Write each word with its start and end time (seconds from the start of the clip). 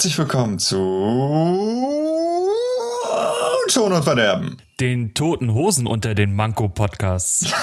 Herzlich 0.00 0.16
willkommen 0.16 0.58
zu 0.58 0.78
Schon 3.68 3.92
und 3.92 4.02
Verderben. 4.02 4.56
Den 4.80 5.12
toten 5.12 5.52
Hosen 5.52 5.86
unter 5.86 6.14
den 6.14 6.34
Manko-Podcasts. 6.34 7.52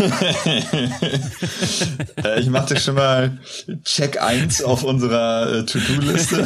Äh, 2.23 2.39
ich 2.39 2.49
machte 2.49 2.79
schon 2.79 2.93
mal 2.93 3.39
Check 3.83 4.21
1 4.21 4.63
auf 4.63 4.83
unserer 4.83 5.51
äh, 5.51 5.65
To-Do-Liste. 5.65 6.45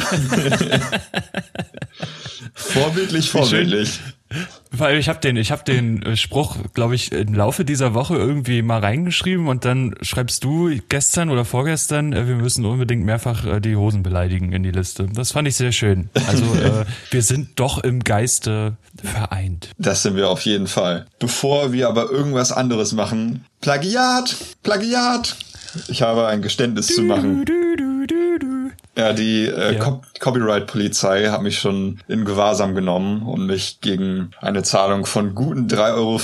vorbildlich, 2.54 3.30
vorbildlich. 3.30 4.00
Weil 4.72 4.98
ich 4.98 5.08
habe 5.08 5.20
den, 5.20 5.36
ich 5.36 5.52
habe 5.52 5.64
den 5.64 6.02
äh, 6.02 6.16
Spruch, 6.16 6.56
glaube 6.72 6.94
ich, 6.94 7.12
im 7.12 7.34
Laufe 7.34 7.64
dieser 7.64 7.92
Woche 7.92 8.16
irgendwie 8.16 8.62
mal 8.62 8.80
reingeschrieben 8.80 9.48
und 9.48 9.64
dann 9.64 9.94
schreibst 10.00 10.44
du 10.44 10.70
gestern 10.88 11.28
oder 11.28 11.44
vorgestern, 11.44 12.12
äh, 12.12 12.26
wir 12.26 12.36
müssen 12.36 12.64
unbedingt 12.64 13.04
mehrfach 13.04 13.44
äh, 13.44 13.60
die 13.60 13.76
Hosen 13.76 14.02
beleidigen 14.02 14.52
in 14.52 14.62
die 14.62 14.70
Liste. 14.70 15.08
Das 15.12 15.32
fand 15.32 15.46
ich 15.46 15.56
sehr 15.56 15.72
schön. 15.72 16.08
Also 16.26 16.44
äh, 16.54 16.84
wir 17.10 17.22
sind 17.22 17.60
doch 17.60 17.78
im 17.84 18.02
Geiste 18.02 18.76
vereint. 19.02 19.68
Das 19.78 20.02
sind 20.02 20.16
wir 20.16 20.30
auf 20.30 20.40
jeden 20.42 20.66
Fall. 20.66 21.06
Bevor 21.18 21.72
wir 21.72 21.88
aber 21.88 22.10
irgendwas 22.10 22.50
anderes 22.50 22.92
machen, 22.92 23.44
Plagiat, 23.60 24.34
Plagiat. 24.62 25.36
Ich 25.88 26.02
habe 26.02 26.26
ein 26.26 26.42
Geständnis 26.42 26.86
zu 26.88 27.02
machen. 27.02 27.44
Du, 27.44 27.52
du, 27.52 27.76
du, 27.76 27.76
du. 27.76 27.91
Ja, 28.96 29.12
die 29.12 29.46
äh, 29.46 29.74
Ja. 29.74 29.78
Co 29.80 30.02
Copyright-Polizei 30.20 31.28
hat 31.28 31.42
mich 31.42 31.58
schon 31.58 32.00
in 32.06 32.24
Gewahrsam 32.24 32.74
genommen 32.74 33.22
und 33.22 33.46
mich 33.46 33.80
gegen 33.80 34.30
eine 34.40 34.62
Zahlung 34.62 35.04
von 35.04 35.34
guten 35.34 35.66
3,50 35.66 35.96
Euro 35.96 36.20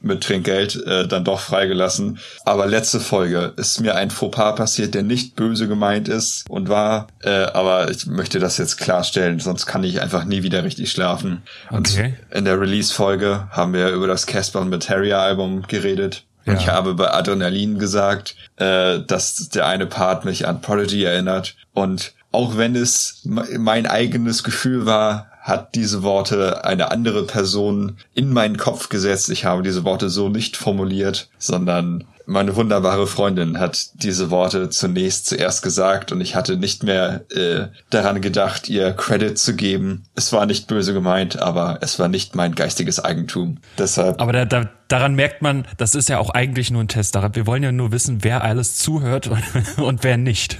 mit 0.00 0.22
Trinkgeld 0.22 0.84
äh, 0.84 1.06
dann 1.06 1.24
doch 1.24 1.40
freigelassen. 1.40 2.18
Aber 2.44 2.66
letzte 2.66 2.98
Folge 2.98 3.52
ist 3.56 3.80
mir 3.80 3.94
ein 3.94 4.10
Fauxpas 4.10 4.56
passiert, 4.56 4.94
der 4.94 5.02
nicht 5.02 5.36
böse 5.36 5.68
gemeint 5.68 6.08
ist 6.08 6.48
und 6.48 6.68
war, 6.68 7.06
äh, 7.22 7.30
aber 7.30 7.90
ich 7.90 8.06
möchte 8.06 8.38
das 8.40 8.58
jetzt 8.58 8.78
klarstellen, 8.78 9.38
sonst 9.38 9.66
kann 9.66 9.84
ich 9.84 10.00
einfach 10.00 10.24
nie 10.24 10.42
wieder 10.42 10.64
richtig 10.64 10.90
schlafen. 10.90 11.42
Okay. 11.68 12.16
Und 12.30 12.36
in 12.36 12.44
der 12.46 12.60
Release-Folge 12.60 13.48
haben 13.50 13.74
wir 13.74 13.90
über 13.90 14.06
das 14.06 14.26
Casper 14.26 14.60
und 14.60 14.70
Materia-Album 14.70 15.62
geredet. 15.68 16.24
Und 16.50 16.56
Ja. 16.56 16.60
ich 16.62 16.68
habe 16.68 16.94
bei 16.94 17.10
Adrenalin 17.12 17.78
gesagt, 17.78 18.34
äh, 18.56 19.00
dass 19.00 19.48
der 19.50 19.66
eine 19.66 19.86
Part 19.86 20.24
mich 20.24 20.46
an 20.46 20.60
Prodigy 20.60 21.04
erinnert. 21.04 21.54
Und 21.72 22.12
auch 22.32 22.56
wenn 22.56 22.76
es 22.76 23.20
me- 23.24 23.46
mein 23.58 23.86
eigenes 23.86 24.42
Gefühl 24.44 24.86
war, 24.86 25.26
hat 25.40 25.74
diese 25.74 26.02
Worte 26.02 26.64
eine 26.64 26.90
andere 26.90 27.24
Person 27.24 27.96
in 28.14 28.32
meinen 28.32 28.56
Kopf 28.58 28.88
gesetzt. 28.90 29.30
Ich 29.30 29.44
habe 29.46 29.62
diese 29.62 29.84
Worte 29.84 30.10
so 30.10 30.28
nicht 30.28 30.56
formuliert, 30.56 31.28
sondern 31.38 32.04
meine 32.30 32.54
wunderbare 32.56 33.06
Freundin 33.06 33.58
hat 33.58 33.88
diese 33.94 34.30
Worte 34.30 34.70
zunächst 34.70 35.26
zuerst 35.26 35.62
gesagt 35.62 36.12
und 36.12 36.20
ich 36.20 36.34
hatte 36.36 36.56
nicht 36.56 36.82
mehr 36.82 37.24
äh, 37.30 37.66
daran 37.90 38.20
gedacht, 38.20 38.68
ihr 38.68 38.92
Credit 38.92 39.36
zu 39.38 39.54
geben. 39.56 40.04
Es 40.14 40.32
war 40.32 40.46
nicht 40.46 40.66
böse 40.68 40.92
gemeint, 40.92 41.38
aber 41.38 41.78
es 41.82 41.98
war 41.98 42.08
nicht 42.08 42.34
mein 42.34 42.54
geistiges 42.54 43.00
Eigentum. 43.00 43.58
Deshalb 43.76 44.20
Aber 44.20 44.32
da, 44.32 44.44
da, 44.44 44.70
daran 44.88 45.14
merkt 45.14 45.42
man, 45.42 45.66
das 45.76 45.94
ist 45.94 46.08
ja 46.08 46.18
auch 46.18 46.30
eigentlich 46.30 46.70
nur 46.70 46.82
ein 46.82 46.88
Test. 46.88 47.14
Daran- 47.14 47.34
Wir 47.34 47.46
wollen 47.46 47.62
ja 47.62 47.72
nur 47.72 47.90
wissen, 47.92 48.22
wer 48.22 48.44
alles 48.44 48.76
zuhört 48.76 49.26
und, 49.26 49.42
und 49.78 50.04
wer 50.04 50.16
nicht. 50.16 50.58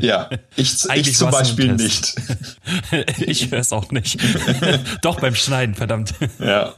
Ja, 0.00 0.30
ich, 0.56 0.76
ich 0.94 1.16
zum 1.16 1.30
Beispiel 1.30 1.72
nicht. 1.74 2.14
ich 3.18 3.50
höre 3.50 3.58
es 3.60 3.72
auch 3.72 3.90
nicht. 3.90 4.18
Doch 5.02 5.18
beim 5.20 5.34
Schneiden, 5.34 5.74
verdammt. 5.74 6.14
Ja. 6.38 6.72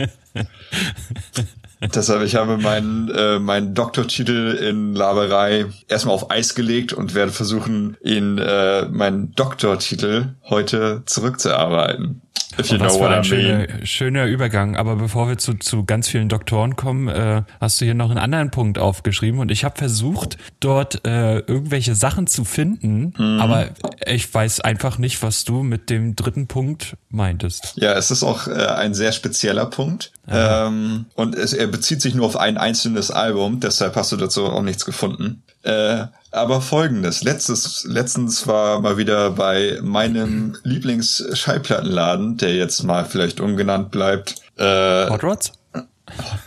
Deshalb, 1.82 2.22
ich 2.22 2.36
habe 2.36 2.58
meinen, 2.58 3.10
äh, 3.10 3.40
meinen 3.40 3.74
Doktortitel 3.74 4.56
in 4.60 4.94
Laberei 4.94 5.66
erstmal 5.88 6.14
auf 6.14 6.30
Eis 6.30 6.54
gelegt 6.54 6.92
und 6.92 7.14
werde 7.14 7.32
versuchen, 7.32 7.96
ihn, 8.02 8.38
äh, 8.38 8.86
meinen 8.86 9.34
Doktortitel 9.34 10.34
heute 10.48 11.02
zurückzuarbeiten. 11.06 12.21
If 12.58 12.70
you 12.70 12.78
Was 12.78 12.94
know 12.94 13.00
what 13.00 13.12
ein 13.12 13.24
I 13.24 13.30
mean. 13.30 13.40
schöner, 13.40 13.86
schöner 13.86 14.26
Übergang. 14.26 14.76
Aber 14.76 14.96
bevor 14.96 15.28
wir 15.28 15.38
zu, 15.38 15.54
zu 15.54 15.84
ganz 15.84 16.08
vielen 16.08 16.28
Doktoren 16.28 16.76
kommen, 16.76 17.08
äh, 17.08 17.42
hast 17.60 17.80
du 17.80 17.86
hier 17.86 17.94
noch 17.94 18.10
einen 18.10 18.18
anderen 18.18 18.50
Punkt 18.50 18.78
aufgeschrieben. 18.78 19.40
Und 19.40 19.50
ich 19.50 19.64
habe 19.64 19.78
versucht, 19.78 20.36
dort 20.60 21.06
äh, 21.06 21.38
irgendwelche 21.38 21.94
Sachen 21.94 22.26
zu 22.26 22.44
finden. 22.44 23.14
Mhm. 23.16 23.40
Aber 23.40 23.68
ich 24.06 24.32
weiß 24.32 24.60
einfach 24.60 24.98
nicht, 24.98 25.22
was 25.22 25.44
du 25.44 25.62
mit 25.62 25.88
dem 25.88 26.14
dritten 26.14 26.46
Punkt 26.46 26.96
meintest. 27.08 27.72
Ja, 27.76 27.94
es 27.94 28.10
ist 28.10 28.22
auch 28.22 28.46
äh, 28.48 28.52
ein 28.52 28.92
sehr 28.92 29.12
spezieller 29.12 29.66
Punkt. 29.66 30.12
Ähm, 30.28 31.06
und 31.14 31.34
es, 31.34 31.52
er 31.54 31.66
bezieht 31.66 32.02
sich 32.02 32.14
nur 32.14 32.26
auf 32.26 32.36
ein 32.36 32.58
einzelnes 32.58 33.10
Album, 33.10 33.60
deshalb 33.60 33.96
hast 33.96 34.12
du 34.12 34.16
dazu 34.16 34.46
auch 34.46 34.62
nichts 34.62 34.84
gefunden. 34.84 35.42
Äh, 35.62 36.04
aber 36.32 36.60
folgendes, 36.60 37.22
letztes, 37.22 37.84
letztens 37.84 38.46
war 38.46 38.80
mal 38.80 38.96
wieder 38.96 39.30
bei 39.30 39.78
meinem 39.82 40.56
Lieblings-Schallplattenladen, 40.64 42.38
der 42.38 42.54
jetzt 42.54 42.82
mal 42.82 43.04
vielleicht 43.04 43.40
ungenannt 43.40 43.90
bleibt, 43.90 44.36
äh, 44.56 45.08
Hot 45.08 45.22
Rods? 45.22 45.52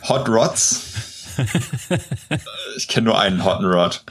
Hot 0.07 0.28
Rods. 0.28 0.81
ich 2.78 2.88
kenne 2.88 3.06
nur 3.06 3.19
einen 3.19 3.44
Hotten 3.44 3.66
Rod. 3.66 4.03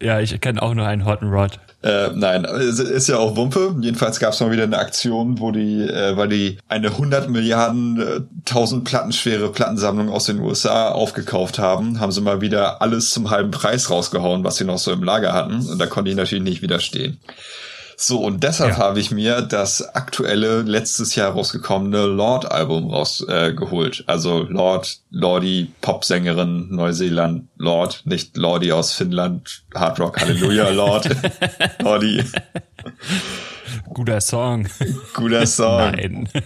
Ja, 0.00 0.20
ich 0.20 0.40
kenne 0.40 0.62
auch 0.62 0.74
nur 0.74 0.86
einen 0.86 1.04
Hot 1.04 1.22
Rod. 1.22 1.58
Äh, 1.80 2.08
nein, 2.14 2.44
ist 2.44 3.08
ja 3.08 3.18
auch 3.18 3.36
Wumpe. 3.36 3.76
Jedenfalls 3.80 4.18
gab 4.18 4.32
es 4.32 4.40
mal 4.40 4.50
wieder 4.50 4.64
eine 4.64 4.78
Aktion, 4.78 5.38
wo 5.38 5.52
die, 5.52 5.82
äh, 5.82 6.16
weil 6.16 6.28
die 6.28 6.58
eine 6.68 6.88
100 6.88 7.30
Milliarden, 7.30 8.00
äh, 8.00 8.20
1000 8.44 8.82
Platten 8.84 9.12
schwere 9.12 9.52
Plattensammlung 9.52 10.08
aus 10.08 10.24
den 10.24 10.40
USA 10.40 10.88
aufgekauft 10.90 11.60
haben, 11.60 12.00
haben 12.00 12.10
sie 12.10 12.20
mal 12.20 12.40
wieder 12.40 12.82
alles 12.82 13.10
zum 13.10 13.30
halben 13.30 13.52
Preis 13.52 13.90
rausgehauen, 13.90 14.42
was 14.42 14.56
sie 14.56 14.64
noch 14.64 14.78
so 14.78 14.92
im 14.92 15.04
Lager 15.04 15.32
hatten. 15.32 15.66
Und 15.68 15.78
da 15.78 15.86
konnte 15.86 16.10
ich 16.10 16.16
natürlich 16.16 16.42
nicht 16.42 16.62
widerstehen. 16.62 17.20
So, 18.00 18.20
und 18.20 18.44
deshalb 18.44 18.74
Ja. 18.74 18.78
habe 18.78 19.00
ich 19.00 19.10
mir 19.10 19.42
das 19.42 19.82
aktuelle, 19.82 20.62
letztes 20.62 21.16
Jahr 21.16 21.32
rausgekommene 21.32 22.06
Lord-Album 22.06 22.90
rausgeholt. 22.94 24.00
Äh, 24.00 24.04
also 24.06 24.44
Lord, 24.48 25.00
Lordi, 25.10 25.72
Popsängerin, 25.80 26.68
Neuseeland, 26.70 27.48
Lord, 27.56 28.02
nicht 28.04 28.36
Lordi 28.36 28.70
aus 28.70 28.92
Finnland, 28.92 29.64
Hard 29.74 29.98
Rock, 29.98 30.20
Halleluja, 30.20 30.68
Lord, 30.70 31.08
Lordi, 31.82 32.22
Guter 33.92 34.20
Song. 34.20 34.68
guter 35.14 35.44
Song. 35.46 35.78
Nein. 35.90 36.28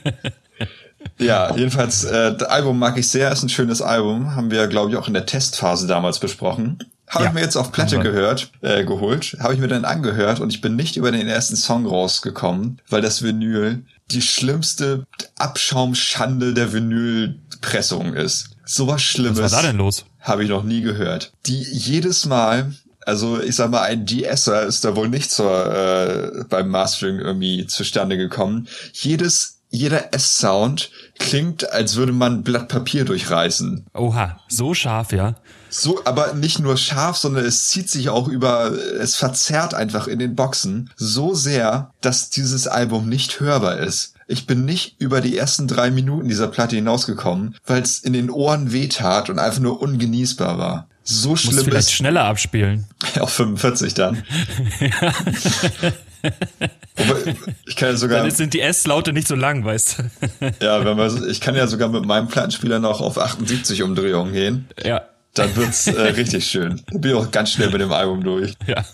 Ja, 1.19 1.55
jedenfalls, 1.57 2.05
äh, 2.05 2.37
das 2.37 2.49
Album 2.49 2.79
mag 2.79 2.97
ich 2.97 3.09
sehr, 3.09 3.31
ist 3.33 3.43
ein 3.43 3.49
schönes 3.49 3.83
Album, 3.83 4.37
haben 4.37 4.53
wir, 4.53 4.69
glaube 4.69 4.91
ich, 4.93 4.97
auch 4.97 5.09
in 5.09 5.15
der 5.15 5.27
Testphase 5.27 5.89
damals 5.89 6.21
besprochen. 6.21 6.79
Habe 7.13 7.25
Ja, 7.25 7.31
ich 7.31 7.35
mir 7.35 7.41
jetzt 7.43 7.57
auf 7.57 7.73
Platte 7.73 7.99
gehört, 7.99 8.51
äh, 8.63 8.85
geholt, 8.85 9.37
habe 9.41 9.53
ich 9.55 9.61
mir 9.61 9.69
dann 9.69 9.85
angehört 9.85 10.41
und 10.41 10.51
ich 10.53 10.61
bin 10.63 10.77
nicht 10.77 10.97
über 10.97 11.13
den 11.13 11.29
ersten 11.29 11.57
Song 11.57 11.87
rausgekommen, 11.87 12.81
weil 12.89 13.03
das 13.03 13.23
Vinyl 13.23 13.85
die 14.11 14.23
schlimmste 14.23 15.05
Abschaumschande 15.39 16.55
der 16.55 16.73
Vinylpressung 16.73 18.15
ist. 18.15 18.51
Sowas 18.65 19.03
Schlimmes 19.03 19.41
Was 19.43 19.53
war 19.53 19.63
da 19.63 19.69
denn 19.69 19.77
los? 19.79 20.05
habe 20.21 20.45
ich 20.45 20.49
noch 20.51 20.63
nie 20.65 20.81
gehört. 20.83 21.33
Die 21.47 21.63
jedes 21.63 22.27
Mal, 22.27 22.73
also 23.05 23.41
ich 23.41 23.57
sag 23.57 23.71
mal, 23.71 23.83
ein 23.83 24.07
De-Esser 24.07 24.63
ist 24.63 24.85
da 24.85 24.95
wohl 24.97 25.09
nicht 25.09 25.31
zur, 25.33 25.67
äh, 25.75 26.45
beim 26.49 26.69
Mastering 26.69 27.19
irgendwie 27.19 27.67
zustande 27.67 28.17
gekommen. 28.17 28.69
Jedes, 28.93 29.59
jeder 29.73 30.15
S-Sound 30.15 30.91
klingt, 31.19 31.73
als 31.73 31.97
würde 31.97 32.13
man 32.13 32.35
ein 32.35 32.43
Blatt 32.43 32.69
Papier 32.69 33.05
durchreißen. 33.05 33.87
Oha, 33.95 34.39
so 34.49 34.75
scharf, 34.75 35.13
ja. 35.13 35.35
So, 35.71 36.05
aber 36.05 36.35
nicht 36.35 36.59
nur 36.59 36.77
scharf, 36.77 37.17
sondern 37.17 37.47
es 37.47 37.69
zieht 37.69 37.89
sich 37.89 38.11
auch 38.11 38.29
über, 38.29 38.71
es 39.01 39.17
verzerrt 39.17 39.73
einfach 39.73 40.07
in 40.07 40.19
den 40.19 40.37
Boxen 40.37 40.91
so 40.97 41.35
sehr, 41.35 41.91
dass 42.03 42.29
dieses 42.29 42.69
Album 42.69 43.09
nicht 43.09 43.41
hörbar 43.41 43.79
ist. 43.79 44.15
Ich 44.29 44.47
bin 44.47 44.67
nicht 44.67 44.97
über 45.01 45.23
die 45.23 45.37
ersten 45.37 45.67
drei 45.67 45.91
Minuten 45.91 46.29
dieser 46.29 46.49
Platte 46.49 46.77
hinausgekommen, 46.77 47.57
weil 47.67 47.83
es 47.83 47.99
in 47.99 48.13
den 48.13 48.31
Ohren 48.31 48.73
wehtat 48.73 49.31
und 49.31 49.39
einfach 49.39 49.61
nur 49.61 49.81
ungenießbar 49.81 50.59
war. 50.59 50.89
So 51.05 51.31
Muss 51.31 51.41
schlimm 51.41 51.65
vielleicht 51.65 51.89
ist 51.89 51.93
schneller 51.93 52.25
abspielen. 52.25 52.85
auf 53.21 53.33
45 53.33 53.95
dann. 53.95 54.23
Wobei, 54.79 55.93
ich 57.67 57.77
kann 57.77 57.91
ja 57.91 57.97
sogar, 57.97 58.23
Dann 58.23 58.31
sind 58.31 58.55
die 58.55 58.61
S-Laute 58.61 59.13
nicht 59.13 59.29
so 59.29 59.35
lang, 59.35 59.65
weißt 59.65 59.99
du. 59.99 60.53
ja, 60.65 60.85
wenn 60.85 60.97
man, 60.97 61.29
ich 61.29 61.41
kann 61.41 61.55
ja 61.55 61.67
sogar 61.67 61.89
mit 61.89 62.05
meinem 62.05 62.29
Plattenspieler 62.29 62.79
noch 62.79 63.01
auf 63.01 63.19
78 63.19 63.83
Umdrehungen 63.83 64.33
gehen. 64.33 64.69
ja. 64.83 65.03
Dann 65.35 65.57
wird's 65.57 65.87
äh, 65.87 65.99
richtig 65.99 66.47
schön. 66.47 66.83
Dann 66.91 67.01
bin 67.01 67.13
ich 67.13 67.17
auch 67.17 67.31
ganz 67.31 67.53
schnell 67.53 67.71
mit 67.71 67.81
dem 67.81 67.91
Album 67.93 68.23
durch. 68.23 68.55
Ja. 68.67 68.85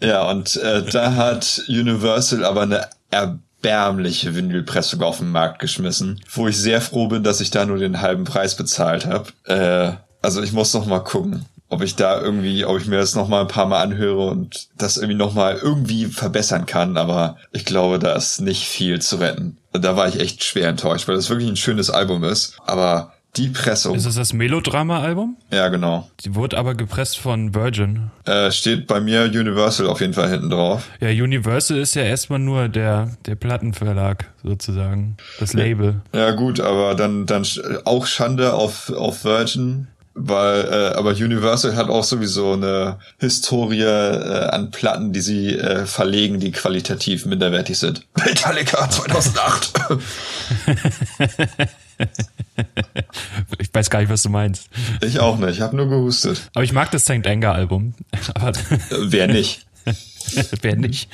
Ja, 0.00 0.30
und 0.30 0.56
äh, 0.56 0.84
da 0.84 1.14
hat 1.14 1.62
Universal 1.68 2.44
aber 2.44 2.62
eine 2.62 2.86
erbärmliche 3.10 4.34
Vinylpressung 4.34 5.02
auf 5.02 5.18
den 5.18 5.30
Markt 5.30 5.58
geschmissen, 5.58 6.20
wo 6.32 6.48
ich 6.48 6.56
sehr 6.56 6.80
froh 6.80 7.08
bin, 7.08 7.22
dass 7.22 7.40
ich 7.40 7.50
da 7.50 7.66
nur 7.66 7.78
den 7.78 8.00
halben 8.00 8.24
Preis 8.24 8.56
bezahlt 8.56 9.06
habe. 9.06 9.30
Äh, 9.44 9.92
also 10.22 10.42
ich 10.42 10.52
muss 10.52 10.72
noch 10.72 10.86
mal 10.86 11.00
gucken, 11.00 11.44
ob 11.70 11.82
ich 11.82 11.96
da 11.96 12.20
irgendwie, 12.20 12.64
ob 12.64 12.78
ich 12.80 12.86
mir 12.86 12.96
das 12.96 13.14
noch 13.14 13.28
mal 13.28 13.42
ein 13.42 13.48
paar 13.48 13.66
Mal 13.66 13.82
anhöre 13.82 14.26
und 14.26 14.68
das 14.78 14.96
irgendwie 14.96 15.18
noch 15.18 15.34
mal 15.34 15.56
irgendwie 15.56 16.06
verbessern 16.06 16.66
kann. 16.66 16.96
Aber 16.96 17.36
ich 17.52 17.64
glaube, 17.64 17.98
da 17.98 18.14
ist 18.14 18.40
nicht 18.40 18.66
viel 18.66 19.00
zu 19.00 19.16
retten. 19.16 19.58
Da 19.72 19.96
war 19.96 20.08
ich 20.08 20.18
echt 20.18 20.44
schwer 20.44 20.68
enttäuscht, 20.68 21.08
weil 21.08 21.16
das 21.16 21.28
wirklich 21.28 21.48
ein 21.48 21.56
schönes 21.56 21.90
Album 21.90 22.24
ist. 22.24 22.56
Aber 22.66 23.12
Die 23.36 23.48
Pressung. 23.48 23.94
Ist 23.94 24.06
das 24.06 24.14
das 24.14 24.32
Melodrama-Album? 24.32 25.36
Ja, 25.50 25.68
genau. 25.68 26.08
Die 26.24 26.34
wurde 26.34 26.56
aber 26.56 26.74
gepresst 26.74 27.18
von 27.18 27.54
Virgin. 27.54 28.10
Äh, 28.24 28.50
steht 28.50 28.86
bei 28.86 29.00
mir 29.00 29.24
Universal 29.24 29.86
auf 29.86 30.00
jeden 30.00 30.14
Fall 30.14 30.30
hinten 30.30 30.48
drauf. 30.48 30.88
Ja, 31.00 31.10
Universal 31.10 31.76
ist 31.76 31.94
ja 31.94 32.02
erstmal 32.02 32.38
nur 32.38 32.68
der, 32.68 33.16
der 33.26 33.34
Plattenverlag 33.34 34.24
sozusagen. 34.42 35.18
Das 35.38 35.52
Label. 35.52 36.00
Ja, 36.14 36.30
gut, 36.30 36.58
aber 36.60 36.94
dann, 36.94 37.26
dann 37.26 37.46
auch 37.84 38.06
Schande 38.06 38.54
auf, 38.54 38.90
auf 38.90 39.24
Virgin. 39.24 39.88
Weil, 40.20 40.64
äh, 40.64 40.96
aber 40.96 41.10
Universal 41.10 41.76
hat 41.76 41.88
auch 41.88 42.02
sowieso 42.02 42.54
eine 42.54 42.98
Historie 43.18 43.82
äh, 43.82 44.48
an 44.48 44.72
Platten, 44.72 45.12
die 45.12 45.20
sie 45.20 45.56
äh, 45.56 45.86
verlegen, 45.86 46.40
die 46.40 46.50
qualitativ 46.50 47.24
minderwertig 47.24 47.78
sind. 47.78 48.04
Metallica 48.16 48.90
2008. 48.90 49.72
ich 53.58 53.72
weiß 53.72 53.90
gar 53.90 54.00
nicht, 54.00 54.10
was 54.10 54.24
du 54.24 54.30
meinst. 54.30 54.68
Ich 55.02 55.20
auch 55.20 55.38
nicht, 55.38 55.50
ich 55.50 55.60
habe 55.60 55.76
nur 55.76 55.88
gehustet. 55.88 56.50
Aber 56.52 56.64
ich 56.64 56.72
mag 56.72 56.90
das 56.90 57.02
St. 57.02 57.24
Anger 57.24 57.52
Album. 57.52 57.94
Wer 58.90 59.28
nicht? 59.28 59.66
Wer 60.60 60.74
nicht? 60.76 61.10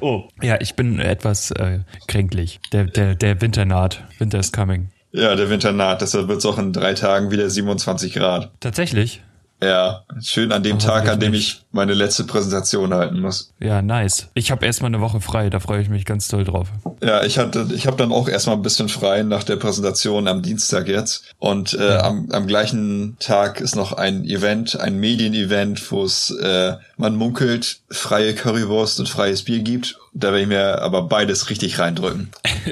oh, 0.00 0.28
ja, 0.42 0.60
ich 0.60 0.74
bin 0.74 1.00
etwas 1.00 1.52
äh, 1.52 1.80
kränklich. 2.06 2.60
Der, 2.72 2.84
der, 2.84 3.14
der 3.14 3.40
Winter 3.40 3.64
naht. 3.64 4.04
Winter 4.18 4.38
is 4.38 4.52
coming. 4.52 4.90
Ja, 5.12 5.34
der 5.34 5.50
Winter 5.50 5.72
naht, 5.72 6.02
deshalb 6.02 6.28
wird 6.28 6.38
es 6.38 6.46
auch 6.46 6.58
in 6.58 6.72
drei 6.72 6.94
Tagen 6.94 7.30
wieder 7.30 7.50
27 7.50 8.14
Grad. 8.14 8.50
Tatsächlich? 8.60 9.22
Ja, 9.62 10.04
schön 10.22 10.52
an 10.52 10.62
dem 10.62 10.76
oh, 10.76 10.80
Tag, 10.80 11.06
an 11.08 11.20
dem 11.20 11.34
ich 11.34 11.60
meine 11.70 11.92
letzte 11.92 12.24
Präsentation 12.24 12.94
halten 12.94 13.20
muss. 13.20 13.52
Ja, 13.60 13.82
nice. 13.82 14.28
Ich 14.32 14.50
habe 14.50 14.64
erstmal 14.64 14.88
eine 14.88 15.02
Woche 15.02 15.20
frei, 15.20 15.50
da 15.50 15.60
freue 15.60 15.82
ich 15.82 15.90
mich 15.90 16.06
ganz 16.06 16.28
doll 16.28 16.44
drauf. 16.44 16.68
Ja, 17.02 17.24
ich 17.24 17.38
hatte, 17.38 17.68
ich 17.74 17.86
habe 17.86 17.98
dann 17.98 18.10
auch 18.10 18.26
erstmal 18.28 18.56
ein 18.56 18.62
bisschen 18.62 18.88
frei 18.88 19.22
nach 19.22 19.44
der 19.44 19.56
Präsentation 19.56 20.28
am 20.28 20.40
Dienstag 20.40 20.88
jetzt. 20.88 21.24
Und 21.38 21.74
äh, 21.74 21.90
ja. 21.90 22.04
am, 22.04 22.30
am 22.30 22.46
gleichen 22.46 23.16
Tag 23.20 23.60
ist 23.60 23.76
noch 23.76 23.92
ein 23.92 24.24
Event, 24.24 24.80
ein 24.80 24.98
Medienevent, 24.98 25.92
wo 25.92 26.04
es 26.04 26.30
äh, 26.30 26.76
man 26.96 27.16
munkelt, 27.16 27.80
freie 27.90 28.34
Currywurst 28.34 28.98
und 28.98 29.10
freies 29.10 29.44
Bier 29.44 29.58
gibt. 29.58 29.98
Da 30.14 30.28
werde 30.28 30.40
ich 30.40 30.48
mir 30.48 30.80
aber 30.80 31.02
beides 31.02 31.50
richtig 31.50 31.78
reindrücken. 31.78 32.30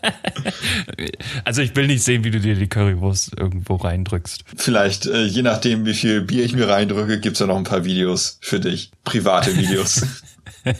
Also 1.44 1.62
ich 1.62 1.74
will 1.76 1.86
nicht 1.86 2.02
sehen, 2.02 2.24
wie 2.24 2.30
du 2.30 2.40
dir 2.40 2.54
die 2.54 2.68
Currywurst 2.68 3.38
irgendwo 3.38 3.76
reindrückst. 3.76 4.44
Vielleicht, 4.56 5.06
äh, 5.06 5.24
je 5.24 5.42
nachdem, 5.42 5.86
wie 5.86 5.94
viel 5.94 6.20
Bier 6.20 6.44
ich 6.44 6.54
mir 6.54 6.68
reindrücke, 6.68 7.20
gibt's 7.20 7.40
ja 7.40 7.46
noch 7.46 7.56
ein 7.56 7.64
paar 7.64 7.84
Videos 7.84 8.38
für 8.40 8.60
dich. 8.60 8.90
Private 9.04 9.56
Videos. 9.56 10.06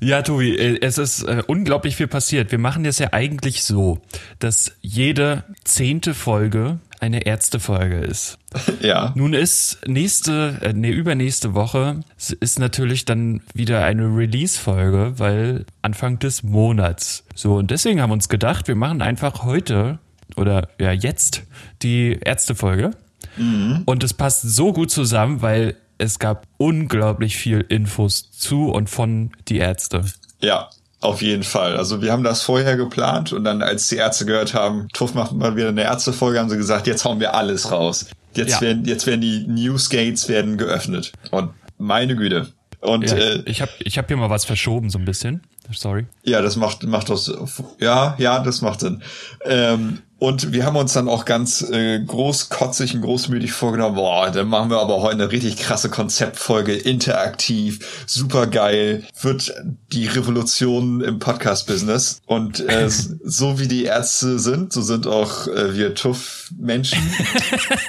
Ja, 0.00 0.22
Tobi, 0.22 0.56
äh, 0.56 0.78
es 0.80 0.98
ist 0.98 1.22
äh, 1.22 1.42
unglaublich 1.46 1.96
viel 1.96 2.08
passiert. 2.08 2.50
Wir 2.50 2.58
machen 2.58 2.84
das 2.84 2.98
ja 2.98 3.12
eigentlich 3.12 3.62
so, 3.62 4.00
dass 4.38 4.72
jede 4.80 5.44
zehnte 5.64 6.14
Folge 6.14 6.80
eine 7.00 7.26
Ärztefolge 7.26 7.98
ist. 7.98 8.38
Ja. 8.80 9.12
Nun 9.14 9.34
ist 9.34 9.78
nächste, 9.86 10.58
äh, 10.62 10.72
nee, 10.72 10.90
übernächste 10.90 11.54
Woche 11.54 12.00
ist 12.40 12.58
natürlich 12.58 13.04
dann 13.04 13.42
wieder 13.54 13.84
eine 13.84 14.04
Release-Folge, 14.04 15.14
weil 15.18 15.66
Anfang 15.82 16.18
des 16.18 16.42
Monats. 16.42 17.24
So, 17.34 17.56
und 17.56 17.70
deswegen 17.70 18.00
haben 18.00 18.10
wir 18.10 18.14
uns 18.14 18.28
gedacht, 18.28 18.68
wir 18.68 18.76
machen 18.76 19.02
einfach 19.02 19.44
heute 19.44 19.98
oder 20.36 20.68
ja 20.80 20.92
jetzt 20.92 21.42
die 21.82 22.18
Ärztefolge. 22.24 22.92
Mhm. 23.36 23.82
Und 23.84 24.02
es 24.02 24.14
passt 24.14 24.42
so 24.42 24.72
gut 24.72 24.90
zusammen, 24.90 25.42
weil 25.42 25.76
es 25.98 26.18
gab 26.18 26.46
unglaublich 26.56 27.36
viel 27.36 27.60
Infos 27.68 28.30
zu 28.30 28.70
und 28.70 28.90
von 28.90 29.32
die 29.48 29.58
Ärzte. 29.58 30.04
Ja, 30.40 30.68
auf 31.00 31.22
jeden 31.22 31.42
Fall. 31.42 31.76
Also 31.76 32.02
wir 32.02 32.12
haben 32.12 32.24
das 32.24 32.42
vorher 32.42 32.76
geplant 32.76 33.32
und 33.32 33.44
dann, 33.44 33.62
als 33.62 33.88
die 33.88 33.96
Ärzte 33.96 34.26
gehört 34.26 34.54
haben, 34.54 34.88
Tuff 34.92 35.14
macht 35.14 35.32
mal 35.32 35.56
wieder 35.56 35.68
eine 35.68 35.82
Ärztefolge, 35.82 36.38
haben 36.38 36.48
sie 36.48 36.56
gesagt, 36.56 36.86
jetzt 36.86 37.04
hauen 37.04 37.20
wir 37.20 37.34
alles 37.34 37.70
raus. 37.70 38.06
Jetzt 38.34 38.54
ja. 38.54 38.60
werden, 38.62 38.84
jetzt 38.84 39.06
werden 39.06 39.20
die 39.20 39.46
Newsgates 39.46 40.28
werden 40.28 40.58
geöffnet. 40.58 41.12
Und 41.30 41.50
meine 41.78 42.16
Güte. 42.16 42.48
Und 42.80 43.10
ja, 43.10 43.16
äh, 43.16 43.42
ich 43.46 43.62
habe 43.62 43.72
ich 43.80 43.98
hab 43.98 44.06
hier 44.08 44.16
mal 44.16 44.30
was 44.30 44.44
verschoben 44.44 44.90
so 44.90 44.98
ein 44.98 45.04
bisschen. 45.04 45.42
Sorry. 45.72 46.06
Ja, 46.22 46.42
das 46.42 46.56
macht 46.56 46.84
macht 46.84 47.10
das. 47.10 47.32
Ja, 47.80 48.14
ja, 48.18 48.38
das 48.40 48.62
macht 48.62 48.80
Sinn. 48.80 49.02
Ähm, 49.44 50.02
und 50.18 50.52
wir 50.52 50.64
haben 50.64 50.76
uns 50.76 50.94
dann 50.94 51.08
auch 51.08 51.26
ganz 51.26 51.60
äh, 51.60 52.00
großkotzig 52.00 52.94
und 52.94 53.02
großmütig 53.02 53.52
vorgenommen, 53.52 53.96
boah, 53.96 54.30
dann 54.30 54.48
machen 54.48 54.70
wir 54.70 54.78
aber 54.78 55.02
heute 55.02 55.16
eine 55.16 55.30
richtig 55.30 55.58
krasse 55.58 55.90
Konzeptfolge, 55.90 56.72
interaktiv, 56.74 58.04
super 58.06 58.46
geil, 58.46 59.04
wird 59.20 59.52
die 59.92 60.06
Revolution 60.06 61.02
im 61.02 61.18
Podcast-Business. 61.18 62.22
Und 62.24 62.66
äh, 62.66 62.88
so 63.24 63.58
wie 63.58 63.68
die 63.68 63.84
Ärzte 63.84 64.38
sind, 64.38 64.72
so 64.72 64.80
sind 64.80 65.06
auch 65.06 65.48
äh, 65.48 65.76
wir 65.76 65.94
Tuff-Menschen 65.94 66.98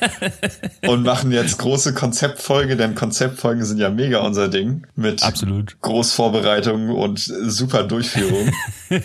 und 0.88 1.04
machen 1.04 1.32
jetzt 1.32 1.58
große 1.60 1.94
Konzeptfolge, 1.94 2.76
denn 2.76 2.96
Konzeptfolgen 2.96 3.64
sind 3.64 3.78
ja 3.78 3.90
mega 3.90 4.20
unser 4.20 4.50
Ding 4.50 4.86
mit 4.96 5.24
Absolut. 5.24 5.80
Großvorbereitung 5.80 6.90
und 6.90 7.20
super 7.20 7.84
Durchführung. 7.84 8.52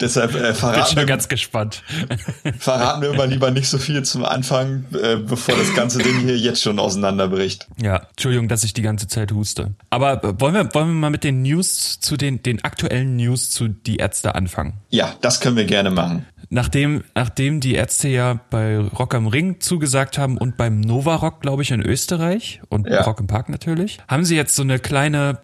Deshalb 0.00 0.34
äh, 0.34 0.52
verraten 0.52 0.94
Bin 0.94 0.98
schon 0.98 1.06
ganz 1.06 1.28
gespannt. 1.28 1.75
verraten 2.58 3.02
wir 3.02 3.14
mal 3.14 3.28
lieber 3.28 3.50
nicht 3.50 3.68
so 3.68 3.78
viel 3.78 4.02
zum 4.02 4.24
Anfang, 4.24 4.84
äh, 4.92 5.16
bevor 5.16 5.56
das 5.56 5.74
ganze 5.74 5.98
Ding 5.98 6.18
hier 6.20 6.36
jetzt 6.36 6.62
schon 6.62 6.78
auseinanderbricht. 6.78 7.66
Ja, 7.80 8.02
Entschuldigung, 8.10 8.48
dass 8.48 8.64
ich 8.64 8.72
die 8.72 8.82
ganze 8.82 9.08
Zeit 9.08 9.32
huste. 9.32 9.74
Aber 9.90 10.22
äh, 10.24 10.40
wollen 10.40 10.54
wir 10.54 10.74
wollen 10.74 10.88
wir 10.88 10.94
mal 10.94 11.10
mit 11.10 11.24
den 11.24 11.42
News 11.42 12.00
zu 12.00 12.16
den 12.16 12.42
den 12.42 12.64
aktuellen 12.64 13.16
News 13.16 13.50
zu 13.50 13.68
die 13.68 13.96
Ärzte 13.96 14.34
anfangen? 14.34 14.74
Ja, 14.90 15.14
das 15.20 15.40
können 15.40 15.56
wir 15.56 15.64
gerne 15.64 15.90
machen. 15.90 16.26
Nachdem, 16.48 17.02
nachdem 17.14 17.60
die 17.60 17.74
Ärzte 17.74 18.08
ja 18.08 18.40
bei 18.50 18.78
Rock 18.78 19.14
am 19.14 19.26
Ring 19.26 19.60
zugesagt 19.60 20.16
haben 20.16 20.38
und 20.38 20.56
beim 20.56 20.80
Nova 20.80 21.16
Rock, 21.16 21.40
glaube 21.40 21.62
ich, 21.62 21.72
in 21.72 21.80
Österreich 21.82 22.60
und 22.68 22.86
ja. 22.86 23.02
Rock 23.02 23.20
im 23.20 23.26
Park 23.26 23.48
natürlich, 23.48 23.98
haben 24.06 24.24
sie 24.24 24.36
jetzt 24.36 24.54
so 24.54 24.62
eine 24.62 24.78
kleine 24.78 25.38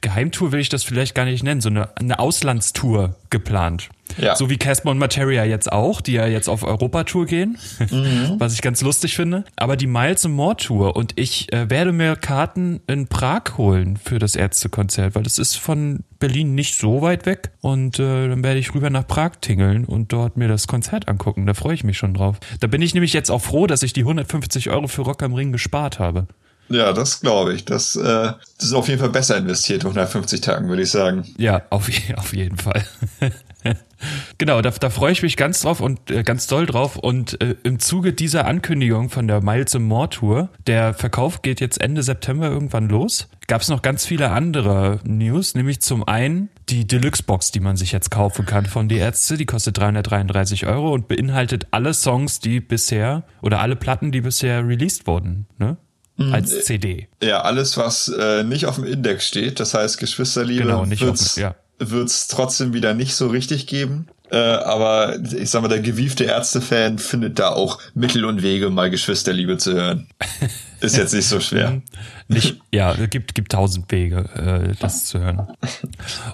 Geheimtour 0.00 0.52
will 0.52 0.60
ich 0.60 0.68
das 0.68 0.84
vielleicht 0.84 1.14
gar 1.14 1.24
nicht 1.24 1.42
nennen, 1.42 1.60
so 1.60 1.68
eine, 1.68 1.96
eine 1.96 2.18
Auslandstour 2.18 3.16
geplant. 3.30 3.90
Ja. 4.16 4.34
So 4.36 4.48
wie 4.48 4.56
Casper 4.56 4.90
und 4.90 4.98
Materia 4.98 5.44
jetzt 5.44 5.70
auch, 5.70 6.00
die 6.00 6.12
ja 6.12 6.26
jetzt 6.26 6.48
auf 6.48 6.62
Europatour 6.62 7.26
gehen, 7.26 7.58
mhm. 7.90 8.34
was 8.38 8.54
ich 8.54 8.62
ganz 8.62 8.80
lustig 8.80 9.14
finde. 9.14 9.44
Aber 9.56 9.76
die 9.76 9.86
Miles 9.86 10.24
and 10.24 10.34
More 10.34 10.56
Tour 10.56 10.96
und 10.96 11.12
ich 11.16 11.52
äh, 11.52 11.68
werde 11.68 11.92
mir 11.92 12.16
Karten 12.16 12.80
in 12.86 13.06
Prag 13.08 13.58
holen 13.58 13.96
für 13.96 14.18
das 14.18 14.34
Ärztekonzert, 14.34 15.14
weil 15.14 15.22
das 15.22 15.38
ist 15.38 15.56
von 15.56 16.04
Berlin 16.18 16.54
nicht 16.54 16.76
so 16.76 17.02
weit 17.02 17.26
weg 17.26 17.50
und 17.60 17.98
äh, 17.98 18.28
dann 18.28 18.42
werde 18.42 18.58
ich 18.58 18.74
rüber 18.74 18.88
nach 18.88 19.06
Prag 19.06 19.32
tingeln 19.40 19.84
und 19.84 20.12
dort 20.12 20.36
mir 20.36 20.48
das 20.48 20.66
Konzert 20.66 21.08
angucken. 21.08 21.46
Da 21.46 21.54
freue 21.54 21.74
ich 21.74 21.84
mich 21.84 21.98
schon 21.98 22.14
drauf. 22.14 22.36
Da 22.60 22.66
bin 22.66 22.82
ich 22.82 22.94
nämlich 22.94 23.12
jetzt 23.12 23.30
auch 23.30 23.42
froh, 23.42 23.66
dass 23.66 23.82
ich 23.82 23.92
die 23.92 24.02
150 24.02 24.70
Euro 24.70 24.88
für 24.88 25.02
Rock 25.02 25.22
am 25.22 25.34
Ring 25.34 25.52
gespart 25.52 25.98
habe. 25.98 26.26
Ja, 26.68 26.92
das 26.92 27.20
glaube 27.20 27.54
ich. 27.54 27.64
Das, 27.64 27.96
äh, 27.96 28.02
das 28.02 28.66
ist 28.66 28.72
auf 28.72 28.88
jeden 28.88 29.00
Fall 29.00 29.10
besser 29.10 29.36
investiert, 29.36 29.82
150 29.82 30.40
Tagen, 30.40 30.68
würde 30.68 30.82
ich 30.82 30.90
sagen. 30.90 31.24
Ja, 31.38 31.62
auf, 31.70 31.88
auf 32.16 32.34
jeden 32.34 32.56
Fall. 32.56 32.84
genau, 34.38 34.62
da, 34.62 34.70
da 34.70 34.90
freue 34.90 35.12
ich 35.12 35.22
mich 35.22 35.36
ganz 35.36 35.60
drauf 35.62 35.80
und 35.80 36.10
äh, 36.10 36.22
ganz 36.22 36.46
doll 36.46 36.66
drauf. 36.66 36.96
Und 36.96 37.40
äh, 37.40 37.56
im 37.62 37.78
Zuge 37.78 38.12
dieser 38.12 38.46
Ankündigung 38.46 39.10
von 39.10 39.26
der 39.26 39.42
Miles 39.42 39.78
More 39.78 40.10
Tour, 40.10 40.50
der 40.66 40.94
Verkauf 40.94 41.42
geht 41.42 41.60
jetzt 41.60 41.80
Ende 41.80 42.02
September 42.02 42.48
irgendwann 42.48 42.88
los, 42.88 43.28
gab 43.46 43.62
es 43.62 43.68
noch 43.68 43.82
ganz 43.82 44.06
viele 44.06 44.30
andere 44.30 45.00
News, 45.04 45.54
nämlich 45.54 45.80
zum 45.80 46.06
einen 46.06 46.50
die 46.68 46.86
Deluxe-Box, 46.86 47.50
die 47.50 47.60
man 47.60 47.76
sich 47.76 47.92
jetzt 47.92 48.10
kaufen 48.10 48.44
kann 48.44 48.66
von 48.66 48.88
die 48.88 48.98
Ärzte, 48.98 49.36
die 49.36 49.46
kostet 49.46 49.78
333 49.78 50.66
Euro 50.66 50.92
und 50.92 51.08
beinhaltet 51.08 51.66
alle 51.70 51.94
Songs, 51.94 52.40
die 52.40 52.60
bisher 52.60 53.24
oder 53.40 53.60
alle 53.60 53.76
Platten, 53.76 54.12
die 54.12 54.20
bisher 54.20 54.66
released 54.66 55.06
wurden. 55.06 55.46
Ne? 55.58 55.78
Als 56.18 56.64
CD. 56.64 57.08
Ja, 57.22 57.42
alles, 57.42 57.76
was 57.76 58.08
äh, 58.08 58.42
nicht 58.42 58.66
auf 58.66 58.76
dem 58.76 58.84
Index 58.84 59.26
steht, 59.26 59.60
das 59.60 59.74
heißt 59.74 59.98
Geschwisterliebe, 59.98 60.64
genau, 60.64 60.88
wird's, 60.88 61.36
ja 61.36 61.54
wird 61.78 62.08
es 62.08 62.26
trotzdem 62.26 62.74
wieder 62.74 62.94
nicht 62.94 63.14
so 63.14 63.28
richtig 63.28 63.66
geben. 63.66 64.08
Äh, 64.30 64.36
aber 64.36 65.18
ich 65.32 65.48
sag 65.48 65.62
mal, 65.62 65.68
der 65.68 65.80
gewiefte 65.80 66.24
Ärztefan 66.24 66.98
findet 66.98 67.38
da 67.38 67.50
auch 67.50 67.80
Mittel 67.94 68.26
und 68.26 68.42
Wege, 68.42 68.68
mal 68.68 68.90
Geschwisterliebe 68.90 69.56
zu 69.56 69.72
hören. 69.72 70.08
Ist 70.80 70.96
jetzt 70.96 71.14
nicht 71.14 71.26
so 71.26 71.40
schwer. 71.40 71.70
Mhm. 71.70 71.82
nicht, 72.28 72.60
ja, 72.70 72.92
es 72.92 73.10
gibt, 73.10 73.34
gibt 73.34 73.52
tausend 73.52 73.90
Wege, 73.90 74.28
äh, 74.34 74.74
das 74.78 75.06
zu 75.06 75.18
hören. 75.18 75.48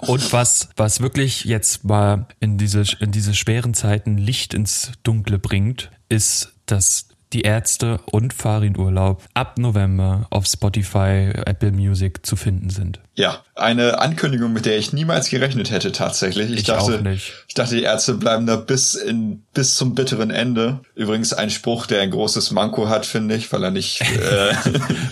Und 0.01 0.33
was, 0.33 0.69
was 0.75 0.99
wirklich 0.99 1.45
jetzt 1.45 1.85
mal 1.85 2.27
in 2.39 2.57
diese, 2.57 2.83
in 2.99 3.11
diese 3.11 3.33
schweren 3.33 3.73
Zeiten 3.73 4.17
Licht 4.17 4.53
ins 4.53 4.91
Dunkle 5.03 5.39
bringt, 5.39 5.89
ist, 6.09 6.53
dass 6.65 7.07
die 7.35 7.41
Ärzte 7.41 7.99
und 8.05 8.33
Farin 8.33 8.77
Urlaub 8.77 9.21
ab 9.33 9.57
November 9.57 10.25
auf 10.29 10.45
Spotify, 10.45 11.33
Apple 11.45 11.73
Music 11.73 12.25
zu 12.25 12.37
finden 12.37 12.69
sind. 12.69 13.01
Ja, 13.13 13.43
eine 13.55 13.99
Ankündigung, 13.99 14.53
mit 14.53 14.65
der 14.65 14.77
ich 14.77 14.93
niemals 14.93 15.29
gerechnet 15.29 15.69
hätte 15.69 15.91
tatsächlich. 15.91 16.49
Ich, 16.49 16.59
Ich 16.59 16.63
dachte, 16.63 17.03
ich 17.47 17.53
dachte, 17.53 17.75
die 17.75 17.83
Ärzte 17.83 18.13
bleiben 18.13 18.45
da 18.45 18.55
bis 18.55 18.93
in 18.93 19.43
bis 19.53 19.75
zum 19.75 19.95
bitteren 19.95 20.31
Ende. 20.31 20.79
Übrigens 20.95 21.33
ein 21.33 21.49
Spruch, 21.49 21.87
der 21.87 22.01
ein 22.01 22.11
großes 22.11 22.51
Manko 22.51 22.87
hat, 22.87 23.05
finde 23.05 23.35
ich, 23.35 23.51
weil 23.51 23.63
er 23.65 23.71
nicht 23.71 23.99
äh, 24.01 24.55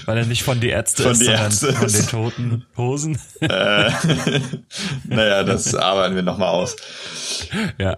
Weil 0.05 0.19
er 0.19 0.25
nicht 0.25 0.43
von 0.43 0.61
die 0.61 0.69
Ärzte 0.69 1.03
Von 1.03 1.11
ist, 1.11 1.21
die 1.21 1.25
sondern 1.25 1.43
Ärzte 1.43 1.73
von 1.73 1.91
den 1.91 2.07
toten 2.07 2.65
Hosen. 2.77 3.19
äh, 3.41 3.47
naja, 5.09 5.43
das 5.43 5.75
arbeiten 5.75 6.15
wir 6.15 6.23
nochmal 6.23 6.49
aus. 6.49 6.77
ja. 7.77 7.97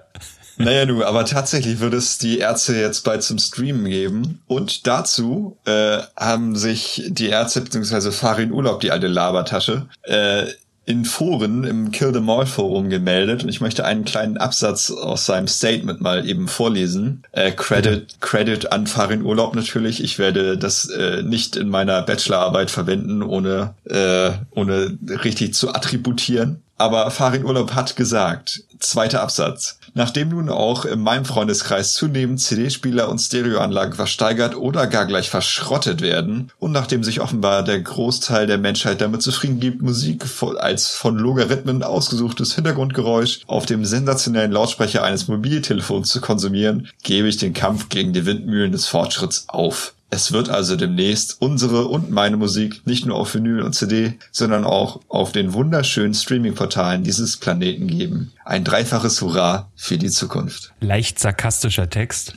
Naja, 0.57 0.85
nu, 0.85 1.03
aber 1.03 1.25
tatsächlich 1.25 1.79
wird 1.79 1.93
es 1.93 2.17
die 2.17 2.39
Ärzte 2.39 2.75
jetzt 2.75 3.03
bald 3.03 3.23
zum 3.23 3.39
Streamen 3.39 3.85
geben. 3.85 4.41
Und 4.47 4.87
dazu 4.87 5.57
äh, 5.65 5.99
haben 6.15 6.55
sich 6.55 7.03
die 7.07 7.27
Ärzte 7.27 7.61
bzw. 7.61 8.11
Farin 8.11 8.51
Urlaub, 8.51 8.79
die 8.79 8.91
alte 8.91 9.07
Labertasche, 9.07 9.87
äh, 10.03 10.45
in 10.85 11.03
Foren 11.03 11.63
im 11.63 11.91
Kill 11.91 12.13
the 12.13 12.19
Mall 12.19 12.45
Forum 12.45 12.89
gemeldet. 12.89 13.43
Und 13.43 13.49
ich 13.49 13.59
möchte 13.59 13.85
einen 13.85 14.05
kleinen 14.05 14.37
Absatz 14.37 14.91
aus 14.91 15.25
seinem 15.25 15.47
Statement 15.47 15.99
mal 15.99 16.27
eben 16.29 16.47
vorlesen. 16.47 17.23
Äh, 17.31 17.51
Credit, 17.51 18.21
Credit 18.21 18.71
an 18.71 18.85
Farin 18.85 19.23
Urlaub 19.23 19.55
natürlich. 19.55 20.03
Ich 20.03 20.19
werde 20.19 20.57
das 20.57 20.87
äh, 20.89 21.23
nicht 21.23 21.55
in 21.55 21.69
meiner 21.69 22.03
Bachelorarbeit 22.03 22.69
verwenden, 22.69 23.23
ohne, 23.23 23.73
äh, 23.85 24.31
ohne 24.51 24.97
richtig 25.23 25.55
zu 25.55 25.73
attributieren. 25.73 26.61
Aber 26.77 27.09
Farin 27.09 27.45
Urlaub 27.45 27.73
hat 27.73 27.95
gesagt, 27.95 28.63
zweiter 28.79 29.21
Absatz. 29.21 29.79
Nachdem 29.97 30.27
nun 30.27 30.49
auch 30.49 30.83
in 30.83 30.99
meinem 30.99 31.23
Freundeskreis 31.23 31.93
zunehmend 31.93 32.41
CD-Spieler 32.41 33.07
und 33.07 33.19
Stereoanlagen 33.19 33.93
versteigert 33.93 34.57
oder 34.57 34.87
gar 34.87 35.05
gleich 35.05 35.29
verschrottet 35.29 36.01
werden 36.01 36.51
und 36.59 36.73
nachdem 36.73 37.01
sich 37.01 37.21
offenbar 37.21 37.63
der 37.63 37.79
Großteil 37.79 38.45
der 38.45 38.57
Menschheit 38.57 38.99
damit 38.99 39.21
zufrieden 39.21 39.61
gibt, 39.61 39.81
Musik 39.81 40.25
als 40.57 40.89
von 40.89 41.17
Logarithmen 41.17 41.81
ausgesuchtes 41.81 42.55
Hintergrundgeräusch 42.55 43.43
auf 43.47 43.65
dem 43.65 43.85
sensationellen 43.85 44.51
Lautsprecher 44.51 45.01
eines 45.01 45.29
Mobiltelefons 45.29 46.09
zu 46.09 46.19
konsumieren, 46.19 46.89
gebe 47.03 47.29
ich 47.29 47.37
den 47.37 47.53
Kampf 47.53 47.87
gegen 47.87 48.11
die 48.11 48.25
Windmühlen 48.25 48.73
des 48.73 48.87
Fortschritts 48.87 49.45
auf. 49.47 49.94
Es 50.09 50.31
wird 50.31 50.49
also 50.49 50.75
demnächst 50.75 51.41
unsere 51.41 51.87
und 51.87 52.11
meine 52.11 52.37
Musik 52.37 52.85
nicht 52.85 53.05
nur 53.05 53.17
auf 53.17 53.33
Vinyl 53.33 53.61
und 53.61 53.73
CD, 53.73 54.13
sondern 54.31 54.63
auch 54.63 55.01
auf 55.09 55.31
den 55.31 55.53
wunderschönen 55.53 56.13
Streaming-Portalen 56.13 57.03
dieses 57.03 57.37
Planeten 57.37 57.87
geben. 57.87 58.31
Ein 58.45 58.63
dreifaches 58.63 59.21
Hurra 59.21 59.71
für 59.75 59.97
die 59.97 60.09
Zukunft. 60.09 60.73
Leicht 60.79 61.19
sarkastischer 61.19 61.89
Text. 61.89 62.33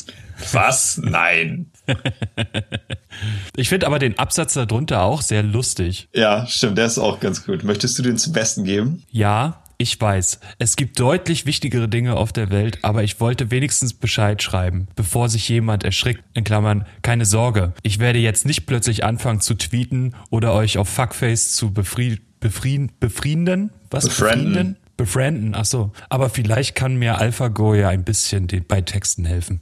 Was? 0.53 0.99
Nein. 0.99 1.71
Ich 3.57 3.69
finde 3.69 3.87
aber 3.89 3.99
den 3.99 4.17
Absatz 4.19 4.55
darunter 4.55 5.03
auch 5.03 5.23
sehr 5.23 5.43
lustig. 5.43 6.09
Ja, 6.15 6.47
stimmt, 6.47 6.79
der 6.79 6.87
ist 6.87 6.99
auch 6.99 7.19
ganz 7.19 7.45
gut. 7.45 7.65
Möchtest 7.65 7.99
du 7.99 8.03
den 8.05 8.17
zum 8.17 8.33
Besten 8.33 8.63
geben? 8.63 9.03
Ja, 9.11 9.61
ich 9.80 10.00
weiß, 10.00 10.40
es 10.58 10.75
gibt 10.75 10.99
deutlich 10.99 11.47
wichtigere 11.47 11.88
Dinge 11.88 12.16
auf 12.16 12.32
der 12.32 12.50
Welt, 12.50 12.80
aber 12.82 13.04
ich 13.04 13.20
wollte 13.20 13.52
wenigstens 13.52 13.94
Bescheid 13.94 14.42
schreiben, 14.42 14.88
bevor 14.97 15.28
sich 15.28 15.49
jemand 15.49 15.85
erschrickt. 15.85 16.25
In 16.35 16.42
Klammern, 16.42 16.85
keine 17.02 17.25
Sorge. 17.25 17.73
Ich 17.82 18.00
werde 18.00 18.18
jetzt 18.18 18.44
nicht 18.44 18.66
plötzlich 18.66 19.04
anfangen 19.04 19.40
zu 19.40 19.54
tweeten 19.54 20.16
oder 20.30 20.52
euch 20.52 20.78
auf 20.78 20.88
Fuckface 20.88 21.52
zu 21.52 21.73
befri 21.73 22.18
befrien 22.40 22.90
befrienden? 22.99 23.70
Was? 23.90 24.04
Befrienden. 24.04 24.76
Befrienden, 24.97 25.54
ach 25.54 25.64
so. 25.64 25.92
Aber 26.08 26.28
vielleicht 26.28 26.75
kann 26.75 26.97
mir 26.97 27.18
AlphaGo 27.18 27.75
ja 27.75 27.88
ein 27.88 28.02
bisschen 28.02 28.49
den, 28.49 28.64
bei 28.66 28.80
Texten 28.80 29.25
helfen. 29.25 29.61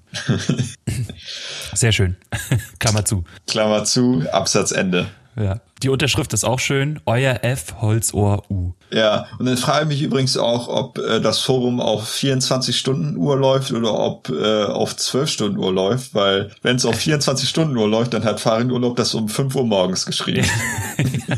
Sehr 1.75 1.93
schön. 1.93 2.17
Klammer 2.79 3.05
zu. 3.05 3.25
Klammer 3.47 3.85
zu, 3.85 4.25
Absatz 4.33 4.73
Ende. 4.73 5.09
Ja. 5.37 5.61
Die 5.83 5.91
Unterschrift 5.91 6.33
ist 6.33 6.45
auch 6.45 6.59
schön. 6.59 7.01
Euer 7.05 7.41
F 7.43 7.75
Holzohr 7.83 8.45
U. 8.51 8.73
Ja, 8.91 9.27
und 9.39 9.45
dann 9.47 9.57
frage 9.59 9.83
ich 9.83 9.89
mich 9.89 10.03
übrigens 10.03 10.39
auch, 10.39 10.69
ob 10.69 10.99
äh, 10.99 11.21
das 11.21 11.41
Forum 11.41 11.81
auf 11.81 12.09
24 12.09 12.77
Stunden 12.79 13.17
Uhr 13.19 13.37
läuft 13.37 13.73
oder 13.73 13.93
ob 13.93 14.31
äh, 14.31 14.65
auf 14.65 14.97
12 14.97 15.29
Stunden 15.29 15.59
Uhr 15.59 15.73
läuft, 15.73 16.15
weil 16.15 16.51
wenn 16.63 16.77
es 16.77 16.87
auf 16.87 16.97
24 16.97 17.47
Stunden 17.49 17.77
Uhr 17.77 17.89
läuft, 17.89 18.15
dann 18.15 18.25
hat 18.25 18.41
Farin 18.41 18.71
Urlaub 18.71 18.97
das 18.97 19.15
um 19.15 19.29
5 19.29 19.55
Uhr 19.55 19.65
morgens 19.67 20.07
geschrieben. 20.07 20.47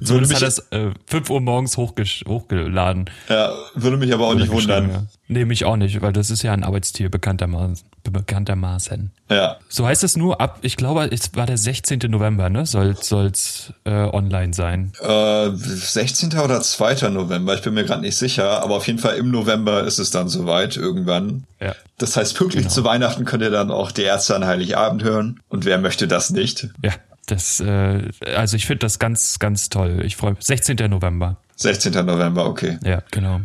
So 0.00 0.14
Würde 0.14 0.24
hat 0.26 0.30
mich- 0.30 0.38
das 0.40 0.58
äh, 0.72 0.90
5 1.06 1.30
Uhr 1.30 1.40
morgens 1.40 1.76
hochgeladen. 1.76 3.10
ja, 3.28 3.52
würde 3.74 3.96
mich 3.98 4.12
aber 4.14 4.26
auch 4.28 4.34
nicht 4.34 4.50
wundern. 4.50 4.90
Ja. 4.90 5.02
Nee, 5.28 5.44
mich 5.44 5.64
auch 5.64 5.76
nicht, 5.76 6.00
weil 6.00 6.12
das 6.12 6.30
ist 6.30 6.42
ja 6.42 6.52
ein 6.52 6.64
Arbeitstier, 6.64 7.08
bekanntermaßen. 7.10 7.86
bekanntermaßen. 8.10 9.12
Ja, 9.30 9.58
So 9.68 9.86
heißt 9.86 10.02
es 10.02 10.16
nur 10.16 10.40
ab, 10.40 10.58
ich 10.62 10.76
glaube, 10.76 11.08
es 11.12 11.34
war 11.36 11.46
der 11.46 11.58
16. 11.58 12.00
November, 12.08 12.48
ne? 12.50 12.66
Soll 12.66 12.96
soll's 13.10 13.74
äh, 13.84 13.90
online 13.90 14.54
sein. 14.54 14.92
äh, 15.02 15.50
16. 15.54 16.38
oder 16.38 16.62
2. 16.62 17.10
November, 17.10 17.54
ich 17.54 17.60
bin 17.60 17.74
mir 17.74 17.84
gerade 17.84 18.00
nicht 18.00 18.16
sicher, 18.16 18.62
aber 18.62 18.76
auf 18.76 18.86
jeden 18.86 18.98
Fall 18.98 19.16
im 19.16 19.30
November 19.30 19.82
ist 19.84 19.98
es 19.98 20.10
dann 20.10 20.28
soweit 20.28 20.76
irgendwann. 20.76 21.44
Ja. 21.60 21.74
Das 21.98 22.16
heißt, 22.16 22.34
pünktlich 22.36 22.68
zu 22.68 22.84
Weihnachten 22.84 23.26
könnt 23.26 23.42
ihr 23.42 23.50
dann 23.50 23.70
auch 23.70 23.92
die 23.92 24.02
Ärzte 24.02 24.34
an 24.34 24.46
Heiligabend 24.46 25.02
hören. 25.04 25.40
Und 25.50 25.66
wer 25.66 25.76
möchte 25.78 26.08
das 26.08 26.30
nicht? 26.30 26.68
Ja, 26.82 26.92
das, 27.26 27.60
äh, 27.60 28.08
also 28.34 28.56
ich 28.56 28.64
finde 28.66 28.86
das 28.86 28.98
ganz, 28.98 29.38
ganz 29.38 29.68
toll. 29.68 30.00
Ich 30.04 30.16
freue 30.16 30.32
mich. 30.32 30.44
16. 30.44 30.76
November. 30.88 31.36
16. 31.56 31.92
November, 32.06 32.46
okay. 32.46 32.78
Ja, 32.84 33.02
genau. 33.10 33.42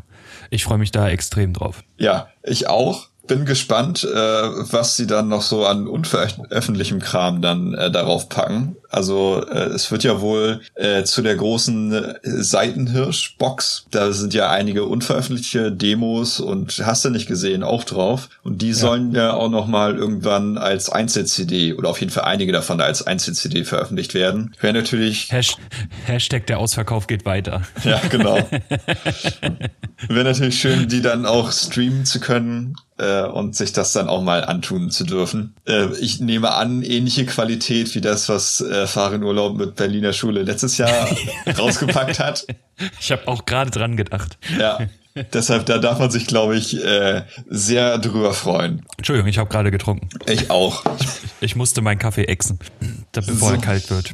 Ich 0.52 0.64
freue 0.64 0.78
mich 0.78 0.92
da 0.92 1.10
extrem 1.10 1.52
drauf. 1.54 1.84
Ja, 1.98 2.30
ich 2.44 2.70
auch. 2.70 3.08
Bin 3.28 3.46
gespannt, 3.46 4.04
äh, 4.04 4.08
was 4.16 4.96
sie 4.98 5.08
dann 5.08 5.28
noch 5.30 5.42
so 5.42 5.66
an 5.66 5.88
unveröffentlichem 5.88 7.00
Kram 7.00 7.42
dann 7.42 7.74
äh, 7.74 7.90
darauf 7.90 8.30
packen. 8.30 8.76
Also 8.96 9.46
äh, 9.52 9.74
es 9.74 9.92
wird 9.92 10.06
ja 10.06 10.22
wohl 10.22 10.62
äh, 10.76 11.04
zu 11.04 11.22
der 11.22 11.36
großen 11.36 11.92
äh, 11.92 12.14
Seitenhirsch-Box, 12.24 13.88
da 13.92 14.14
sind 14.14 14.34
ja 14.34 14.50
einige 14.50 14.86
unveröffentlichte 14.86 15.74
Demos 15.74 16.40
und 16.40 16.82
hast 16.86 17.04
du 17.04 17.10
nicht 17.10 17.28
gesehen, 17.28 17.62
auch 17.62 17.84
drauf. 17.84 18.30
Und 18.44 18.62
die 18.62 18.72
sollen 18.72 19.14
ja 19.14 19.34
auch 19.34 19.50
noch 19.50 19.68
mal 19.68 19.98
irgendwann 19.98 20.58
als 20.58 20.90
Einzel-CD 20.90 21.74
oder 21.74 21.90
auf 21.90 22.00
jeden 22.00 22.14
Fall 22.14 22.24
einige 22.24 22.54
davon 22.54 22.80
als 22.80 23.06
Einzel-CD 23.06 23.66
veröffentlicht 23.66 24.14
werden. 24.14 24.56
Wäre 24.62 24.74
natürlich 24.74 25.30
Hash 25.30 25.58
Hashtag 26.06 26.48
der 26.48 26.60
Ausverkauf 26.60 27.08
geht 27.08 27.26
weiter. 27.26 27.64
ja, 27.84 28.00
genau. 28.10 28.36
Wäre 30.08 30.24
natürlich 30.24 30.58
schön, 30.58 30.88
die 30.88 31.02
dann 31.02 31.26
auch 31.26 31.52
streamen 31.52 32.06
zu 32.06 32.22
können 32.22 32.76
äh, 32.98 33.24
und 33.24 33.56
sich 33.56 33.74
das 33.74 33.94
dann 33.94 34.08
auch 34.08 34.22
mal 34.22 34.44
antun 34.44 34.90
zu 34.92 35.04
dürfen. 35.04 35.56
Äh, 35.66 35.88
ich 36.00 36.20
nehme 36.20 36.54
an, 36.54 36.82
ähnliche 36.84 37.26
Qualität 37.26 37.96
wie 37.96 38.02
das, 38.02 38.30
was 38.30 38.62
Farin 38.88 39.24
Urlaub 39.24 39.58
mit 39.58 39.76
Berliner 39.76 40.14
Schule 40.14 40.44
letztes 40.44 40.78
Jahr 40.78 41.08
rausgepackt 41.58 42.20
hat. 42.20 42.46
Ich 43.00 43.12
habe 43.12 43.28
auch 43.28 43.46
gerade 43.46 43.72
dran 43.72 43.96
gedacht. 43.98 44.38
Ja. 44.60 44.80
Deshalb, 45.32 45.66
da 45.66 45.78
darf 45.78 46.00
man 46.00 46.12
sich, 46.12 46.28
glaube 46.28 46.58
ich, 46.58 46.84
äh, 46.84 47.24
sehr 47.50 47.98
drüber 48.00 48.34
freuen. 48.34 48.86
Entschuldigung, 48.98 49.30
ich 49.30 49.38
habe 49.38 49.50
gerade 49.50 49.72
getrunken. 49.72 50.10
Ich 50.26 50.52
auch. 50.52 50.84
Ich 51.40 51.56
musste 51.56 51.82
meinen 51.82 52.00
Kaffee 52.00 52.26
exen, 52.26 52.60
bevor 53.14 53.50
So. 53.50 53.56
er 53.56 53.62
kalt 53.62 53.90
wird. 53.90 54.14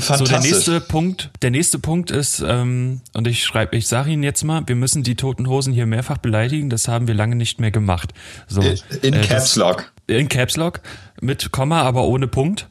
So, 0.00 0.24
der 0.24 0.40
nächste 0.40 0.80
Punkt, 0.80 1.30
der 1.42 1.50
nächste 1.50 1.78
Punkt 1.78 2.10
ist, 2.10 2.42
ähm, 2.44 3.02
und 3.12 3.28
ich 3.28 3.44
schreibe, 3.44 3.76
ich 3.76 3.86
sage 3.86 4.10
Ihnen 4.10 4.22
jetzt 4.22 4.42
mal, 4.42 4.62
wir 4.66 4.74
müssen 4.74 5.02
die 5.02 5.14
toten 5.16 5.48
Hosen 5.48 5.72
hier 5.72 5.86
mehrfach 5.86 6.18
beleidigen, 6.18 6.70
das 6.70 6.88
haben 6.88 7.06
wir 7.08 7.14
lange 7.14 7.36
nicht 7.36 7.60
mehr 7.60 7.70
gemacht. 7.70 8.12
So, 8.48 8.62
In 9.02 9.14
äh, 9.14 9.20
Caps 9.22 9.54
Lock. 9.56 9.92
In 10.06 10.28
Caps 10.28 10.56
Lock, 10.56 10.80
mit 11.20 11.52
Komma, 11.52 11.82
aber 11.82 12.04
ohne 12.04 12.26
Punkt. 12.26 12.68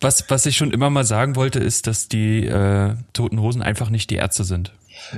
Was, 0.00 0.24
was 0.28 0.46
ich 0.46 0.56
schon 0.56 0.70
immer 0.70 0.88
mal 0.88 1.04
sagen 1.04 1.36
wollte, 1.36 1.58
ist, 1.58 1.86
dass 1.86 2.08
die 2.08 2.46
äh, 2.46 2.94
toten 3.12 3.40
Hosen 3.40 3.62
einfach 3.62 3.90
nicht 3.90 4.10
die 4.10 4.16
Ärzte 4.16 4.44
sind. 4.44 4.72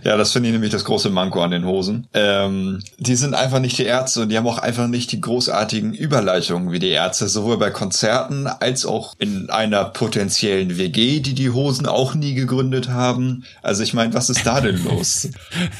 Ja, 0.05 0.17
das 0.17 0.33
finde 0.33 0.49
ich 0.49 0.53
nämlich 0.53 0.71
das 0.71 0.85
große 0.85 1.11
Manko 1.11 1.43
an 1.43 1.51
den 1.51 1.65
Hosen. 1.65 2.07
Ähm, 2.15 2.83
die 2.99 3.17
sind 3.17 3.35
einfach 3.35 3.59
nicht 3.59 3.79
die 3.79 3.85
Ärzte 3.85 4.23
und 4.23 4.29
die 4.29 4.37
haben 4.37 4.47
auch 4.47 4.59
einfach 4.59 4.87
nicht 4.87 5.13
die 5.13 5.21
großartigen 5.21 5.93
Überleitungen 5.93 6.73
wie 6.73 6.79
die 6.79 6.89
Ärzte, 6.89 7.29
sowohl 7.29 7.59
bei 7.59 7.71
Konzerten 7.71 8.47
als 8.47 8.87
auch 8.87 9.15
in 9.19 9.51
einer 9.51 9.85
potenziellen 9.85 10.79
WG, 10.79 11.21
die 11.21 11.35
die 11.35 11.51
Hosen 11.51 11.87
auch 11.87 12.15
nie 12.15 12.35
gegründet 12.35 12.89
haben. 12.89 13.45
Also 13.61 13.83
ich 13.83 13.93
meine, 13.93 14.15
was 14.15 14.31
ist 14.31 14.47
da 14.47 14.61
denn 14.61 14.83
los? 14.85 15.29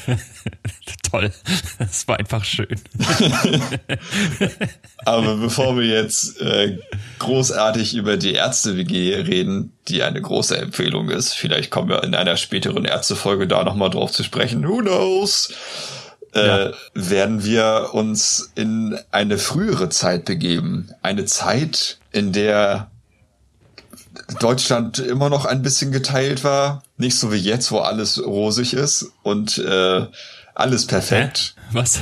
Toll, 1.09 1.31
das 1.79 2.07
war 2.07 2.17
einfach 2.17 2.43
schön. 2.43 2.75
Aber 5.05 5.37
bevor 5.37 5.77
wir 5.77 5.85
jetzt 5.85 6.39
äh, 6.41 6.77
großartig 7.19 7.95
über 7.95 8.17
die 8.17 8.33
Ärzte-WG 8.33 9.15
reden, 9.15 9.73
die 9.87 10.03
eine 10.03 10.21
große 10.21 10.57
Empfehlung 10.57 11.09
ist, 11.09 11.33
vielleicht 11.33 11.71
kommen 11.71 11.89
wir 11.89 12.03
in 12.03 12.15
einer 12.15 12.37
späteren 12.37 12.85
Ärztefolge 12.85 13.47
da 13.47 13.63
nochmal 13.63 13.89
drauf 13.89 14.11
zu 14.11 14.23
sprechen, 14.23 14.67
who 14.67 14.77
knows, 14.77 15.53
äh, 16.33 16.69
Ja. 16.69 16.71
werden 16.93 17.43
wir 17.43 17.89
uns 17.93 18.51
in 18.55 18.97
eine 19.11 19.37
frühere 19.37 19.89
Zeit 19.89 20.25
begeben. 20.25 20.89
Eine 21.01 21.25
Zeit, 21.25 21.99
in 22.11 22.31
der 22.31 22.89
Deutschland 24.35 24.99
immer 24.99 25.29
noch 25.29 25.45
ein 25.45 25.61
bisschen 25.61 25.91
geteilt 25.91 26.43
war. 26.43 26.83
Nicht 26.97 27.17
so 27.17 27.31
wie 27.31 27.37
jetzt, 27.37 27.71
wo 27.71 27.79
alles 27.79 28.23
rosig 28.23 28.73
ist 28.73 29.11
und 29.23 29.57
äh, 29.57 30.05
alles 30.55 30.87
perfekt. 30.87 31.55
Was? 31.71 31.99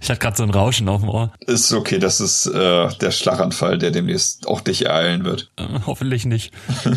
Ich 0.00 0.10
hatte 0.10 0.20
gerade 0.20 0.36
so 0.36 0.42
ein 0.42 0.50
Rauschen 0.50 0.88
auf 0.88 1.00
dem 1.00 1.10
Ohr. 1.10 1.32
Ist 1.40 1.72
okay, 1.72 1.98
das 1.98 2.20
ist 2.20 2.46
äh, 2.46 2.88
der 3.00 3.10
Schlaganfall, 3.10 3.78
der 3.78 3.90
demnächst 3.90 4.46
auch 4.46 4.60
dich 4.60 4.86
ereilen 4.86 5.24
wird. 5.24 5.50
Äh, 5.56 5.80
hoffentlich 5.86 6.24
nicht. 6.24 6.52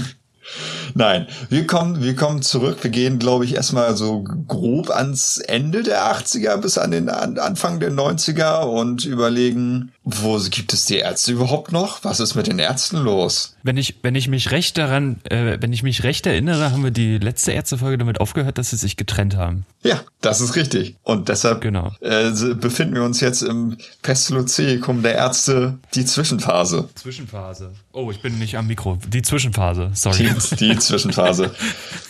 Nein, 0.94 1.27
wir 1.50 1.65
kommen, 1.65 2.04
wir 2.04 2.15
kommen 2.15 2.42
zurück. 2.42 2.77
Wir 2.84 2.92
gehen, 2.92 3.18
glaube 3.18 3.46
ich, 3.46 3.56
erstmal 3.56 3.96
so 3.98 4.24
grob 4.24 4.92
ans 4.92 5.38
Ende 5.38 5.84
der 5.84 6.04
80er 6.04 6.58
bis 6.58 6.77
an 6.77 6.92
den 6.92 7.10
an, 7.10 7.39
Anfang 7.39 7.80
der 7.80 7.92
90er 7.92 8.62
und 8.62 9.06
überlegen, 9.06 9.92
wo 10.08 10.40
gibt 10.52 10.72
es 10.72 10.86
die 10.86 10.98
Ärzte 10.98 11.32
überhaupt 11.32 11.72
noch? 11.72 12.04
Was 12.04 12.20
ist 12.20 12.36
mit 12.36 12.46
den 12.46 12.60
Ärzten 12.60 12.98
los? 12.98 13.56
Wenn 13.64 13.76
ich, 13.76 13.96
wenn 14.04 14.14
ich 14.14 14.28
mich 14.28 14.52
recht 14.52 14.78
daran, 14.78 15.20
äh, 15.24 15.58
wenn 15.60 15.74
ich 15.74 15.82
mich 15.82 16.04
recht 16.04 16.28
erinnere, 16.28 16.72
haben 16.72 16.84
wir 16.84 16.92
die 16.92 17.18
letzte 17.18 17.54
Ärztefolge 17.54 17.98
damit 17.98 18.22
aufgehört, 18.22 18.60
dass 18.60 18.70
sie 18.70 18.76
sich 18.78 18.98
getrennt 18.98 19.36
haben. 19.36 19.66
Ja, 19.82 20.02
das 20.22 20.42
ist 20.42 20.56
richtig. 20.56 20.96
Und 21.02 21.28
deshalb 21.28 21.62
Genau. 21.62 21.92
äh, 22.02 22.30
befinden 22.54 22.94
wir 22.94 23.04
uns 23.04 23.20
jetzt 23.20 23.42
im 23.42 23.78
Pestalozeicum 24.04 25.02
der 25.02 25.16
Ärzte, 25.16 25.80
die 25.96 26.06
Zwischenphase. 26.06 26.88
Zwischenphase. 26.94 27.72
Oh, 27.92 28.12
ich 28.12 28.22
bin 28.22 28.38
nicht 28.38 28.58
am 28.58 28.68
Mikro. 28.68 29.00
Die 29.08 29.24
Zwischenphase, 29.24 29.90
sorry. 29.96 30.30
Die, 30.52 30.56
die 30.68 30.78
Zwischenphase. 30.78 31.50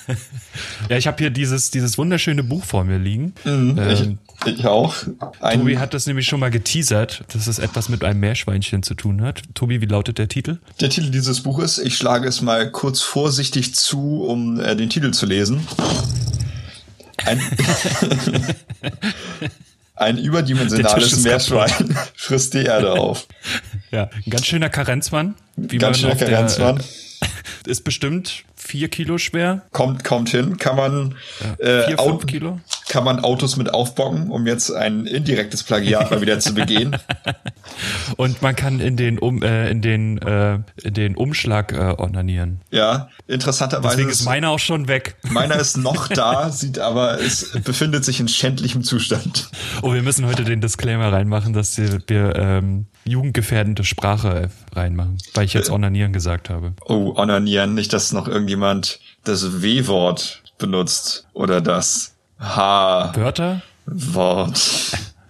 Ja, 0.90 0.98
ich 0.98 1.08
habe 1.08 1.18
hier 1.18 1.30
dieses, 1.30 1.72
dieses 1.72 1.98
wunderschöne 1.98 2.44
Buch 2.44 2.64
vor 2.64 2.84
mir 2.84 2.98
liegen. 3.00 3.34
Ich, 3.44 3.52
Ähm, 4.02 4.20
ich 4.46 4.66
auch. 4.68 4.96
Ein, 5.40 5.60
Tobi 5.60 5.78
hat 5.80 5.94
das 5.94 6.06
nämlich 6.06 6.28
schon 6.28 6.40
mal 6.40 6.52
geteasert, 6.52 7.24
dass 7.34 7.48
es 7.48 7.58
etwas 7.60 7.90
mit 7.90 8.04
einem 8.04 8.20
Meerschweinchen 8.20 8.84
zu 8.84 8.94
tun 8.94 9.22
hat. 9.22 9.42
Tobi, 9.56 9.82
wie 9.82 9.86
lautet 9.86 10.18
der 10.18 10.28
Titel? 10.28 10.58
Der 10.80 10.90
Titel 10.90 11.10
dieses 11.10 11.42
Buches, 11.42 11.78
ich 11.80 11.98
schlage 11.98 12.28
es 12.28 12.42
mal 12.42 12.70
kurz 12.72 13.02
vorsichtig 13.02 13.74
zu, 13.76 14.24
um 14.24 14.60
äh, 14.60 14.76
den 14.76 14.90
Titel 14.90 15.12
zu 15.12 15.26
lesen. 15.26 15.66
Ein, 17.26 17.42
ein 19.96 20.18
überdimensionales 20.18 21.24
Meerschwein 21.24 21.98
frisst 22.16 22.54
die 22.54 22.64
Erde 22.64 22.92
auf. 22.94 23.28
Ja, 23.92 24.10
ein 24.26 24.30
ganz 24.30 24.46
schöner 24.46 24.70
Karenzmann. 24.70 25.36
Wie 25.56 25.78
Ganz 25.78 26.00
schöner 26.00 26.14
auf 26.14 26.20
der- 26.20 26.30
Karenzmann. 26.30 26.84
Ist 27.66 27.84
bestimmt 27.84 28.44
vier 28.56 28.90
Kilo 28.90 29.18
schwer. 29.18 29.62
Kommt, 29.72 30.04
kommt 30.04 30.30
hin, 30.30 30.58
kann 30.58 30.76
man, 30.76 31.16
äh, 31.60 31.88
Vier, 31.88 32.00
Au- 32.00 32.10
fünf 32.10 32.26
Kilo. 32.28 32.60
Kann 32.96 33.04
man 33.04 33.20
Autos 33.20 33.58
mit 33.58 33.74
aufbocken, 33.74 34.32
um 34.32 34.48
jetzt 34.48 34.72
ein 34.72 35.06
indirektes 35.06 35.64
Plagiat 35.64 36.12
mal 36.12 36.22
wieder 36.22 36.40
zu 36.40 36.54
begehen. 36.54 36.96
Und 38.16 38.42
man 38.42 38.56
kann 38.56 38.80
in 38.80 38.96
den, 38.96 39.20
um, 39.20 39.44
äh, 39.44 39.70
in 39.70 39.82
den, 39.82 40.18
äh, 40.20 40.60
in 40.82 40.94
den 40.94 41.18
Umschlag 41.18 41.74
äh, 41.74 41.94
onanieren. 41.98 42.62
Ja, 42.72 43.10
interessanterweise 43.28 43.98
Deswegen 43.98 44.12
ist 44.12 44.24
meiner 44.24 44.50
auch 44.52 44.60
schon 44.60 44.88
weg. 44.88 45.18
meiner 45.30 45.58
ist 45.58 45.76
noch 45.76 46.08
da, 46.14 46.50
sieht 46.52 46.80
aber, 46.80 47.20
es 47.20 47.52
befindet 47.66 48.06
sich 48.06 48.22
in 48.22 48.30
schändlichem 48.30 48.82
Zustand. 48.82 49.50
Oh, 49.82 49.94
wir 49.94 50.02
müssen 50.02 50.26
heute 50.26 50.46
den 50.46 50.62
Disclaimer 50.62 51.12
reinmachen, 51.12 51.52
dass 51.52 51.78
wir, 51.78 52.02
ähm, 52.38 52.86
jugendgefährdende 53.04 53.84
Sprache 53.84 54.52
reinmachen, 54.74 55.18
weil 55.34 55.44
ich 55.44 55.54
jetzt 55.54 55.70
onanieren 55.70 56.14
gesagt 56.14 56.50
habe. 56.50 56.72
Oh, 56.86 57.14
onanieren, 57.18 57.74
nicht, 57.74 57.92
dass 57.92 58.14
noch 58.14 58.30
irgendjemand 58.30 59.02
das 59.26 59.62
W-Wort 59.62 60.44
benutzt 60.58 61.28
oder 61.34 61.60
das 61.60 62.15
H-Wort. 62.40 63.18
Wörter? 63.18 63.62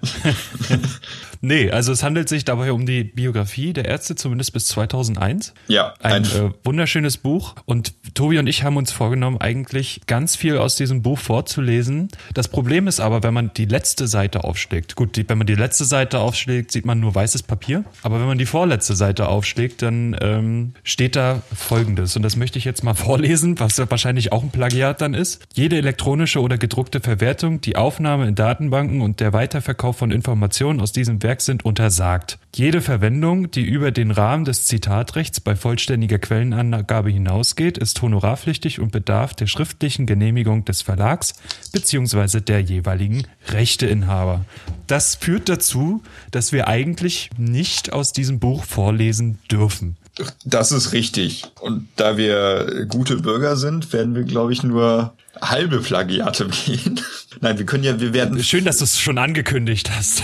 Nee, 1.46 1.70
also 1.70 1.92
es 1.92 2.02
handelt 2.02 2.28
sich 2.28 2.44
dabei 2.44 2.72
um 2.72 2.88
die 2.88 3.04
Biografie 3.04 3.72
der 3.72 3.86
Ärzte, 3.86 4.16
zumindest 4.16 4.52
bis 4.54 4.66
2001. 4.68 5.54
Ja, 5.68 5.94
Ein 6.02 6.16
ein, 6.16 6.24
äh, 6.24 6.52
wunderschönes 6.64 7.18
Buch. 7.18 7.54
Und 7.66 7.94
Tobi 8.16 8.40
und 8.40 8.48
ich 8.48 8.64
haben 8.64 8.78
uns 8.78 8.92
vorgenommen, 8.92 9.38
eigentlich 9.40 10.02
ganz 10.08 10.36
viel 10.36 10.58
aus 10.58 10.76
diesem 10.76 11.04
Buch 11.04 11.20
vorzulesen. 11.20 12.10
Das 12.34 12.48
Problem 12.48 12.88
ist 12.88 13.00
aber, 13.00 13.22
wenn 13.22 13.34
man 13.34 13.52
die 13.54 13.66
letzte 13.66 14.08
Seite 14.08 14.44
aufschlägt. 14.44 14.96
Gut, 14.96 15.16
die, 15.18 15.30
wenn 15.30 15.38
man 15.38 15.46
die 15.46 15.54
letzte 15.54 15.86
Seite 15.86 16.20
aufschlägt, 16.20 16.72
sieht 16.72 16.86
man 16.86 17.00
nur 17.00 17.14
weißes 17.14 17.44
Papier. 17.44 17.84
Aber 18.02 18.20
wenn 18.20 18.28
man 18.28 18.40
die 18.40 18.48
vorletzte 18.48 18.96
Seite 18.96 19.28
aufschlägt, 19.28 19.84
dann 19.84 20.18
ähm, 20.22 20.74
steht 20.84 21.16
da 21.16 21.44
Folgendes. 21.56 22.16
Und 22.16 22.24
das 22.24 22.38
möchte 22.38 22.58
ich 22.58 22.66
jetzt 22.66 22.84
mal 22.84 22.94
vorlesen, 22.96 23.60
was 23.60 23.78
wahrscheinlich 23.78 24.32
auch 24.32 24.42
ein 24.42 24.50
Plagiat 24.50 25.00
dann 25.00 25.14
ist. 25.14 25.46
Jede 25.54 25.78
elektronische 25.78 26.42
oder 26.42 26.58
gedruckte 26.58 27.02
Verwertung, 27.02 27.62
die 27.62 27.76
Aufnahme 27.76 28.28
in 28.28 28.34
Datenbanken 28.34 29.02
und 29.02 29.20
der 29.20 29.32
Weiterverkauf 29.32 29.98
von 29.98 30.10
Informationen 30.10 30.82
aus 30.82 30.92
diesem 30.92 31.22
Werk 31.22 31.35
sind 31.42 31.66
untersagt. 31.66 32.40
Jede 32.56 32.82
Verwendung, 32.82 33.52
die 33.52 33.64
über 33.64 33.92
den 33.92 34.12
Rahmen 34.12 34.46
des 34.46 34.66
Zitatrechts 34.66 35.40
bei 35.40 35.56
vollständiger 35.56 36.20
Quellenangabe 36.20 37.10
hinausgeht, 37.10 37.78
ist 37.78 38.02
honorarpflichtig 38.02 38.80
und 38.80 38.92
bedarf 38.92 39.34
der 39.34 39.48
schriftlichen 39.48 40.06
Genehmigung 40.06 40.66
des 40.66 40.82
Verlags 40.82 41.34
bzw. 41.74 42.42
der 42.42 42.62
jeweiligen 42.62 43.28
Rechteinhaber. 43.48 44.46
Das 44.88 45.16
führt 45.16 45.50
dazu, 45.50 46.02
dass 46.32 46.52
wir 46.52 46.68
eigentlich 46.68 47.30
nicht 47.38 47.92
aus 47.92 48.14
diesem 48.14 48.40
Buch 48.40 48.64
vorlesen 48.64 49.40
dürfen. 49.52 49.98
Das 50.46 50.72
ist 50.72 50.94
richtig. 50.94 51.44
Und 51.60 51.88
da 51.96 52.18
wir 52.18 52.86
gute 52.88 53.18
Bürger 53.18 53.58
sind, 53.58 53.92
werden 53.94 54.16
wir, 54.16 54.24
glaube 54.24 54.54
ich, 54.54 54.64
nur 54.64 55.14
halbe 55.42 55.82
Plagiate 55.82 56.48
gehen. 56.66 57.00
Nein, 57.42 57.58
wir 57.58 57.66
können 57.66 57.84
ja, 57.84 58.00
wir 58.00 58.14
werden, 58.14 58.42
Schön, 58.44 58.66
dass 58.66 58.78
du 58.78 58.86
es 58.86 59.00
schon 59.00 59.18
angekündigt 59.18 59.92
hast. 59.92 60.24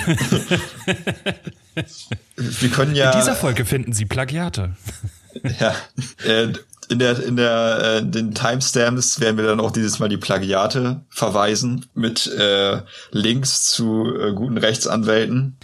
wir 2.35 2.69
können 2.69 2.95
ja. 2.95 3.11
In 3.11 3.19
dieser 3.19 3.35
Folge 3.35 3.65
finden 3.65 3.93
Sie 3.93 4.05
Plagiate. 4.05 4.75
Ja, 5.59 5.75
äh, 6.25 6.53
in 6.91 6.99
der, 6.99 7.23
in 7.23 7.35
der, 7.37 7.97
äh, 8.01 8.05
den 8.05 8.33
Timestamps 8.35 9.19
werden 9.19 9.37
wir 9.37 9.45
dann 9.45 9.59
auch 9.59 9.71
dieses 9.71 9.99
Mal 9.99 10.09
die 10.09 10.17
Plagiate 10.17 11.01
verweisen 11.09 11.85
mit 11.93 12.27
äh, 12.27 12.81
Links 13.11 13.63
zu 13.71 14.13
äh, 14.15 14.33
guten 14.33 14.57
Rechtsanwälten, 14.57 15.57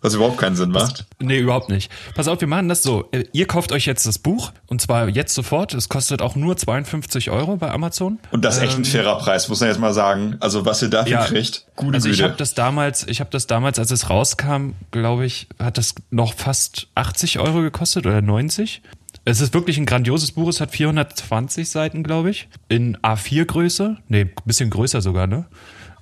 was 0.00 0.14
überhaupt 0.14 0.38
keinen 0.38 0.56
Sinn 0.56 0.70
macht. 0.70 1.04
Nee, 1.20 1.38
überhaupt 1.38 1.68
nicht. 1.68 1.90
Pass 2.14 2.28
auf, 2.28 2.40
wir 2.40 2.48
machen 2.48 2.68
das 2.68 2.82
so. 2.82 3.08
Äh, 3.12 3.24
Ihr 3.32 3.46
kauft 3.46 3.72
euch 3.72 3.86
jetzt 3.86 4.06
das 4.06 4.18
Buch 4.18 4.52
und 4.66 4.80
zwar 4.80 5.08
jetzt 5.08 5.34
sofort. 5.34 5.74
Es 5.74 5.88
kostet 5.88 6.22
auch 6.22 6.34
nur 6.36 6.56
52 6.56 7.30
Euro 7.30 7.56
bei 7.56 7.70
Amazon. 7.70 8.18
Und 8.30 8.44
das 8.44 8.56
ist 8.56 8.62
echt 8.62 8.78
ein 8.78 8.84
fairer 8.84 9.18
Preis, 9.18 9.48
muss 9.48 9.60
man 9.60 9.68
jetzt 9.68 9.78
mal 9.78 9.92
sagen. 9.94 10.36
Also 10.40 10.64
was 10.66 10.82
ihr 10.82 10.88
dafür 10.88 11.12
Ja, 11.12 11.24
kriegt, 11.26 11.66
gute 11.76 11.94
also 11.94 12.08
ich 12.08 12.16
Güte. 12.16 12.24
habe 12.28 12.36
das 12.38 12.54
damals, 12.54 13.06
ich 13.06 13.20
habe 13.20 13.30
das 13.30 13.46
damals, 13.46 13.78
als 13.78 13.90
es 13.90 14.08
rauskam, 14.10 14.70
glaube 14.90 15.26
ich, 15.26 15.48
hat 15.62 15.78
das 15.78 15.94
noch 16.10 16.34
fast 16.34 16.88
80 16.94 17.38
Euro 17.38 17.60
gekostet 17.60 18.06
oder 18.06 18.22
90. 18.22 18.82
Es 19.24 19.40
ist 19.40 19.54
wirklich 19.54 19.78
ein 19.78 19.86
grandioses 19.86 20.32
Buch. 20.32 20.48
Es 20.48 20.60
hat 20.60 20.70
420 20.70 21.68
Seiten, 21.68 22.02
glaube 22.02 22.30
ich, 22.30 22.48
in 22.68 22.96
A4-Größe. 22.98 23.96
Nee, 24.08 24.26
bisschen 24.44 24.70
größer 24.70 25.00
sogar, 25.00 25.26
ne? 25.26 25.46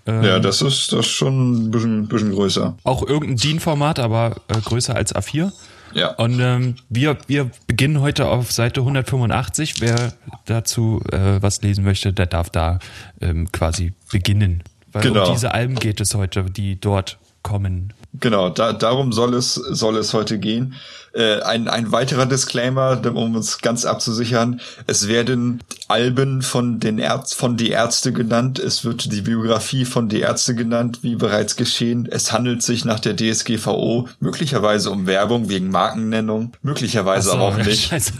ja, 0.07 0.41
das 0.41 0.63
ist 0.63 0.93
das 0.93 1.07
ist 1.07 1.13
schon 1.13 1.69
ein 1.69 1.71
bisschen, 1.71 2.09
bisschen 2.09 2.33
größer. 2.33 2.77
Auch 2.83 3.07
irgendein 3.07 3.37
DIN-Format, 3.37 4.01
aber 4.01 4.37
äh, 4.49 4.61
größer 4.61 4.97
als 4.97 5.15
A4. 5.15 5.53
Ja. 5.95 6.15
Und 6.15 6.41
ähm, 6.41 6.75
wir, 6.89 7.19
wir 7.29 7.51
beginnen 7.69 8.01
heute 8.01 8.27
auf 8.29 8.51
Seite 8.51 8.81
185. 8.81 9.81
Wer 9.81 10.13
dazu 10.47 11.01
äh, 11.13 11.41
was 11.41 11.63
lesen 11.63 11.85
möchte, 11.85 12.13
der 12.13 12.27
darf 12.27 12.51
da 12.51 12.81
ähm, 13.21 13.53
quasi 13.53 13.93
beginnen. 14.11 14.65
Weil 14.91 15.03
Genau. 15.03 15.27
um 15.29 15.33
diese 15.35 15.55
Alben 15.55 15.77
geht 15.77 16.01
es 16.01 16.15
heute, 16.15 16.45
die 16.45 16.81
dort 16.81 17.19
kommen. 17.43 17.93
Genau, 18.21 18.51
da, 18.51 18.75
darum 18.75 19.13
soll 19.13 19.35
es, 19.35 19.55
soll 19.55 19.97
es 19.97 20.13
heute 20.13 20.39
gehen. 20.39 20.75
Äh, 21.15 21.41
ein, 21.43 21.69
ein 21.69 21.93
weiterer 21.93 22.27
Disclaimer, 22.27 23.01
um 23.15 23.37
uns 23.37 23.59
ganz 23.59 23.87
abzusichern. 23.87 24.61
Es 24.87 25.09
werden 25.09 25.63
Alben 25.89 26.43
von 26.43 26.79
den 26.79 26.99
Ärz 26.99 27.33
von 27.33 27.57
Die 27.57 27.71
Ärzte 27.71 28.13
genannt. 28.13 28.59
Es 28.59 28.85
wird 28.85 29.13
die 29.13 29.23
Biografie 29.23 29.87
von 29.87 30.11
Die 30.11 30.21
Ärzte 30.21 30.55
genannt, 30.55 30.99
wie 31.03 31.17
bereits 31.17 31.57
geschehen. 31.57 32.07
Es 32.11 32.33
handelt 32.33 32.63
sich 32.63 32.85
nach 32.85 33.01
der 33.01 33.17
DSGVO 33.17 34.09
möglicherweise 34.21 34.91
um 34.91 35.07
Werbung 35.07 35.49
wegen 35.49 35.71
Markennennung, 35.71 36.53
möglicherweise 36.63 37.31
so, 37.31 37.35
aber 37.35 37.43
auch 37.45 37.57
nicht. 37.57 37.89
Scheiße. 37.89 38.13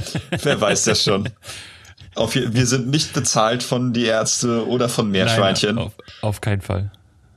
Wer 0.42 0.60
weiß 0.60 0.84
das 0.84 1.02
schon. 1.02 1.28
Auf, 2.14 2.34
wir 2.34 2.66
sind 2.66 2.88
nicht 2.88 3.12
bezahlt 3.12 3.64
von 3.64 3.92
Die 3.92 4.04
Ärzte 4.04 4.66
oder 4.66 4.88
von 4.88 5.10
Meerschweinchen. 5.10 5.74
Nein, 5.76 5.86
auf, 5.86 5.92
auf 6.22 6.40
keinen 6.40 6.60
Fall. 6.60 6.90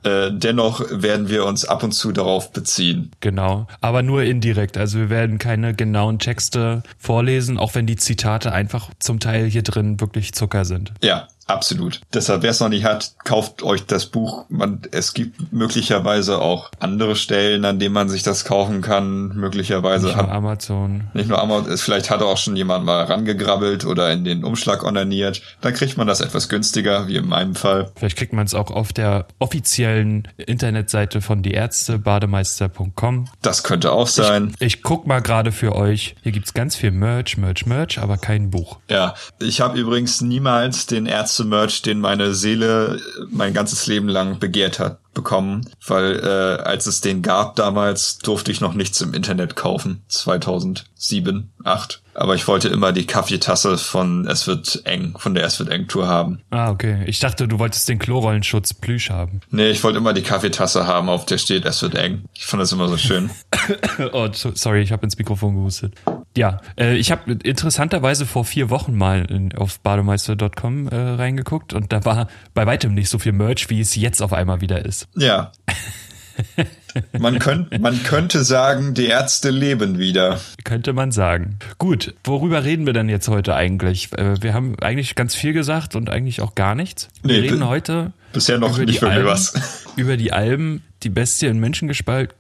Äh, 0.04 0.32
dennoch 0.32 0.84
werden 0.90 1.30
wir 1.30 1.46
uns 1.46 1.66
ab 1.66 1.84
und 1.84 1.94
zu 1.94 2.12
darauf 2.12 2.52
beziehen. 2.52 3.12
Genau. 3.22 3.68
Aber 3.82 4.04
nur 4.04 4.24
indirekt. 4.24 4.78
Also 4.78 5.00
wir 5.00 5.10
werden 5.10 5.38
keine 5.38 5.74
genauen 5.74 6.20
Texte 6.20 6.84
vorlesen, 6.98 7.58
auch 7.58 7.76
wenn 7.76 7.86
die 7.86 7.96
Zitate 7.96 8.52
einfach 8.52 8.90
zum 9.00 9.20
Teil 9.20 9.46
hier 9.46 9.64
drin 9.64 10.00
wirklich 10.00 10.34
Zucker 10.34 10.66
sind. 10.66 10.94
Ja, 11.02 11.28
absolut. 11.48 12.02
Deshalb, 12.14 12.42
wer 12.44 12.52
es 12.52 12.60
noch 12.60 12.70
nicht 12.70 12.86
hat, 12.86 13.14
kauft 13.24 13.64
euch 13.64 13.86
das 13.86 14.06
Buch. 14.08 14.46
Man, 14.50 14.82
es 14.92 15.14
gibt 15.14 15.52
möglicherweise 15.52 16.40
auch 16.40 16.70
andere 16.80 17.16
Stellen, 17.16 17.66
an 17.66 17.80
denen 17.80 17.94
man 17.94 18.10
sich 18.10 18.24
das 18.24 18.46
kaufen 18.46 18.82
kann. 18.82 19.30
Möglicherweise 19.36 20.08
Nicht 20.08 20.16
nur 20.18 20.28
hat, 20.28 20.34
Amazon. 20.34 21.04
nicht 21.14 21.30
nur 21.30 21.42
Amazon, 21.42 21.78
vielleicht 21.78 22.10
hat 22.10 22.22
auch 22.22 22.38
schon 22.38 22.56
jemand 22.56 22.86
mal 22.86 23.04
rangegrabbelt 23.04 23.86
oder 23.86 24.12
in 24.12 24.24
den 24.24 24.44
Umschlag 24.44 24.84
onaniert. 24.84 25.42
Dann 25.62 25.74
kriegt 25.74 25.98
man 25.98 26.08
das 26.08 26.22
etwas 26.22 26.50
günstiger, 26.50 27.08
wie 27.08 27.18
in 27.18 27.28
meinem 27.28 27.56
Fall. 27.56 27.92
Vielleicht 27.96 28.18
kriegt 28.18 28.34
man 28.34 28.46
es 28.46 28.54
auch 28.54 28.72
auf 28.72 28.94
der 28.94 29.28
offiziellen 29.40 30.28
Internetseite 30.38 31.22
von 31.22 31.42
die 31.44 31.52
Ärzte, 31.52 32.00
bademeister.com. 32.00 33.28
Das 33.42 33.64
könnte 33.64 33.92
auch 33.92 34.08
sein. 34.08 34.54
Ich 34.60 34.84
guck 34.84 35.08
mal 35.08 35.20
gerade 35.22 35.52
für 35.52 35.76
euch. 35.76 36.16
Hier 36.22 36.32
gibt's 36.32 36.54
ganz 36.54 36.76
viel 36.76 36.92
Merch, 36.92 37.38
Merch, 37.38 37.66
Merch, 37.66 38.00
aber 38.00 38.18
kein 38.18 38.50
Buch. 38.50 38.80
Ja, 38.90 39.16
ich 39.40 39.62
habe 39.62 39.80
übrigens 39.80 40.22
niemals 40.22 40.86
den 40.86 41.06
erste 41.06 41.33
Merch, 41.40 41.82
den 41.82 42.00
meine 42.00 42.34
Seele 42.36 43.02
mein 43.30 43.54
ganzes 43.54 43.88
Leben 43.88 44.08
lang 44.08 44.40
begehrt 44.40 44.80
hat 44.80 45.00
bekommen, 45.14 45.70
weil 45.88 46.20
äh, 46.20 46.62
als 46.62 46.86
es 46.86 47.02
den 47.02 47.22
gab 47.22 47.56
damals, 47.56 48.20
durfte 48.20 48.52
ich 48.52 48.62
noch 48.62 48.74
nichts 48.74 49.02
im 49.02 49.14
Internet 49.14 49.56
kaufen. 49.56 50.04
2007, 50.08 51.52
8. 51.64 52.03
Aber 52.16 52.36
ich 52.36 52.48
wollte 52.48 52.68
immer 52.68 52.92
die 52.92 53.06
Kaffeetasse 53.06 53.78
von 53.78 54.28
Es 54.28 54.48
wird 54.48 54.82
eng, 54.86 55.16
von 55.18 55.34
der 55.34 55.46
Es 55.46 55.60
wird 55.60 55.70
eng 55.70 55.88
Tour 55.88 56.08
haben. 56.08 56.42
Ah, 56.52 56.70
okay. 56.70 57.04
Ich 57.06 57.20
dachte, 57.20 57.48
du 57.48 57.60
wolltest 57.60 57.90
den 57.90 58.00
Klorollenschutz 58.00 58.74
Plüsch 58.74 59.10
haben. 59.10 59.42
Nee, 59.50 59.70
ich 59.70 59.84
wollte 59.84 59.98
immer 59.98 60.14
die 60.14 60.22
Kaffeetasse 60.22 60.86
haben, 60.86 61.10
auf 61.10 61.26
der 61.26 61.38
steht 61.38 61.66
Es 61.66 61.82
wird 61.82 61.96
eng. 61.96 62.26
Ich 62.34 62.46
fand 62.46 62.62
das 62.62 62.72
immer 62.72 62.88
so 62.88 62.98
schön. 62.98 63.30
oh, 64.14 64.30
sorry, 64.32 64.82
ich 64.82 64.92
habe 64.92 65.04
ins 65.04 65.18
Mikrofon 65.18 65.56
gehustet. 65.56 65.96
Ja, 66.36 66.62
äh, 66.80 66.96
ich 66.96 67.12
habe 67.12 67.32
interessanterweise 67.44 68.26
vor 68.26 68.46
vier 68.46 68.70
Wochen 68.70 68.96
mal 68.96 69.26
in, 69.26 69.56
auf 69.56 69.80
bademeister.com 69.80 70.88
äh, 70.88 70.96
reingeguckt 70.96 71.74
und 71.74 71.94
da 71.94 72.06
war 72.06 72.28
bei 72.54 72.66
weitem 72.66 72.94
nicht 72.94 73.10
so 73.10 73.20
viel 73.20 73.34
Merch, 73.34 73.70
wie 73.70 73.80
es 73.80 73.96
jetzt 73.96 74.22
auf 74.22 74.34
einmal 74.34 74.62
wieder 74.62 74.86
ist. 74.86 75.08
Ja. 75.16 75.52
Man, 77.18 77.40
könnt, 77.40 77.80
man 77.80 78.04
könnte 78.04 78.44
sagen, 78.44 78.94
die 78.94 79.08
Ärzte 79.08 79.50
leben 79.50 79.98
wieder. 79.98 80.40
Könnte 80.64 80.94
man 80.94 81.12
sagen. 81.12 81.58
Gut, 81.78 82.14
worüber 82.24 82.64
reden 82.64 82.86
wir 82.86 82.94
denn 82.94 83.10
jetzt 83.10 83.28
heute 83.28 83.56
eigentlich? 83.56 84.12
Äh, 84.18 84.42
wir 84.42 84.54
haben 84.54 84.76
eigentlich 84.82 85.16
ganz 85.16 85.36
viel 85.36 85.54
gesagt 85.54 85.96
und 85.96 86.10
eigentlich 86.10 86.42
auch 86.42 86.56
gar 86.56 86.76
nichts. 86.76 87.10
Wir 87.22 87.40
nee, 87.40 87.48
reden 87.48 87.68
heute 87.68 88.14
bisher 88.34 88.58
noch 88.58 88.78
nicht 88.78 89.02
wirklich 89.02 89.04
Alben, 89.04 89.28
was. 89.28 89.54
Über 89.96 90.18
die 90.18 90.34
Alben 90.34 90.84
die 91.04 91.10
Bestie 91.10 91.48
in 91.48 91.60
Menschengestalt, 91.60 92.38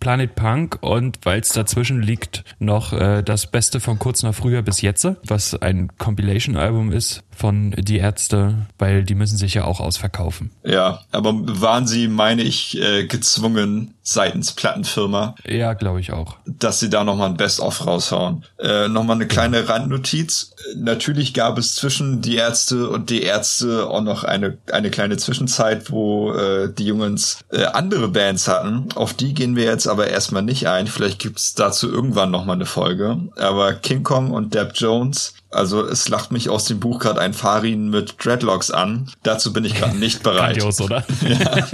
Planet 0.00 0.34
Punk 0.34 0.78
und 0.80 1.18
weil 1.24 1.40
es 1.40 1.50
dazwischen 1.50 2.02
liegt, 2.02 2.44
noch 2.58 2.92
äh, 2.92 3.22
das 3.22 3.50
Beste 3.50 3.80
von 3.80 3.98
kurz 3.98 4.22
nach 4.22 4.34
früher 4.34 4.62
bis 4.62 4.80
jetzt, 4.80 5.06
was 5.24 5.54
ein 5.54 5.90
Compilation-Album 5.98 6.92
ist 6.92 7.22
von 7.36 7.72
Die 7.78 7.98
Ärzte, 7.98 8.66
weil 8.78 9.04
die 9.04 9.14
müssen 9.14 9.36
sich 9.36 9.54
ja 9.54 9.64
auch 9.64 9.80
ausverkaufen. 9.80 10.50
Ja, 10.64 11.00
aber 11.12 11.34
waren 11.34 11.86
sie, 11.86 12.08
meine 12.08 12.42
ich, 12.42 12.80
äh, 12.80 13.06
gezwungen 13.06 13.94
seitens 14.02 14.52
Plattenfirma? 14.52 15.34
Ja, 15.46 15.74
glaube 15.74 16.00
ich 16.00 16.12
auch. 16.12 16.36
Dass 16.46 16.80
sie 16.80 16.88
da 16.88 17.04
nochmal 17.04 17.30
ein 17.30 17.36
Best-of 17.36 17.86
raushauen. 17.86 18.44
Äh, 18.58 18.88
nochmal 18.88 19.16
eine 19.16 19.26
kleine 19.26 19.68
Randnotiz. 19.68 20.52
Natürlich 20.76 21.34
gab 21.34 21.58
es 21.58 21.74
zwischen 21.74 22.22
Die 22.22 22.36
Ärzte 22.36 22.88
und 22.88 23.10
Die 23.10 23.22
Ärzte 23.22 23.86
auch 23.88 24.02
noch 24.02 24.24
eine, 24.24 24.58
eine 24.72 24.90
kleine 24.90 25.16
Zwischenzeit, 25.16 25.90
wo 25.90 26.32
äh, 26.32 26.72
die 26.72 26.86
Jungs 26.86 27.40
äh, 27.50 27.64
andere 27.64 27.95
Bands 28.08 28.48
hatten. 28.48 28.88
Auf 28.94 29.14
die 29.14 29.34
gehen 29.34 29.56
wir 29.56 29.64
jetzt 29.64 29.86
aber 29.86 30.08
erstmal 30.08 30.42
nicht 30.42 30.68
ein. 30.68 30.86
Vielleicht 30.86 31.18
gibt's 31.18 31.54
dazu 31.54 31.90
irgendwann 31.90 32.30
nochmal 32.30 32.56
eine 32.56 32.66
Folge. 32.66 33.18
Aber 33.36 33.74
King 33.74 34.02
Kong 34.02 34.30
und 34.30 34.54
Deb 34.54 34.72
Jones 34.74 35.34
also 35.56 35.86
es 35.86 36.08
lacht 36.08 36.32
mich 36.32 36.50
aus 36.50 36.66
dem 36.66 36.80
Buch 36.80 36.98
gerade 36.98 37.20
ein 37.20 37.32
Farin 37.32 37.88
mit 37.88 38.16
Dreadlocks 38.22 38.70
an. 38.70 39.10
Dazu 39.22 39.54
bin 39.54 39.64
ich 39.64 39.74
gerade 39.74 39.96
nicht 39.96 40.22
bereit. 40.22 40.58
Grandios, 40.58 40.80
oder? 40.80 41.04
Ja. 41.26 41.66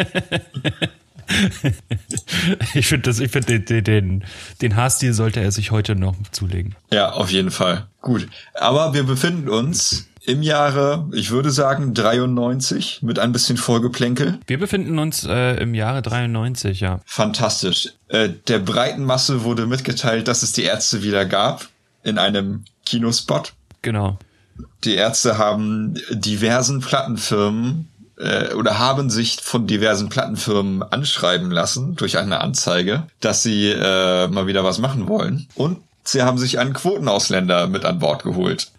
ich 2.74 2.86
finde 2.86 3.10
das, 3.10 3.18
ich 3.18 3.30
finde 3.30 3.60
den, 3.60 3.84
den, 3.84 4.24
den 4.60 4.76
Haarstil 4.76 5.14
sollte 5.14 5.40
er 5.40 5.50
sich 5.50 5.72
heute 5.72 5.96
noch 5.96 6.14
zulegen. 6.30 6.76
Ja, 6.92 7.12
auf 7.12 7.30
jeden 7.30 7.50
Fall. 7.50 7.86
Gut. 8.02 8.28
Aber 8.54 8.94
wir 8.94 9.02
befinden 9.02 9.48
uns 9.48 10.08
im 10.24 10.42
Jahre, 10.42 11.08
ich 11.12 11.30
würde 11.30 11.50
sagen 11.50 11.94
93 11.94 13.00
mit 13.02 13.18
ein 13.18 13.32
bisschen 13.32 13.56
Vorgeplänkel. 13.56 14.38
Wir 14.46 14.58
befinden 14.58 14.98
uns 14.98 15.24
äh, 15.24 15.60
im 15.60 15.74
Jahre 15.74 16.02
93, 16.02 16.80
ja. 16.80 17.00
Fantastisch. 17.04 17.90
Äh, 18.08 18.30
der 18.48 18.60
breiten 18.60 19.04
Masse 19.04 19.44
wurde 19.44 19.66
mitgeteilt, 19.66 20.28
dass 20.28 20.42
es 20.42 20.52
die 20.52 20.62
Ärzte 20.62 21.02
wieder 21.02 21.24
gab 21.24 21.68
in 22.04 22.18
einem 22.18 22.64
Kinospot. 22.86 23.52
Genau. 23.82 24.18
Die 24.84 24.94
Ärzte 24.94 25.38
haben 25.38 25.94
diversen 26.10 26.80
Plattenfirmen 26.80 27.88
äh, 28.18 28.54
oder 28.54 28.78
haben 28.78 29.10
sich 29.10 29.40
von 29.40 29.66
diversen 29.66 30.08
Plattenfirmen 30.08 30.82
anschreiben 30.82 31.50
lassen 31.50 31.96
durch 31.96 32.18
eine 32.18 32.40
Anzeige, 32.40 33.06
dass 33.20 33.42
sie 33.42 33.70
äh, 33.70 34.28
mal 34.28 34.46
wieder 34.46 34.62
was 34.64 34.78
machen 34.78 35.08
wollen. 35.08 35.48
Und 35.54 35.78
sie 36.04 36.22
haben 36.22 36.38
sich 36.38 36.58
einen 36.58 36.74
Quotenausländer 36.74 37.66
mit 37.66 37.84
an 37.84 37.98
Bord 37.98 38.22
geholt. 38.22 38.70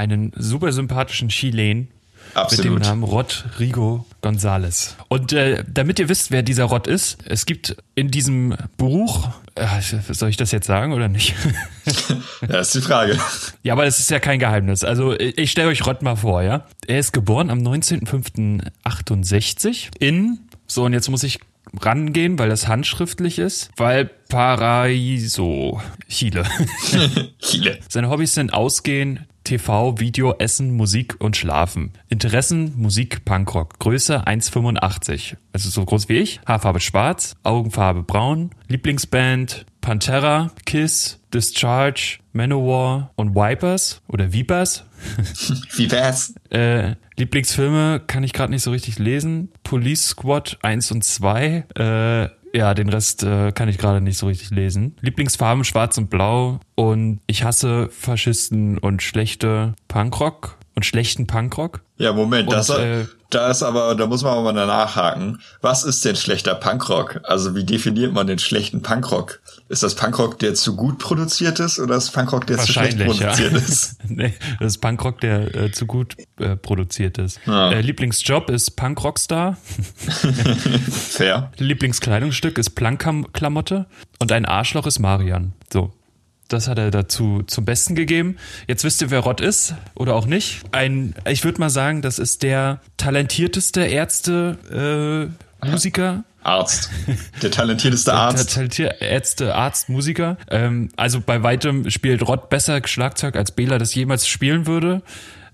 Einen 0.00 0.32
super 0.34 0.72
sympathischen 0.72 1.28
Chilen, 1.28 1.88
Absolut. 2.32 2.64
Mit 2.64 2.84
dem 2.84 2.88
Namen 2.88 3.02
Rodrigo 3.02 4.06
González. 4.22 4.94
Und 5.08 5.32
äh, 5.32 5.64
damit 5.66 5.98
ihr 5.98 6.08
wisst, 6.08 6.30
wer 6.30 6.42
dieser 6.42 6.64
Rod 6.64 6.86
ist, 6.86 7.18
es 7.26 7.44
gibt 7.44 7.76
in 7.96 8.08
diesem 8.10 8.54
Buch, 8.76 9.28
äh, 9.56 9.66
soll 10.10 10.30
ich 10.30 10.36
das 10.36 10.52
jetzt 10.52 10.66
sagen 10.66 10.92
oder 10.92 11.08
nicht? 11.08 11.34
ja, 12.48 12.60
ist 12.60 12.74
die 12.74 12.80
Frage. 12.80 13.18
Ja, 13.62 13.74
aber 13.74 13.84
es 13.84 14.00
ist 14.00 14.10
ja 14.10 14.20
kein 14.20 14.38
Geheimnis. 14.38 14.84
Also 14.84 15.18
ich 15.18 15.50
stelle 15.50 15.68
euch 15.68 15.86
Rod 15.86 16.00
mal 16.02 16.16
vor, 16.16 16.42
ja. 16.42 16.64
Er 16.86 17.00
ist 17.00 17.12
geboren 17.12 17.50
am 17.50 17.58
19.05.68 17.58 19.88
in, 19.98 20.38
so 20.66 20.84
und 20.84 20.94
jetzt 20.94 21.10
muss 21.10 21.24
ich 21.24 21.40
rangehen, 21.78 22.38
weil 22.38 22.48
das 22.48 22.68
handschriftlich 22.68 23.38
ist, 23.38 23.70
weil 23.76 24.06
Paraiso, 24.06 25.80
Chile. 26.08 26.44
Chile. 27.40 27.78
Seine 27.88 28.08
Hobbys 28.08 28.34
sind 28.34 28.52
Ausgehen, 28.52 29.26
TV, 29.50 29.98
Video, 29.98 30.36
Essen, 30.38 30.70
Musik 30.70 31.16
und 31.18 31.36
Schlafen. 31.36 31.90
Interessen, 32.08 32.72
Musik, 32.76 33.24
Punkrock. 33.24 33.80
Größe 33.80 34.24
1,85. 34.24 35.38
Also 35.52 35.70
so 35.70 35.84
groß 35.84 36.08
wie 36.08 36.18
ich. 36.18 36.40
Haarfarbe 36.46 36.78
schwarz, 36.78 37.34
Augenfarbe 37.42 38.04
braun. 38.04 38.50
Lieblingsband 38.68 39.66
Pantera, 39.80 40.52
Kiss, 40.66 41.18
Discharge, 41.34 42.18
Manowar 42.32 43.10
und 43.16 43.34
Vipers 43.34 44.02
oder 44.06 44.32
Vipers. 44.32 44.84
Vipers. 45.74 46.32
äh, 46.50 46.94
Lieblingsfilme 47.16 48.02
kann 48.06 48.22
ich 48.22 48.32
gerade 48.32 48.52
nicht 48.52 48.62
so 48.62 48.70
richtig 48.70 49.00
lesen. 49.00 49.50
Police 49.64 50.10
Squad 50.10 50.58
1 50.62 50.92
und 50.92 51.02
2. 51.02 51.64
Äh, 51.74 52.28
ja, 52.52 52.74
den 52.74 52.88
Rest 52.88 53.22
äh, 53.22 53.52
kann 53.52 53.68
ich 53.68 53.78
gerade 53.78 54.00
nicht 54.00 54.18
so 54.18 54.26
richtig 54.26 54.50
lesen. 54.50 54.96
Lieblingsfarben 55.00 55.64
schwarz 55.64 55.98
und 55.98 56.10
blau 56.10 56.60
und 56.74 57.20
ich 57.26 57.44
hasse 57.44 57.88
Faschisten 57.90 58.78
und 58.78 59.02
schlechte 59.02 59.74
Punkrock 59.88 60.58
und 60.80 60.84
schlechten 60.86 61.26
Punkrock. 61.26 61.82
Ja, 61.98 62.14
Moment, 62.14 62.48
und, 62.48 62.54
das, 62.54 62.70
äh, 62.70 63.04
da 63.28 63.50
ist 63.50 63.62
aber, 63.62 63.94
da 63.94 64.06
muss 64.06 64.22
man 64.22 64.32
aber 64.32 64.52
mal 64.54 64.66
nachhaken. 64.66 65.38
Was 65.60 65.84
ist 65.84 66.02
denn 66.06 66.16
schlechter 66.16 66.54
Punkrock? 66.54 67.20
Also 67.24 67.54
wie 67.54 67.64
definiert 67.64 68.14
man 68.14 68.26
den 68.26 68.38
schlechten 68.38 68.80
Punkrock? 68.80 69.40
Ist 69.68 69.82
das 69.82 69.94
Punkrock, 69.94 70.38
der 70.38 70.54
zu 70.54 70.76
gut 70.76 70.98
produziert 70.98 71.60
ist 71.60 71.78
oder 71.78 71.96
ist 71.96 72.12
Punkrock, 72.12 72.46
der 72.46 72.56
zu 72.56 72.72
schlecht 72.72 72.98
produziert 72.98 73.52
ja. 73.52 73.58
ist? 73.58 73.98
nee, 74.08 74.32
das 74.58 74.72
ist 74.72 74.78
Punkrock, 74.78 75.20
der 75.20 75.54
äh, 75.54 75.70
zu 75.70 75.84
gut 75.84 76.16
äh, 76.38 76.56
produziert 76.56 77.18
ist. 77.18 77.38
Ja. 77.44 77.70
Äh, 77.72 77.82
Lieblingsjob 77.82 78.48
ist 78.48 78.70
Punkrockstar. 78.76 79.58
Fair. 80.90 81.52
Lieblingskleidungsstück 81.58 82.56
ist 82.56 82.70
Plankklamotte 82.70 83.84
und 84.18 84.32
ein 84.32 84.46
Arschloch 84.46 84.86
ist 84.86 84.98
Marian. 84.98 85.52
So, 85.70 85.92
das 86.52 86.68
hat 86.68 86.78
er 86.78 86.90
dazu 86.90 87.42
zum 87.46 87.64
Besten 87.64 87.94
gegeben. 87.94 88.36
Jetzt 88.66 88.84
wisst 88.84 89.00
ihr, 89.02 89.10
wer 89.10 89.20
Rott 89.20 89.40
ist 89.40 89.74
oder 89.94 90.14
auch 90.14 90.26
nicht. 90.26 90.62
Ein, 90.72 91.14
ich 91.28 91.44
würde 91.44 91.60
mal 91.60 91.70
sagen, 91.70 92.02
das 92.02 92.18
ist 92.18 92.42
der 92.42 92.80
talentierteste 92.96 93.82
Ärzte, 93.82 95.30
äh, 95.62 95.66
Musiker. 95.66 96.24
Arzt. 96.42 96.90
Der 97.42 97.50
talentierteste 97.50 98.12
Arzt. 98.14 98.38
Der 98.38 98.46
talentierte 98.46 99.04
Ärzte, 99.04 99.54
Arzt, 99.54 99.88
Musiker. 99.88 100.38
Ähm, 100.50 100.88
also 100.96 101.20
bei 101.20 101.42
weitem 101.42 101.90
spielt 101.90 102.26
Rott 102.26 102.48
besser 102.48 102.80
Schlagzeug, 102.84 103.36
als 103.36 103.52
Bela 103.52 103.78
das 103.78 103.94
jemals 103.94 104.26
spielen 104.26 104.66
würde. 104.66 105.02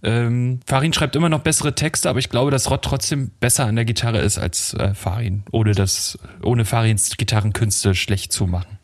Ähm, 0.02 0.60
Farin 0.66 0.92
schreibt 0.92 1.16
immer 1.16 1.28
noch 1.28 1.40
bessere 1.40 1.74
Texte, 1.74 2.08
aber 2.08 2.18
ich 2.20 2.28
glaube, 2.28 2.50
dass 2.50 2.70
Rott 2.70 2.82
trotzdem 2.82 3.30
besser 3.40 3.66
an 3.66 3.76
der 3.76 3.84
Gitarre 3.84 4.20
ist 4.20 4.38
als 4.38 4.74
äh, 4.74 4.94
Farin, 4.94 5.42
ohne 5.50 5.72
das, 5.72 6.18
ohne 6.42 6.64
Farins 6.64 7.16
Gitarrenkünste 7.16 7.94
schlecht 7.94 8.32
zu 8.32 8.46
machen. 8.46 8.75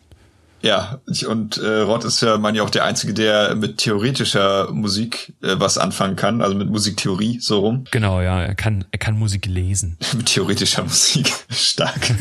Ja, 0.62 1.00
und 1.28 1.58
äh, 1.58 1.80
Rod 1.80 2.04
ist 2.04 2.22
ja, 2.22 2.38
meine 2.38 2.58
ich, 2.58 2.62
auch 2.62 2.70
der 2.70 2.84
Einzige, 2.84 3.12
der 3.12 3.56
mit 3.56 3.78
theoretischer 3.78 4.70
Musik 4.72 5.34
äh, 5.42 5.56
was 5.58 5.76
anfangen 5.76 6.14
kann, 6.14 6.40
also 6.40 6.54
mit 6.56 6.70
Musiktheorie, 6.70 7.40
so 7.40 7.58
rum. 7.60 7.84
Genau, 7.90 8.20
ja, 8.20 8.42
er 8.42 8.54
kann, 8.54 8.84
er 8.92 8.98
kann 8.98 9.18
Musik 9.18 9.46
lesen. 9.46 9.98
mit 10.16 10.26
theoretischer 10.26 10.84
Musik. 10.84 11.32
Stark. 11.50 12.14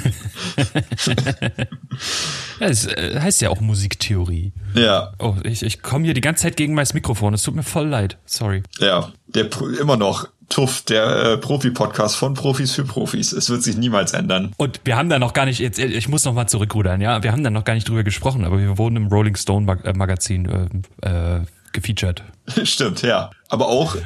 ja, 2.59 2.67
es 2.67 2.87
äh, 2.87 3.19
heißt 3.19 3.41
ja 3.41 3.49
auch 3.49 3.61
Musiktheorie. 3.61 4.53
Ja. 4.73 5.13
Oh, 5.19 5.35
ich, 5.43 5.61
ich 5.61 5.83
komme 5.83 6.05
hier 6.05 6.15
die 6.15 6.21
ganze 6.21 6.43
Zeit 6.43 6.57
gegen 6.57 6.73
mein 6.73 6.87
Mikrofon. 6.93 7.35
Es 7.35 7.43
tut 7.43 7.55
mir 7.55 7.63
voll 7.63 7.87
leid. 7.87 8.17
Sorry. 8.25 8.63
Ja, 8.79 9.11
der 9.27 9.49
immer 9.79 9.97
noch 9.97 10.27
Tuff, 10.51 10.81
der 10.81 11.05
äh, 11.05 11.37
Profi-Podcast 11.37 12.17
von 12.17 12.33
Profis 12.33 12.73
für 12.73 12.83
Profis. 12.83 13.31
Es 13.31 13.49
wird 13.49 13.63
sich 13.63 13.77
niemals 13.77 14.13
ändern. 14.13 14.53
Und 14.57 14.81
wir 14.83 14.97
haben 14.97 15.09
da 15.09 15.17
noch 15.17 15.33
gar 15.33 15.45
nicht, 15.45 15.59
jetzt, 15.59 15.79
ich 15.79 16.09
muss 16.09 16.25
noch 16.25 16.33
mal 16.33 16.47
zurückrudern, 16.47 16.99
ja, 16.99 17.23
wir 17.23 17.31
haben 17.31 17.43
da 17.43 17.49
noch 17.49 17.63
gar 17.63 17.73
nicht 17.73 17.87
drüber 17.87 18.03
gesprochen, 18.03 18.43
aber 18.43 18.59
wir 18.59 18.77
wurden 18.77 18.97
im 18.97 19.07
Rolling 19.07 19.35
Stone 19.35 19.65
Mag 19.65 19.85
äh, 19.85 19.93
Magazin 19.93 20.83
äh, 21.01 21.07
äh, 21.07 21.41
gefeatured. 21.71 22.23
Stimmt, 22.63 23.01
ja. 23.01 23.29
Aber 23.49 23.67
auch 23.67 23.97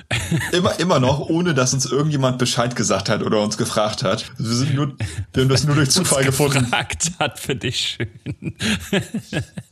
immer, 0.52 0.80
immer 0.80 1.00
noch, 1.00 1.20
ohne 1.20 1.54
dass 1.54 1.74
uns 1.74 1.86
irgendjemand 1.86 2.40
Bescheid 2.40 2.76
gesagt 2.76 3.10
hat 3.10 3.22
oder 3.22 3.42
uns 3.42 3.58
gefragt 3.58 4.04
hat. 4.04 4.26
Wir 4.38 4.56
sind 4.56 4.74
nur, 4.74 4.94
wir 5.34 5.44
haben 5.44 5.50
das 5.50 5.66
nur 5.66 5.76
durch 5.76 5.90
Zufall 5.92 6.20
uns 6.20 6.26
gefunden. 6.28 6.64
gefragt 6.64 7.12
hat, 7.20 7.40
finde 7.40 7.68
ich 7.68 7.98
schön. 7.98 8.56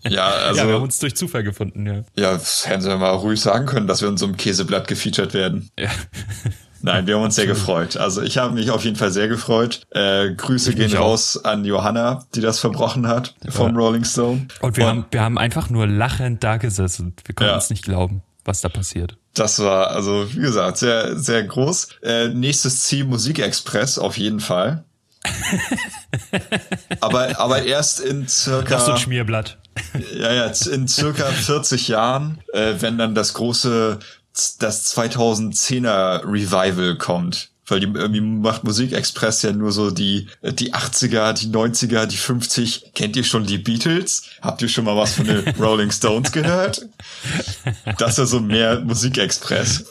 ja, 0.07 0.27
also. 0.27 0.61
Ja, 0.61 0.67
wir 0.67 0.75
haben 0.75 0.83
uns 0.83 0.99
durch 0.99 1.15
Zufall 1.15 1.43
gefunden, 1.43 1.85
ja. 1.87 2.03
Ja, 2.15 2.39
hätten 2.65 2.81
sie 2.81 2.97
mal 2.97 3.09
ruhig 3.11 3.41
sagen 3.41 3.65
können, 3.65 3.87
dass 3.87 4.01
wir 4.01 4.09
in 4.09 4.17
so 4.17 4.25
einem 4.25 4.37
Käseblatt 4.37 4.87
gefeatured 4.87 5.33
werden. 5.33 5.69
Ja. 5.77 5.89
Nein, 6.85 7.07
wir 7.07 7.15
haben 7.15 7.23
uns 7.23 7.35
sehr 7.35 7.47
gefreut. 7.47 7.95
Also 7.95 8.21
ich 8.21 8.37
habe 8.37 8.53
mich 8.53 8.69
auf 8.69 8.83
jeden 8.83 8.97
Fall 8.97 9.09
sehr 9.09 9.29
gefreut. 9.29 9.87
Äh, 9.91 10.33
Grüße 10.35 10.71
ich 10.71 10.75
gehen 10.75 10.93
raus 10.93 11.39
auch. 11.41 11.49
an 11.49 11.63
Johanna, 11.63 12.25
die 12.35 12.41
das 12.41 12.59
verbrochen 12.59 13.07
hat 13.07 13.35
vom 13.47 13.73
ja. 13.73 13.79
Rolling 13.79 14.03
Stone. 14.03 14.47
Und 14.59 14.75
wir, 14.75 14.83
Und, 14.83 14.89
haben, 14.89 15.05
wir 15.09 15.21
haben 15.21 15.37
einfach 15.37 15.69
nur 15.69 15.87
lachend 15.87 16.43
da 16.43 16.57
gesessen. 16.57 17.15
Wir 17.23 17.35
konnten 17.35 17.51
ja. 17.51 17.57
es 17.57 17.69
nicht 17.69 17.85
glauben, 17.85 18.21
was 18.45 18.61
da 18.61 18.69
passiert. 18.69 19.17
Das 19.33 19.59
war, 19.59 19.91
also 19.91 20.27
wie 20.33 20.41
gesagt, 20.41 20.77
sehr, 20.77 21.17
sehr 21.17 21.43
groß. 21.43 21.87
Äh, 22.03 22.27
nächstes 22.29 22.81
Ziel 22.83 23.05
Musikexpress 23.05 23.97
auf 23.97 24.17
jeden 24.17 24.39
Fall. 24.39 24.83
aber, 26.99 27.39
aber 27.39 27.63
erst 27.63 27.99
in 28.01 28.27
circa. 28.27 28.69
Das 28.69 28.83
ist 28.83 28.89
ein 28.89 28.97
Schmierblatt. 28.97 29.57
Ja, 30.15 30.31
ja, 30.31 30.51
in 30.71 30.87
circa 30.87 31.25
40 31.25 31.87
Jahren, 31.87 32.39
äh, 32.53 32.75
wenn 32.79 32.97
dann 32.97 33.15
das 33.15 33.33
große, 33.33 33.99
das 34.59 34.95
2010er 34.95 36.23
Revival 36.25 36.97
kommt. 36.97 37.49
Weil 37.67 37.79
die 37.79 37.87
irgendwie 37.87 38.21
macht 38.21 38.63
Musikexpress 38.63 39.41
ja 39.43 39.51
nur 39.53 39.71
so 39.71 39.89
die, 39.89 40.27
die 40.43 40.73
80er, 40.73 41.33
die 41.33 41.47
90er, 41.47 42.05
die 42.05 42.17
50. 42.17 42.91
Kennt 42.93 43.15
ihr 43.15 43.23
schon 43.23 43.45
die 43.45 43.57
Beatles? 43.57 44.23
Habt 44.41 44.61
ihr 44.61 44.67
schon 44.67 44.85
mal 44.85 44.97
was 44.97 45.15
von 45.15 45.25
den 45.25 45.47
Rolling 45.59 45.91
Stones 45.91 46.31
gehört? 46.31 46.85
Das 47.97 48.11
ist 48.11 48.17
ja 48.17 48.25
so 48.25 48.39
mehr 48.41 48.81
Musikexpress. 48.81 49.85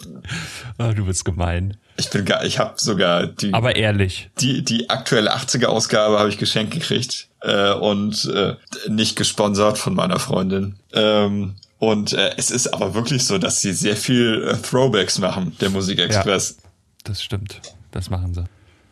Oh, 0.78 0.92
du 0.94 1.06
bist 1.06 1.24
gemein. 1.24 1.76
Ich 1.96 2.10
bin 2.10 2.24
gar, 2.24 2.44
ich 2.44 2.58
habe 2.58 2.74
sogar 2.76 3.26
die. 3.26 3.52
Aber 3.54 3.76
ehrlich. 3.76 4.30
Die 4.40 4.62
die 4.62 4.90
aktuelle 4.90 5.34
80er 5.34 5.66
Ausgabe 5.66 6.18
habe 6.18 6.28
ich 6.28 6.38
geschenkt 6.38 6.72
gekriegt 6.72 7.28
äh, 7.40 7.72
und 7.72 8.24
äh, 8.34 8.54
nicht 8.88 9.16
gesponsert 9.16 9.78
von 9.78 9.94
meiner 9.94 10.18
Freundin. 10.18 10.76
Ähm, 10.92 11.54
und 11.78 12.12
äh, 12.12 12.30
es 12.36 12.50
ist 12.50 12.68
aber 12.68 12.94
wirklich 12.94 13.24
so, 13.24 13.38
dass 13.38 13.60
sie 13.60 13.72
sehr 13.72 13.96
viel 13.96 14.48
äh, 14.48 14.56
Throwbacks 14.56 15.18
machen, 15.18 15.56
der 15.60 15.70
Musikexpress. 15.70 16.58
Das 17.04 17.22
stimmt. 17.22 17.60
Das 17.90 18.10
machen 18.10 18.34
sie. 18.34 18.44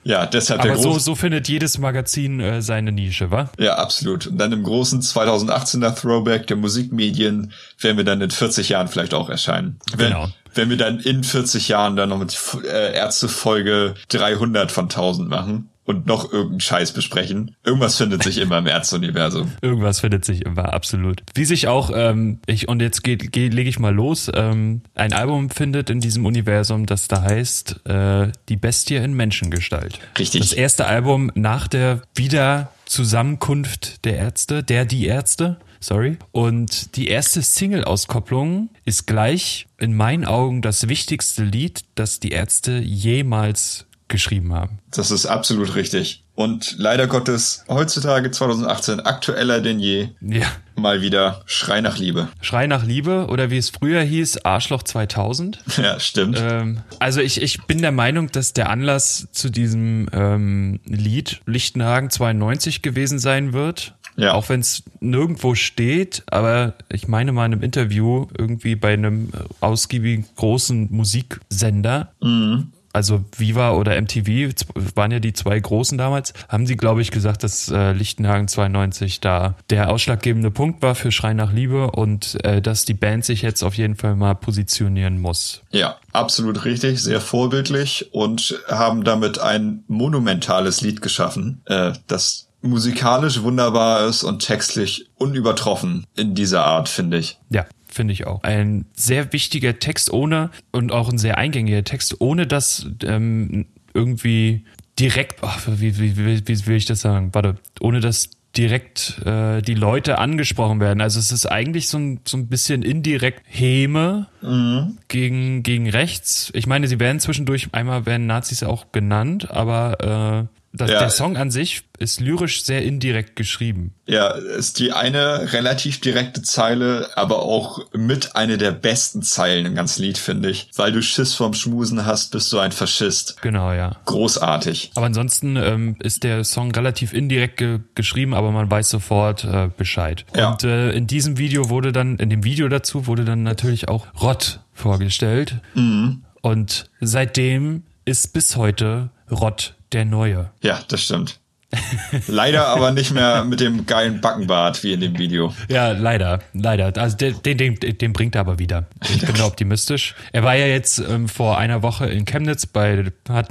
Ja, 0.02 0.24
deshalb 0.24 0.60
Aber 0.60 0.70
der 0.70 0.78
so, 0.78 0.98
so 0.98 1.14
findet 1.14 1.48
jedes 1.48 1.76
Magazin 1.78 2.40
äh, 2.40 2.62
seine 2.62 2.90
Nische, 2.90 3.30
wa? 3.30 3.50
Ja, 3.58 3.76
absolut. 3.76 4.26
Und 4.26 4.38
dann 4.38 4.50
im 4.52 4.62
großen 4.62 5.02
2018er 5.02 5.94
Throwback 5.94 6.46
der 6.46 6.56
Musikmedien 6.56 7.52
werden 7.78 7.98
wir 7.98 8.04
dann 8.04 8.20
in 8.22 8.30
40 8.30 8.70
Jahren 8.70 8.88
vielleicht 8.88 9.12
auch 9.12 9.28
erscheinen. 9.28 9.78
Wenn, 9.94 10.08
genau. 10.08 10.28
Wenn 10.54 10.70
wir 10.70 10.78
dann 10.78 11.00
in 11.00 11.22
40 11.22 11.68
Jahren 11.68 11.96
dann 11.96 12.08
noch 12.08 12.18
mit 12.18 12.36
äh, 12.64 12.94
Ärztefolge 12.94 13.94
300 14.08 14.72
von 14.72 14.84
1000 14.84 15.28
machen 15.28 15.69
und 15.84 16.06
noch 16.06 16.32
irgendeinen 16.32 16.60
Scheiß 16.60 16.92
besprechen. 16.92 17.56
Irgendwas 17.64 17.96
findet 17.96 18.22
sich 18.22 18.38
immer 18.38 18.58
im 18.58 18.66
Erzuniversum. 18.66 19.52
Irgendwas 19.62 20.00
findet 20.00 20.24
sich 20.24 20.44
immer, 20.44 20.72
absolut. 20.72 21.22
Wie 21.34 21.44
sich 21.44 21.68
auch, 21.68 21.90
ähm, 21.94 22.38
ich, 22.46 22.68
und 22.68 22.80
jetzt 22.80 23.02
geht, 23.02 23.32
geht, 23.32 23.54
lege 23.54 23.68
ich 23.68 23.78
mal 23.78 23.94
los, 23.94 24.30
ähm, 24.34 24.82
ein 24.94 25.12
Album 25.12 25.50
findet 25.50 25.90
in 25.90 26.00
diesem 26.00 26.26
Universum, 26.26 26.86
das 26.86 27.08
da 27.08 27.22
heißt 27.22 27.86
äh, 27.86 28.28
Die 28.48 28.56
Bestie 28.56 28.96
in 28.96 29.14
Menschengestalt. 29.14 29.98
Richtig. 30.18 30.42
Das 30.42 30.52
erste 30.52 30.86
Album 30.86 31.32
nach 31.34 31.66
der 31.66 32.02
Wiederzusammenkunft 32.14 34.04
der 34.04 34.16
Ärzte, 34.16 34.62
der 34.62 34.84
die 34.84 35.06
Ärzte 35.06 35.58
sorry. 35.80 36.18
Und 36.30 36.96
die 36.96 37.08
erste 37.08 37.42
Single-Auskopplung 37.42 38.68
ist 38.84 39.06
gleich 39.06 39.66
in 39.78 39.94
meinen 39.94 40.24
Augen 40.24 40.62
das 40.62 40.88
wichtigste 40.88 41.42
Lied, 41.42 41.84
das 41.94 42.20
die 42.20 42.32
Ärzte 42.32 42.78
jemals 42.78 43.86
geschrieben 44.10 44.52
haben. 44.52 44.78
Das 44.90 45.10
ist 45.10 45.24
absolut 45.24 45.74
richtig. 45.74 46.24
Und 46.34 46.76
leider 46.78 47.06
Gottes 47.06 47.64
heutzutage 47.68 48.30
2018 48.30 49.00
aktueller 49.00 49.60
denn 49.60 49.78
je. 49.78 50.08
Ja. 50.20 50.46
Mal 50.74 51.02
wieder 51.02 51.42
Schrei 51.46 51.80
nach 51.80 51.98
Liebe. 51.98 52.28
Schrei 52.40 52.66
nach 52.66 52.84
Liebe 52.84 53.26
oder 53.28 53.50
wie 53.50 53.58
es 53.58 53.70
früher 53.70 54.02
hieß, 54.02 54.44
Arschloch 54.44 54.82
2000. 54.82 55.62
Ja, 55.76 55.98
stimmt. 55.98 56.38
Ähm, 56.40 56.82
also 56.98 57.20
ich, 57.20 57.40
ich 57.40 57.64
bin 57.64 57.80
der 57.80 57.92
Meinung, 57.92 58.30
dass 58.32 58.52
der 58.52 58.68
Anlass 58.68 59.28
zu 59.32 59.50
diesem 59.50 60.08
ähm, 60.12 60.80
Lied 60.84 61.40
Lichtenhagen 61.46 62.10
92 62.10 62.82
gewesen 62.82 63.18
sein 63.18 63.52
wird. 63.52 63.94
Ja. 64.16 64.32
Auch 64.32 64.48
wenn 64.48 64.60
es 64.60 64.82
nirgendwo 65.00 65.54
steht, 65.54 66.24
aber 66.26 66.74
ich 66.90 67.08
meine 67.08 67.32
mal 67.32 67.46
in 67.46 67.52
einem 67.52 67.62
Interview 67.62 68.26
irgendwie 68.36 68.74
bei 68.74 68.92
einem 68.92 69.30
ausgiebigen 69.60 70.26
großen 70.36 70.88
Musiksender. 70.90 72.12
Mhm 72.20 72.72
also 72.92 73.24
Viva 73.36 73.72
oder 73.72 74.00
MTV 74.00 74.52
waren 74.94 75.10
ja 75.10 75.20
die 75.20 75.32
zwei 75.32 75.58
großen 75.58 75.96
damals, 75.96 76.32
haben 76.48 76.66
sie, 76.66 76.76
glaube 76.76 77.02
ich, 77.02 77.10
gesagt, 77.10 77.44
dass 77.44 77.70
äh, 77.70 77.92
Lichtenhagen 77.92 78.48
92 78.48 79.20
da 79.20 79.54
der 79.70 79.90
ausschlaggebende 79.90 80.50
Punkt 80.50 80.82
war 80.82 80.94
für 80.94 81.12
Schrei 81.12 81.34
nach 81.34 81.52
Liebe 81.52 81.90
und 81.90 82.44
äh, 82.44 82.60
dass 82.60 82.84
die 82.84 82.94
Band 82.94 83.24
sich 83.24 83.42
jetzt 83.42 83.62
auf 83.62 83.74
jeden 83.74 83.96
Fall 83.96 84.16
mal 84.16 84.34
positionieren 84.34 85.20
muss. 85.20 85.62
Ja, 85.70 85.96
absolut 86.12 86.64
richtig, 86.64 87.00
sehr 87.02 87.20
vorbildlich 87.20 88.08
und 88.12 88.60
haben 88.68 89.04
damit 89.04 89.38
ein 89.38 89.84
monumentales 89.86 90.80
Lied 90.80 91.02
geschaffen, 91.02 91.62
äh, 91.66 91.92
das 92.06 92.48
musikalisch 92.62 93.42
wunderbar 93.42 94.06
ist 94.06 94.22
und 94.22 94.40
textlich 94.40 95.08
unübertroffen 95.16 96.04
in 96.16 96.34
dieser 96.34 96.64
Art, 96.64 96.88
finde 96.88 97.18
ich. 97.18 97.38
Ja, 97.48 97.66
finde 97.92 98.12
ich 98.12 98.26
auch. 98.26 98.42
Ein 98.42 98.86
sehr 98.94 99.32
wichtiger 99.32 99.78
Text 99.78 100.12
ohne 100.12 100.50
und 100.72 100.92
auch 100.92 101.08
ein 101.08 101.18
sehr 101.18 101.38
eingängiger 101.38 101.84
Text, 101.84 102.20
ohne 102.20 102.46
dass 102.46 102.86
ähm, 103.04 103.66
irgendwie 103.94 104.64
direkt, 104.98 105.42
ach, 105.42 105.66
wie, 105.66 105.98
wie, 105.98 106.16
wie, 106.16 106.46
wie 106.46 106.66
will 106.66 106.76
ich 106.76 106.86
das 106.86 107.00
sagen? 107.00 107.30
Warte, 107.32 107.56
ohne 107.80 108.00
dass 108.00 108.30
direkt 108.56 109.20
äh, 109.24 109.62
die 109.62 109.74
Leute 109.74 110.18
angesprochen 110.18 110.80
werden. 110.80 111.00
Also 111.00 111.20
es 111.20 111.30
ist 111.30 111.46
eigentlich 111.46 111.88
so 111.88 111.98
ein, 111.98 112.20
so 112.26 112.36
ein 112.36 112.48
bisschen 112.48 112.82
indirekt 112.82 113.42
Häme 113.46 114.26
mhm. 114.42 114.98
gegen, 115.08 115.62
gegen 115.62 115.88
rechts. 115.88 116.50
Ich 116.54 116.66
meine, 116.66 116.88
sie 116.88 116.98
werden 116.98 117.20
zwischendurch, 117.20 117.68
einmal 117.72 118.06
werden 118.06 118.26
Nazis 118.26 118.62
auch 118.64 118.90
genannt, 118.90 119.50
aber 119.50 120.48
äh, 120.50 120.59
das, 120.72 120.88
ja. 120.88 121.00
Der 121.00 121.10
Song 121.10 121.36
an 121.36 121.50
sich 121.50 121.82
ist 121.98 122.20
lyrisch 122.20 122.62
sehr 122.64 122.84
indirekt 122.84 123.34
geschrieben. 123.34 123.92
Ja, 124.06 124.28
ist 124.28 124.78
die 124.78 124.92
eine 124.92 125.52
relativ 125.52 126.00
direkte 126.00 126.42
Zeile, 126.42 127.10
aber 127.16 127.42
auch 127.42 127.80
mit 127.92 128.36
eine 128.36 128.56
der 128.56 128.70
besten 128.70 129.22
Zeilen 129.22 129.66
im 129.66 129.74
ganzen 129.74 130.02
Lied, 130.02 130.16
finde 130.16 130.48
ich. 130.48 130.70
Weil 130.76 130.92
du 130.92 131.02
Schiss 131.02 131.34
vorm 131.34 131.54
Schmusen 131.54 132.06
hast, 132.06 132.30
bist 132.30 132.52
du 132.52 132.60
ein 132.60 132.70
Faschist. 132.70 133.42
Genau, 133.42 133.72
ja. 133.72 133.96
Großartig. 134.04 134.92
Aber 134.94 135.06
ansonsten 135.06 135.56
ähm, 135.56 135.96
ist 136.00 136.22
der 136.22 136.44
Song 136.44 136.70
relativ 136.70 137.12
indirekt 137.12 137.56
ge 137.56 137.80
geschrieben, 137.96 138.32
aber 138.32 138.52
man 138.52 138.70
weiß 138.70 138.90
sofort 138.90 139.44
äh, 139.44 139.70
Bescheid. 139.76 140.24
Ja. 140.36 140.52
Und 140.52 140.62
äh, 140.62 140.92
in 140.92 141.08
diesem 141.08 141.36
Video 141.36 141.68
wurde 141.68 141.90
dann, 141.90 142.16
in 142.16 142.30
dem 142.30 142.44
Video 142.44 142.68
dazu 142.68 143.08
wurde 143.08 143.24
dann 143.24 143.42
natürlich 143.42 143.88
auch 143.88 144.06
Rott 144.20 144.60
vorgestellt. 144.72 145.56
Mhm. 145.74 146.22
Und 146.42 146.90
seitdem 147.00 147.82
ist 148.04 148.32
bis 148.32 148.56
heute 148.56 149.10
Rott 149.30 149.74
der 149.92 150.04
Neue. 150.04 150.50
Ja, 150.62 150.80
das 150.88 151.02
stimmt. 151.02 151.40
leider 152.26 152.66
aber 152.66 152.90
nicht 152.90 153.12
mehr 153.12 153.44
mit 153.44 153.60
dem 153.60 153.86
geilen 153.86 154.20
Backenbart 154.20 154.82
wie 154.82 154.92
in 154.92 155.00
dem 155.00 155.18
Video. 155.18 155.54
Ja, 155.68 155.92
leider, 155.92 156.40
leider. 156.52 156.92
Also 157.00 157.16
den, 157.16 157.56
den, 157.56 157.76
den 157.76 158.12
bringt 158.12 158.34
er 158.34 158.40
aber 158.40 158.58
wieder. 158.58 158.86
Ich 159.08 159.24
bin 159.24 159.34
da 159.36 159.44
optimistisch. 159.46 160.14
Er 160.32 160.42
war 160.42 160.56
ja 160.56 160.66
jetzt 160.66 160.98
ähm, 160.98 161.28
vor 161.28 161.58
einer 161.58 161.82
Woche 161.82 162.06
in 162.06 162.24
Chemnitz 162.24 162.66
bei, 162.66 163.12
hat, 163.28 163.48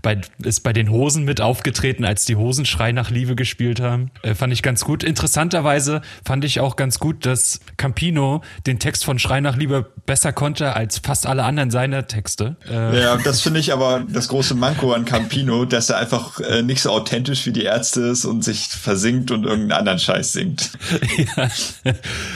bei, 0.00 0.20
ist 0.42 0.60
bei 0.60 0.72
den 0.72 0.90
Hosen 0.90 1.24
mit 1.24 1.40
aufgetreten, 1.40 2.04
als 2.04 2.24
die 2.24 2.36
Hosen 2.36 2.64
Schrei 2.64 2.92
nach 2.92 3.10
Liebe 3.10 3.36
gespielt 3.36 3.80
haben. 3.80 4.10
Äh, 4.22 4.34
fand 4.34 4.52
ich 4.52 4.62
ganz 4.62 4.84
gut. 4.84 5.04
Interessanterweise 5.04 6.00
fand 6.24 6.44
ich 6.44 6.60
auch 6.60 6.76
ganz 6.76 6.98
gut, 6.98 7.26
dass 7.26 7.60
Campino 7.76 8.42
den 8.66 8.78
Text 8.78 9.04
von 9.04 9.18
Schrei 9.18 9.40
nach 9.40 9.56
Liebe 9.56 9.92
besser 10.06 10.32
konnte 10.32 10.74
als 10.74 10.98
fast 10.98 11.26
alle 11.26 11.44
anderen 11.44 11.70
seiner 11.70 12.06
Texte. 12.06 12.56
Äh, 12.70 13.02
ja, 13.02 13.16
das 13.18 13.42
finde 13.42 13.60
ich 13.60 13.72
aber 13.72 14.02
das 14.08 14.28
große 14.28 14.54
Manko 14.54 14.92
an 14.92 15.04
Campino, 15.04 15.66
dass 15.66 15.90
er 15.90 15.98
einfach 15.98 16.40
äh, 16.40 16.62
nicht 16.62 16.80
so 16.80 16.90
authentisch 16.90 17.33
typisch 17.34 17.46
wie 17.46 17.52
die 17.52 17.64
Ärzte 17.64 18.00
ist 18.02 18.24
und 18.24 18.44
sich 18.44 18.68
versinkt 18.68 19.30
und 19.30 19.44
irgendeinen 19.44 19.78
anderen 19.78 19.98
Scheiß 19.98 20.32
singt. 20.32 20.72
ja. 21.36 21.48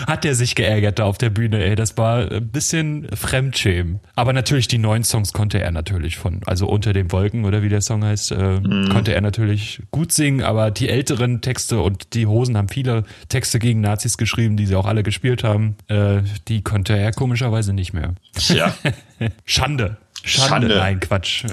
Hat 0.06 0.24
er 0.24 0.34
sich 0.34 0.54
geärgert 0.54 0.98
da 0.98 1.04
auf 1.04 1.18
der 1.18 1.30
Bühne, 1.30 1.64
ey. 1.64 1.76
Das 1.76 1.96
war 1.96 2.30
ein 2.30 2.48
bisschen 2.48 3.08
Fremdschämen. 3.14 4.00
Aber 4.14 4.32
natürlich 4.32 4.68
die 4.68 4.78
neuen 4.78 5.04
Songs 5.04 5.32
konnte 5.32 5.60
er 5.60 5.70
natürlich 5.70 6.16
von, 6.16 6.40
also 6.46 6.66
unter 6.66 6.92
den 6.92 7.12
Wolken 7.12 7.44
oder 7.44 7.62
wie 7.62 7.68
der 7.68 7.80
Song 7.80 8.04
heißt, 8.04 8.32
äh, 8.32 8.60
mm. 8.60 8.88
konnte 8.90 9.14
er 9.14 9.20
natürlich 9.20 9.82
gut 9.90 10.12
singen, 10.12 10.42
aber 10.42 10.70
die 10.70 10.88
älteren 10.88 11.40
Texte 11.40 11.80
und 11.80 12.14
die 12.14 12.26
Hosen 12.26 12.56
haben 12.56 12.68
viele 12.68 13.04
Texte 13.28 13.58
gegen 13.58 13.80
Nazis 13.80 14.16
geschrieben, 14.16 14.56
die 14.56 14.66
sie 14.66 14.76
auch 14.76 14.86
alle 14.86 15.02
gespielt 15.02 15.44
haben, 15.44 15.76
äh, 15.88 16.22
die 16.48 16.62
konnte 16.62 16.96
er 16.96 17.12
komischerweise 17.12 17.72
nicht 17.72 17.92
mehr. 17.92 18.14
Ja. 18.48 18.74
Schande. 19.44 19.98
Schande. 20.24 20.48
Schande. 20.48 20.68
Nein, 20.68 21.00
Quatsch. 21.00 21.44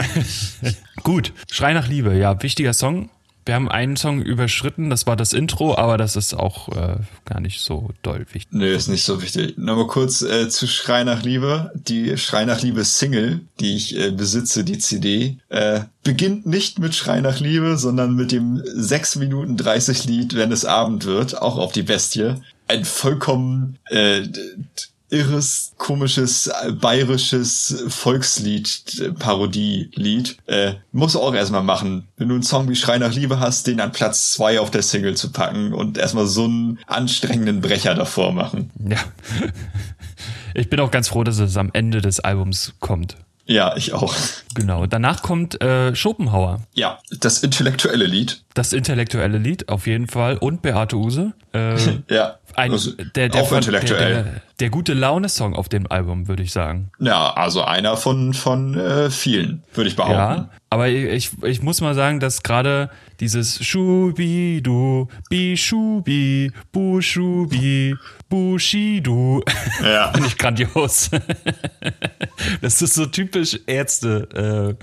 Gut. 1.04 1.34
Schrei 1.52 1.74
nach 1.74 1.88
Liebe, 1.88 2.16
ja, 2.16 2.42
wichtiger 2.42 2.74
Song. 2.74 3.10
Wir 3.46 3.54
haben 3.54 3.70
einen 3.70 3.96
Song 3.96 4.24
überschritten, 4.24 4.90
das 4.90 5.06
war 5.06 5.16
das 5.16 5.32
Intro, 5.32 5.78
aber 5.78 6.00
das 6.00 6.16
ist 6.16 6.34
auch 6.34 6.70
äh, 6.70 6.98
gar 7.26 7.40
nicht 7.40 7.62
so 7.62 7.92
doll 8.02 8.26
wichtig. 8.32 8.52
Nö, 8.52 8.74
ist 8.74 8.88
nicht 8.88 9.04
so 9.04 9.22
wichtig. 9.22 9.56
Nochmal 9.56 9.86
kurz 9.86 10.24
äh, 10.24 10.50
zu 10.50 10.66
Schrei 10.66 11.04
nach 11.04 11.22
Liebe. 11.22 11.72
Die 11.76 12.18
Schrei 12.18 12.46
nach 12.46 12.62
Liebe 12.62 12.84
Single, 12.84 13.42
die 13.60 13.76
ich 13.76 13.96
äh, 13.96 14.10
besitze, 14.10 14.64
die 14.64 14.80
CD, 14.80 15.38
äh, 15.50 15.82
beginnt 16.04 16.48
nicht 16.48 16.80
mit 16.80 16.96
Schrei 16.96 17.22
nach 17.22 17.40
Liebe, 17.40 17.78
sondern 17.78 18.16
mit 18.16 18.32
dem 18.32 18.64
6 18.66 19.18
Minuten 19.18 19.58
30 19.58 20.06
Lied, 20.06 20.36
wenn 20.36 20.52
es 20.52 20.66
Abend 20.66 21.06
wird, 21.06 21.40
auch 21.40 21.60
auf 21.60 21.72
die 21.72 21.84
Bestie. 21.84 22.36
Ein 22.68 22.84
vollkommen 22.84 23.78
äh, 23.92 24.24
irres, 25.16 25.74
komisches, 25.78 26.48
äh, 26.48 26.72
bayerisches 26.72 27.86
Volkslied-Parodielied. 27.88 30.38
Äh, 30.46 30.74
muss 30.92 31.16
auch 31.16 31.34
erstmal 31.34 31.64
machen. 31.64 32.08
Wenn 32.18 32.28
du 32.30 32.36
einen 32.36 32.44
Song 32.44 32.70
wie 32.70 32.76
Schrei 32.76 32.98
nach 32.98 33.14
Liebe 33.14 33.40
hast, 33.40 33.68
den 33.68 33.80
an 33.80 33.92
Platz 33.92 34.32
zwei 34.32 34.60
auf 34.60 34.72
der 34.72 34.82
Single 34.82 35.16
zu 35.16 35.32
packen 35.32 35.74
und 35.74 35.98
erstmal 35.98 36.28
so 36.28 36.46
einen 36.46 36.80
anstrengenden 36.88 37.62
Brecher 37.62 37.96
davor 37.96 38.34
machen. 38.34 38.72
Ja. 38.88 39.00
Ich 40.58 40.70
bin 40.70 40.80
auch 40.80 40.90
ganz 40.90 41.10
froh, 41.10 41.26
dass 41.26 41.38
es 41.40 41.58
am 41.58 41.70
Ende 41.74 42.02
des 42.02 42.22
Albums 42.22 42.76
kommt. 42.80 43.18
Ja, 43.48 43.76
ich 43.78 43.94
auch. 43.94 44.16
Genau. 44.56 44.88
Danach 44.88 45.22
kommt 45.22 45.62
äh, 45.62 45.96
Schopenhauer. 45.96 46.62
Ja, 46.74 47.00
das 47.20 47.44
intellektuelle 47.44 48.06
Lied. 48.06 48.44
Das 48.56 48.74
intellektuelle 48.74 49.38
Lied, 49.38 49.70
auf 49.70 49.86
jeden 49.86 50.08
Fall. 50.08 50.38
Und 50.38 50.62
Beate 50.62 50.96
Use. 50.96 51.34
Äh, 51.54 51.76
ja. 52.10 52.40
Ein, 52.56 52.72
also, 52.72 52.92
der, 53.16 53.30
der, 53.30 53.42
auch 53.42 53.50
von, 53.50 53.58
intellektuell. 53.58 54.14
Der, 54.14 54.24
der, 54.24 54.42
der 54.62 54.70
gute 54.70 54.94
Laune-Song 54.94 55.56
auf 55.56 55.68
dem 55.68 55.92
Album, 55.92 56.28
würde 56.28 56.42
ich 56.42 56.54
sagen. 56.54 56.90
Ja, 57.00 57.34
also 57.34 57.64
einer 57.64 57.98
von, 57.98 58.34
von 58.34 58.80
äh, 58.80 59.10
vielen, 59.10 59.64
würde 59.74 59.90
ich 59.90 59.96
behaupten. 59.98 60.16
Ja, 60.16 60.50
aber 60.70 60.88
ich, 60.88 61.32
ich 61.44 61.62
muss 61.62 61.82
mal 61.82 61.94
sagen, 61.96 62.22
dass 62.22 62.44
gerade 62.44 62.90
dieses 63.20 63.64
Schubi-du, 63.64 65.10
Bi-Schubi, 65.30 66.52
Bu-Schubi, 66.72 67.96
Bu-Schi-du, 68.36 69.42
Ja. 69.82 70.12
finde 70.14 70.28
ich 70.28 70.38
grandios. 70.38 71.10
das 72.62 72.82
ist 72.82 72.94
so 72.96 73.06
typisch 73.06 73.58
Ärzte, 73.66 74.76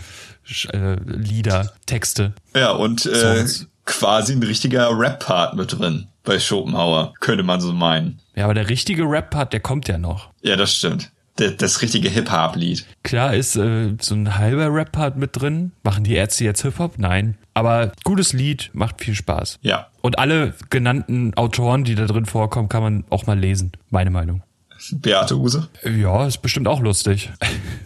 äh, 0.72 0.74
äh, 0.74 0.96
Lieder, 1.04 1.70
Texte. 1.84 2.32
Ja, 2.56 2.70
und 2.70 3.04
äh, 3.04 3.44
quasi 3.84 4.32
ein 4.32 4.42
richtiger 4.42 4.88
Rap-Part 4.98 5.54
mit 5.54 5.78
drin 5.78 6.06
bei 6.24 6.40
Schopenhauer, 6.40 7.12
könnte 7.20 7.42
man 7.42 7.60
so 7.60 7.74
meinen. 7.74 8.20
Ja, 8.34 8.44
aber 8.44 8.54
der 8.54 8.70
richtige 8.70 9.02
Rap-Part, 9.02 9.52
der 9.52 9.60
kommt 9.60 9.86
ja 9.86 9.98
noch. 9.98 10.30
Ja, 10.40 10.56
das 10.56 10.74
stimmt. 10.74 11.10
Das, 11.36 11.56
das 11.58 11.82
richtige 11.82 12.08
Hip-Hop-Lied. 12.08 12.86
Klar 13.02 13.34
ist 13.34 13.56
äh, 13.56 13.94
so 14.00 14.14
ein 14.14 14.38
halber 14.38 14.72
Rap-Part 14.72 15.18
mit 15.18 15.38
drin. 15.38 15.72
Machen 15.82 16.04
die 16.04 16.14
Ärzte 16.14 16.44
jetzt 16.44 16.62
Hip-Hop? 16.62 16.94
Nein. 16.96 17.36
Aber 17.52 17.92
gutes 18.04 18.32
Lied, 18.32 18.70
macht 18.72 19.02
viel 19.04 19.14
Spaß. 19.14 19.58
Ja. 19.60 19.88
Und 20.02 20.18
alle 20.18 20.54
genannten 20.70 21.32
Autoren, 21.34 21.84
die 21.84 21.94
da 21.94 22.06
drin 22.06 22.26
vorkommen, 22.26 22.68
kann 22.68 22.82
man 22.82 23.04
auch 23.10 23.26
mal 23.26 23.38
lesen. 23.38 23.72
Meine 23.90 24.10
Meinung. 24.10 24.42
Beate 24.90 25.36
Use, 25.38 25.68
Ja, 25.84 26.26
ist 26.26 26.42
bestimmt 26.42 26.66
auch 26.66 26.80
lustig. 26.80 27.30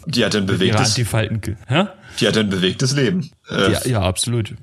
die 0.07 0.25
hat 0.25 0.35
ein 0.35 0.47
bewegtes. 0.47 0.97
Hä? 0.97 1.85
die 2.19 2.27
hat 2.27 2.39
ein 2.39 2.49
bewegtes 2.49 2.97
Leben. 2.97 3.31
Äh, 3.51 3.73
Ja, 3.73 3.87
ja, 3.87 4.01
absolut. 4.01 4.55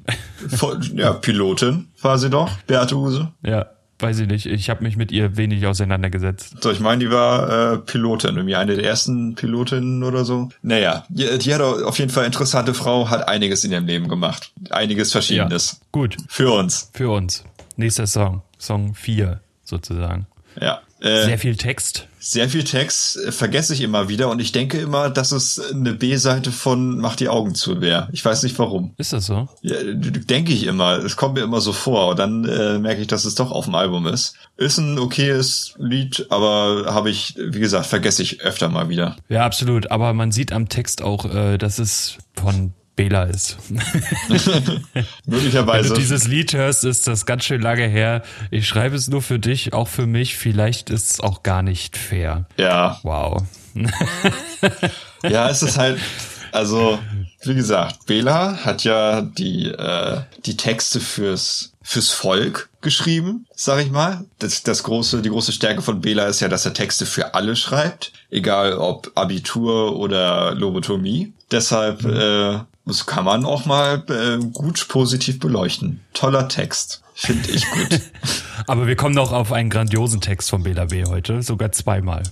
Voll- 0.49 0.79
ja, 0.95 1.13
Pilotin 1.13 1.89
war 2.01 2.17
sie 2.17 2.31
doch, 2.31 2.49
Beate 2.65 2.95
Use. 2.97 3.31
Ja, 3.43 3.67
weiß 4.03 4.19
ich 4.19 4.27
nicht. 4.27 4.45
Ich 4.45 4.69
habe 4.69 4.83
mich 4.83 4.97
mit 4.97 5.11
ihr 5.11 5.37
wenig 5.37 5.65
auseinandergesetzt. 5.65 6.61
So, 6.61 6.69
ich 6.71 6.79
meine, 6.79 6.99
die 7.03 7.09
war 7.09 7.73
äh, 7.73 7.77
Pilotin, 7.79 8.35
irgendwie 8.35 8.55
eine 8.55 8.75
der 8.75 8.85
ersten 8.85 9.33
Pilotinnen 9.35 10.03
oder 10.03 10.25
so. 10.25 10.49
Naja, 10.61 11.05
die, 11.09 11.37
die 11.39 11.53
hat 11.55 11.61
auf 11.61 11.97
jeden 11.97 12.11
Fall 12.11 12.25
interessante 12.25 12.73
Frau, 12.73 13.09
hat 13.09 13.27
einiges 13.27 13.63
in 13.63 13.71
ihrem 13.71 13.87
Leben 13.87 14.07
gemacht. 14.09 14.51
Einiges 14.69 15.11
Verschiedenes. 15.11 15.81
Gut, 15.91 16.17
Für 16.27 16.51
uns. 16.53 16.91
für 16.93 17.09
uns. 17.09 17.43
Nächster 17.77 18.05
Song. 18.05 18.43
Song 18.59 18.93
4 18.93 19.41
sozusagen. 19.63 20.27
Ja. 20.61 20.81
Äh, 21.03 21.25
Sehr 21.25 21.37
viel 21.37 21.57
Text. 21.57 22.07
Sehr 22.19 22.47
viel 22.47 22.63
Text 22.63 23.17
äh, 23.17 23.33
vergesse 23.33 23.73
ich 23.73 23.81
immer 23.81 24.07
wieder 24.07 24.29
und 24.29 24.39
ich 24.39 24.53
denke 24.53 24.79
immer, 24.79 25.09
dass 25.09 25.33
es 25.33 25.59
eine 25.59 25.93
B-Seite 25.93 26.53
von 26.53 26.97
Mach 26.97 27.17
die 27.17 27.27
Augen 27.27 27.55
zu 27.55 27.81
wäre. 27.81 28.07
Ich 28.13 28.23
weiß 28.23 28.43
nicht 28.43 28.57
warum. 28.57 28.93
Ist 28.97 29.11
das 29.11 29.25
so? 29.25 29.49
Ja, 29.61 29.75
denke 29.83 30.53
ich 30.53 30.65
immer. 30.65 30.99
Es 30.99 31.17
kommt 31.17 31.33
mir 31.35 31.41
immer 31.41 31.59
so 31.59 31.73
vor 31.73 32.11
und 32.11 32.19
dann 32.19 32.45
äh, 32.45 32.79
merke 32.79 33.01
ich, 33.01 33.07
dass 33.07 33.25
es 33.25 33.35
doch 33.35 33.51
auf 33.51 33.65
dem 33.65 33.75
Album 33.75 34.07
ist. 34.07 34.35
Ist 34.55 34.77
ein 34.77 34.97
okayes 34.97 35.73
Lied, 35.77 36.27
aber 36.29 36.85
habe 36.87 37.09
ich, 37.09 37.35
wie 37.37 37.59
gesagt, 37.59 37.85
vergesse 37.87 38.23
ich 38.23 38.39
öfter 38.41 38.69
mal 38.69 38.87
wieder. 38.87 39.17
Ja, 39.27 39.45
absolut. 39.45 39.91
Aber 39.91 40.13
man 40.13 40.31
sieht 40.31 40.53
am 40.53 40.69
Text 40.69 41.01
auch, 41.01 41.25
äh, 41.25 41.57
dass 41.57 41.79
es 41.79 42.17
von 42.33 42.71
Bela 42.95 43.23
ist. 43.23 43.57
Wenn 43.69 45.05
Möglicherweise. 45.25 45.89
du 45.89 45.95
dieses 45.95 46.27
Lied 46.27 46.53
hörst, 46.53 46.83
ist 46.83 47.07
das 47.07 47.25
ganz 47.25 47.43
schön 47.43 47.61
lange 47.61 47.87
her. 47.87 48.21
Ich 48.51 48.67
schreibe 48.67 48.95
es 48.95 49.07
nur 49.07 49.21
für 49.21 49.39
dich, 49.39 49.73
auch 49.73 49.87
für 49.87 50.05
mich. 50.05 50.37
Vielleicht 50.37 50.89
ist 50.89 51.11
es 51.13 51.19
auch 51.19 51.43
gar 51.43 51.61
nicht 51.63 51.97
fair. 51.97 52.45
ja, 52.57 52.99
Wow. 53.03 53.43
ja, 55.23 55.49
es 55.49 55.63
ist 55.63 55.77
halt, 55.77 55.99
also 56.51 56.99
wie 57.43 57.55
gesagt, 57.55 58.05
Bela 58.05 58.57
hat 58.63 58.83
ja 58.83 59.21
die 59.21 59.67
äh, 59.69 60.21
die 60.45 60.55
Texte 60.57 60.99
fürs 60.99 61.73
fürs 61.81 62.11
Volk 62.11 62.69
geschrieben, 62.81 63.45
sag 63.55 63.81
ich 63.83 63.91
mal. 63.91 64.23
Das, 64.39 64.63
das 64.63 64.83
große, 64.83 65.21
die 65.21 65.29
große 65.29 65.51
Stärke 65.51 65.81
von 65.81 65.99
Bela 66.01 66.25
ist 66.27 66.39
ja, 66.39 66.47
dass 66.47 66.65
er 66.65 66.73
Texte 66.73 67.05
für 67.05 67.33
alle 67.33 67.55
schreibt, 67.55 68.13
egal 68.29 68.73
ob 68.73 69.11
Abitur 69.15 69.97
oder 69.97 70.53
Lobotomie. 70.55 71.33
Deshalb 71.51 72.05
äh, 72.05 72.59
das 72.85 73.05
kann 73.05 73.25
man 73.25 73.45
auch 73.45 73.65
mal 73.65 74.03
äh, 74.09 74.43
gut 74.51 74.87
positiv 74.89 75.39
beleuchten. 75.39 76.01
Toller 76.13 76.47
Text, 76.47 77.02
finde 77.15 77.49
ich 77.51 77.65
gut. 77.69 78.01
Aber 78.67 78.87
wir 78.87 78.95
kommen 78.95 79.15
noch 79.15 79.31
auf 79.31 79.51
einen 79.51 79.69
grandiosen 79.69 80.21
Text 80.21 80.49
von 80.49 80.63
Bela 80.63 80.85
B. 80.85 81.05
heute, 81.05 81.41
sogar 81.41 81.71
zweimal. 81.71 82.23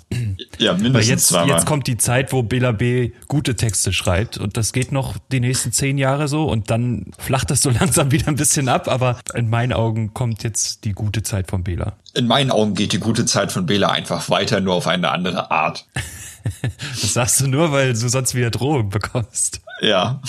ja, 0.57 0.73
Weil 0.73 0.81
mindestens 0.81 1.09
jetzt, 1.09 1.27
zweimal. 1.27 1.49
jetzt 1.49 1.65
kommt 1.65 1.87
die 1.87 1.97
Zeit, 1.97 2.31
wo 2.31 2.43
Bela 2.43 2.71
B. 2.71 3.11
gute 3.27 3.55
Texte 3.55 3.91
schreibt 3.93 4.37
und 4.37 4.57
das 4.57 4.73
geht 4.73 4.91
noch 4.91 5.17
die 5.31 5.39
nächsten 5.39 5.71
zehn 5.71 5.97
Jahre 5.97 6.27
so 6.27 6.45
und 6.45 6.69
dann 6.69 7.11
flacht 7.17 7.51
das 7.51 7.61
so 7.61 7.69
langsam 7.79 8.11
wieder 8.11 8.27
ein 8.27 8.35
bisschen 8.35 8.69
ab, 8.69 8.87
aber 8.87 9.19
in 9.33 9.49
meinen 9.49 9.73
Augen 9.73 10.13
kommt 10.13 10.43
jetzt 10.43 10.85
die 10.85 10.93
gute 10.93 11.23
Zeit 11.23 11.49
von 11.49 11.63
Bela. 11.63 11.93
In 12.13 12.27
meinen 12.27 12.51
Augen 12.51 12.73
geht 12.73 12.93
die 12.93 12.99
gute 12.99 13.25
Zeit 13.25 13.51
von 13.51 13.65
Bela 13.65 13.89
einfach 13.89 14.29
weiter, 14.29 14.59
nur 14.61 14.75
auf 14.75 14.87
eine 14.87 15.09
andere 15.11 15.51
Art. 15.51 15.85
Das 16.63 17.13
sagst 17.13 17.39
du 17.41 17.47
nur, 17.47 17.71
weil 17.71 17.93
du 17.93 18.09
sonst 18.09 18.33
wieder 18.33 18.49
Drohungen 18.49 18.89
bekommst. 18.89 19.61
Ja. 19.79 20.21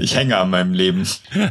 Ich 0.00 0.16
hänge 0.16 0.36
an 0.36 0.50
meinem 0.50 0.72
Leben. 0.72 1.06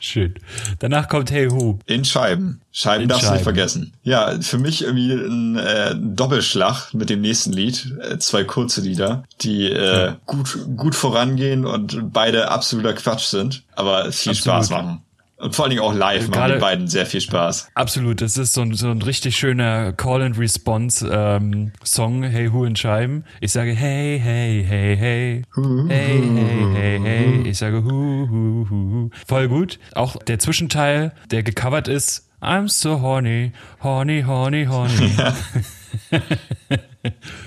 Schön. 0.00 0.34
Danach 0.80 1.08
kommt 1.08 1.30
Hey 1.30 1.48
Hu. 1.48 1.78
In 1.86 2.04
Scheiben. 2.04 2.60
Scheiben 2.72 3.04
In 3.04 3.08
darfst 3.08 3.28
du 3.28 3.32
nicht 3.32 3.42
vergessen. 3.42 3.92
Ja, 4.02 4.40
für 4.40 4.58
mich 4.58 4.82
irgendwie 4.82 5.12
ein, 5.12 5.56
äh, 5.56 5.94
Doppelschlag 5.96 6.92
mit 6.94 7.10
dem 7.10 7.20
nächsten 7.20 7.52
Lied. 7.52 7.92
Äh, 8.00 8.18
zwei 8.18 8.44
kurze 8.44 8.80
Lieder, 8.80 9.24
die 9.40 9.70
äh, 9.70 10.14
gut, 10.26 10.58
gut 10.76 10.94
vorangehen 10.94 11.64
und 11.64 12.12
beide 12.12 12.50
absoluter 12.50 12.94
Quatsch 12.94 13.26
sind, 13.26 13.62
aber 13.74 14.10
viel 14.12 14.32
Absolut. 14.32 14.64
Spaß 14.64 14.70
machen. 14.70 15.02
Und 15.42 15.54
vor 15.56 15.64
allen 15.64 15.70
Dingen 15.70 15.82
auch 15.82 15.92
live 15.92 16.28
machen 16.28 16.52
die 16.54 16.60
beiden 16.60 16.86
sehr 16.86 17.04
viel 17.04 17.20
Spaß. 17.20 17.70
Absolut, 17.74 18.20
das 18.20 18.36
ist 18.36 18.54
so 18.54 18.60
ein, 18.60 18.74
so 18.74 18.92
ein 18.92 19.02
richtig 19.02 19.36
schöner 19.36 19.92
Call-and-Response-Song, 19.92 22.22
Hey 22.22 22.46
Hu 22.46 22.64
in 22.64 22.76
Scheiben. 22.76 23.24
Ich 23.40 23.50
sage 23.50 23.72
Hey, 23.72 24.20
hey, 24.22 24.64
hey, 24.64 24.96
hey. 24.96 25.42
Hey, 25.88 26.22
hey, 26.22 26.66
hey, 26.74 27.00
hey. 27.02 27.42
Ich 27.48 27.58
sage 27.58 27.82
Hu, 27.82 28.28
hu, 28.30 28.66
hu. 28.70 29.10
Voll 29.26 29.48
gut. 29.48 29.80
Auch 29.96 30.14
der 30.14 30.38
Zwischenteil, 30.38 31.10
der 31.32 31.42
gecovert 31.42 31.88
ist, 31.88 32.28
I'm 32.40 32.68
so 32.68 33.00
horny, 33.00 33.50
horny, 33.82 34.22
horny, 34.24 34.66
horny. 34.66 35.10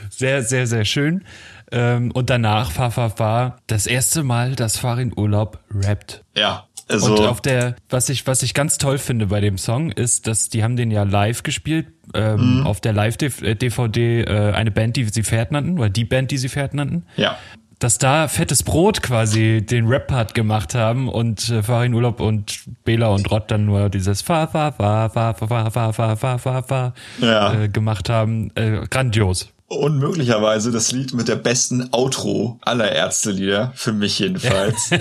sehr, 0.09 0.43
sehr, 0.43 0.67
sehr 0.67 0.83
schön. 0.83 1.23
Ähm, 1.71 2.11
und 2.11 2.29
danach, 2.29 2.71
fa, 2.71 2.89
fa, 2.89 3.09
fa, 3.09 3.57
das 3.67 3.87
erste 3.87 4.23
Mal, 4.23 4.55
dass 4.55 4.77
Farin 4.77 5.13
Urlaub 5.15 5.59
rappt. 5.73 6.25
Ja, 6.35 6.67
also 6.89 7.13
Und 7.15 7.19
auf 7.27 7.41
der, 7.41 7.75
was 7.89 8.09
ich, 8.09 8.27
was 8.27 8.43
ich 8.43 8.53
ganz 8.53 8.77
toll 8.77 8.97
finde 8.97 9.27
bei 9.27 9.41
dem 9.41 9.57
Song, 9.57 9.91
ist, 9.91 10.27
dass 10.27 10.49
die 10.49 10.63
haben 10.63 10.75
den 10.75 10.91
ja 10.91 11.03
live 11.03 11.43
gespielt, 11.43 11.87
ähm, 12.13 12.59
Mhm. 12.59 12.67
auf 12.67 12.79
der 12.81 12.93
Live-DVD, 12.93 14.21
äh, 14.21 14.51
eine 14.53 14.71
Band, 14.71 14.95
die 14.95 15.05
sie 15.05 15.23
Pferd 15.23 15.51
nannten, 15.51 15.79
oder 15.79 15.89
die 15.89 16.05
Band, 16.05 16.31
die 16.31 16.37
sie 16.37 16.49
Pferd 16.49 16.73
nannten. 16.73 17.03
ja. 17.17 17.37
Dass 17.77 17.97
da 17.97 18.29
fettes 18.29 18.63
Brot 18.63 19.01
quasi 19.03 19.61
den 19.61 19.85
Rap-Part 19.87 20.33
gemacht 20.33 20.75
haben 20.75 21.09
und 21.09 21.49
äh, 21.49 21.61
Farin 21.61 21.93
Urlaub 21.93 22.21
und 22.21 22.61
Bela 22.85 23.07
und 23.07 23.29
Rott 23.29 23.51
dann 23.51 23.65
nur 23.65 23.89
dieses 23.89 24.21
Fa, 24.21 24.47
Fa, 24.47 24.71
Fa, 24.71 25.09
Fa, 25.09 25.33
Fa, 25.33 25.45
Fa, 25.45 25.69
Fa, 25.69 25.91
Fa, 25.91 26.15
Fa, 26.15 26.37
Fa, 26.37 26.61
Fa 26.63 26.93
Ja. 27.19 27.53
äh, 27.63 27.67
gemacht 27.67 28.09
haben. 28.09 28.49
Äh, 28.55 28.87
grandios. 28.89 29.49
Und 29.67 29.97
möglicherweise 29.97 30.71
das 30.71 30.91
Lied 30.91 31.15
mit 31.15 31.27
der 31.27 31.37
besten 31.37 31.89
Outro 31.91 32.59
aller 32.61 32.91
Ärztelieder, 32.91 33.73
für 33.75 33.93
mich 33.93 34.19
jedenfalls. 34.19 34.91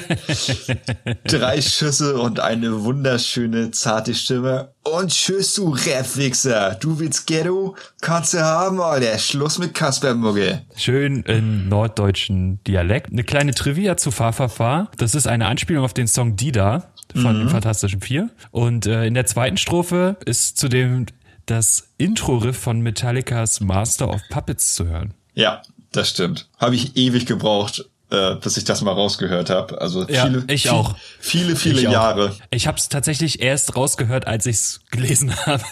Drei 1.25 1.61
Schüsse 1.61 2.17
und 2.17 2.41
eine 2.41 2.83
wunderschöne, 2.83 3.73
zarte 3.73 4.15
Stimme. 4.15 4.73
Und 4.83 5.11
tschüss, 5.11 5.55
du 5.55 5.75
Rapwichser. 5.75 6.77
Du 6.81 6.99
willst 6.99 7.27
Ghetto? 7.27 7.77
Kannst 8.01 8.33
du 8.33 8.43
haben, 8.43 8.81
Alter. 8.81 9.19
Schluss 9.19 9.59
mit 9.59 9.75
Kaspermugge. 9.75 10.63
Schön 10.77 11.23
in 11.25 11.69
norddeutschen 11.69 12.65
Dialekt. 12.65 13.13
Eine 13.13 13.25
kleine 13.25 13.53
Trivia 13.53 13.99
zu 13.99 14.11
Fa 14.11 14.33
Fa 14.33 14.49
Fa. 14.49 14.91
Das 14.97 15.15
ist 15.15 15.27
eine 15.27 15.47
Anspielung 15.47 15.85
auf 15.85 15.93
den 15.93 16.07
Song 16.07 16.37
Dida 16.37 16.91
von 17.15 17.39
den 17.39 17.49
Fantastischen 17.51 18.01
Vier. 18.01 18.31
Und 18.51 18.87
äh, 18.87 19.05
in 19.05 19.13
der 19.13 19.27
zweiten 19.27 19.59
Strophe 19.59 20.17
ist 20.25 20.57
zudem 20.57 21.07
das 21.47 21.89
Intro-Riff 21.99 22.57
von 22.59 22.81
Metallicas 22.81 23.61
Master 23.61 24.09
of 24.09 24.21
Puppets 24.31 24.75
zu 24.75 24.87
hören. 24.87 25.15
Ja, 25.35 25.63
das 25.93 26.11
stimmt. 26.11 26.49
Habe 26.59 26.75
ich 26.75 26.97
ewig 26.97 27.27
gebraucht, 27.27 27.85
äh, 28.11 28.35
bis 28.37 28.57
ich 28.57 28.65
das 28.65 28.83
mal 28.83 28.93
rausgehört 28.93 29.51
habe. 29.51 29.81
Also 29.81 30.07
Ja, 30.09 30.27
viele, 30.27 30.45
ich 30.49 30.71
auch. 30.71 30.95
viele, 31.21 31.57
viele 31.57 31.81
Ich 31.81 31.89
auch. 31.89 31.93
Jahre. 31.93 32.37
Ich 32.51 32.67
habe 32.67 32.79
es 32.79 32.89
tatsächlich 32.89 33.41
erst 33.41 33.77
rausgehört, 33.77 34.27
als 34.27 34.47
ich 34.47 34.57
es 34.57 34.81
gelesen 34.91 35.35
habe. 35.47 35.63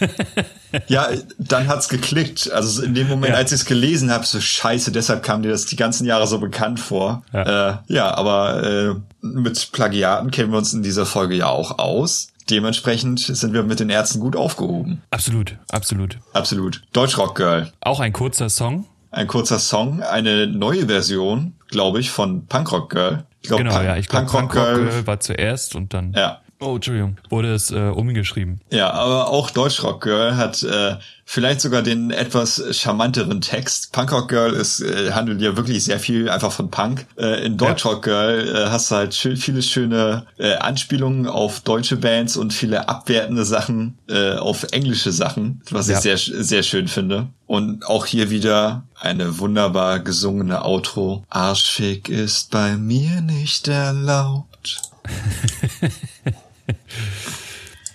Ja, 0.88 1.08
dann 1.38 1.68
hat's 1.68 1.88
geklickt. 1.88 2.50
Also 2.50 2.82
in 2.82 2.94
dem 2.94 3.08
Moment, 3.08 3.32
Ja. 3.32 3.38
als 3.38 3.52
ich 3.52 3.60
es 3.60 3.66
gelesen 3.66 4.10
habe, 4.10 4.24
so 4.24 4.40
scheiße, 4.40 4.90
deshalb 4.92 5.22
kam 5.22 5.42
dir 5.42 5.50
das 5.50 5.66
die 5.66 5.76
ganzen 5.76 6.06
Jahre 6.06 6.26
so 6.26 6.38
bekannt 6.38 6.80
vor. 6.80 7.22
Ja. 7.32 7.44
Ja, 7.46 7.70
äh, 7.88 7.94
ja 7.94 8.14
aber 8.14 8.62
äh, 8.62 8.94
mit 9.24 9.70
Plagiaten 9.72 10.30
kennen 10.30 10.50
wir 10.50 10.58
uns 10.58 10.72
in 10.72 10.82
dieser 10.82 11.06
Folge 11.06 11.34
ja 11.36 11.46
auch 11.48 11.78
aus. 11.78 12.28
Dementsprechend 12.50 13.20
sind 13.20 13.52
wir 13.54 13.62
mit 13.62 13.80
den 13.80 13.90
Ärzten 13.90 14.20
gut 14.20 14.36
aufgehoben. 14.36 15.02
absolut, 15.10 15.56
absolut. 15.70 16.18
Absolut. 16.32 16.82
Deutschrock 16.92 17.34
Girl. 17.36 17.72
Auch 17.80 18.00
ein 18.00 18.12
kurzer 18.12 18.48
Song. 18.50 18.86
Ein 19.10 19.26
kurzer 19.26 19.58
Song, 19.58 20.02
eine 20.02 20.46
neue 20.46 20.86
Version, 20.86 21.54
glaube 21.68 22.00
ich, 22.00 22.10
von 22.10 22.46
Punkrock 22.46 22.90
Girl. 22.90 23.24
Ich 23.42 23.48
glaub, 23.48 23.58
Genau, 23.58 23.72
Punk- 23.74 23.84
ja. 23.84 23.96
Ich 23.96 24.08
glaube, 24.08 24.26
Punkrock 24.26 24.52
Girl. 24.52 24.74
Girl 24.88 25.06
war 25.06 25.20
zuerst 25.20 25.74
und 25.76 25.92
dann. 25.94 26.12
Ja. 26.14 26.40
Oh, 26.64 26.76
Entschuldigung. 26.76 27.16
Wurde 27.28 27.52
es 27.54 27.72
äh, 27.72 27.88
umgeschrieben. 27.88 28.60
Ja, 28.70 28.92
aber 28.92 29.28
auch 29.28 29.50
Deutschrock 29.50 30.00
Girl 30.00 30.36
hat 30.36 30.62
äh, 30.62 30.94
vielleicht 31.24 31.60
sogar 31.60 31.82
den 31.82 32.12
etwas 32.12 32.62
charmanteren 32.70 33.40
Text. 33.40 33.92
Punkrock 33.92 34.28
Girl 34.28 34.52
ist 34.52 34.78
äh, 34.80 35.10
handelt 35.10 35.40
ja 35.40 35.56
wirklich 35.56 35.82
sehr 35.82 35.98
viel 35.98 36.28
einfach 36.30 36.52
von 36.52 36.70
Punk. 36.70 37.04
Äh, 37.18 37.44
in 37.44 37.56
Deutschrock 37.56 38.02
Girl 38.02 38.48
äh, 38.48 38.70
hast 38.70 38.92
du 38.92 38.94
halt 38.94 39.12
schön, 39.14 39.36
viele 39.36 39.60
schöne 39.60 40.26
äh, 40.38 40.54
Anspielungen 40.54 41.26
auf 41.26 41.58
deutsche 41.60 41.96
Bands 41.96 42.36
und 42.36 42.52
viele 42.52 42.88
abwertende 42.88 43.44
Sachen 43.44 43.98
äh, 44.08 44.34
auf 44.36 44.64
englische 44.70 45.10
Sachen, 45.10 45.62
was 45.70 45.88
Ja. 45.88 45.96
ich 45.96 46.02
sehr 46.02 46.16
sehr 46.44 46.62
schön 46.62 46.86
finde. 46.86 47.26
Und 47.48 47.84
auch 47.86 48.06
hier 48.06 48.30
wieder 48.30 48.84
eine 49.00 49.40
wunderbar 49.40 49.98
gesungene 49.98 50.64
Outro. 50.64 51.24
Arschfick 51.28 52.08
ist 52.08 52.52
bei 52.52 52.76
mir 52.76 53.20
nicht 53.20 53.66
erlaubt. 53.66 54.80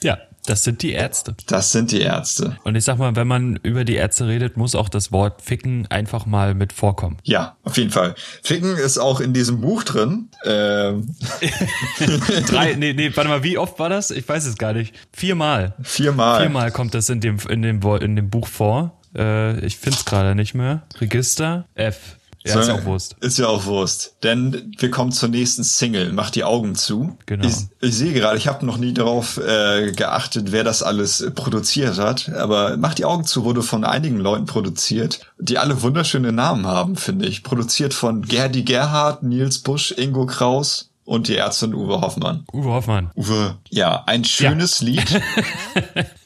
Ja, 0.03 0.19
das 0.45 0.63
sind 0.63 0.81
die 0.81 0.93
Ärzte. 0.93 1.35
Das 1.47 1.71
sind 1.71 1.91
die 1.91 2.01
Ärzte. 2.01 2.57
Und 2.63 2.75
ich 2.75 2.83
sag 2.83 2.97
mal, 2.97 3.15
wenn 3.15 3.27
man 3.27 3.57
über 3.63 3.83
die 3.83 3.95
Ärzte 3.95 4.27
redet, 4.27 4.55
muss 4.55 4.75
auch 4.75 4.87
das 4.87 5.11
Wort 5.11 5.41
Ficken 5.41 5.87
einfach 5.87 6.25
mal 6.25 6.53
mit 6.53 6.71
vorkommen. 6.71 7.17
Ja, 7.23 7.57
auf 7.63 7.77
jeden 7.77 7.91
Fall. 7.91 8.15
Ficken 8.43 8.77
ist 8.77 8.97
auch 8.97 9.19
in 9.19 9.33
diesem 9.33 9.59
Buch 9.59 9.83
drin. 9.83 10.29
Ähm, 10.45 11.15
Drei, 12.47 12.75
nee, 12.75 12.93
nee, 12.93 13.11
warte 13.13 13.29
mal, 13.29 13.43
wie 13.43 13.57
oft 13.57 13.77
war 13.79 13.89
das? 13.89 14.11
Ich 14.11 14.27
weiß 14.27 14.45
es 14.45 14.57
gar 14.57 14.73
nicht. 14.73 14.95
Viermal. 15.11 15.73
viermal. 15.81 16.41
Viermal 16.41 16.71
kommt 16.71 16.93
das 16.93 17.09
in 17.09 17.19
dem, 17.19 17.37
in 17.49 17.61
dem, 17.61 17.81
in 17.99 18.15
dem 18.15 18.29
Buch 18.29 18.47
vor. 18.47 19.01
Äh, 19.15 19.59
ich 19.65 19.77
find's 19.77 20.05
gerade 20.05 20.35
nicht 20.35 20.53
mehr. 20.53 20.83
Register 21.01 21.65
F. 21.75 22.17
Ja, 22.47 22.59
ist 22.59 22.67
ja 22.67 22.75
auch 22.75 22.85
Wurst. 22.85 23.15
Ist 23.19 23.37
ja 23.37 23.47
auch 23.47 23.65
Wurst. 23.65 24.15
Denn 24.23 24.73
wir 24.77 24.91
kommen 24.91 25.11
zur 25.11 25.29
nächsten 25.29 25.63
Single. 25.63 26.13
Mach 26.13 26.29
die 26.29 26.43
Augen 26.43 26.75
zu. 26.75 27.17
Genau. 27.25 27.47
Ich, 27.47 27.55
ich 27.81 27.95
sehe 27.95 28.13
gerade, 28.13 28.37
ich 28.37 28.47
habe 28.47 28.65
noch 28.65 28.77
nie 28.77 28.93
darauf 28.93 29.37
äh, 29.37 29.91
geachtet, 29.91 30.51
wer 30.51 30.63
das 30.63 30.83
alles 30.83 31.31
produziert 31.35 31.97
hat. 31.97 32.29
Aber 32.29 32.77
Mach 32.77 32.93
die 32.93 33.05
Augen 33.05 33.25
zu 33.25 33.43
wurde 33.43 33.63
von 33.63 33.83
einigen 33.83 34.17
Leuten 34.17 34.45
produziert, 34.45 35.19
die 35.39 35.57
alle 35.57 35.81
wunderschöne 35.81 36.31
Namen 36.31 36.65
haben, 36.65 36.95
finde 36.95 37.27
ich. 37.27 37.43
Produziert 37.43 37.93
von 37.93 38.21
Gerdi 38.21 38.63
Gerhard, 38.63 39.23
Nils 39.23 39.59
Busch, 39.59 39.91
Ingo 39.91 40.25
Kraus 40.25 40.91
und 41.03 41.27
die 41.27 41.35
Ärztin 41.35 41.73
Uwe 41.73 42.01
Hoffmann. 42.01 42.45
Uwe 42.53 42.69
Hoffmann. 42.69 43.11
Uwe, 43.15 43.57
ja, 43.69 44.03
ein 44.05 44.23
schönes 44.23 44.81
Lied. 44.81 45.21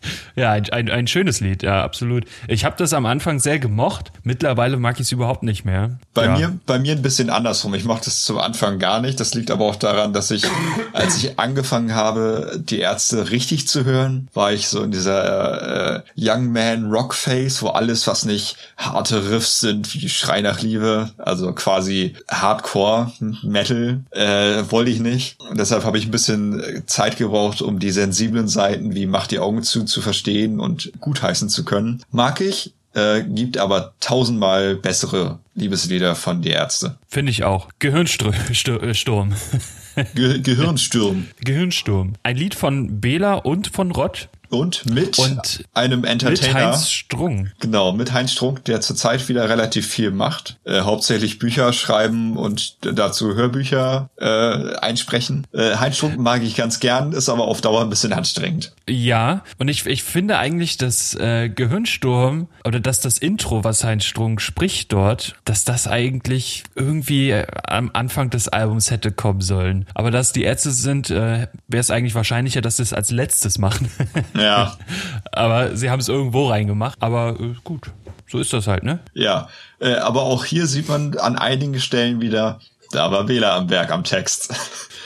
Ja, 0.36 0.52
ein, 0.52 0.70
ein, 0.70 0.90
ein 0.90 1.08
schönes 1.08 1.42
Lied, 1.42 1.62
ja, 1.62 1.84
absolut. 1.84 2.24
Ich 2.48 2.64
habe 2.64 2.76
das 2.78 2.94
am 2.94 3.06
Anfang 3.06 3.40
sehr 3.40 3.60
gemocht. 3.60 4.12
Mittlerweile 4.24 4.78
mag 4.78 4.96
ich 4.96 5.08
es 5.08 5.12
überhaupt 5.12 5.44
nicht 5.44 5.66
mehr. 5.66 6.00
Bei 6.14 6.26
ja. 6.26 6.38
mir, 6.38 6.60
bei 6.66 6.80
mir 6.80 6.94
ein 6.94 7.02
bisschen 7.02 7.30
andersrum. 7.30 7.74
Ich 7.74 7.84
mochte 7.84 8.10
es 8.10 8.22
zum 8.24 8.38
Anfang 8.38 8.80
gar 8.80 9.02
nicht. 9.02 9.20
Das 9.20 9.34
liegt 9.34 9.52
aber 9.52 9.66
auch 9.66 9.76
daran, 9.76 10.14
dass 10.14 10.32
ich, 10.32 10.46
als 10.94 11.18
ich 11.18 11.38
angefangen 11.38 11.94
habe, 11.94 12.62
die 12.64 12.80
Ärzte 12.80 13.30
richtig 13.30 13.68
zu 13.68 13.84
hören, 13.84 14.30
war 14.34 14.54
ich 14.54 14.70
so 14.70 14.82
in 14.84 14.92
dieser 14.92 15.98
äh, 15.98 16.02
Young 16.16 16.52
Man 16.52 16.90
Rock 16.90 17.14
Phase, 17.14 17.62
wo 17.62 17.68
alles, 17.68 18.08
was 18.08 18.26
nicht 18.26 18.56
harte 18.78 19.30
Riffs 19.30 19.60
sind, 19.60 19.94
wie 19.94 20.08
Schrei 20.08 20.42
nach 20.42 20.62
Liebe, 20.62 21.12
also 21.18 21.52
quasi 21.54 22.16
Hardcore 22.30 23.12
Metal, 23.44 24.02
äh, 24.12 24.64
wollte 24.70 24.92
ich 24.92 25.02
nicht. 25.02 25.38
Und 25.50 25.60
deshalb 25.60 25.84
habe 25.84 25.98
ich 25.98 26.06
ein 26.06 26.12
bisschen 26.12 26.84
Zeit 26.86 27.18
gebraucht, 27.18 27.62
um 27.62 27.80
die 27.80 27.92
sensiblen 27.92 28.48
Seiten 28.48 28.96
wie 28.96 29.06
Mach 29.06 29.28
die 29.28 29.40
Augen 29.40 29.62
zu 29.62 29.84
zu 29.92 30.02
verstehen 30.02 30.60
und 30.60 30.92
gutheißen 31.00 31.50
zu 31.50 31.64
können. 31.66 32.04
Mag 32.12 32.42
ich, 32.42 32.74
äh, 32.94 33.24
gibt 33.24 33.58
aber 33.58 33.94
tausendmal 34.00 34.76
bessere 34.76 35.40
Liebeslieder 35.56 36.16
von 36.16 36.42
die 36.42 36.50
Ärzte. 36.50 36.98
Finde 37.08 37.32
ich 37.32 37.44
auch. 37.44 37.70
Gehirnsturm. 37.80 38.34
Ge 40.16 40.40
Gehirnsturm. 40.40 41.28
Gehirnsturm. 41.44 42.14
Ein 42.24 42.38
Lied 42.38 42.56
von 42.56 43.02
Bela 43.02 43.36
und 43.36 43.68
von 43.68 43.92
Rott. 43.92 44.30
Und 44.52 44.86
mit 44.86 45.18
Und 45.18 45.64
einem 45.74 46.02
Mit 46.02 46.10
Entertainer. 46.10 46.72
Heinz 46.72 46.90
Strung. 46.90 47.50
Genau, 47.60 47.94
mit 47.94 48.12
Heinz 48.14 48.34
Strunk, 48.34 48.66
der 48.66 48.82
zurzeit 48.82 49.30
wieder 49.30 49.50
relativ 49.50 49.88
viel 49.88 50.12
macht. 50.12 50.58
Äh, 50.66 50.82
hauptsächlich 50.82 51.40
Bücher 51.40 51.72
schreiben 51.74 52.38
und 52.38 52.78
dazu 52.82 53.34
Hörbücher 53.34 54.10
äh, 54.18 54.76
einsprechen. 54.76 55.48
Äh, 55.54 55.78
Heinz 55.78 55.98
Strunk 55.98 56.20
mag 56.20 56.44
ich 56.44 56.56
ganz 56.56 56.80
gern, 56.80 57.14
ist 57.14 57.30
aber 57.30 57.46
auf 57.46 57.62
Dauer 57.62 57.82
ein 57.82 57.90
bisschen 57.90 58.14
anstrengend. 58.14 58.74
Ja, 58.90 59.44
und 59.58 59.70
ich, 59.70 59.86
ich 59.86 60.04
finde 60.04 60.38
eigentlich, 60.38 60.78
dass 60.78 61.14
äh, 61.16 61.50
Gehirnsturm 61.50 62.48
oder 62.66 62.80
dass 62.80 63.00
das 63.00 63.18
Intro, 63.18 63.64
was 63.64 63.84
Heinz 63.84 64.04
Strunk 64.04 64.42
spricht 64.42 64.92
dort, 64.92 65.36
dass 65.46 65.64
das 65.64 65.88
eigentlich 65.88 66.64
irgendwie 66.76 67.32
äh, 67.32 67.48
am 67.68 67.92
Anfang 67.94 68.30
des 68.30 68.50
Albums 68.50 68.92
hätte 68.92 69.12
kommen 69.12 69.42
sollen. 69.42 69.86
Aber 69.94 70.12
dass 70.12 70.34
die 70.34 70.44
Ärzte 70.44 70.72
sind, 70.72 71.10
äh, 71.10 71.48
wäre 71.68 71.80
es 71.80 71.90
eigentlich 71.90 72.16
wahrscheinlicher, 72.16 72.62
dass 72.62 72.78
sie 72.78 72.84
es 72.84 72.94
als 72.94 73.12
letztes 73.12 73.58
machen. 73.58 73.90
Ja, 74.42 74.78
Aber 75.32 75.76
sie 75.76 75.90
haben 75.90 76.00
es 76.00 76.10
irgendwo 76.10 76.50
reingemacht. 76.50 76.98
Aber 77.02 77.40
äh, 77.40 77.56
gut, 77.64 77.92
so 78.28 78.40
ist 78.40 78.54
das 78.54 78.68
halt, 78.68 78.84
ne? 78.84 79.00
ja. 79.14 79.48
Äh, 79.80 79.96
aber 79.96 80.22
auch 80.22 80.46
hier 80.46 80.68
sieht 80.68 80.88
man 80.88 81.18
an 81.18 81.36
einigen 81.38 81.80
Stellen 81.80 82.22
wieder, 82.22 82.60
da 82.92 83.12
war 83.12 83.24
Bela 83.24 83.56
am 83.56 83.70
Werk 83.70 83.92
am 83.92 84.04
Text. 84.04 84.54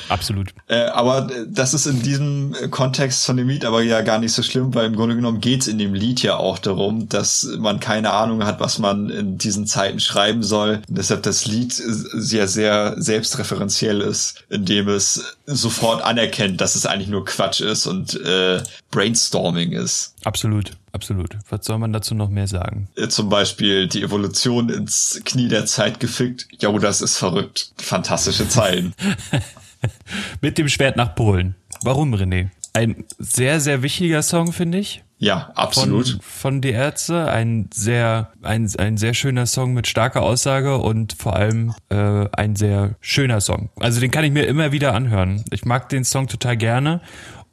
Absolut. 0.09 0.53
Äh, 0.67 0.85
aber 0.85 1.29
äh, 1.31 1.45
das 1.47 1.73
ist 1.73 1.85
in 1.85 2.01
diesem 2.01 2.53
äh, 2.53 2.67
Kontext 2.67 3.25
von 3.25 3.37
dem 3.37 3.47
Lied 3.47 3.65
aber 3.65 3.81
ja 3.81 4.01
gar 4.01 4.19
nicht 4.19 4.33
so 4.33 4.43
schlimm, 4.43 4.73
weil 4.73 4.85
im 4.85 4.95
Grunde 4.95 5.15
genommen 5.15 5.41
geht's 5.41 5.67
in 5.67 5.77
dem 5.77 5.93
Lied 5.93 6.21
ja 6.21 6.37
auch 6.37 6.59
darum, 6.59 7.09
dass 7.09 7.47
man 7.57 7.79
keine 7.79 8.11
Ahnung 8.11 8.45
hat, 8.45 8.59
was 8.59 8.79
man 8.79 9.09
in 9.09 9.37
diesen 9.37 9.67
Zeiten 9.67 9.99
schreiben 9.99 10.43
soll. 10.43 10.81
Und 10.87 10.97
deshalb 10.97 11.23
das 11.23 11.45
Lied 11.45 11.73
äh, 11.79 11.83
sehr, 11.87 12.47
sehr 12.47 12.95
selbstreferenziell 12.97 14.01
ist, 14.01 14.43
indem 14.49 14.89
es 14.89 15.35
sofort 15.45 16.03
anerkennt, 16.03 16.61
dass 16.61 16.75
es 16.75 16.85
eigentlich 16.85 17.09
nur 17.09 17.25
Quatsch 17.25 17.61
ist 17.61 17.87
und 17.87 18.19
äh, 18.21 18.61
Brainstorming 18.91 19.71
ist. 19.71 20.15
Absolut. 20.23 20.71
Absolut. 20.95 21.37
Was 21.49 21.65
soll 21.65 21.77
man 21.77 21.91
dazu 21.91 22.15
noch 22.15 22.29
mehr 22.29 22.47
sagen? 22.47 22.87
Zum 23.09 23.27
Beispiel 23.27 23.89
die 23.89 24.01
Evolution 24.01 24.69
ins 24.69 25.19
Knie 25.25 25.49
der 25.49 25.65
Zeit 25.65 25.99
gefickt. 25.99 26.47
Jo, 26.61 26.79
das 26.79 27.01
ist 27.01 27.17
verrückt. 27.17 27.73
Fantastische 27.75 28.47
Zeilen. 28.47 28.93
Mit 30.41 30.57
dem 30.57 30.69
Schwert 30.69 30.97
nach 30.97 31.15
Polen. 31.15 31.55
Warum, 31.81 32.13
René? 32.13 32.49
Ein 32.73 33.05
sehr, 33.19 33.59
sehr 33.61 33.83
wichtiger 33.83 34.21
Song, 34.21 34.51
finde 34.51 34.79
ich. 34.79 35.03
Ja, 35.17 35.51
absolut. 35.55 36.09
Von, 36.09 36.21
von 36.21 36.61
Die 36.61 36.71
Ärzte. 36.71 37.31
Ein 37.31 37.69
sehr, 37.73 38.31
ein, 38.41 38.69
ein 38.77 38.97
sehr 38.97 39.13
schöner 39.13 39.45
Song 39.45 39.73
mit 39.73 39.87
starker 39.87 40.21
Aussage 40.21 40.77
und 40.77 41.13
vor 41.13 41.35
allem 41.35 41.73
äh, 41.89 42.27
ein 42.33 42.55
sehr 42.55 42.95
schöner 42.99 43.39
Song. 43.39 43.69
Also 43.79 44.01
den 44.01 44.11
kann 44.11 44.25
ich 44.25 44.31
mir 44.31 44.45
immer 44.45 44.73
wieder 44.73 44.93
anhören. 44.93 45.45
Ich 45.51 45.63
mag 45.63 45.87
den 45.87 46.03
Song 46.03 46.27
total 46.27 46.57
gerne. 46.57 47.01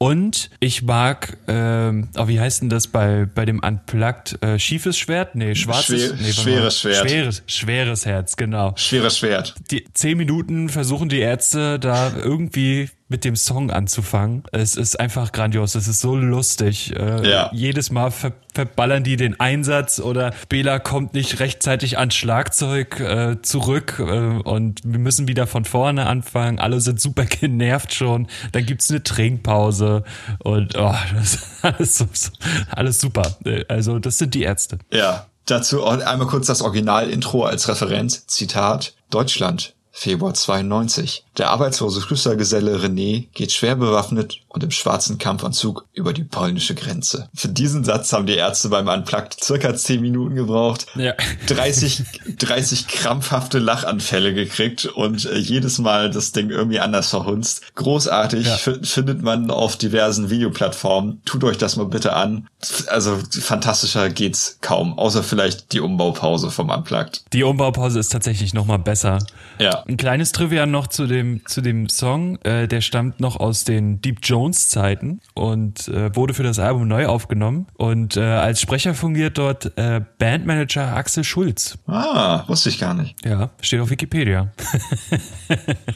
Und 0.02 0.50
ich 0.58 0.82
mag, 0.82 1.36
ähm, 1.46 2.08
oh, 2.18 2.26
wie 2.26 2.40
heißt 2.40 2.62
denn 2.62 2.68
das 2.68 2.88
bei, 2.88 3.24
bei 3.32 3.44
dem 3.44 3.60
Unplugged? 3.60 4.36
Äh, 4.42 4.58
schiefes 4.58 4.98
Schwert? 4.98 5.36
Nee, 5.36 5.54
schwarzes 5.54 5.86
Schwer- 6.08 6.16
nee, 6.20 6.32
schweres 6.32 6.80
Schwert. 6.80 7.08
Schweres, 7.08 7.42
schweres 7.46 8.04
Herz, 8.06 8.34
genau 8.34 8.72
Schweres 8.74 9.18
Schwert. 9.18 9.54
die 9.70 9.84
zehn 9.94 10.18
Minuten 10.18 10.70
versuchen 10.70 11.08
die 11.08 11.20
Ärzte 11.20 11.78
da 11.78 12.12
irgendwie 12.16 12.90
mit 13.12 13.24
dem 13.24 13.36
Song 13.36 13.70
anzufangen. 13.70 14.42
Es 14.50 14.74
ist 14.74 14.98
einfach 14.98 15.30
grandios. 15.30 15.76
Es 15.76 15.86
ist 15.86 16.00
so 16.00 16.16
lustig. 16.16 16.92
Äh, 16.96 17.28
Ja. 17.30 17.50
Jedes 17.52 17.90
Mal 17.92 18.10
ver 18.10 18.32
verballern 18.54 19.02
die 19.02 19.16
den 19.16 19.40
Einsatz 19.40 19.98
oder 19.98 20.34
Bela 20.50 20.78
kommt 20.78 21.14
nicht 21.14 21.40
rechtzeitig 21.40 21.96
ans 21.98 22.14
Schlagzeug 22.14 23.00
äh, 23.00 23.40
zurück 23.40 23.96
äh, 23.98 24.02
und 24.02 24.80
wir 24.84 24.98
müssen 24.98 25.26
wieder 25.26 25.46
von 25.46 25.64
vorne 25.64 26.06
anfangen. 26.06 26.58
Alle 26.58 26.80
sind 26.80 27.00
super 27.00 27.24
genervt 27.40 27.94
schon. 27.94 28.26
Dann 28.52 28.66
gibt's 28.66 28.90
eine 28.90 29.02
Trinkpause 29.02 30.04
und 30.40 30.76
oh, 30.76 30.94
das 31.14 31.34
ist 31.34 31.48
alles, 31.62 32.32
alles 32.70 33.00
super. 33.00 33.36
Äh, 33.46 33.64
Also 33.68 33.98
das 33.98 34.18
sind 34.18 34.34
die 34.34 34.42
Ärzte. 34.42 34.78
Ja, 34.92 35.26
dazu 35.46 35.84
einmal 35.86 36.26
kurz 36.26 36.46
das 36.46 36.60
Original-Intro 36.60 37.44
als 37.44 37.68
Referenz. 37.68 38.26
Zitat, 38.26 38.94
Deutschland, 39.10 39.74
Februar 39.94 40.32
92. 40.34 41.24
Der 41.36 41.50
arbeitslose 41.50 42.00
Küstergeselle 42.00 42.76
René 42.78 43.26
geht 43.34 43.52
schwer 43.52 43.76
bewaffnet 43.76 44.40
und 44.52 44.62
im 44.62 44.70
schwarzen 44.70 45.18
Kampfanzug 45.18 45.86
über 45.92 46.12
die 46.12 46.24
polnische 46.24 46.74
Grenze. 46.74 47.28
Für 47.34 47.48
diesen 47.48 47.84
Satz 47.84 48.12
haben 48.12 48.26
die 48.26 48.34
Ärzte 48.34 48.68
beim 48.68 48.88
Unplugged 48.88 49.42
circa 49.42 49.74
10 49.74 50.00
Minuten 50.00 50.34
gebraucht, 50.34 50.86
Ja. 50.94 51.14
30, 51.46 52.02
30 52.38 52.86
krampfhafte 52.88 53.58
Lachanfälle 53.58 54.34
gekriegt 54.34 54.86
und 54.86 55.24
äh, 55.24 55.36
jedes 55.38 55.78
Mal 55.78 56.10
das 56.10 56.32
Ding 56.32 56.50
irgendwie 56.50 56.80
anders 56.80 57.08
verhunzt. 57.10 57.62
Großartig, 57.74 58.46
Ja. 58.46 58.56
findet 58.82 59.22
man 59.22 59.50
auf 59.50 59.76
diversen 59.76 60.28
Videoplattformen. 60.30 61.22
Tut 61.24 61.44
euch 61.44 61.58
das 61.58 61.76
mal 61.76 61.86
bitte 61.86 62.14
an. 62.14 62.48
Also 62.88 63.18
fantastischer 63.40 64.10
geht's 64.10 64.58
kaum, 64.60 64.98
außer 64.98 65.22
vielleicht 65.22 65.72
die 65.72 65.80
Umbaupause 65.80 66.50
vom 66.50 66.68
Unplugged. 66.70 67.24
Die 67.32 67.42
Umbaupause 67.42 67.98
ist 67.98 68.10
tatsächlich 68.10 68.54
noch 68.54 68.66
mal 68.66 68.78
besser. 68.78 69.18
Ja. 69.58 69.82
Ein 69.86 69.96
kleines 69.96 70.32
Trivia 70.32 70.66
noch 70.66 70.86
zu 70.88 71.06
dem, 71.06 71.40
zu 71.46 71.60
dem 71.60 71.88
Song. 71.88 72.38
Äh, 72.42 72.68
der 72.68 72.80
stammt 72.80 73.20
noch 73.20 73.36
aus 73.36 73.64
den 73.64 74.00
Deep 74.00 74.18
Jones 74.22 74.41
Zeiten 74.50 75.20
und 75.34 75.88
äh, 75.88 76.14
wurde 76.14 76.34
für 76.34 76.42
das 76.42 76.58
Album 76.58 76.88
neu 76.88 77.06
aufgenommen. 77.06 77.66
Und 77.74 78.16
äh, 78.16 78.20
als 78.20 78.60
Sprecher 78.60 78.94
fungiert 78.94 79.38
dort 79.38 79.76
äh, 79.78 80.00
Bandmanager 80.18 80.96
Axel 80.96 81.24
Schulz. 81.24 81.78
Ah, 81.86 82.44
wusste 82.48 82.68
ich 82.68 82.80
gar 82.80 82.94
nicht. 82.94 83.24
Ja, 83.24 83.50
steht 83.60 83.80
auf 83.80 83.90
Wikipedia. 83.90 84.52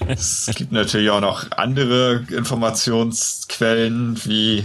Es 0.09 0.51
gibt 0.55 0.73
natürlich 0.73 1.11
auch 1.11 1.21
noch 1.21 1.51
andere 1.53 2.25
Informationsquellen, 2.31 4.19
wie 4.25 4.65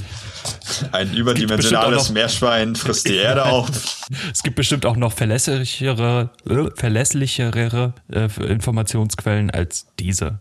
ein 0.92 1.14
überdimensionales 1.14 2.12
Meerschwein 2.12 2.76
frisst 2.76 3.08
die 3.08 3.16
Erde 3.16 3.46
auf. 3.46 3.70
Es 4.34 4.44
gibt 4.44 4.58
bestimmt 4.58 4.86
auch 4.86 4.98
noch 4.98 5.14
verlässlichere, 5.14 6.32
äh, 6.50 6.70
verlässlichere 6.76 7.94
äh, 8.12 8.28
Informationsquellen 8.46 9.52
als 9.52 9.88
diese. 10.00 10.40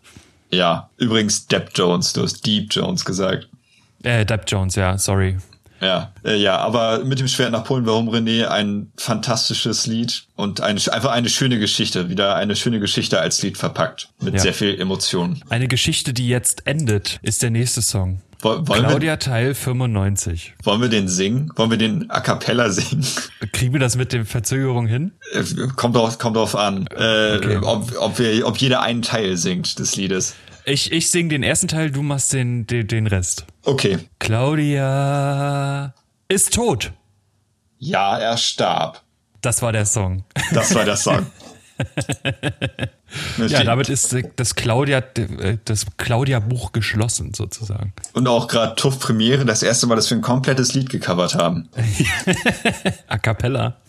Ja, 0.53 0.91
übrigens 0.97 1.47
Depp 1.47 1.71
Jones, 1.75 2.13
du 2.13 2.23
hast 2.23 2.45
Deep 2.45 2.73
Jones 2.75 3.05
gesagt. 3.05 3.49
Äh, 4.03 4.25
Depp 4.27 4.45
Jones, 4.49 4.75
ja, 4.75 4.97
sorry. 4.99 5.37
Ja, 5.81 6.13
äh, 6.25 6.37
ja, 6.37 6.59
aber 6.59 7.05
mit 7.05 7.21
dem 7.21 7.29
Schwert 7.29 7.53
nach 7.53 7.65
Polen, 7.65 7.87
warum 7.87 8.11
René 8.11 8.47
ein 8.49 8.93
fantastisches 8.99 9.87
Lied 9.87 10.25
und 10.37 10.61
eine, 10.61 10.79
einfach 10.93 11.11
eine 11.13 11.31
schöne 11.31 11.59
Geschichte, 11.59 12.11
wieder 12.11 12.35
eine 12.37 12.55
schöne 12.55 12.81
Geschichte 12.81 13.19
als 13.21 13.41
Lied 13.43 13.57
verpackt, 13.57 14.09
mit 14.21 14.35
Ja. 14.35 14.41
sehr 14.41 14.53
viel 14.55 14.79
Emotion. 14.79 15.43
Eine 15.49 15.69
Geschichte, 15.69 16.13
die 16.13 16.29
jetzt 16.29 16.67
endet, 16.67 17.19
ist 17.23 17.43
der 17.43 17.51
nächste 17.51 17.81
Song. 17.81 18.21
Woll- 18.43 18.67
Wollen 18.69 18.83
wir, 18.83 18.89
Claudia 18.89 19.17
Teil 19.17 19.55
95. 19.55 20.55
wollen 20.63 20.81
wir 20.81 20.89
den 20.89 21.09
singen? 21.09 21.53
Wollen 21.57 21.71
wir 21.71 21.77
den 21.79 22.11
a 22.11 22.21
cappella 22.21 22.71
singen? 22.71 23.05
Kriegen 23.53 23.73
wir 23.75 23.81
das 23.81 23.97
mit 23.97 24.13
der 24.13 24.25
Verzögerung 24.25 24.87
hin? 24.87 25.13
Äh, 25.33 25.43
kommt 25.77 25.95
drauf, 25.97 26.19
kommt 26.19 26.37
drauf 26.37 26.57
an, 26.57 26.87
äh, 26.97 27.37
Okay. 27.37 27.59
ob, 27.63 27.93
ob, 28.01 28.19
wir, 28.19 28.47
ob 28.47 28.57
jeder 28.59 28.81
einen 28.83 29.03
Teil 29.03 29.37
singt 29.37 29.79
des 29.79 29.97
Liedes. 29.97 30.35
Ich, 30.65 30.93
ich 30.93 31.11
sing 31.11 31.29
den 31.29 31.43
ersten 31.43 31.69
Teil, 31.69 31.91
du 31.91 32.03
machst 32.03 32.33
den, 32.33 32.67
den, 32.67 32.87
den 32.87 33.07
Rest. 33.07 33.45
Okay. 33.65 33.99
Claudia 34.19 35.95
ist 36.29 36.55
tot. 36.55 36.93
Ja, 37.79 38.19
er 38.19 38.37
starb. 38.37 39.03
Das 39.41 39.63
war 39.63 39.73
der 39.73 39.87
Song. 39.87 40.25
Das 40.53 40.75
war 40.75 40.85
der 40.85 40.97
Song. 40.97 41.27
Ja, 43.49 43.65
damit 43.65 43.89
ist 43.89 44.13
äh, 44.13 44.23
das 44.37 44.55
Claudia, 44.55 44.99
äh, 44.99 45.59
das 45.65 45.87
Claudia-Buch 45.97 46.73
geschlossen 46.73 47.35
sozusagen. 47.35 47.93
Und 48.13 48.29
auch 48.29 48.47
gerade 48.49 48.77
TUF 48.77 49.01
Premiere, 49.01 49.45
das 49.45 49.63
erste 49.63 49.87
Mal, 49.87 49.97
dass 49.97 50.09
wir 50.11 50.19
ein 50.19 50.23
komplettes 50.23 50.75
Lied 50.75 50.91
gecovert 50.91 51.35
haben. 51.35 51.69
A 53.09 53.19
cappella. 53.19 53.80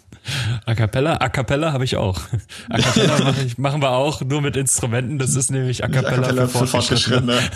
A 0.66 0.76
cappella, 0.76 1.16
A 1.16 1.30
cappella 1.30 1.74
habe 1.74 1.84
ich 1.84 1.96
auch. 1.98 2.20
A 2.70 2.78
cappella 2.78 3.18
mach 3.24 3.38
ich, 3.44 3.58
machen 3.58 3.82
wir 3.82 3.92
auch, 3.92 4.22
nur 4.22 4.42
mit 4.42 4.56
Instrumenten. 4.56 5.18
Das 5.18 5.36
ist 5.36 5.52
nämlich 5.52 5.84
A 5.84 5.88
cappella, 5.88 6.18
A 6.18 6.22
cappella 6.22 6.48
für 6.48 6.68
Fortgeschrittene. 6.68 7.40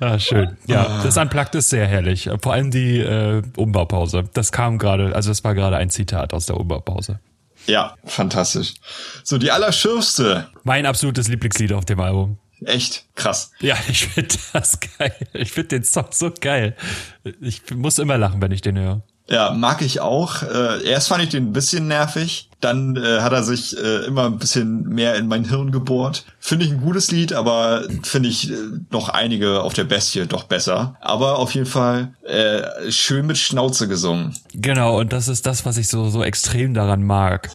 Ah, 0.00 0.18
schön. 0.18 0.56
Ja, 0.66 1.02
das 1.04 1.16
Unplugged 1.16 1.54
ist 1.54 1.70
sehr 1.70 1.86
herrlich. 1.86 2.28
Vor 2.42 2.52
allem 2.52 2.72
die 2.72 2.98
äh, 2.98 3.40
Umbaupause. 3.56 4.24
Das 4.34 4.50
kam 4.50 4.78
gerade, 4.78 5.14
also 5.14 5.30
das 5.30 5.44
war 5.44 5.54
gerade 5.54 5.76
ein 5.76 5.90
Zitat 5.90 6.34
aus 6.34 6.46
der 6.46 6.56
Umbaupause. 6.56 7.20
Ja, 7.66 7.94
fantastisch. 8.04 8.74
So, 9.22 9.38
die 9.38 9.52
Allerschürfste. 9.52 10.48
Mein 10.64 10.86
absolutes 10.86 11.28
Lieblingslied 11.28 11.72
auf 11.72 11.84
dem 11.84 12.00
Album. 12.00 12.38
Echt 12.64 13.06
krass. 13.14 13.52
Ja, 13.60 13.76
ich 13.88 14.06
finde 14.06 14.36
das 14.52 14.78
geil. 14.98 15.14
Ich 15.32 15.52
finde 15.52 15.68
den 15.68 15.84
Song 15.84 16.06
so 16.10 16.32
geil. 16.40 16.76
Ich 17.40 17.62
muss 17.74 17.98
immer 17.98 18.18
lachen, 18.18 18.40
wenn 18.42 18.52
ich 18.52 18.60
den 18.62 18.78
höre. 18.78 19.02
Ja, 19.28 19.52
mag 19.52 19.82
ich 19.82 20.00
auch. 20.00 20.42
Äh, 20.42 20.84
erst 20.84 21.08
fand 21.08 21.22
ich 21.22 21.30
den 21.30 21.48
ein 21.48 21.52
bisschen 21.52 21.88
nervig. 21.88 22.48
Dann 22.60 22.96
äh, 22.96 23.20
hat 23.20 23.32
er 23.32 23.42
sich 23.42 23.76
äh, 23.76 24.04
immer 24.06 24.26
ein 24.26 24.38
bisschen 24.38 24.82
mehr 24.88 25.16
in 25.16 25.26
mein 25.26 25.44
Hirn 25.44 25.72
gebohrt. 25.72 26.24
Finde 26.38 26.64
ich 26.64 26.70
ein 26.70 26.80
gutes 26.80 27.10
Lied, 27.10 27.32
aber 27.32 27.84
finde 28.02 28.28
ich 28.28 28.50
äh, 28.50 28.54
noch 28.90 29.08
einige 29.08 29.62
auf 29.62 29.74
der 29.74 29.84
Bestie 29.84 30.26
doch 30.26 30.44
besser. 30.44 30.96
Aber 31.00 31.38
auf 31.38 31.54
jeden 31.54 31.66
Fall 31.66 32.14
äh, 32.24 32.90
schön 32.90 33.26
mit 33.26 33.38
Schnauze 33.38 33.88
gesungen. 33.88 34.36
Genau, 34.54 35.00
und 35.00 35.12
das 35.12 35.26
ist 35.26 35.46
das, 35.46 35.64
was 35.66 35.76
ich 35.76 35.88
so, 35.88 36.08
so 36.08 36.22
extrem 36.22 36.74
daran 36.74 37.02
mag. 37.02 37.50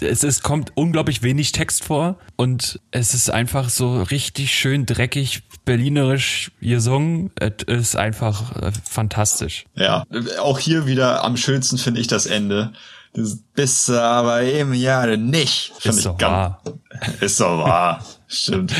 Es 0.00 0.22
ist, 0.22 0.42
kommt 0.42 0.72
unglaublich 0.76 1.22
wenig 1.22 1.52
Text 1.52 1.84
vor 1.84 2.18
und 2.36 2.78
es 2.92 3.14
ist 3.14 3.30
einfach 3.30 3.68
so 3.68 4.02
richtig 4.02 4.52
schön 4.52 4.86
dreckig, 4.86 5.42
berlinerisch 5.64 6.52
gesungen. 6.60 7.30
Es 7.36 7.64
ist 7.66 7.96
einfach 7.96 8.56
äh, 8.56 8.72
fantastisch. 8.84 9.64
Ja, 9.74 10.04
auch 10.40 10.58
hier 10.58 10.86
wieder 10.86 11.24
am 11.24 11.36
schönsten 11.36 11.78
finde 11.78 12.00
ich 12.00 12.06
das 12.06 12.26
Ende. 12.26 12.72
Das 13.14 13.38
bist 13.54 13.90
du 13.90 14.00
aber 14.00 14.42
eben 14.42 14.72
ja 14.72 15.04
nicht. 15.16 15.72
Find 15.78 15.94
Ist 15.94 15.98
ich 15.98 16.04
doch 16.04 16.20
wahr. 16.20 16.62
Ist 17.20 17.40
doch 17.40 17.58
wahr. 17.58 18.02
Stimmt. 18.26 18.72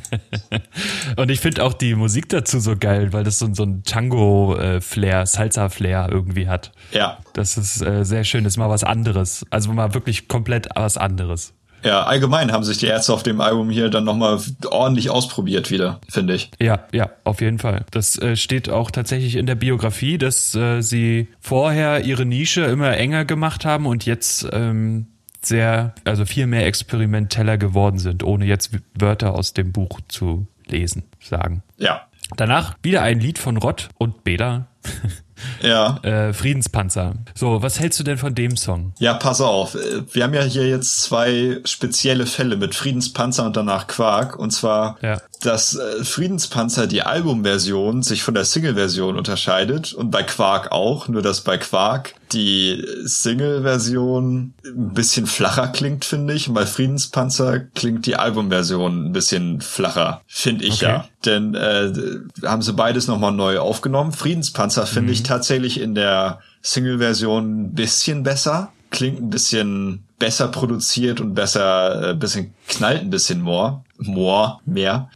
Und 1.16 1.30
ich 1.30 1.38
finde 1.38 1.64
auch 1.64 1.72
die 1.72 1.94
Musik 1.94 2.28
dazu 2.30 2.58
so 2.58 2.74
geil, 2.76 3.12
weil 3.12 3.22
das 3.22 3.38
so, 3.38 3.54
so 3.54 3.62
ein 3.62 3.84
Tango-Flair, 3.84 5.26
Salsa-Flair 5.26 6.08
irgendwie 6.10 6.48
hat. 6.48 6.72
Ja. 6.90 7.18
Das 7.34 7.56
ist 7.56 7.80
äh, 7.80 8.04
sehr 8.04 8.24
schön, 8.24 8.42
das 8.42 8.54
ist 8.54 8.56
mal 8.56 8.68
was 8.68 8.82
anderes. 8.82 9.46
Also 9.50 9.72
mal 9.72 9.94
wirklich 9.94 10.26
komplett 10.26 10.66
was 10.74 10.96
anderes. 10.96 11.54
Ja, 11.82 12.02
allgemein 12.02 12.52
haben 12.52 12.64
sich 12.64 12.78
die 12.78 12.86
Ärzte 12.86 13.12
auf 13.12 13.22
dem 13.22 13.40
Album 13.40 13.70
hier 13.70 13.88
dann 13.88 14.04
nochmal 14.04 14.38
ordentlich 14.66 15.10
ausprobiert 15.10 15.70
wieder, 15.70 16.00
finde 16.08 16.34
ich. 16.34 16.50
Ja, 16.60 16.86
ja, 16.92 17.10
auf 17.24 17.40
jeden 17.40 17.58
Fall. 17.58 17.84
Das 17.90 18.18
äh, 18.18 18.36
steht 18.36 18.68
auch 18.68 18.90
tatsächlich 18.90 19.36
in 19.36 19.46
der 19.46 19.54
Biografie, 19.54 20.18
dass 20.18 20.54
äh, 20.54 20.82
sie 20.82 21.28
vorher 21.40 22.04
ihre 22.04 22.26
Nische 22.26 22.62
immer 22.62 22.96
enger 22.96 23.24
gemacht 23.24 23.64
haben 23.64 23.86
und 23.86 24.04
jetzt 24.06 24.46
ähm, 24.52 25.06
sehr, 25.42 25.94
also 26.04 26.24
viel 26.26 26.46
mehr 26.46 26.66
experimenteller 26.66 27.58
geworden 27.58 27.98
sind, 27.98 28.22
ohne 28.22 28.44
jetzt 28.44 28.70
Wörter 28.94 29.34
aus 29.34 29.54
dem 29.54 29.72
Buch 29.72 30.00
zu 30.08 30.46
lesen, 30.66 31.04
sagen. 31.20 31.62
Ja. 31.78 32.02
Danach 32.36 32.76
wieder 32.82 33.02
ein 33.02 33.20
Lied 33.20 33.38
von 33.38 33.56
Rott 33.56 33.88
und 33.98 34.22
Beda, 34.22 34.66
Ja. 35.62 35.98
äh, 36.02 36.32
Friedenspanzer. 36.32 37.14
So, 37.34 37.62
was 37.62 37.80
hältst 37.80 37.98
du 38.00 38.04
denn 38.04 38.18
von 38.18 38.34
dem 38.34 38.56
Song? 38.56 38.92
Ja, 38.98 39.14
pass 39.14 39.40
auf. 39.40 39.76
Wir 40.12 40.24
haben 40.24 40.34
ja 40.34 40.42
hier 40.42 40.68
jetzt 40.68 41.02
zwei 41.02 41.58
spezielle 41.64 42.26
Fälle 42.26 42.56
mit 42.56 42.74
Friedenspanzer 42.74 43.44
und 43.46 43.56
danach 43.56 43.86
Quark. 43.86 44.38
Und 44.38 44.50
zwar, 44.52 44.98
Ja. 45.02 45.20
Dass 45.40 45.74
äh, 45.74 46.04
Friedenspanzer 46.04 46.86
die 46.86 47.02
Albumversion 47.02 48.02
sich 48.02 48.22
von 48.22 48.34
der 48.34 48.44
Single-Version 48.44 49.16
unterscheidet 49.16 49.92
und 49.92 50.10
bei 50.10 50.22
Quark 50.22 50.70
auch. 50.70 51.08
Nur 51.08 51.22
dass 51.22 51.40
bei 51.40 51.56
Quark 51.56 52.14
die 52.32 52.84
Single-Version 53.04 54.54
ein 54.64 54.94
bisschen 54.94 55.26
flacher 55.26 55.68
klingt, 55.68 56.04
finde 56.04 56.34
ich. 56.34 56.48
Und 56.48 56.54
bei 56.54 56.66
Friedenspanzer 56.66 57.60
klingt 57.60 58.06
die 58.06 58.16
Albumversion 58.16 59.06
ein 59.06 59.12
bisschen 59.12 59.60
flacher, 59.60 60.22
finde 60.26 60.64
ich 60.64 60.74
Okay. 60.74 60.84
ja. 60.84 61.04
Denn 61.24 61.54
äh, 61.54 61.92
haben 62.44 62.62
sie 62.62 62.72
beides 62.72 63.06
nochmal 63.06 63.32
neu 63.32 63.58
aufgenommen. 63.58 64.12
Friedenspanzer 64.12 64.86
finde 64.86 65.12
ich 65.12 65.22
tatsächlich 65.22 65.80
in 65.80 65.94
der 65.94 66.40
Single-Version 66.62 67.62
ein 67.62 67.74
bisschen 67.74 68.22
besser. 68.22 68.72
Klingt 68.90 69.20
ein 69.20 69.30
bisschen 69.30 70.04
besser 70.18 70.48
produziert 70.48 71.20
und 71.20 71.34
besser, 71.34 72.10
äh, 72.10 72.14
bisschen 72.14 72.54
knallt 72.68 73.00
ein 73.00 73.10
bisschen 73.10 73.40
more. 73.40 73.82
More, 74.00 74.58
mehr. 74.64 75.10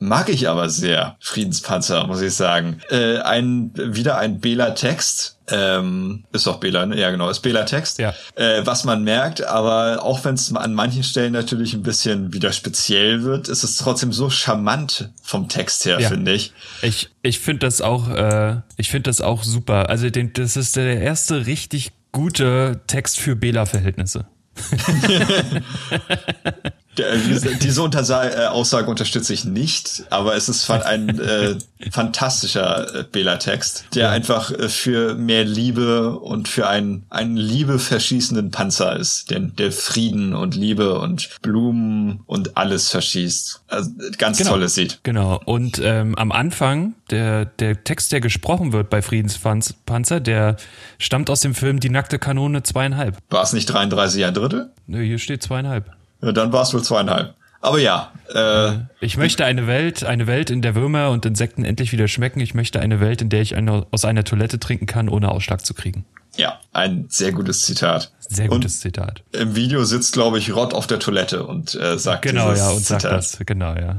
Mag 0.00 0.28
ich 0.28 0.48
aber 0.48 0.68
sehr, 0.68 1.16
Friedenspanzer, 1.18 2.06
muss 2.06 2.20
ich 2.20 2.32
sagen. 2.34 2.80
Äh, 2.88 3.18
ein, 3.18 3.72
wieder 3.74 4.16
ein 4.16 4.38
Bela-Text. 4.38 5.38
Ähm, 5.50 6.24
ist 6.30 6.46
doch 6.46 6.60
Bela, 6.60 6.86
ne? 6.86 7.00
Ja, 7.00 7.10
genau, 7.10 7.28
ist 7.28 7.40
Bela-Text. 7.40 7.98
Ja. 7.98 8.14
Äh, 8.36 8.64
was 8.64 8.84
man 8.84 9.02
merkt, 9.02 9.42
aber 9.44 10.04
auch 10.04 10.24
wenn 10.24 10.34
es 10.34 10.54
an 10.54 10.74
manchen 10.74 11.02
Stellen 11.02 11.32
natürlich 11.32 11.74
ein 11.74 11.82
bisschen 11.82 12.32
wieder 12.32 12.52
speziell 12.52 13.24
wird, 13.24 13.48
ist 13.48 13.64
es 13.64 13.76
trotzdem 13.76 14.12
so 14.12 14.30
charmant 14.30 15.10
vom 15.20 15.48
Text 15.48 15.84
her, 15.84 15.98
Ja. 15.98 16.10
finde 16.10 16.32
ich. 16.32 16.52
Ich, 16.82 17.10
ich 17.22 17.40
finde 17.40 17.66
das 17.66 17.80
auch, 17.80 18.08
äh, 18.08 18.60
ich 18.76 18.90
finde 18.90 19.10
das 19.10 19.20
auch 19.20 19.42
super. 19.42 19.88
Also 19.88 20.10
den, 20.10 20.32
das 20.32 20.56
ist 20.56 20.76
der 20.76 21.00
erste 21.00 21.46
richtig 21.46 21.90
gute 22.12 22.82
Text 22.86 23.18
für 23.18 23.34
Bela-Verhältnisse. 23.34 24.26
Diese, 26.98 27.56
diese 27.56 27.82
Untersa 27.82 28.28
äh, 28.28 28.46
Aussage 28.46 28.88
unterstütze 28.90 29.32
ich 29.32 29.44
nicht, 29.44 30.04
aber 30.10 30.34
es 30.34 30.48
ist 30.48 30.70
ein 30.70 31.18
äh, 31.18 31.56
fantastischer 31.90 33.00
äh, 33.00 33.04
Bela-Text, 33.04 33.86
der 33.94 34.04
ja. 34.04 34.10
einfach 34.10 34.50
äh, 34.50 34.68
für 34.68 35.14
mehr 35.14 35.44
Liebe 35.44 36.18
und 36.18 36.48
für 36.48 36.68
einen, 36.68 37.04
einen 37.10 37.36
Liebe 37.36 37.78
verschießenden 37.78 38.50
Panzer 38.50 38.96
ist, 38.96 39.30
der, 39.30 39.40
der 39.40 39.72
Frieden 39.72 40.34
und 40.34 40.54
Liebe 40.54 40.98
und 40.98 41.30
Blumen 41.42 42.20
und 42.26 42.56
alles 42.56 42.90
verschießt. 42.90 43.62
Also, 43.68 43.90
ganz 44.18 44.38
genau. 44.38 44.50
tolles 44.50 44.76
Lied. 44.76 45.00
Genau. 45.02 45.40
Und 45.44 45.80
ähm, 45.82 46.14
am 46.16 46.32
Anfang, 46.32 46.94
der, 47.10 47.44
der 47.46 47.84
Text, 47.84 48.12
der 48.12 48.20
gesprochen 48.20 48.72
wird 48.72 48.90
bei 48.90 49.02
Friedenspanzer, 49.02 50.20
der 50.20 50.56
stammt 50.98 51.30
aus 51.30 51.40
dem 51.40 51.54
Film 51.54 51.80
Die 51.80 51.90
nackte 51.90 52.18
Kanone 52.18 52.62
zweieinhalb. 52.62 53.18
War 53.30 53.42
es 53.42 53.52
nicht 53.52 53.66
33 53.66 54.24
ein 54.24 54.34
Drittel? 54.34 54.70
Nö, 54.86 55.02
hier 55.02 55.18
steht 55.18 55.42
zweieinhalb. 55.42 55.97
Ja, 56.22 56.32
dann 56.32 56.52
war 56.52 56.62
es 56.62 56.74
wohl 56.74 56.82
zweieinhalb. 56.82 57.34
Aber 57.60 57.78
ja. 57.78 58.12
Äh, 58.32 58.78
ich 59.00 59.16
möchte 59.16 59.44
eine 59.44 59.66
Welt, 59.66 60.04
eine 60.04 60.26
Welt, 60.26 60.50
in 60.50 60.62
der 60.62 60.74
Würmer 60.74 61.10
und 61.10 61.26
Insekten 61.26 61.64
endlich 61.64 61.92
wieder 61.92 62.06
schmecken. 62.06 62.40
Ich 62.40 62.54
möchte 62.54 62.80
eine 62.80 63.00
Welt, 63.00 63.20
in 63.20 63.30
der 63.30 63.42
ich 63.42 63.56
eine, 63.56 63.86
aus 63.90 64.04
einer 64.04 64.24
Toilette 64.24 64.60
trinken 64.60 64.86
kann, 64.86 65.08
ohne 65.08 65.30
Ausschlag 65.30 65.64
zu 65.64 65.74
kriegen. 65.74 66.04
Ja, 66.36 66.60
ein 66.72 67.06
sehr 67.08 67.32
gutes 67.32 67.62
Zitat. 67.62 68.12
Sehr 68.20 68.46
gutes 68.46 68.74
und 68.76 68.80
Zitat. 68.80 69.24
Im 69.32 69.56
Video 69.56 69.82
sitzt, 69.84 70.12
glaube 70.12 70.38
ich, 70.38 70.54
Rott 70.54 70.72
auf 70.72 70.86
der 70.86 71.00
Toilette 71.00 71.44
und 71.44 71.74
äh, 71.74 71.98
sagt 71.98 72.22
Genau, 72.22 72.52
ja, 72.52 72.68
und 72.70 72.84
Zitat. 72.84 73.00
sagt 73.02 73.12
das. 73.12 73.38
Genau, 73.44 73.74
ja. 73.74 73.96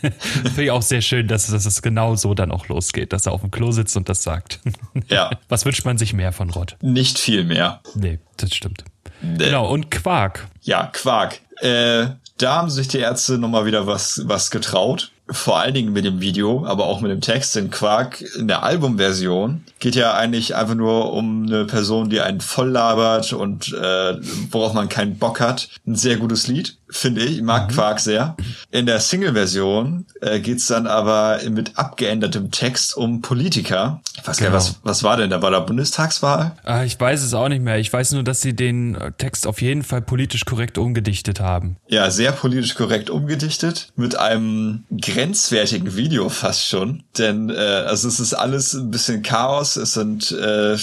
Finde 0.44 0.62
ich 0.62 0.70
auch 0.70 0.82
sehr 0.82 1.00
schön, 1.00 1.26
dass, 1.26 1.48
dass 1.48 1.66
es 1.66 1.82
genau 1.82 2.14
so 2.14 2.34
dann 2.34 2.52
auch 2.52 2.68
losgeht, 2.68 3.12
dass 3.12 3.26
er 3.26 3.32
auf 3.32 3.40
dem 3.40 3.50
Klo 3.50 3.72
sitzt 3.72 3.96
und 3.96 4.08
das 4.08 4.22
sagt. 4.22 4.60
Ja. 5.08 5.30
Was 5.48 5.64
wünscht 5.64 5.84
man 5.84 5.98
sich 5.98 6.12
mehr 6.12 6.30
von 6.30 6.50
Rott? 6.50 6.76
Nicht 6.80 7.18
viel 7.18 7.42
mehr. 7.44 7.80
Nee, 7.94 8.20
das 8.36 8.54
stimmt. 8.54 8.84
Nee. 9.22 9.46
Genau, 9.46 9.68
und 9.68 9.90
Quark. 9.90 10.46
Ja, 10.60 10.86
Quark. 10.92 11.40
Äh, 11.60 12.08
da 12.38 12.56
haben 12.56 12.70
sich 12.70 12.88
die 12.88 12.98
Ärzte 12.98 13.38
nochmal 13.38 13.66
wieder 13.66 13.86
was, 13.86 14.22
was 14.24 14.50
getraut. 14.50 15.10
Vor 15.28 15.58
allen 15.58 15.74
Dingen 15.74 15.92
mit 15.92 16.04
dem 16.04 16.20
Video, 16.20 16.64
aber 16.66 16.86
auch 16.86 17.00
mit 17.00 17.10
dem 17.10 17.20
Text. 17.20 17.54
Denn 17.54 17.70
Quark 17.70 18.22
in 18.36 18.48
der 18.48 18.62
Albumversion 18.62 19.64
geht 19.78 19.94
ja 19.94 20.14
eigentlich 20.14 20.56
einfach 20.56 20.74
nur 20.74 21.12
um 21.12 21.46
eine 21.46 21.66
Person, 21.66 22.10
die 22.10 22.20
einen 22.20 22.40
voll 22.40 22.70
labert 22.70 23.32
und 23.32 23.72
äh, 23.72 24.16
worauf 24.50 24.72
man 24.72 24.88
keinen 24.88 25.18
Bock 25.18 25.40
hat. 25.40 25.68
Ein 25.86 25.94
sehr 25.94 26.16
gutes 26.16 26.46
Lied 26.46 26.76
finde 26.90 27.22
ich. 27.22 27.42
Mag 27.42 27.70
mhm. 27.70 27.74
Quark 27.74 28.00
sehr. 28.00 28.36
In 28.70 28.86
der 28.86 29.00
Single-Version 29.00 30.06
äh, 30.20 30.40
geht's 30.40 30.66
dann 30.66 30.86
aber 30.86 31.40
mit 31.48 31.78
abgeändertem 31.78 32.50
Text 32.50 32.96
um 32.96 33.22
Politiker. 33.22 34.00
Ich 34.16 34.26
weiß 34.26 34.38
genau. 34.38 34.50
gar 34.50 34.58
nicht, 34.58 34.68
was, 34.68 34.80
was 34.82 35.02
war 35.02 35.16
denn 35.16 35.30
da? 35.30 35.42
War 35.42 35.50
da 35.50 35.60
Bundestagswahl? 35.60 36.52
Ah, 36.64 36.84
ich 36.84 36.98
weiß 36.98 37.22
es 37.22 37.34
auch 37.34 37.48
nicht 37.48 37.62
mehr. 37.62 37.78
Ich 37.78 37.92
weiß 37.92 38.12
nur, 38.12 38.22
dass 38.22 38.40
sie 38.40 38.54
den 38.54 38.94
äh, 38.94 39.12
Text 39.12 39.46
auf 39.46 39.62
jeden 39.62 39.82
Fall 39.82 40.02
politisch 40.02 40.44
korrekt 40.44 40.78
umgedichtet 40.78 41.40
haben. 41.40 41.76
Ja, 41.88 42.10
sehr 42.10 42.32
politisch 42.32 42.74
korrekt 42.74 43.10
umgedichtet. 43.10 43.92
Mit 43.96 44.16
einem 44.16 44.84
grenzwertigen 44.90 45.96
Video 45.96 46.28
fast 46.28 46.66
schon. 46.66 47.04
Denn 47.18 47.50
äh, 47.50 47.54
also 47.54 48.08
es 48.08 48.20
ist 48.20 48.34
alles 48.34 48.74
ein 48.74 48.90
bisschen 48.90 49.22
Chaos. 49.22 49.76
Es 49.76 49.94
sind 49.94 50.32
äh, 50.32 50.76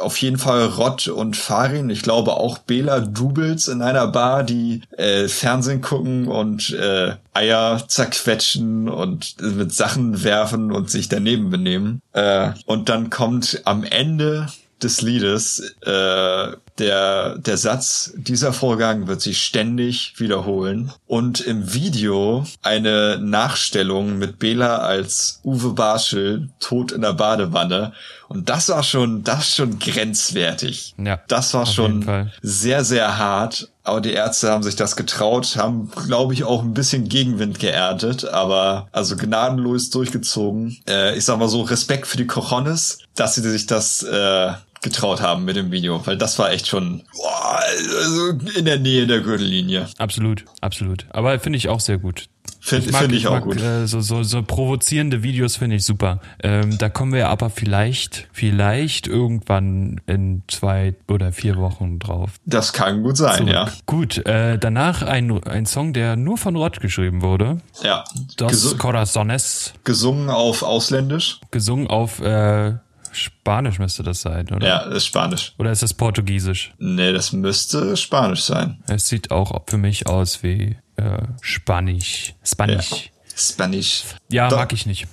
auf 0.00 0.16
jeden 0.18 0.38
Fall 0.38 0.64
Rott 0.66 1.08
und 1.08 1.36
Farin. 1.36 1.90
Ich 1.90 2.02
glaube 2.02 2.34
auch 2.34 2.58
Bela 2.58 3.00
Doubles 3.00 3.68
in 3.68 3.82
einer 3.82 4.06
Bar, 4.06 4.44
die 4.44 4.82
äh, 4.96 5.28
Fernsehen 5.46 5.80
gucken 5.80 6.26
und 6.26 6.70
äh, 6.70 7.14
Eier 7.32 7.84
zerquetschen 7.86 8.88
und 8.88 9.40
mit 9.40 9.72
Sachen 9.72 10.24
werfen 10.24 10.72
und 10.72 10.90
sich 10.90 11.08
daneben 11.08 11.50
benehmen. 11.50 12.02
Äh, 12.14 12.50
und 12.64 12.88
dann 12.88 13.10
kommt 13.10 13.62
am 13.64 13.84
Ende 13.84 14.48
des 14.82 15.02
Liedes 15.02 15.76
äh, 15.82 16.48
der, 16.78 17.38
der 17.38 17.56
Satz, 17.56 18.12
dieser 18.16 18.52
Vorgang 18.52 19.06
wird 19.06 19.22
sich 19.22 19.42
ständig 19.42 20.14
wiederholen. 20.18 20.92
Und 21.06 21.40
im 21.40 21.72
Video 21.72 22.44
eine 22.62 23.18
Nachstellung 23.18 24.18
mit 24.18 24.38
Bela 24.38 24.78
als 24.78 25.40
Uwe 25.44 25.70
Barschel 25.70 26.50
tot 26.60 26.92
in 26.92 27.00
der 27.02 27.14
Badewanne. 27.14 27.92
Und 28.28 28.48
das 28.48 28.68
war 28.68 28.82
schon, 28.82 29.24
das 29.24 29.54
schon 29.54 29.78
grenzwertig. 29.78 30.94
Ja. 30.98 31.20
Das 31.28 31.54
war 31.54 31.64
schon 31.66 32.30
sehr, 32.42 32.84
sehr 32.84 33.16
hart. 33.16 33.70
Aber 33.86 34.00
die 34.00 34.12
Ärzte 34.12 34.50
haben 34.50 34.64
sich 34.64 34.74
das 34.74 34.96
getraut, 34.96 35.56
haben, 35.56 35.92
glaube 36.08 36.34
ich, 36.34 36.42
auch 36.42 36.62
ein 36.62 36.74
bisschen 36.74 37.08
Gegenwind 37.08 37.60
geerntet, 37.60 38.24
aber 38.24 38.88
also 38.90 39.16
gnadenlos 39.16 39.90
durchgezogen. 39.90 40.76
Äh, 40.88 41.16
ich 41.16 41.24
sag 41.24 41.38
mal 41.38 41.46
so, 41.46 41.62
Respekt 41.62 42.08
für 42.08 42.16
die 42.16 42.26
Cojones, 42.26 42.98
dass 43.14 43.36
sie 43.36 43.42
sich 43.42 43.66
das 43.66 44.02
äh, 44.02 44.52
getraut 44.82 45.20
haben 45.20 45.44
mit 45.44 45.54
dem 45.54 45.70
Video, 45.70 46.04
weil 46.04 46.18
das 46.18 46.36
war 46.40 46.50
echt 46.50 46.66
schon 46.66 47.04
boah, 47.16 47.60
also 48.02 48.30
in 48.58 48.64
der 48.64 48.80
Nähe 48.80 49.06
der 49.06 49.20
Gürtellinie. 49.20 49.86
Absolut, 49.98 50.44
absolut. 50.60 51.06
Aber 51.10 51.38
finde 51.38 51.58
ich 51.58 51.68
auch 51.68 51.80
sehr 51.80 51.98
gut. 51.98 52.26
Finde 52.66 52.92
find 52.92 53.12
ich, 53.12 53.28
auch 53.28 53.34
mag, 53.34 53.44
gut. 53.44 53.60
Äh, 53.60 53.86
so, 53.86 54.00
so, 54.00 54.24
so 54.24 54.42
provozierende 54.42 55.22
Videos 55.22 55.56
finde 55.56 55.76
ich 55.76 55.84
super. 55.84 56.18
Ähm, 56.42 56.76
da 56.78 56.88
kommen 56.88 57.12
wir 57.12 57.28
aber 57.28 57.48
vielleicht, 57.48 58.26
vielleicht 58.32 59.06
irgendwann 59.06 60.00
in 60.06 60.42
zwei 60.48 60.96
oder 61.06 61.30
vier 61.30 61.58
Wochen 61.58 62.00
drauf. 62.00 62.32
Das 62.44 62.72
kann 62.72 63.04
gut 63.04 63.18
sein, 63.18 63.36
Zurück. 63.36 63.52
ja. 63.52 63.70
Gut, 63.86 64.26
äh, 64.26 64.58
danach 64.58 65.02
ein, 65.02 65.40
ein 65.44 65.64
Song, 65.64 65.92
der 65.92 66.16
nur 66.16 66.38
von 66.38 66.56
Rott 66.56 66.80
geschrieben 66.80 67.22
wurde. 67.22 67.58
Ja. 67.84 68.02
Dos 68.36 68.50
Gesu 68.50 68.76
Corazones. 68.76 69.72
Gesungen 69.84 70.28
auf 70.28 70.64
Ausländisch. 70.64 71.38
Gesungen 71.52 71.86
auf 71.86 72.20
äh, 72.20 72.74
Spanisch 73.12 73.78
müsste 73.78 74.02
das 74.02 74.22
sein, 74.22 74.48
oder? 74.52 74.66
Ja, 74.66 74.84
das 74.86 74.96
ist 74.96 75.06
Spanisch. 75.06 75.54
Oder 75.58 75.70
ist 75.70 75.84
das 75.84 75.94
Portugiesisch? 75.94 76.74
Nee, 76.78 77.12
das 77.12 77.32
müsste 77.32 77.96
Spanisch 77.96 78.42
sein. 78.42 78.82
Es 78.88 79.06
sieht 79.06 79.30
auch 79.30 79.62
für 79.68 79.78
mich 79.78 80.08
aus 80.08 80.42
wie 80.42 80.76
äh, 80.96 81.22
Spanisch. 81.40 82.34
Spanisch. 82.42 82.90
Ja. 82.90 82.98
Spanisch. 83.36 84.04
Ja, 84.30 84.48
Doch. 84.48 84.56
mag 84.58 84.72
ich 84.72 84.86
nicht. 84.86 85.06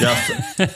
Ja, 0.00 0.16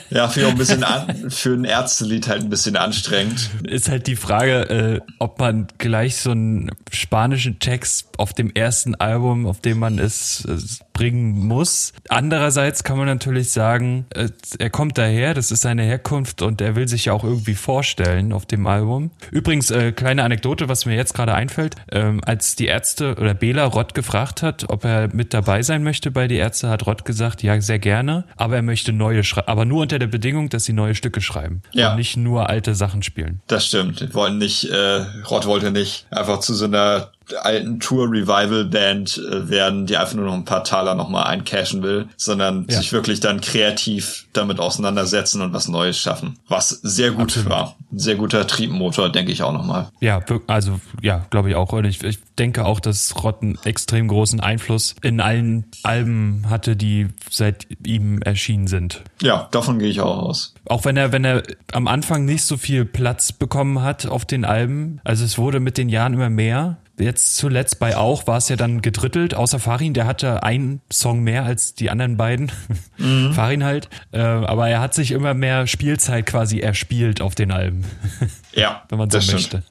ja, 0.09 0.27
für 0.29 0.47
ein 0.47 0.57
bisschen 0.57 0.83
an, 0.83 1.29
für 1.29 1.53
ein 1.53 1.65
Ärztelied 1.65 2.27
halt 2.27 2.43
ein 2.43 2.49
bisschen 2.49 2.77
anstrengend. 2.77 3.49
Ist 3.63 3.89
halt 3.89 4.07
die 4.07 4.15
Frage, 4.15 4.69
äh, 4.69 5.01
ob 5.19 5.39
man 5.39 5.67
gleich 5.77 6.17
so 6.17 6.31
einen 6.31 6.71
spanischen 6.91 7.59
Text 7.59 8.07
auf 8.17 8.33
dem 8.33 8.51
ersten 8.53 8.95
Album, 8.95 9.45
auf 9.45 9.59
dem 9.59 9.79
man 9.79 9.99
es 9.99 10.45
äh, 10.45 10.57
bringen 10.93 11.47
muss. 11.47 11.91
Andererseits 12.07 12.83
kann 12.83 12.97
man 12.97 13.07
natürlich 13.07 13.51
sagen, 13.51 14.05
äh, 14.13 14.29
er 14.59 14.69
kommt 14.69 14.97
daher, 14.97 15.33
das 15.33 15.51
ist 15.51 15.61
seine 15.61 15.83
Herkunft 15.83 16.41
und 16.41 16.61
er 16.61 16.75
will 16.75 16.87
sich 16.87 17.05
ja 17.05 17.13
auch 17.13 17.23
irgendwie 17.23 17.55
vorstellen 17.55 18.31
auf 18.31 18.45
dem 18.45 18.67
Album. 18.67 19.11
Übrigens, 19.31 19.69
äh, 19.71 19.91
kleine 19.91 20.23
Anekdote, 20.23 20.69
was 20.69 20.85
mir 20.85 20.95
jetzt 20.95 21.13
gerade 21.13 21.33
einfällt, 21.33 21.75
ähm, 21.91 22.21
als 22.25 22.55
die 22.55 22.67
Ärzte 22.67 23.15
oder 23.15 23.33
Bela 23.33 23.65
Rott 23.65 23.95
gefragt 23.95 24.43
hat, 24.43 24.69
ob 24.69 24.85
er 24.85 25.13
mit 25.13 25.33
dabei 25.33 25.61
sein 25.61 25.83
möchte 25.83 26.11
bei 26.11 26.27
die 26.27 26.37
Ärzte, 26.37 26.69
hat 26.69 26.85
Rott 26.85 27.03
gesagt, 27.03 27.43
ja, 27.43 27.59
sehr 27.59 27.79
gerne, 27.79 28.25
aber 28.37 28.57
er 28.57 28.61
möchte 28.61 28.92
neue 28.93 29.23
schreiben, 29.23 29.47
aber 29.47 29.65
nur 29.65 29.81
unter 29.81 29.99
der 29.99 30.07
Bedingung, 30.07 30.49
dass 30.49 30.65
sie 30.65 30.73
neue 30.73 30.95
Stücke 30.95 31.21
schreiben 31.21 31.61
ja. 31.71 31.91
und 31.91 31.97
nicht 31.97 32.17
nur 32.17 32.49
alte 32.49 32.75
Sachen 32.75 33.03
spielen. 33.03 33.41
Das 33.47 33.67
stimmt. 33.67 34.13
Wollen 34.13 34.37
nicht, 34.37 34.65
äh, 34.65 35.05
Rott 35.29 35.45
wollte 35.45 35.71
nicht 35.71 36.05
einfach 36.11 36.39
zu 36.39 36.53
so 36.53 36.65
einer 36.65 37.11
alten 37.41 37.79
Tour-Revival-Band 37.79 39.17
äh, 39.17 39.49
werden, 39.49 39.85
die 39.85 39.97
einfach 39.97 40.15
nur 40.15 40.25
noch 40.25 40.33
ein 40.33 40.45
paar 40.45 40.63
Taler 40.63 40.95
nochmal 40.95 41.25
eincashen 41.25 41.83
will, 41.83 42.07
sondern 42.17 42.65
ja. 42.69 42.77
sich 42.77 42.91
wirklich 42.91 43.19
dann 43.19 43.41
kreativ 43.41 44.27
damit 44.33 44.59
auseinandersetzen 44.59 45.41
und 45.41 45.53
was 45.53 45.67
Neues 45.67 45.97
schaffen. 45.99 46.39
Was 46.47 46.69
sehr 46.69 47.11
gut 47.11 47.29
Absolut. 47.29 47.49
war. 47.49 47.75
Ein 47.91 47.99
sehr 47.99 48.15
guter 48.15 48.47
Triebmotor, 48.47 49.11
denke 49.11 49.31
ich 49.31 49.43
auch 49.43 49.53
nochmal. 49.53 49.89
Ja, 49.99 50.21
also 50.47 50.79
ja, 51.01 51.25
glaube 51.29 51.49
ich 51.49 51.55
auch. 51.55 51.71
Und 51.71 51.85
ich, 51.85 52.03
ich 52.03 52.19
denke 52.39 52.65
auch, 52.65 52.79
dass 52.79 53.23
Rott 53.23 53.41
einen 53.41 53.57
extrem 53.63 54.07
großen 54.07 54.39
Einfluss 54.39 54.95
in 55.01 55.21
allen 55.21 55.65
Alben 55.83 56.45
hatte, 56.49 56.75
die 56.75 57.07
seit 57.29 57.67
ihm 57.85 58.21
erschienen 58.21 58.67
sind. 58.67 59.03
Ja, 59.21 59.47
davon 59.51 59.79
gehe 59.79 59.89
ich 59.89 60.01
auch 60.01 60.17
aus. 60.17 60.53
Auch 60.65 60.85
wenn 60.85 60.97
er, 60.97 61.11
wenn 61.11 61.25
er 61.25 61.43
am 61.71 61.87
Anfang 61.87 62.25
nicht 62.25 62.43
so 62.43 62.57
viel 62.57 62.85
Platz 62.85 63.31
bekommen 63.31 63.81
hat 63.81 64.07
auf 64.07 64.25
den 64.25 64.45
Alben, 64.45 64.99
also 65.03 65.23
es 65.23 65.37
wurde 65.37 65.59
mit 65.59 65.77
den 65.77 65.89
Jahren 65.89 66.13
immer 66.13 66.29
mehr, 66.29 66.77
Jetzt 66.99 67.37
zuletzt 67.37 67.79
bei 67.79 67.97
auch 67.97 68.27
war 68.27 68.37
es 68.37 68.49
ja 68.49 68.55
dann 68.55 68.81
gedrittelt, 68.83 69.33
außer 69.33 69.57
Farin, 69.57 69.95
der 69.95 70.05
hatte 70.05 70.43
einen 70.43 70.81
Song 70.91 71.21
mehr 71.21 71.43
als 71.43 71.73
die 71.73 71.89
anderen 71.89 72.17
beiden. 72.17 72.51
Mhm. 72.97 73.33
Farin 73.33 73.63
halt. 73.63 73.89
Äh, 74.11 74.19
aber 74.19 74.69
er 74.69 74.79
hat 74.79 74.93
sich 74.93 75.11
immer 75.11 75.33
mehr 75.33 75.65
Spielzeit 75.65 76.27
quasi 76.27 76.59
erspielt 76.59 77.19
auf 77.21 77.35
den 77.35 77.51
Alben. 77.51 77.83
Ja. 78.55 78.83
wenn 78.89 78.99
man 78.99 79.09
so 79.09 79.17
möchte. 79.31 79.63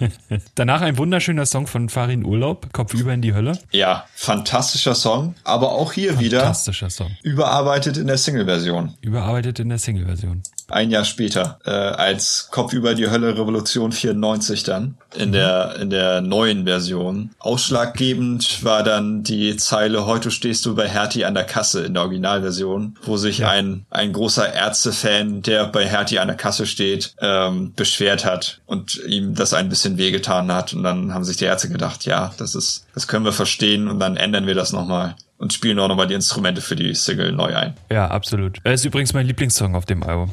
Danach 0.56 0.80
ein 0.80 0.98
wunderschöner 0.98 1.46
Song 1.46 1.68
von 1.68 1.88
Farin 1.88 2.24
Urlaub, 2.24 2.72
Kopf 2.72 2.92
über 2.92 3.14
in 3.14 3.22
die 3.22 3.32
Hölle. 3.32 3.56
Ja, 3.70 4.06
fantastischer 4.16 4.96
Song, 4.96 5.36
aber 5.44 5.70
auch 5.70 5.92
hier 5.92 6.18
wieder 6.18 6.40
fantastischer 6.40 6.90
Song. 6.90 7.12
Überarbeitet 7.22 7.96
in 7.96 8.08
der 8.08 8.18
Single-Version. 8.18 8.94
Überarbeitet 9.02 9.60
in 9.60 9.68
der 9.68 9.78
Single-Version. 9.78 10.42
Ein 10.68 10.90
Jahr 10.90 11.04
später, 11.04 11.58
äh, 11.64 11.70
als 11.70 12.48
Kopf 12.50 12.72
über 12.72 12.94
die 12.94 13.10
Hölle 13.10 13.36
Revolution 13.36 13.92
94 13.92 14.62
dann 14.62 14.96
in 15.14 15.32
der 15.32 15.76
in 15.76 15.90
der 15.90 16.20
neuen 16.20 16.64
Version. 16.64 17.30
Ausschlaggebend 17.38 18.64
war 18.64 18.82
dann 18.82 19.22
die 19.22 19.56
Zeile 19.56 20.06
Heute 20.06 20.30
stehst 20.30 20.66
du 20.66 20.74
bei 20.74 20.88
Hertie 20.88 21.24
an 21.24 21.34
der 21.34 21.44
Kasse 21.44 21.84
in 21.84 21.94
der 21.94 22.02
Originalversion, 22.02 22.96
wo 23.02 23.16
sich 23.16 23.38
ja. 23.38 23.50
ein 23.50 23.86
ein 23.90 24.12
großer 24.12 24.52
Ärztefan, 24.52 25.42
der 25.42 25.66
bei 25.66 25.86
Hertie 25.86 26.18
an 26.18 26.28
der 26.28 26.36
Kasse 26.36 26.66
steht, 26.66 27.14
ähm, 27.20 27.72
beschwert 27.74 28.24
hat 28.24 28.60
und 28.66 28.96
ihm 29.06 29.34
das 29.34 29.54
ein 29.54 29.68
bisschen 29.68 29.98
wehgetan 29.98 30.52
hat 30.52 30.72
und 30.72 30.82
dann 30.82 31.14
haben 31.14 31.24
sich 31.24 31.36
die 31.36 31.44
Ärzte 31.44 31.68
gedacht, 31.68 32.04
ja, 32.04 32.32
das 32.38 32.54
ist 32.54 32.86
das 32.94 33.06
können 33.06 33.24
wir 33.24 33.32
verstehen 33.32 33.88
und 33.88 33.98
dann 33.98 34.16
ändern 34.16 34.46
wir 34.46 34.54
das 34.54 34.72
nochmal 34.72 35.14
und 35.38 35.52
spielen 35.52 35.78
auch 35.78 35.88
nochmal 35.88 36.06
die 36.06 36.14
Instrumente 36.14 36.60
für 36.60 36.76
die 36.76 36.94
Single 36.94 37.32
neu 37.32 37.54
ein. 37.54 37.74
Ja, 37.90 38.08
absolut. 38.08 38.58
Er 38.64 38.74
ist 38.74 38.84
übrigens 38.84 39.12
mein 39.12 39.26
Lieblingssong 39.26 39.74
auf 39.74 39.84
dem 39.84 40.02
Album. 40.02 40.32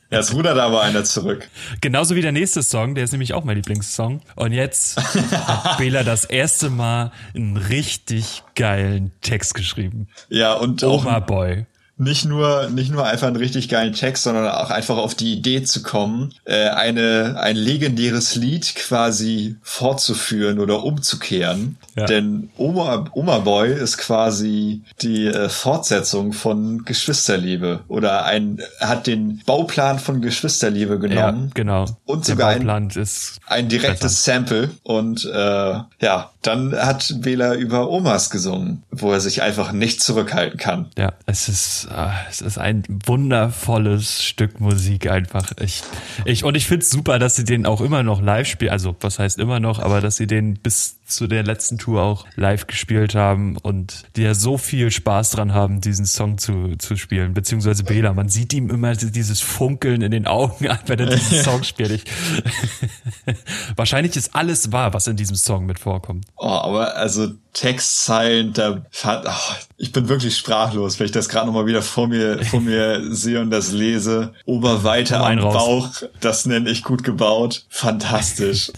ja, 0.09 0.19
es 0.19 0.33
rudert 0.33 0.57
aber 0.57 0.81
einer 0.81 1.03
zurück. 1.03 1.47
Genauso 1.81 2.15
wie 2.15 2.21
der 2.21 2.31
nächste 2.31 2.63
Song, 2.63 2.95
der 2.95 3.03
ist 3.03 3.11
nämlich 3.11 3.33
auch 3.33 3.43
mein 3.43 3.57
Lieblingssong. 3.57 4.21
Und 4.35 4.51
jetzt 4.53 4.97
hat 4.97 5.77
Bela 5.77 6.03
das 6.03 6.25
erste 6.25 6.69
Mal 6.69 7.11
einen 7.35 7.57
richtig 7.57 8.43
geilen 8.55 9.11
Text 9.21 9.53
geschrieben. 9.53 10.07
Ja, 10.29 10.53
und 10.53 10.83
Oma 10.83 11.19
Boy 11.19 11.65
nicht 11.97 12.25
nur 12.25 12.69
nicht 12.69 12.91
nur 12.91 13.05
einfach 13.05 13.27
einen 13.27 13.37
richtig 13.37 13.69
geilen 13.69 13.93
Text, 13.93 14.23
sondern 14.23 14.47
auch 14.49 14.69
einfach 14.69 14.97
auf 14.97 15.15
die 15.15 15.33
Idee 15.33 15.63
zu 15.63 15.81
kommen, 15.81 16.33
äh, 16.43 16.67
eine 16.69 17.37
ein 17.39 17.55
legendäres 17.55 18.35
Lied 18.35 18.75
quasi 18.75 19.55
fortzuführen 19.61 20.59
oder 20.59 20.83
umzukehren. 20.83 21.77
Ja. 21.95 22.05
Denn 22.05 22.49
Oma, 22.57 23.05
Oma 23.13 23.39
Boy 23.39 23.71
ist 23.71 23.97
quasi 23.97 24.81
die 25.01 25.27
äh, 25.27 25.47
Fortsetzung 25.47 26.33
von 26.33 26.83
Geschwisterliebe 26.83 27.81
oder 27.87 28.25
ein 28.25 28.61
hat 28.81 29.07
den 29.07 29.41
Bauplan 29.45 29.99
von 29.99 30.21
Geschwisterliebe 30.21 30.99
genommen. 30.99 31.45
Ja, 31.47 31.51
genau. 31.53 31.85
Und 32.05 32.25
sogar 32.25 32.49
ein, 32.49 32.67
ein 32.67 33.69
direktes 33.69 33.99
besser. 33.99 34.09
Sample 34.09 34.69
und 34.83 35.23
äh, 35.25 35.79
ja, 36.01 36.31
dann 36.45 36.75
hat 36.75 37.15
Bela 37.21 37.55
über 37.55 37.89
Omas 37.89 38.29
gesungen, 38.29 38.83
wo 38.91 39.11
er 39.11 39.19
sich 39.19 39.41
einfach 39.41 39.71
nicht 39.71 40.01
zurückhalten 40.01 40.59
kann. 40.59 40.89
Ja, 40.97 41.13
es 41.25 41.49
ist, 41.49 41.87
äh, 41.95 42.09
es 42.29 42.41
ist 42.41 42.57
ein 42.57 42.83
wundervolles 43.05 44.23
Stück 44.23 44.59
Musik 44.59 45.09
einfach. 45.09 45.51
Ich, 45.59 45.83
ich, 46.25 46.43
und 46.43 46.55
ich 46.55 46.67
finde 46.67 46.83
es 46.83 46.89
super, 46.89 47.19
dass 47.19 47.35
sie 47.35 47.43
den 47.43 47.65
auch 47.65 47.81
immer 47.81 48.03
noch 48.03 48.21
live 48.21 48.47
spielen. 48.47 48.71
Also, 48.71 48.95
was 48.99 49.19
heißt 49.19 49.39
immer 49.39 49.59
noch, 49.59 49.79
aber 49.79 50.01
dass 50.01 50.17
sie 50.17 50.27
den 50.27 50.55
bis 50.55 50.97
zu 51.05 51.27
der 51.27 51.43
letzten 51.43 51.77
Tour 51.77 52.01
auch 52.01 52.25
live 52.35 52.67
gespielt 52.67 53.15
haben 53.15 53.57
und 53.57 54.05
die 54.15 54.23
ja 54.23 54.33
so 54.33 54.57
viel 54.57 54.91
Spaß 54.91 55.31
dran 55.31 55.53
haben, 55.53 55.79
diesen 55.79 56.05
Song 56.05 56.37
zu, 56.37 56.75
zu 56.77 56.95
spielen, 56.95 57.33
beziehungsweise 57.33 57.83
Bela. 57.83 58.13
Man 58.13 58.29
sieht 58.29 58.53
ihm 58.53 58.69
immer 58.69 58.95
dieses 58.95 59.41
Funkeln 59.41 60.01
in 60.01 60.11
den 60.11 60.25
Augen 60.25 60.67
an, 60.67 60.79
wenn 60.87 60.99
er 60.99 61.05
diesen 61.07 61.43
Song 61.43 61.63
spielt. 61.63 61.91
Ich, 61.91 62.05
wahrscheinlich 63.75 64.15
ist 64.15 64.35
alles 64.35 64.71
wahr, 64.71 64.93
was 64.93 65.07
in 65.07 65.15
diesem 65.15 65.35
Song 65.35 65.65
mit 65.65 65.79
vorkommt. 65.79 66.25
Oh, 66.37 66.47
aber 66.47 66.95
also 66.95 67.33
Textzeilen, 67.55 68.51
da 68.51 68.81
oh, 69.05 69.53
ich 69.77 69.93
bin 69.93 70.09
wirklich 70.09 70.35
sprachlos, 70.35 70.99
wenn 70.99 71.05
ich 71.05 71.13
das 71.13 71.29
gerade 71.29 71.47
nochmal 71.47 71.65
wieder 71.65 71.81
vor 71.81 72.09
mir 72.09 72.43
vor 72.43 72.59
mir 72.59 73.01
sehe 73.15 73.39
und 73.39 73.49
das 73.49 73.71
lese. 73.71 74.33
Oberweite 74.45 75.17
am 75.17 75.39
raus. 75.39 75.53
Bauch, 75.53 76.09
das 76.19 76.45
nenne 76.45 76.69
ich 76.69 76.83
gut 76.83 77.03
gebaut. 77.03 77.65
Fantastisch. 77.69 78.73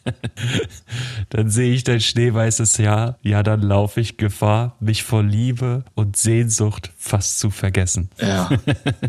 dann 1.30 1.50
sehe 1.50 1.72
ich 1.72 1.84
dein 1.84 2.00
schneeweißes 2.00 2.76
Jahr, 2.76 3.18
ja, 3.22 3.42
dann 3.42 3.62
laufe 3.62 4.00
ich 4.00 4.18
Gefahr, 4.18 4.76
mich 4.80 5.02
vor 5.02 5.22
Liebe 5.22 5.84
und 5.94 6.16
Sehnsucht 6.16 6.92
fast 6.98 7.38
zu 7.38 7.50
vergessen. 7.50 8.10
Ja. 8.20 8.50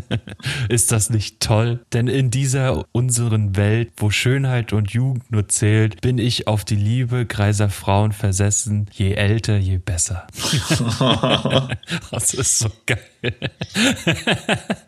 Ist 0.70 0.92
das 0.92 1.10
nicht 1.10 1.40
toll? 1.40 1.80
Denn 1.92 2.08
in 2.08 2.30
dieser 2.30 2.84
unseren 2.92 3.56
Welt, 3.56 3.92
wo 3.96 4.10
Schönheit 4.10 4.72
und 4.72 4.92
Jugend 4.92 5.30
nur 5.30 5.48
zählt, 5.48 6.00
bin 6.00 6.18
ich 6.18 6.46
auf 6.46 6.64
die 6.64 6.76
Liebe 6.76 7.26
greiser 7.26 7.68
Frauen 7.68 8.12
versessen, 8.12 8.69
je 8.92 9.14
älter, 9.14 9.56
je 9.56 9.78
besser. 9.78 10.26
das 12.10 12.34
ist 12.34 12.58
so 12.58 12.70
geil. 12.86 13.00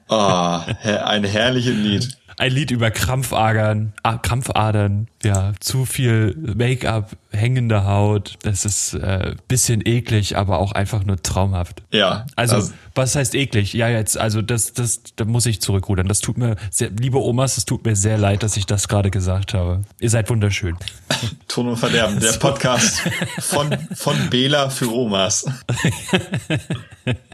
oh, 0.08 0.60
ein 1.04 1.24
herrliches 1.24 1.76
Lied 1.76 2.21
ein 2.38 2.52
Lied 2.52 2.70
über 2.70 2.90
Krampfadern, 2.90 3.92
Krampfadern, 4.22 5.08
ja, 5.22 5.52
zu 5.60 5.84
viel 5.84 6.34
Make-up, 6.36 7.16
hängende 7.30 7.84
Haut. 7.84 8.38
Das 8.42 8.64
ist 8.64 8.94
äh, 8.94 9.34
bisschen 9.48 9.82
eklig, 9.84 10.36
aber 10.36 10.58
auch 10.58 10.72
einfach 10.72 11.04
nur 11.04 11.22
traumhaft. 11.22 11.82
Ja. 11.90 12.26
Also, 12.36 12.56
also, 12.56 12.72
was 12.94 13.16
heißt 13.16 13.34
eklig? 13.34 13.72
Ja, 13.72 13.88
jetzt, 13.88 14.18
also 14.18 14.42
das, 14.42 14.72
das, 14.72 15.02
da 15.16 15.24
muss 15.24 15.46
ich 15.46 15.60
zurückrudern. 15.60 16.08
Das 16.08 16.20
tut 16.20 16.38
mir, 16.38 16.56
sehr, 16.70 16.90
liebe 16.90 17.18
Omas, 17.18 17.56
es 17.56 17.64
tut 17.64 17.84
mir 17.84 17.96
sehr 17.96 18.18
leid, 18.18 18.42
dass 18.42 18.56
ich 18.56 18.66
das 18.66 18.88
gerade 18.88 19.10
gesagt 19.10 19.54
habe. 19.54 19.82
Ihr 20.00 20.10
seid 20.10 20.28
wunderschön. 20.30 20.76
Ton 21.48 21.68
und 21.68 21.76
Verderben, 21.76 22.20
der 22.20 22.32
Podcast 22.38 23.02
von, 23.38 23.76
von 23.94 24.30
Bela 24.30 24.70
für 24.70 24.92
Omas. 24.92 25.46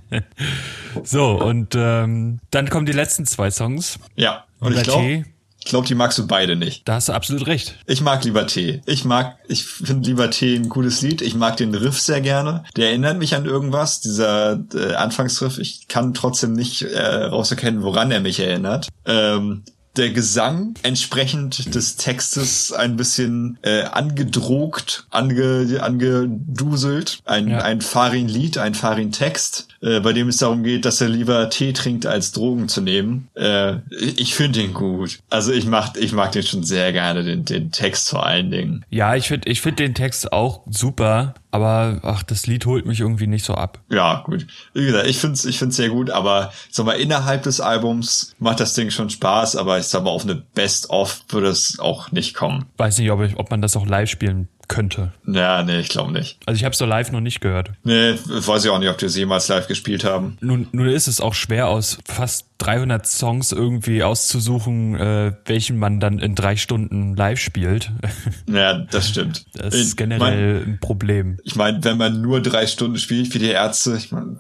so, 1.05 1.43
und 1.43 1.75
ähm, 1.77 2.41
dann 2.51 2.71
kommen 2.71 2.87
die 2.87 2.93
letzten 2.93 3.27
zwei 3.27 3.51
Songs. 3.51 3.99
Ja. 4.17 4.45
Und 4.61 4.77
ich 4.77 4.83
glaube, 4.83 5.25
ich 5.61 5.71
glaube, 5.71 5.87
die 5.87 5.95
magst 5.95 6.17
du 6.19 6.27
beide 6.27 6.57
nicht. 6.57 6.89
Da 6.89 6.95
hast 6.95 7.09
du 7.09 7.13
absolut 7.13 7.47
recht. 7.47 7.77
Ich 7.87 8.01
mag 8.01 8.23
Liberté. 8.23 8.81
Ich 8.87 9.05
mag, 9.05 9.37
ich 9.49 9.65
finde 9.65 10.09
Liberté 10.09 10.57
ein 10.57 10.69
gutes 10.69 11.03
Lied. 11.03 11.21
Ich 11.21 11.35
mag 11.35 11.57
den 11.57 11.75
Riff 11.75 12.01
sehr 12.01 12.21
gerne. 12.21 12.65
Der 12.77 12.89
erinnert 12.89 13.19
mich 13.19 13.35
an 13.35 13.45
irgendwas, 13.45 14.01
dieser 14.01 14.65
äh, 14.75 14.95
Anfangsriff. 14.95 15.59
Ich 15.59 15.89
kann 15.89 16.15
trotzdem 16.15 16.53
nicht 16.53 16.83
äh, 16.83 17.25
rauserkennen, 17.25 17.83
woran 17.83 18.11
er 18.11 18.21
mich 18.21 18.41
erinnert. 18.41 18.89
Ähm, 19.05 19.65
der 19.99 20.11
Gesang 20.11 20.75
entsprechend 20.83 21.75
des 21.75 21.97
Textes 21.97 22.73
ein 22.73 22.97
bisschen 22.97 23.59
äh, 23.63 23.83
angedrogt, 23.83 25.07
ange, 25.11 25.81
angeduselt. 25.83 27.19
Ein, 27.25 27.49
ja. 27.49 27.59
ein 27.59 27.81
Farin-Lied, 27.81 28.59
ein 28.59 28.75
Farin-Text, 28.75 29.69
äh, 29.83 30.01
bei 30.01 30.13
dem 30.13 30.29
es 30.29 30.39
darum 30.39 30.63
geht, 30.63 30.85
dass 30.85 31.01
er 31.01 31.09
lieber 31.09 31.51
Tee 31.51 31.73
trinkt, 31.73 32.07
als 32.07 32.33
Drogen 32.33 32.69
zu 32.69 32.81
nehmen. 32.81 33.29
Äh, 33.35 33.77
ich 33.91 34.35
finde 34.35 34.63
ihn 34.63 34.75
gut. 34.75 35.19
Also 35.29 35.53
ich 35.53 35.67
mag, 35.67 35.97
ich 35.99 36.13
mag 36.13 36.33
den 36.33 36.45
schon 36.45 36.63
sehr 36.63 36.93
gerne, 36.93 37.25
den, 37.25 37.45
den 37.45 37.73
Text 37.73 38.09
vor 38.09 38.25
allen 38.25 38.51
Dingen. 38.51 38.85
Ja, 38.91 39.17
ich 39.17 39.29
finde 39.29 39.51
ich 39.51 39.61
find 39.61 39.79
den 39.79 39.95
Text 39.95 40.33
auch 40.33 40.63
super. 40.71 41.35
Aber 41.51 42.01
ach, 42.03 42.23
das 42.23 42.47
Lied 42.47 42.67
holt 42.67 42.85
mich 42.85 43.01
irgendwie 43.01 43.27
nicht 43.27 43.45
so 43.45 43.55
ab. 43.55 43.81
Ja, 43.89 44.23
gut. 44.25 44.47
Wie 44.75 44.85
gesagt, 44.85 45.07
ich 45.07 45.19
find's, 45.19 45.45
ich 45.45 45.59
find's 45.59 45.77
sehr 45.77 45.89
gut, 45.89 46.11
aber 46.11 46.53
sag 46.71 46.85
mal, 46.85 46.93
innerhalb 46.93 47.43
des 47.43 47.61
Albums 47.61 48.35
macht 48.39 48.61
das 48.61 48.75
Ding 48.75 48.91
schon 48.91 49.09
Spaß, 49.09 49.57
aber 49.57 49.79
ich 49.79 49.87
sag 49.87 50.05
mal, 50.05 50.11
auf 50.11 50.25
eine 50.25 50.35
Best-of 50.35 51.23
würde 51.29 51.49
es 51.49 51.79
auch 51.79 52.13
nicht 52.13 52.35
kommen. 52.35 52.67
Weiß 52.77 52.99
nicht, 52.99 53.11
ob, 53.11 53.23
ich, 53.23 53.37
ob 53.37 53.51
man 53.51 53.63
das 53.63 53.77
auch 53.77 53.87
live 53.87 54.11
spielen 54.11 54.49
könnte. 54.69 55.12
Ja, 55.27 55.62
nee, 55.62 55.81
ich 55.81 55.89
glaube 55.89 56.12
nicht. 56.12 56.39
Also 56.47 56.57
ich 56.57 56.64
habe 56.64 56.73
es 56.73 56.79
so 56.79 56.87
live 56.87 57.11
noch 57.11 57.21
nicht 57.21 57.41
gehört. 57.41 57.71
Nee, 57.85 58.14
weiß 58.27 58.64
ich 58.64 58.71
auch 58.71 58.79
nicht, 58.79 58.91
ob 58.91 59.01
wir 59.01 59.09
es 59.09 59.16
jemals 59.16 59.49
live 59.49 59.66
gespielt 59.66 60.05
haben. 60.05 60.37
Nun, 60.41 60.69
nun 60.73 60.89
ist 60.89 61.09
es 61.09 61.21
auch 61.21 61.35
schwer 61.35 61.69
aus 61.69 61.99
fast 62.05 62.47
300 62.59 63.07
Songs 63.07 63.53
irgendwie 63.53 64.03
auszusuchen, 64.03 64.97
äh, 64.97 65.33
welchen 65.47 65.79
man 65.79 66.01
dann 66.01 66.19
in 66.19 66.35
drei 66.35 66.57
Stunden 66.57 67.16
live 67.16 67.39
spielt. 67.39 67.91
Ja, 68.47 68.79
das 68.79 69.09
stimmt. 69.09 69.45
Das 69.55 69.75
ist 69.75 69.97
generell 69.97 70.55
mein, 70.55 70.75
ein 70.75 70.79
Problem. 70.81 71.39
Ich 71.45 71.55
meine, 71.55 71.83
wenn 71.85 71.99
man 71.99 72.21
nur 72.21 72.41
drei 72.41 72.66
Stunden 72.66 72.99
spielt 72.99 73.33
wie 73.35 73.39
die 73.39 73.51
Ärzte, 73.51 73.97
ich 73.97 74.11
mein, 74.11 74.39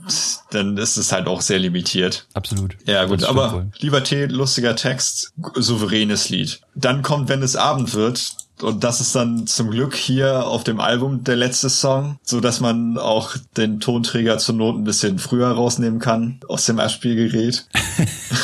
dann 0.50 0.76
ist 0.76 0.96
es 0.96 1.12
halt 1.12 1.26
auch 1.26 1.40
sehr 1.42 1.58
limitiert. 1.58 2.26
Absolut. 2.34 2.76
Ja, 2.86 3.04
gut, 3.04 3.22
aber 3.24 3.52
wohl. 3.52 3.66
lieber 3.78 4.02
Tee, 4.02 4.26
lustiger 4.26 4.76
Text, 4.76 5.32
souveränes 5.54 6.30
Lied. 6.30 6.60
Dann 6.74 7.02
kommt, 7.02 7.28
wenn 7.28 7.42
es 7.42 7.54
Abend 7.54 7.94
wird, 7.94 8.32
und 8.62 8.84
das 8.84 9.00
ist 9.00 9.14
dann 9.14 9.46
zum 9.46 9.70
Glück 9.70 9.94
hier 9.94 10.46
auf 10.46 10.64
dem 10.64 10.80
Album 10.80 11.24
der 11.24 11.36
letzte 11.36 11.70
Song, 11.70 12.18
so 12.22 12.40
dass 12.40 12.60
man 12.60 12.98
auch 12.98 13.36
den 13.56 13.80
Tonträger 13.80 14.38
zur 14.38 14.54
Not 14.54 14.76
ein 14.76 14.84
bisschen 14.84 15.18
früher 15.18 15.48
rausnehmen 15.48 16.00
kann 16.00 16.40
aus 16.48 16.66
dem 16.66 16.78
Abspielgerät. 16.78 17.66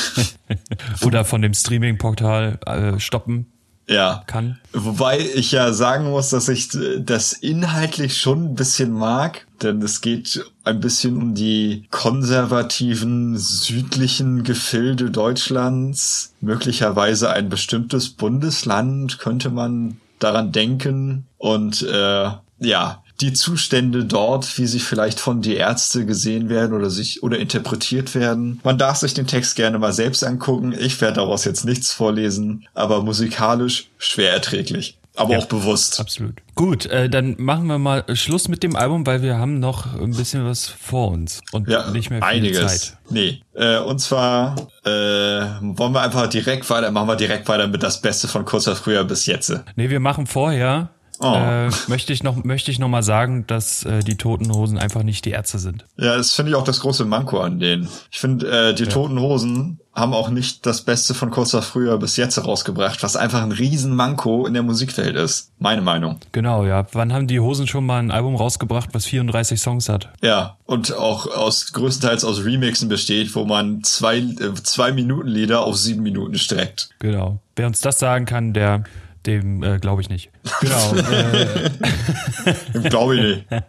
Oder 1.04 1.24
von 1.24 1.42
dem 1.42 1.54
Streaming-Portal 1.54 2.58
äh, 2.66 3.00
stoppen 3.00 3.46
ja. 3.88 4.22
kann. 4.26 4.58
Wobei 4.72 5.18
ich 5.18 5.52
ja 5.52 5.72
sagen 5.72 6.10
muss, 6.10 6.30
dass 6.30 6.48
ich 6.48 6.70
das 6.98 7.32
inhaltlich 7.32 8.18
schon 8.18 8.44
ein 8.44 8.54
bisschen 8.54 8.92
mag, 8.92 9.46
denn 9.62 9.82
es 9.82 10.00
geht 10.00 10.44
ein 10.64 10.80
bisschen 10.80 11.16
um 11.16 11.34
die 11.34 11.84
konservativen 11.90 13.36
südlichen 13.36 14.42
Gefilde 14.44 15.10
Deutschlands, 15.10 16.34
möglicherweise 16.40 17.30
ein 17.30 17.48
bestimmtes 17.48 18.10
Bundesland 18.10 19.18
könnte 19.18 19.50
man 19.50 19.98
daran 20.24 20.52
denken 20.52 21.26
und 21.38 21.82
äh, 21.82 22.30
ja, 22.58 23.02
die 23.20 23.32
Zustände 23.32 24.04
dort, 24.04 24.58
wie 24.58 24.66
sie 24.66 24.80
vielleicht 24.80 25.20
von 25.20 25.40
die 25.40 25.54
Ärzte 25.54 26.04
gesehen 26.04 26.48
werden 26.48 26.74
oder 26.74 26.90
sich 26.90 27.22
oder 27.22 27.38
interpretiert 27.38 28.14
werden. 28.14 28.60
Man 28.64 28.78
darf 28.78 28.98
sich 28.98 29.14
den 29.14 29.26
Text 29.26 29.54
gerne 29.54 29.78
mal 29.78 29.92
selbst 29.92 30.24
angucken. 30.24 30.74
Ich 30.76 31.00
werde 31.00 31.16
daraus 31.16 31.44
jetzt 31.44 31.64
nichts 31.64 31.92
vorlesen, 31.92 32.66
aber 32.74 33.02
musikalisch 33.02 33.88
schwer 33.98 34.32
erträglich. 34.32 34.98
Aber 35.16 35.32
ja, 35.32 35.38
auch 35.38 35.46
bewusst. 35.46 36.00
Absolut. 36.00 36.34
Gut, 36.54 36.86
äh, 36.86 37.08
dann 37.08 37.36
machen 37.38 37.66
wir 37.66 37.78
mal 37.78 38.04
Schluss 38.14 38.48
mit 38.48 38.62
dem 38.62 38.76
Album, 38.76 39.06
weil 39.06 39.22
wir 39.22 39.38
haben 39.38 39.60
noch 39.60 39.94
ein 39.94 40.12
bisschen 40.12 40.44
was 40.44 40.66
vor 40.66 41.10
uns 41.10 41.40
und 41.52 41.68
ja, 41.68 41.90
nicht 41.90 42.10
mehr 42.10 42.20
viel 42.20 42.28
einiges. 42.28 42.80
Zeit. 42.80 42.98
Nee, 43.10 43.40
äh, 43.54 43.78
und 43.78 44.00
zwar 44.00 44.56
äh, 44.84 44.90
wollen 44.90 45.92
wir 45.92 46.02
einfach 46.02 46.26
direkt 46.28 46.68
weiter, 46.70 46.90
machen 46.90 47.08
wir 47.08 47.16
direkt 47.16 47.48
weiter 47.48 47.66
mit 47.66 47.82
das 47.82 48.00
Beste 48.00 48.28
von 48.28 48.44
kurzer 48.44 48.76
früher 48.76 49.04
bis 49.04 49.26
jetzt. 49.26 49.52
Nee, 49.76 49.90
wir 49.90 50.00
machen 50.00 50.26
vorher 50.26 50.90
Oh. 51.20 51.34
Äh, 51.34 51.70
möchte 51.86 52.12
ich 52.12 52.22
noch 52.22 52.42
möchte 52.44 52.70
ich 52.70 52.78
noch 52.78 52.88
mal 52.88 53.02
sagen, 53.02 53.46
dass 53.46 53.84
äh, 53.84 54.00
die 54.00 54.16
Toten 54.16 54.52
Hosen 54.52 54.78
einfach 54.78 55.04
nicht 55.04 55.24
die 55.24 55.30
Ärzte 55.30 55.58
sind. 55.58 55.86
Ja, 55.96 56.16
das 56.16 56.32
finde 56.32 56.50
ich 56.50 56.56
auch 56.56 56.64
das 56.64 56.80
große 56.80 57.04
Manko 57.04 57.38
an 57.40 57.60
denen. 57.60 57.88
Ich 58.10 58.18
finde, 58.18 58.70
äh, 58.70 58.74
die 58.74 58.84
ja. 58.84 58.90
Toten 58.90 59.20
Hosen 59.20 59.78
haben 59.94 60.12
auch 60.12 60.28
nicht 60.28 60.66
das 60.66 60.82
Beste 60.82 61.14
von 61.14 61.30
kurzer 61.30 61.62
früher 61.62 61.98
bis 61.98 62.16
jetzt 62.16 62.44
rausgebracht, 62.44 63.02
was 63.02 63.16
einfach 63.16 63.42
ein 63.42 63.52
riesen 63.52 63.94
Manko 63.94 64.46
in 64.46 64.54
der 64.54 64.62
Musikwelt 64.62 65.14
ist. 65.16 65.52
Meine 65.58 65.82
Meinung. 65.82 66.18
Genau, 66.32 66.64
ja. 66.64 66.86
Wann 66.92 67.12
haben 67.12 67.26
die 67.26 67.40
Hosen 67.40 67.66
schon 67.66 67.86
mal 67.86 67.98
ein 67.98 68.10
Album 68.10 68.34
rausgebracht, 68.34 68.90
was 68.92 69.06
34 69.06 69.60
Songs 69.60 69.88
hat? 69.88 70.10
Ja, 70.22 70.56
und 70.66 70.94
auch 70.94 71.26
aus 71.26 71.72
größtenteils 71.72 72.24
aus 72.24 72.44
Remixen 72.44 72.88
besteht, 72.88 73.34
wo 73.34 73.44
man 73.44 73.84
zwei, 73.84 74.18
äh, 74.18 74.54
zwei 74.62 74.92
Minuten 74.92 75.28
Lieder 75.28 75.64
auf 75.64 75.76
sieben 75.76 76.02
Minuten 76.02 76.38
streckt. 76.38 76.90
Genau. 76.98 77.38
Wer 77.54 77.68
uns 77.68 77.80
das 77.80 77.98
sagen 77.98 78.26
kann, 78.26 78.52
der 78.52 78.84
dem 79.26 79.62
äh, 79.62 79.78
glaube 79.78 80.02
ich 80.02 80.10
nicht. 80.10 80.30
Genau. 80.60 80.94
äh, 82.82 82.88
glaube 82.88 83.16
ich 83.16 83.22
nicht. 83.22 83.46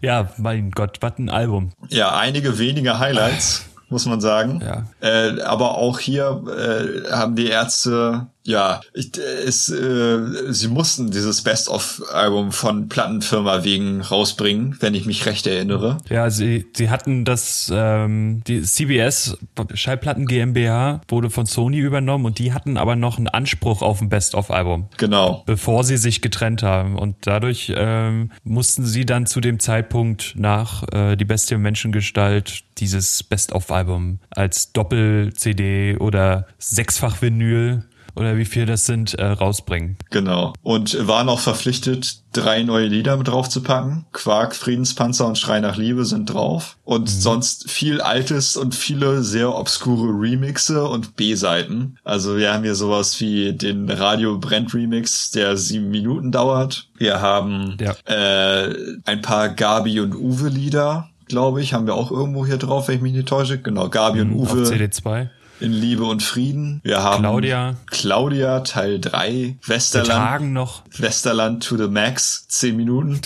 Ja, 0.00 0.30
mein 0.36 0.70
Gott, 0.70 0.98
was 1.00 1.18
ein 1.18 1.30
Album. 1.30 1.72
Ja, 1.88 2.14
einige 2.14 2.58
wenige 2.58 2.98
Highlights 2.98 3.64
muss 3.88 4.06
man 4.06 4.20
sagen. 4.20 4.62
Ja. 4.64 4.86
Äh, 5.00 5.40
aber 5.42 5.76
auch 5.76 5.98
hier 5.98 6.42
äh, 6.48 7.10
haben 7.12 7.36
die 7.36 7.48
Ärzte 7.48 8.26
ja, 8.46 8.82
ich, 8.92 9.16
es, 9.16 9.70
äh, 9.70 10.52
sie 10.52 10.68
mussten 10.68 11.10
dieses 11.10 11.42
Best-of-Album 11.42 12.52
von 12.52 12.88
Plattenfirma 12.88 13.64
wegen 13.64 14.02
rausbringen, 14.02 14.76
wenn 14.80 14.94
ich 14.94 15.06
mich 15.06 15.24
recht 15.24 15.46
erinnere. 15.46 15.96
Ja, 16.10 16.28
sie, 16.28 16.66
sie 16.76 16.90
hatten 16.90 17.24
das, 17.24 17.72
ähm, 17.74 18.42
die 18.46 18.62
CBS 18.62 19.38
Schallplatten 19.72 20.26
GmbH 20.26 21.00
wurde 21.08 21.30
von 21.30 21.46
Sony 21.46 21.78
übernommen 21.78 22.26
und 22.26 22.38
die 22.38 22.52
hatten 22.52 22.76
aber 22.76 22.96
noch 22.96 23.16
einen 23.16 23.28
Anspruch 23.28 23.80
auf 23.80 24.02
ein 24.02 24.10
Best-of-Album. 24.10 24.88
Genau. 24.98 25.42
Bevor 25.46 25.82
sie 25.82 25.96
sich 25.96 26.20
getrennt 26.20 26.62
haben 26.62 26.98
und 26.98 27.16
dadurch 27.22 27.72
ähm, 27.74 28.30
mussten 28.44 28.84
sie 28.84 29.06
dann 29.06 29.24
zu 29.26 29.40
dem 29.40 29.58
Zeitpunkt 29.58 30.34
nach 30.36 30.84
äh, 30.92 31.16
Die 31.16 31.24
Bestie 31.24 31.56
Menschengestalt 31.56 32.64
dieses 32.78 33.22
Best-of-Album 33.22 34.18
als 34.30 34.72
Doppel-CD 34.72 35.96
oder 35.98 36.46
Sechsfach-Vinyl 36.58 37.84
oder 38.16 38.36
wie 38.36 38.44
viel 38.44 38.66
das 38.66 38.86
sind, 38.86 39.14
äh, 39.14 39.24
rausbringen. 39.24 39.96
Genau. 40.10 40.52
Und 40.62 41.06
war 41.06 41.24
noch 41.24 41.40
verpflichtet, 41.40 42.20
drei 42.32 42.62
neue 42.62 42.86
Lieder 42.86 43.16
mit 43.16 43.28
draufzupacken. 43.28 44.06
Quark, 44.12 44.54
Friedenspanzer 44.54 45.26
und 45.26 45.38
Schrei 45.38 45.60
nach 45.60 45.76
Liebe 45.76 46.04
sind 46.04 46.26
drauf. 46.26 46.76
Und 46.84 47.02
mhm. 47.02 47.20
sonst 47.20 47.70
viel 47.70 48.00
Altes 48.00 48.56
und 48.56 48.74
viele 48.74 49.22
sehr 49.22 49.54
obskure 49.54 50.08
Remixe 50.08 50.84
und 50.84 51.16
B-Seiten. 51.16 51.96
Also 52.04 52.36
wir 52.36 52.52
haben 52.52 52.64
hier 52.64 52.74
sowas 52.74 53.20
wie 53.20 53.52
den 53.52 53.90
Radio 53.90 54.38
Brent 54.38 54.74
Remix, 54.74 55.30
der 55.30 55.56
sieben 55.56 55.90
Minuten 55.90 56.32
dauert. 56.32 56.88
Wir 56.96 57.20
haben 57.20 57.76
ja. 57.80 57.94
äh, 58.04 58.74
ein 59.04 59.22
paar 59.22 59.48
Gabi 59.48 60.00
und 60.00 60.14
Uwe 60.14 60.48
Lieder, 60.48 61.08
glaube 61.26 61.62
ich, 61.62 61.72
haben 61.72 61.86
wir 61.86 61.94
auch 61.94 62.10
irgendwo 62.10 62.46
hier 62.46 62.58
drauf, 62.58 62.88
wenn 62.88 62.96
ich 62.96 63.02
mich 63.02 63.12
nicht 63.12 63.28
täusche. 63.28 63.58
Genau, 63.58 63.88
Gabi 63.88 64.24
mhm, 64.24 64.32
und 64.32 64.38
Uwe. 64.40 64.62
Auf 64.62 64.70
CD2 64.70 65.28
in 65.60 65.72
Liebe 65.72 66.04
und 66.04 66.22
Frieden. 66.22 66.80
Wir 66.84 67.02
haben 67.02 67.22
Claudia. 67.22 67.76
Claudia 67.86 68.60
Teil 68.60 69.00
3. 69.00 69.56
Westerland. 69.66 70.08
Wir 70.08 70.14
tagen 70.14 70.52
noch. 70.52 70.82
Westerland 70.98 71.64
to 71.64 71.76
the 71.76 71.88
Max. 71.88 72.46
10 72.48 72.76
Minuten. 72.76 73.20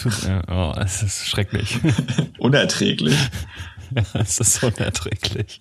Oh, 0.48 0.74
es 0.76 1.02
ist 1.02 1.26
schrecklich. 1.26 1.78
Unerträglich. 2.38 3.16
Ja, 3.94 4.02
es 4.20 4.38
ist 4.38 4.62
unerträglich. 4.62 5.60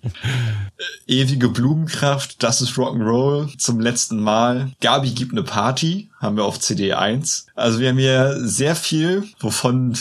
Ewige 1.06 1.48
Blumenkraft, 1.48 2.42
das 2.42 2.60
ist 2.60 2.74
Rock'n'Roll 2.74 3.56
zum 3.56 3.80
letzten 3.80 4.20
Mal. 4.20 4.72
Gabi 4.80 5.10
gibt 5.12 5.32
eine 5.32 5.42
Party, 5.42 6.10
haben 6.20 6.36
wir 6.36 6.44
auf 6.44 6.58
CD 6.58 6.94
1. 6.94 7.46
Also 7.54 7.80
wir 7.80 7.90
haben 7.90 7.98
hier 7.98 8.36
sehr 8.40 8.74
viel, 8.74 9.24
wovon 9.40 9.96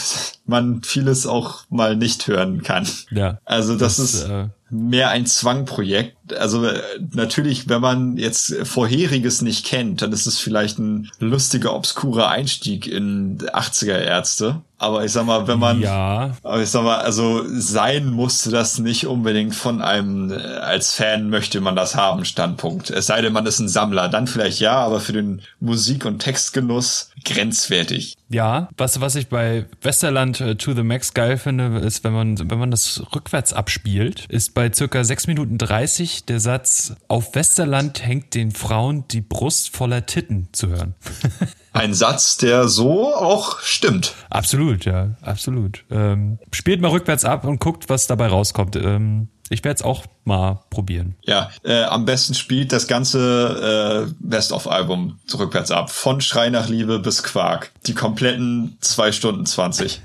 man 0.45 0.81
vieles 0.83 1.27
auch 1.27 1.63
mal 1.69 1.95
nicht 1.95 2.27
hören 2.27 2.63
kann. 2.63 2.87
Ja. 3.11 3.39
Also 3.45 3.77
das, 3.77 3.97
das 3.97 4.13
ist 4.13 4.23
äh, 4.23 4.47
mehr 4.69 5.09
ein 5.09 5.25
Zwangprojekt. 5.25 6.15
Also 6.33 6.65
äh, 6.65 6.79
natürlich, 7.13 7.69
wenn 7.69 7.81
man 7.81 8.17
jetzt 8.17 8.55
vorheriges 8.63 9.41
nicht 9.41 9.65
kennt, 9.65 10.01
dann 10.01 10.11
ist 10.11 10.25
es 10.25 10.39
vielleicht 10.39 10.79
ein 10.79 11.09
lustiger, 11.19 11.73
obskurer 11.75 12.29
Einstieg 12.29 12.87
in 12.87 13.37
80er 13.37 13.97
Ärzte. 13.97 14.61
Aber 14.79 15.03
ich 15.03 15.11
sag 15.11 15.25
mal, 15.25 15.47
wenn 15.47 15.57
man, 15.57 15.81
ja. 15.81 16.37
aber 16.43 16.61
ich 16.61 16.69
sag 16.69 16.83
mal, 16.83 16.99
also 16.99 17.43
sein 17.47 18.11
musste 18.11 18.51
das 18.51 18.77
nicht 18.77 19.07
unbedingt 19.07 19.55
von 19.55 19.81
einem, 19.81 20.31
äh, 20.31 20.35
als 20.35 20.93
Fan 20.93 21.29
möchte 21.29 21.61
man 21.61 21.75
das 21.75 21.95
haben, 21.95 22.25
Standpunkt. 22.25 22.91
Es 22.91 23.07
sei 23.07 23.21
denn, 23.21 23.33
man 23.33 23.45
ist 23.47 23.59
ein 23.59 23.69
Sammler, 23.69 24.07
dann 24.07 24.27
vielleicht 24.27 24.59
ja, 24.59 24.75
aber 24.75 24.99
für 24.99 25.13
den 25.13 25.41
Musik- 25.59 26.06
und 26.07 26.19
Textgenuss 26.19 27.11
grenzwertig. 27.23 28.15
Ja, 28.29 28.69
was, 28.77 28.99
was 28.99 29.15
ich 29.15 29.27
bei 29.27 29.65
Westerland 29.81 30.41
äh, 30.41 30.55
to 30.55 30.73
the 30.73 30.83
Max 30.83 31.13
geil 31.13 31.37
finde, 31.37 31.77
ist, 31.79 32.03
wenn 32.03 32.13
man, 32.13 32.49
wenn 32.49 32.59
man 32.59 32.71
das 32.71 33.03
rückwärts 33.15 33.53
abspielt, 33.53 34.25
ist 34.29 34.53
bei 34.53 34.71
circa 34.73 35.03
6 35.03 35.27
Minuten 35.27 35.57
30 35.57 36.25
der 36.25 36.39
Satz, 36.39 36.95
auf 37.07 37.35
Westerland 37.35 38.05
hängt 38.05 38.33
den 38.33 38.51
Frauen 38.51 39.07
die 39.09 39.21
Brust 39.21 39.75
voller 39.75 40.05
Titten 40.05 40.49
zu 40.51 40.69
hören. 40.69 40.95
Ein 41.73 41.93
Satz, 41.93 42.37
der 42.37 42.67
so 42.67 43.13
auch 43.13 43.59
stimmt. 43.59 44.15
Absolut, 44.29 44.85
ja, 44.85 45.15
absolut. 45.21 45.85
Ähm, 45.91 46.39
spielt 46.51 46.81
mal 46.81 46.89
rückwärts 46.89 47.23
ab 47.23 47.45
und 47.45 47.59
guckt, 47.59 47.87
was 47.87 48.07
dabei 48.07 48.27
rauskommt. 48.27 48.75
Ähm, 48.75 49.27
ich 49.49 49.63
werde 49.63 49.79
es 49.79 49.81
auch 49.81 50.05
mal 50.25 50.61
probieren. 50.69 51.15
Ja, 51.23 51.49
äh, 51.63 51.83
am 51.83 52.05
besten 52.05 52.33
spielt 52.33 52.71
das 52.71 52.87
ganze 52.87 54.07
äh, 54.09 54.13
Best-of-Album 54.19 55.19
rückwärts 55.37 55.71
ab. 55.71 55.89
Von 55.89 56.21
Schrei 56.21 56.49
nach 56.49 56.67
Liebe 56.67 56.99
bis 56.99 57.23
Quark. 57.23 57.71
Die 57.85 57.93
kompletten 57.93 58.77
zwei 58.81 59.11
Stunden 59.11 59.45
zwanzig. 59.45 60.01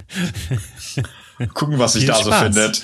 Gucken, 1.55 1.79
was 1.79 1.95
sich 1.95 2.07
da 2.07 2.15
Spaß. 2.15 2.25
so 2.25 2.33
findet. 2.33 2.83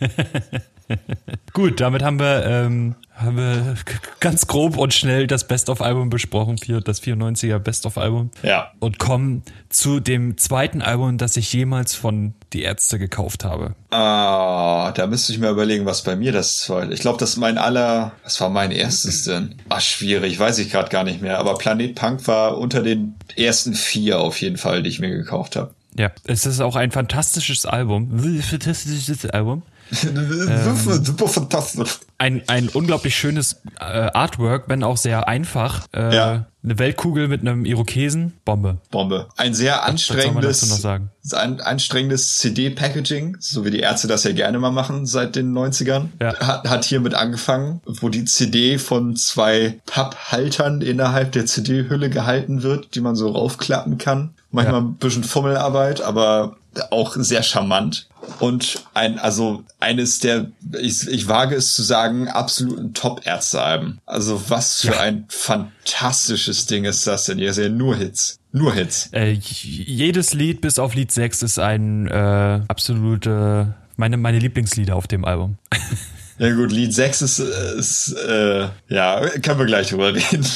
Gut, 1.52 1.80
damit 1.80 2.02
haben 2.02 2.18
wir 2.18 2.44
ähm, 2.44 2.94
haben 3.18 3.36
wir 3.36 3.74
ganz 4.20 4.46
grob 4.46 4.76
und 4.76 4.94
schnell 4.94 5.26
das 5.26 5.46
Best-of-Album 5.48 6.08
besprochen, 6.08 6.56
das 6.84 7.02
94er 7.02 7.58
Best-of-Album. 7.58 8.30
Ja. 8.42 8.72
Und 8.78 8.98
kommen 8.98 9.42
zu 9.70 9.98
dem 9.98 10.38
zweiten 10.38 10.82
Album, 10.82 11.18
das 11.18 11.36
ich 11.36 11.52
jemals 11.52 11.96
von 11.96 12.34
Die 12.52 12.62
Ärzte 12.62 12.98
gekauft 12.98 13.44
habe. 13.44 13.74
Ah, 13.90 14.92
da 14.92 15.08
müsste 15.08 15.32
ich 15.32 15.38
mir 15.38 15.50
überlegen, 15.50 15.84
was 15.84 16.02
bei 16.02 16.14
mir 16.14 16.30
das 16.30 16.58
zweite. 16.58 16.94
Ich 16.94 17.00
glaube, 17.00 17.18
das 17.18 17.30
ist 17.30 17.36
mein 17.38 17.58
aller, 17.58 18.12
was 18.22 18.40
war 18.40 18.50
mein 18.50 18.70
erstes 18.70 19.24
denn? 19.24 19.56
Ach, 19.68 19.80
schwierig, 19.80 20.38
weiß 20.38 20.58
ich 20.58 20.70
gerade 20.70 20.88
gar 20.88 21.02
nicht 21.02 21.20
mehr. 21.20 21.38
Aber 21.38 21.54
Planet 21.54 21.96
Punk 21.96 22.26
war 22.28 22.56
unter 22.56 22.82
den 22.82 23.16
ersten 23.36 23.74
vier 23.74 24.20
auf 24.20 24.40
jeden 24.40 24.58
Fall, 24.58 24.84
die 24.84 24.90
ich 24.90 25.00
mir 25.00 25.10
gekauft 25.10 25.56
habe. 25.56 25.74
Ja, 25.96 26.12
es 26.24 26.46
ist 26.46 26.60
auch 26.60 26.76
ein 26.76 26.92
fantastisches 26.92 27.66
Album. 27.66 28.40
Fantastisches 28.42 29.26
Album. 29.26 29.62
Ähm, 30.04 31.04
Super 31.04 31.28
fantastisch. 31.28 32.00
Ein, 32.18 32.42
ein 32.48 32.68
unglaublich 32.68 33.14
schönes 33.16 33.60
äh, 33.78 33.84
Artwork, 33.84 34.64
wenn 34.68 34.82
auch 34.82 34.96
sehr 34.96 35.28
einfach. 35.28 35.86
Äh, 35.94 36.14
ja. 36.14 36.46
Eine 36.64 36.78
Weltkugel 36.78 37.28
mit 37.28 37.40
einem 37.40 37.64
Irokesen, 37.64 38.32
Bombe. 38.44 38.78
Bombe. 38.90 39.28
Ein 39.36 39.54
sehr 39.54 39.84
anstrengendes, 39.84 40.84
ein 41.32 41.60
anstrengendes 41.60 42.38
CD-Packaging, 42.38 43.36
so 43.38 43.64
wie 43.64 43.70
die 43.70 43.78
Ärzte 43.78 44.08
das 44.08 44.24
ja 44.24 44.32
gerne 44.32 44.58
mal 44.58 44.72
machen 44.72 45.06
seit 45.06 45.36
den 45.36 45.56
90ern. 45.56 46.08
Ja. 46.20 46.34
Hat, 46.40 46.68
hat 46.68 46.84
hiermit 46.84 47.14
angefangen, 47.14 47.80
wo 47.86 48.08
die 48.08 48.24
CD 48.24 48.78
von 48.78 49.14
zwei 49.14 49.80
Papphaltern 49.86 50.80
innerhalb 50.80 51.32
der 51.32 51.46
CD-Hülle 51.46 52.10
gehalten 52.10 52.62
wird, 52.64 52.96
die 52.96 53.00
man 53.00 53.14
so 53.14 53.30
raufklappen 53.30 53.96
kann. 53.96 54.34
Manchmal 54.50 54.80
ja. 54.80 54.86
ein 54.86 54.94
bisschen 54.94 55.24
Fummelarbeit, 55.24 56.00
aber 56.00 56.56
auch 56.90 57.16
sehr 57.16 57.42
charmant. 57.42 58.08
Und 58.40 58.84
ein, 58.94 59.18
also 59.18 59.64
eines 59.80 60.20
der, 60.20 60.50
ich, 60.80 61.08
ich 61.08 61.28
wage 61.28 61.56
es 61.56 61.74
zu 61.74 61.82
sagen, 61.82 62.28
absoluten 62.28 62.94
Top-Ärzte-Alben. 62.94 64.00
Also 64.06 64.50
was 64.50 64.82
für 64.82 64.92
ja. 64.92 65.00
ein 65.00 65.24
fantastisches 65.28 66.66
Ding 66.66 66.84
ist 66.84 67.06
das 67.06 67.24
denn? 67.24 67.38
Ihr 67.38 67.52
seht 67.52 67.72
nur 67.72 67.96
Hits. 67.96 68.38
Nur 68.52 68.74
Hits. 68.74 69.08
Äh, 69.12 69.32
jedes 69.32 70.34
Lied 70.34 70.60
bis 70.60 70.78
auf 70.78 70.94
Lied 70.94 71.10
6 71.10 71.42
ist 71.42 71.58
ein 71.58 72.06
äh, 72.08 72.60
absolute, 72.68 73.74
meine, 73.96 74.16
meine 74.16 74.38
Lieblingslieder 74.38 74.96
auf 74.96 75.06
dem 75.06 75.24
Album. 75.24 75.58
Ja 76.38 76.54
gut, 76.54 76.70
Lied 76.70 76.94
6 76.94 77.22
ist, 77.22 77.38
ist 77.40 78.12
äh, 78.12 78.68
ja, 78.88 79.20
können 79.42 79.58
wir 79.58 79.66
gleich 79.66 79.88
drüber 79.90 80.14
reden. 80.14 80.46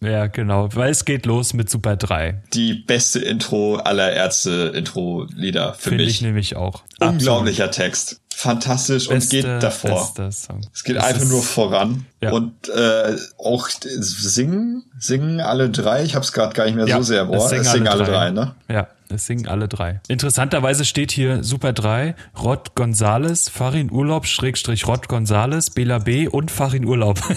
Ja, 0.00 0.26
genau, 0.26 0.68
weil 0.74 0.90
es 0.90 1.04
geht 1.04 1.26
los 1.26 1.54
mit 1.54 1.70
Super 1.70 1.96
3. 1.96 2.42
Die 2.52 2.74
beste 2.74 3.18
Intro 3.20 3.76
aller 3.76 4.12
Ärzte-Intro-Lieder 4.12 5.74
für 5.74 5.90
Find 5.90 5.96
mich. 5.96 6.04
Finde 6.04 6.04
ich 6.04 6.22
nämlich 6.22 6.56
auch. 6.56 6.82
Unglaublicher 7.00 7.64
Absolut. 7.64 7.92
Text. 7.92 8.20
fantastisch 8.34 9.08
und 9.08 9.28
geht 9.30 9.44
davor. 9.44 10.12
Es 10.18 10.84
geht 10.84 10.96
das 10.96 11.04
einfach 11.04 11.24
nur 11.28 11.42
voran. 11.42 12.06
Ja. 12.20 12.32
Und 12.32 12.68
äh, 12.68 13.16
auch 13.38 13.68
singen, 13.68 14.84
singen 14.98 15.40
alle 15.40 15.70
drei. 15.70 16.02
Ich 16.04 16.14
habe 16.14 16.24
es 16.24 16.32
gerade 16.32 16.52
gar 16.54 16.66
nicht 16.66 16.74
mehr 16.74 16.86
ja, 16.86 16.96
so 16.98 17.02
sehr 17.02 17.22
im 17.22 17.30
Ohr. 17.30 17.36
Es 17.36 17.48
singen, 17.48 17.62
es 17.62 17.72
singen 17.72 17.88
alle, 17.88 18.04
drei. 18.04 18.16
alle 18.16 18.34
drei, 18.34 18.44
ne? 18.44 18.54
Ja, 18.68 18.88
es 19.12 19.26
singen 19.26 19.46
alle 19.46 19.68
drei. 19.68 20.00
Interessanterweise 20.08 20.84
steht 20.84 21.12
hier 21.12 21.44
Super 21.44 21.72
3, 21.72 22.14
Rod 22.42 22.74
Gonzales, 22.74 23.48
Farin 23.48 23.90
Urlaub, 23.90 24.26
Schrägstrich 24.26 24.86
Rod 24.86 25.08
Gonzales, 25.08 25.70
Bela 25.70 25.98
B. 25.98 26.28
und 26.28 26.50
Farin 26.50 26.84
Urlaub. 26.84 27.20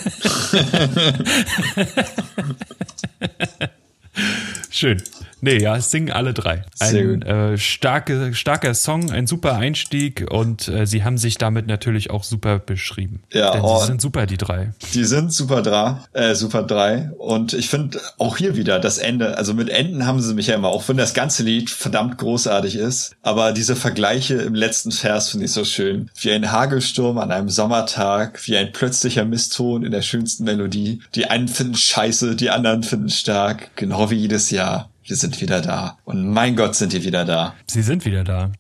Schön. 4.70 5.02
Nee, 5.42 5.62
ja, 5.62 5.76
es 5.78 5.92
singen 5.92 6.12
alle 6.12 6.34
drei. 6.34 6.64
Ein 6.80 7.22
äh, 7.22 7.58
starke, 7.58 8.34
starker 8.34 8.74
Song, 8.74 9.12
ein 9.12 9.28
super 9.28 9.56
Einstieg 9.56 10.26
und 10.30 10.68
äh, 10.68 10.88
sie 10.88 11.04
haben 11.04 11.18
sich 11.18 11.38
damit 11.38 11.68
natürlich 11.68 12.10
auch 12.10 12.24
super 12.24 12.60
beschrieben. 12.60 13.22
Ja, 13.32 13.52
Denn 13.52 13.62
oh, 13.62 13.80
sie 13.80 13.88
sind 13.88 14.02
super, 14.02 14.26
die 14.26 14.38
drei. 14.38 14.72
Die 14.94 15.04
sind 15.04 15.32
super 15.34 15.62
drei, 15.62 15.98
äh, 16.14 16.36
super 16.36 16.64
drei. 16.64 17.12
Und 17.18 17.54
ich 17.54 17.70
finde 17.70 18.00
auch 18.18 18.38
hier 18.38 18.56
wieder 18.56 18.80
das 18.80 18.98
Ende, 18.98 19.38
also 19.38 19.54
mit 19.54 19.70
Enden 19.70 20.06
haben 20.06 20.22
sie 20.22 20.34
mich 20.34 20.48
ja 20.48 20.56
immer, 20.56 20.70
auch 20.70 20.88
wenn 20.88 20.98
das 20.98 21.14
ganze 21.14 21.44
Lied 21.44 21.70
verdammt 21.70 22.18
großartig 22.18 22.76
ist, 22.76 23.16
aber 23.22 23.52
diese 23.52 23.76
Vergleiche 23.76 24.36
im 24.36 24.56
letzten 24.56 24.92
Vers 24.92 25.30
finde 25.30 25.46
ich 25.46 25.52
so 25.52 25.66
schön. 25.66 26.10
Wie 26.20 26.32
ein 26.32 26.52
Hagelsturm 26.52 27.18
an 27.18 27.32
einem 27.32 27.50
Sommertag, 27.50 28.48
wie 28.48 28.58
ein 28.58 28.72
plötzlicher 28.72 29.26
Misston 29.26 29.84
in 29.84 29.92
der 29.92 30.02
schönsten 30.02 30.44
Melodie. 30.44 31.02
Die 31.14 31.26
einen 31.26 31.48
finden 31.48 31.76
scheiße, 31.76 32.36
die 32.36 32.50
anderen 32.50 32.84
finden 32.84 33.10
stark, 33.10 33.76
genau 33.76 34.10
wie 34.10 34.16
jedes 34.16 34.50
Jahr 34.50 34.90
wir 35.08 35.16
sind 35.16 35.40
wieder 35.40 35.62
da. 35.62 35.98
Und 36.04 36.28
mein 36.28 36.56
Gott, 36.56 36.76
sind 36.76 36.92
die 36.94 37.04
wieder 37.04 37.26
da. 37.26 37.54
Sie 37.68 37.84
sind 37.84 38.06
wieder 38.06 38.24
da. 38.24 38.52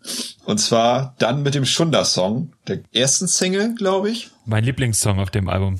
Und 0.45 0.59
zwar 0.59 1.15
dann 1.17 1.41
mit 1.43 1.55
dem 1.55 1.65
Schunder-Song, 1.65 2.51
der 2.67 2.81
ersten 2.93 3.27
Single, 3.27 3.73
glaube 3.75 4.11
ich. 4.11 4.29
Mein 4.45 4.63
Lieblingssong 4.63 5.19
auf 5.19 5.31
dem 5.31 5.49
Album. 5.49 5.79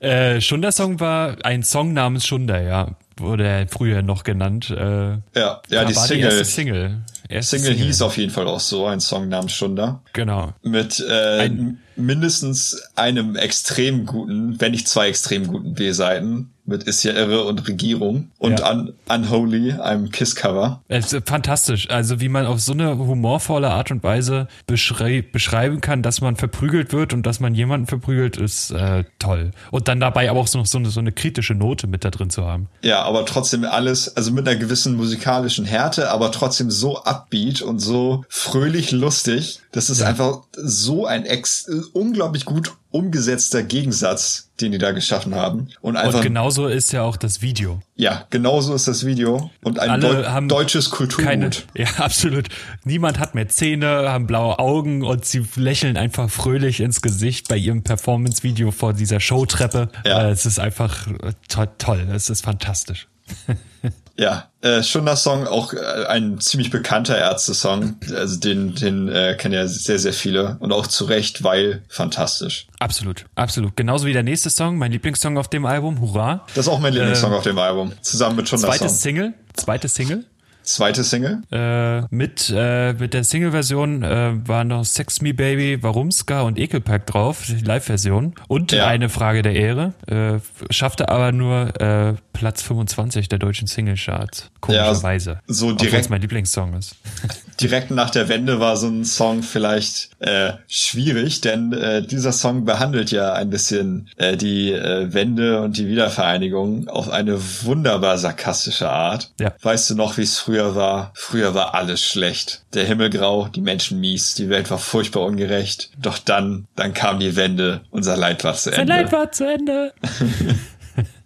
äh, 0.00 0.40
Schunder-Song 0.40 1.00
war 1.00 1.36
ein 1.44 1.62
Song 1.62 1.92
namens 1.92 2.26
Schunder, 2.26 2.62
ja. 2.62 2.96
Wurde 3.18 3.46
er 3.46 3.68
früher 3.68 4.00
noch 4.00 4.24
genannt. 4.24 4.70
Äh, 4.70 5.18
ja, 5.38 5.60
ja, 5.68 5.84
die 5.84 5.92
Single. 5.92 6.38
Die 6.38 6.44
Single. 6.44 7.02
Erste 7.28 7.58
Single, 7.58 7.74
Single 7.74 7.86
hieß 7.86 8.00
auf 8.02 8.16
jeden 8.16 8.32
Fall 8.32 8.48
auch 8.48 8.60
so, 8.60 8.86
ein 8.86 9.00
Song 9.00 9.28
namens 9.28 9.52
Schunder. 9.52 10.02
Genau. 10.14 10.54
Mit 10.62 11.04
äh, 11.06 11.40
ein 11.40 11.78
mindestens 12.00 12.82
einem 12.96 13.36
extrem 13.36 14.06
guten, 14.06 14.60
wenn 14.60 14.72
nicht 14.72 14.88
zwei 14.88 15.08
extrem 15.08 15.46
guten 15.46 15.74
B-Seiten 15.74 16.50
mit 16.70 16.84
Ist 16.84 17.02
ja 17.02 17.12
irre 17.12 17.44
und 17.44 17.68
Regierung 17.68 18.30
und 18.38 18.60
ja. 18.60 18.70
Un 18.70 18.94
Unholy, 19.08 19.72
einem 19.72 20.10
Kiss-Cover. 20.10 20.82
Fantastisch. 21.26 21.90
Also 21.90 22.20
wie 22.20 22.28
man 22.28 22.46
auf 22.46 22.60
so 22.60 22.72
eine 22.72 22.96
humorvolle 22.96 23.70
Art 23.70 23.90
und 23.90 24.02
Weise 24.02 24.48
beschrei 24.66 25.22
beschreiben 25.22 25.80
kann, 25.80 26.02
dass 26.02 26.20
man 26.20 26.36
verprügelt 26.36 26.92
wird 26.92 27.12
und 27.12 27.26
dass 27.26 27.40
man 27.40 27.54
jemanden 27.54 27.86
verprügelt, 27.86 28.36
ist 28.36 28.70
äh, 28.70 29.04
toll. 29.18 29.50
Und 29.70 29.88
dann 29.88 30.00
dabei 30.00 30.30
aber 30.30 30.40
auch 30.40 30.46
so, 30.46 30.58
noch 30.58 30.66
so, 30.66 30.78
eine, 30.78 30.90
so 30.90 31.00
eine 31.00 31.12
kritische 31.12 31.54
Note 31.54 31.86
mit 31.86 32.04
da 32.04 32.10
drin 32.10 32.30
zu 32.30 32.46
haben. 32.46 32.68
Ja, 32.82 33.02
aber 33.02 33.26
trotzdem 33.26 33.64
alles, 33.64 34.16
also 34.16 34.30
mit 34.30 34.48
einer 34.48 34.58
gewissen 34.58 34.94
musikalischen 34.96 35.64
Härte, 35.64 36.10
aber 36.10 36.32
trotzdem 36.32 36.70
so 36.70 37.02
upbeat 37.02 37.62
und 37.62 37.80
so 37.80 38.24
fröhlich 38.28 38.92
lustig. 38.92 39.60
Das 39.72 39.90
ist 39.90 40.00
ja. 40.00 40.06
einfach 40.06 40.42
so 40.56 41.06
ein 41.06 41.26
ex 41.26 41.68
unglaublich 41.92 42.44
gut 42.44 42.72
umgesetzter 42.90 43.62
Gegensatz, 43.62 44.49
den 44.60 44.72
die 44.72 44.78
da 44.78 44.92
geschaffen 44.92 45.34
haben. 45.34 45.68
Und, 45.80 45.96
einfach, 45.96 46.18
und 46.18 46.22
genauso 46.22 46.66
ist 46.66 46.92
ja 46.92 47.02
auch 47.02 47.16
das 47.16 47.42
Video. 47.42 47.80
Ja, 47.96 48.26
genauso 48.30 48.74
ist 48.74 48.88
das 48.88 49.04
Video. 49.04 49.50
Und 49.62 49.78
ein 49.78 49.90
Alle 49.90 50.22
Deu 50.22 50.40
deutsches 50.48 50.90
Kulturgut. 50.90 51.24
Keine, 51.24 51.50
ja, 51.76 51.86
absolut. 51.98 52.48
Niemand 52.84 53.18
hat 53.18 53.34
mehr 53.34 53.48
Zähne, 53.48 54.10
haben 54.10 54.26
blaue 54.26 54.58
Augen 54.58 55.02
und 55.02 55.24
sie 55.24 55.44
lächeln 55.56 55.96
einfach 55.96 56.30
fröhlich 56.30 56.80
ins 56.80 57.02
Gesicht 57.02 57.48
bei 57.48 57.56
ihrem 57.56 57.82
Performance-Video 57.82 58.70
vor 58.70 58.92
dieser 58.92 59.20
Showtreppe. 59.20 59.88
Ja. 60.04 60.28
Äh, 60.28 60.30
es 60.30 60.46
ist 60.46 60.58
einfach 60.58 61.06
to 61.48 61.66
toll. 61.78 62.06
Es 62.12 62.30
ist 62.30 62.42
fantastisch. 62.42 63.08
Ja, 64.20 64.50
äh, 64.60 64.82
schon 64.82 65.06
das 65.06 65.22
Song, 65.22 65.46
auch 65.46 65.72
äh, 65.72 66.04
ein 66.06 66.38
ziemlich 66.40 66.68
bekannter 66.68 67.16
Ärzte-Song. 67.16 67.96
Also 68.14 68.38
den, 68.38 68.74
den 68.74 69.08
äh, 69.08 69.34
kennen 69.34 69.54
ja 69.54 69.66
sehr, 69.66 69.98
sehr 69.98 70.12
viele 70.12 70.58
und 70.60 70.72
auch 70.72 70.86
zu 70.86 71.06
Recht, 71.06 71.42
weil 71.42 71.82
fantastisch. 71.88 72.66
Absolut, 72.80 73.24
absolut. 73.34 73.78
Genauso 73.78 74.06
wie 74.06 74.12
der 74.12 74.22
nächste 74.22 74.50
Song, 74.50 74.76
mein 74.76 74.92
Lieblingssong 74.92 75.38
auf 75.38 75.48
dem 75.48 75.64
Album, 75.64 76.02
Hurra. 76.02 76.44
Das 76.54 76.66
ist 76.66 76.68
auch 76.68 76.80
mein 76.80 76.92
Lieblingssong 76.92 77.32
äh, 77.32 77.36
auf 77.36 77.44
dem 77.44 77.58
Album, 77.58 77.92
zusammen 78.02 78.36
mit 78.36 78.48
schon 78.50 78.60
das 78.60 78.68
Song. 78.68 78.78
Zweites 78.78 79.00
Single, 79.00 79.32
zweites 79.56 79.94
Single. 79.94 80.26
Zweite 80.70 81.02
Single? 81.02 81.42
Äh, 81.50 82.02
mit, 82.14 82.52
äh, 82.54 82.92
mit 82.92 83.12
der 83.12 83.24
Single-Version 83.24 84.04
äh, 84.04 84.34
waren 84.46 84.68
noch 84.68 84.84
Sex 84.84 85.20
Me 85.20 85.34
Baby, 85.34 85.82
Warumska 85.82 86.42
und 86.42 86.60
Ekelpack 86.60 87.06
drauf, 87.06 87.42
die 87.48 87.56
Live-Version. 87.56 88.36
Und 88.46 88.70
ja. 88.70 88.86
eine 88.86 89.08
Frage 89.08 89.42
der 89.42 89.54
Ehre. 89.54 89.94
Äh, 90.06 90.38
schaffte 90.72 91.08
aber 91.08 91.32
nur 91.32 91.80
äh, 91.80 92.14
Platz 92.32 92.62
25 92.62 93.28
der 93.28 93.40
deutschen 93.40 93.66
Single-Charts. 93.66 94.52
Komischerweise. 94.60 95.30
Ja, 95.30 95.40
so 95.48 95.72
direkt. 95.72 96.08
mein 96.08 96.20
Lieblingssong 96.20 96.74
ist. 96.74 96.94
direkt 97.60 97.90
nach 97.90 98.10
der 98.10 98.28
Wende 98.28 98.60
war 98.60 98.76
so 98.76 98.86
ein 98.86 99.04
Song 99.04 99.42
vielleicht 99.42 100.10
äh, 100.20 100.52
schwierig, 100.68 101.40
denn 101.40 101.74
dieser 102.08 102.32
Song 102.32 102.64
behandelt 102.64 103.10
ja 103.10 103.32
ein 103.34 103.50
bisschen 103.50 104.08
die 104.18 104.72
Wende 104.72 105.60
und 105.60 105.76
die 105.76 105.88
Wiedervereinigung 105.88 106.88
auf 106.88 107.10
eine 107.10 107.38
wunderbar 107.64 108.16
sarkastische 108.16 108.88
Art. 108.88 109.32
Ja. 109.38 109.52
Weißt 109.60 109.90
du 109.90 109.94
noch, 109.94 110.16
wie 110.16 110.22
es 110.22 110.38
früher 110.38 110.59
war? 110.74 111.12
Früher 111.14 111.54
war 111.54 111.74
alles 111.74 112.02
schlecht. 112.02 112.64
Der 112.74 112.84
Himmel 112.84 113.10
grau, 113.10 113.48
die 113.48 113.60
Menschen 113.60 114.00
mies, 114.00 114.34
die 114.34 114.48
Welt 114.48 114.70
war 114.70 114.78
furchtbar 114.78 115.24
ungerecht. 115.24 115.90
Doch 115.98 116.18
dann, 116.18 116.66
dann 116.76 116.94
kam 116.94 117.20
die 117.20 117.36
Wende, 117.36 117.82
unser 117.90 118.16
Leid 118.16 118.44
war 118.44 118.54
zu 118.54 118.70
Ende. 118.70 118.82
Unser 118.82 118.94
Leid 118.94 119.12
war 119.12 119.32
zu 119.32 119.48
Ende. 119.48 119.92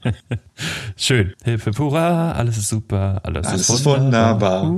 Schön. 0.96 1.34
Hilfe 1.44 1.72
pura, 1.72 2.32
alles 2.32 2.58
ist 2.58 2.68
super, 2.68 3.20
alles, 3.24 3.46
alles 3.46 3.68
ist 3.68 3.84
wunderbar. 3.84 4.64
Ist 4.64 4.74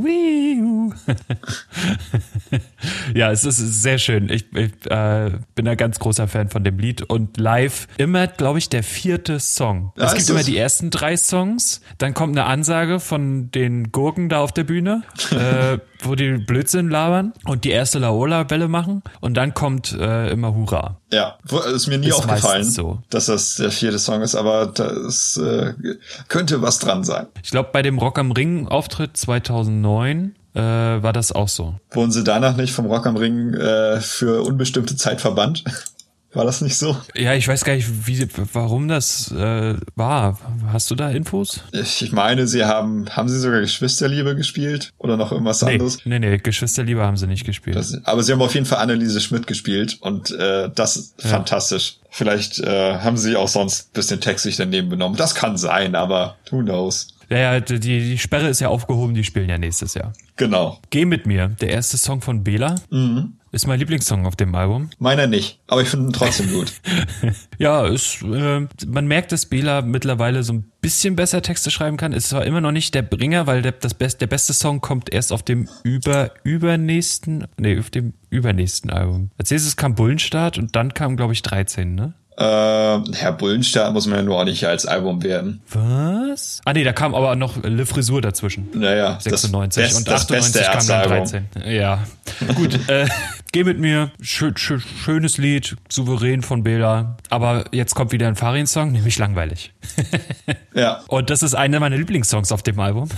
ja, 3.15 3.31
es 3.31 3.45
ist 3.45 3.83
sehr 3.83 3.99
schön. 3.99 4.29
Ich, 4.29 4.47
ich 4.55 4.73
äh, 4.91 5.31
bin 5.55 5.69
ein 5.69 5.77
ganz 5.77 5.99
großer 5.99 6.29
Fan 6.29 6.49
von 6.49 6.65
dem 6.65 6.79
Lied 6.79 7.03
und 7.03 7.39
live 7.39 7.89
immer, 7.97 8.27
glaube 8.27 8.59
ich, 8.59 8.69
der 8.69 8.83
vierte 8.83 9.41
Song. 9.41 9.93
Ja, 9.97 10.07
es 10.07 10.15
gibt 10.15 10.31
immer 10.31 10.43
die 10.43 10.57
ersten 10.57 10.91
drei 10.91 11.17
Songs, 11.17 11.81
dann 11.99 12.15
kommt 12.15 12.37
eine 12.37 12.47
Ansage 12.47 13.01
von 13.01 13.51
den 13.51 13.93
Gurken 13.93 14.29
da 14.29 14.41
auf 14.41 14.53
der 14.53 14.65
Bühne, 14.65 15.03
äh, 15.31 15.79
wo 16.03 16.15
die 16.15 16.39
Blödsinn 16.39 16.89
labern 16.89 17.33
und 17.45 17.65
die 17.65 17.71
erste 17.71 17.99
Laola-Welle 17.99 18.69
machen 18.69 19.03
und 19.21 19.35
dann 19.35 19.55
kommt 19.55 19.93
äh, 19.93 20.31
immer 20.31 20.55
Hurra. 20.55 21.01
Ja, 21.13 21.39
ist 21.75 21.87
mir 21.87 21.99
nie 21.99 22.09
ist 22.09 22.15
aufgefallen, 22.15 22.65
so. 22.65 23.03
dass 23.11 23.27
das 23.27 23.57
der 23.57 23.71
vierte 23.71 23.99
Song 23.99 24.23
ist, 24.23 24.35
aber 24.35 24.67
das 24.67 25.16
äh, 25.37 25.75
könnte 26.29 26.63
was 26.63 26.79
dran 26.79 27.05
sein. 27.05 27.27
Ich 27.43 27.51
glaube, 27.51 27.71
bei 27.73 27.83
dem 27.83 27.99
Rock 27.99 28.19
am 28.19 28.33
Ring 28.33 28.69
Auftritt 28.69 29.17
2009 29.17 30.35
äh, 30.55 30.61
war 30.61 31.13
das 31.13 31.33
auch 31.33 31.49
so. 31.49 31.75
Wurden 31.91 32.13
sie 32.13 32.25
danach 32.25 32.57
nicht 32.57 32.73
vom 32.73 32.87
Rock 32.87 33.07
am 33.07 33.17
Ring 33.17 33.55
äh, 33.55 34.01
für 34.01 34.43
unbestimmte 34.43 34.97
Zeit 34.97 35.21
verbannt? 35.21 35.65
War 36.37 36.45
das 36.45 36.61
nicht 36.61 36.77
so? 36.77 36.95
Ja, 37.15 37.33
ich 37.33 37.49
weiß 37.49 37.65
gar 37.65 37.75
nicht, 37.75 38.07
wie, 38.07 38.29
warum 38.53 38.89
das 38.89 39.33
äh, 39.33 39.75
war. 39.95 40.39
Hast 40.71 40.91
du 40.91 40.95
da 40.95 41.09
Infos? 41.09 41.63
Ich 41.73 42.13
meine, 42.13 42.47
sie 42.47 42.67
haben, 42.67 43.09
haben 43.09 43.31
sie 43.31 43.41
sogar 43.41 43.61
Geschwisterliebe 43.61 44.37
gespielt 44.37 44.93
oder 44.99 45.17
noch 45.17 45.33
irgendwas 45.33 45.63
nee, 45.63 45.73
anderes? 45.73 46.01
Nee, 46.05 46.19
nee, 46.19 46.37
Geschwisterliebe 46.37 47.01
haben 47.01 47.17
sie 47.17 47.27
nicht 47.27 47.47
gespielt. 47.47 47.77
Das, 47.77 48.05
aber 48.05 48.23
sie 48.23 48.33
haben 48.33 48.43
auf 48.43 48.53
jeden 48.53 48.67
Fall 48.67 48.81
Anneliese 48.81 49.23
Schmidt 49.23 49.47
gespielt 49.47 49.97
und 50.03 50.31
äh, 50.31 50.69
das 50.75 50.97
ist 50.97 51.15
ja. 51.23 51.31
fantastisch. 51.31 52.01
Vielleicht 52.11 52.59
äh, 52.59 52.99
haben 52.99 53.17
sie 53.17 53.35
auch 53.35 53.49
sonst 53.49 53.95
bisschen 53.95 54.21
textlich 54.21 54.57
daneben 54.57 54.91
benommen. 54.91 55.17
Das 55.17 55.35
kann 55.35 55.57
sein, 55.57 55.95
aber 55.95 56.37
who 56.51 56.61
knows. 56.61 57.09
Ja, 57.31 57.39
ja, 57.39 57.61
die, 57.61 57.79
die 57.79 58.19
Sperre 58.19 58.49
ist 58.49 58.61
ja 58.61 58.69
aufgehoben, 58.69 59.15
die 59.15 59.25
spielen 59.25 59.49
ja 59.49 59.57
nächstes 59.57 59.95
Jahr. 59.95 60.13
Genau. 60.37 60.79
Geh 60.91 61.07
mit 61.07 61.27
mir, 61.27 61.49
der 61.49 61.71
erste 61.71 61.97
Song 61.97 62.21
von 62.21 62.45
Bela. 62.45 62.75
Mhm. 62.91 63.33
Ist 63.57 63.67
mein 63.67 63.79
Lieblingssong 63.79 64.27
auf 64.27 64.37
dem 64.37 64.55
Album. 64.55 64.91
Meiner 64.99 65.27
nicht, 65.27 65.61
aber 65.67 65.81
ich 65.81 65.89
finde 65.89 66.09
ihn 66.09 66.13
trotzdem 66.13 66.53
gut. 66.53 66.75
ja, 67.59 67.87
ist, 67.87 68.21
äh, 68.21 68.67
man 68.87 69.07
merkt, 69.07 69.33
dass 69.33 69.47
Bela 69.47 69.81
mittlerweile 69.81 70.43
so 70.43 70.53
ein 70.53 70.71
bisschen 70.83 71.17
besser 71.17 71.41
Texte 71.41 71.71
schreiben 71.71 71.97
kann. 71.97 72.13
Ist 72.13 72.29
zwar 72.29 72.45
immer 72.45 72.61
noch 72.61 72.71
nicht 72.71 72.95
der 72.95 73.01
Bringer, 73.01 73.47
weil 73.47 73.63
der, 73.63 73.73
das 73.73 73.95
best, 73.95 74.21
der 74.21 74.27
beste 74.27 74.53
Song 74.53 74.83
kommt 74.83 75.11
erst 75.11 75.33
auf 75.33 75.43
dem 75.43 75.71
über, 75.85 76.33
übernächsten, 76.45 77.47
nee, 77.57 77.79
auf 77.79 77.89
dem 77.89 78.13
übernächsten 78.29 78.91
Album. 78.91 79.31
Als 79.39 79.51
nächstes 79.51 79.75
kam 79.77 79.95
Bullenstart 79.95 80.59
und 80.59 80.77
dann 80.77 80.93
kam, 80.93 81.17
glaube 81.17 81.33
ich, 81.33 81.41
13, 81.41 81.95
ne? 81.95 82.13
Äh, 82.39 82.43
Herr 82.43 83.33
Bullenstern 83.33 83.95
muss 83.95 84.07
man 84.07 84.19
ja 84.19 84.23
nur 84.23 84.39
auch 84.39 84.45
nicht 84.45 84.67
als 84.67 84.85
Album 84.85 85.23
werden. 85.23 85.63
Was? 85.73 86.61
Ah 86.67 86.75
nee, 86.75 86.85
da 86.85 86.93
kam 86.93 87.15
aber 87.15 87.35
noch 87.35 87.63
Le 87.63 87.87
Frisur 87.87 88.21
dazwischen. 88.21 88.69
Naja, 88.75 89.19
96 89.19 89.83
das 89.83 89.95
und 89.95 90.09
98 90.11 90.67
kam 90.67 90.87
dann 90.87 91.09
13. 91.09 91.45
Ja. 91.65 92.05
Gut, 92.55 92.79
äh, 92.91 93.07
Geh 93.53 93.65
mit 93.65 93.79
mir, 93.79 94.11
schön, 94.21 94.57
schön, 94.57 94.81
schönes 94.81 95.39
Lied, 95.39 95.77
souverän 95.89 96.43
von 96.43 96.63
Bela. 96.63 97.17
Aber 97.31 97.65
jetzt 97.73 97.95
kommt 97.95 98.13
wieder 98.13 98.29
ein 98.29 98.37
Farin-Song, 98.37 98.93
nämlich 98.93 99.19
langweilig. 99.19 99.73
ja. 100.75 101.03
Und 101.09 101.31
das 101.31 101.43
ist 101.43 101.55
einer 101.55 101.81
meiner 101.81 101.97
Lieblingssongs 101.97 102.53
auf 102.53 102.63
dem 102.63 102.79
Album. 102.81 103.09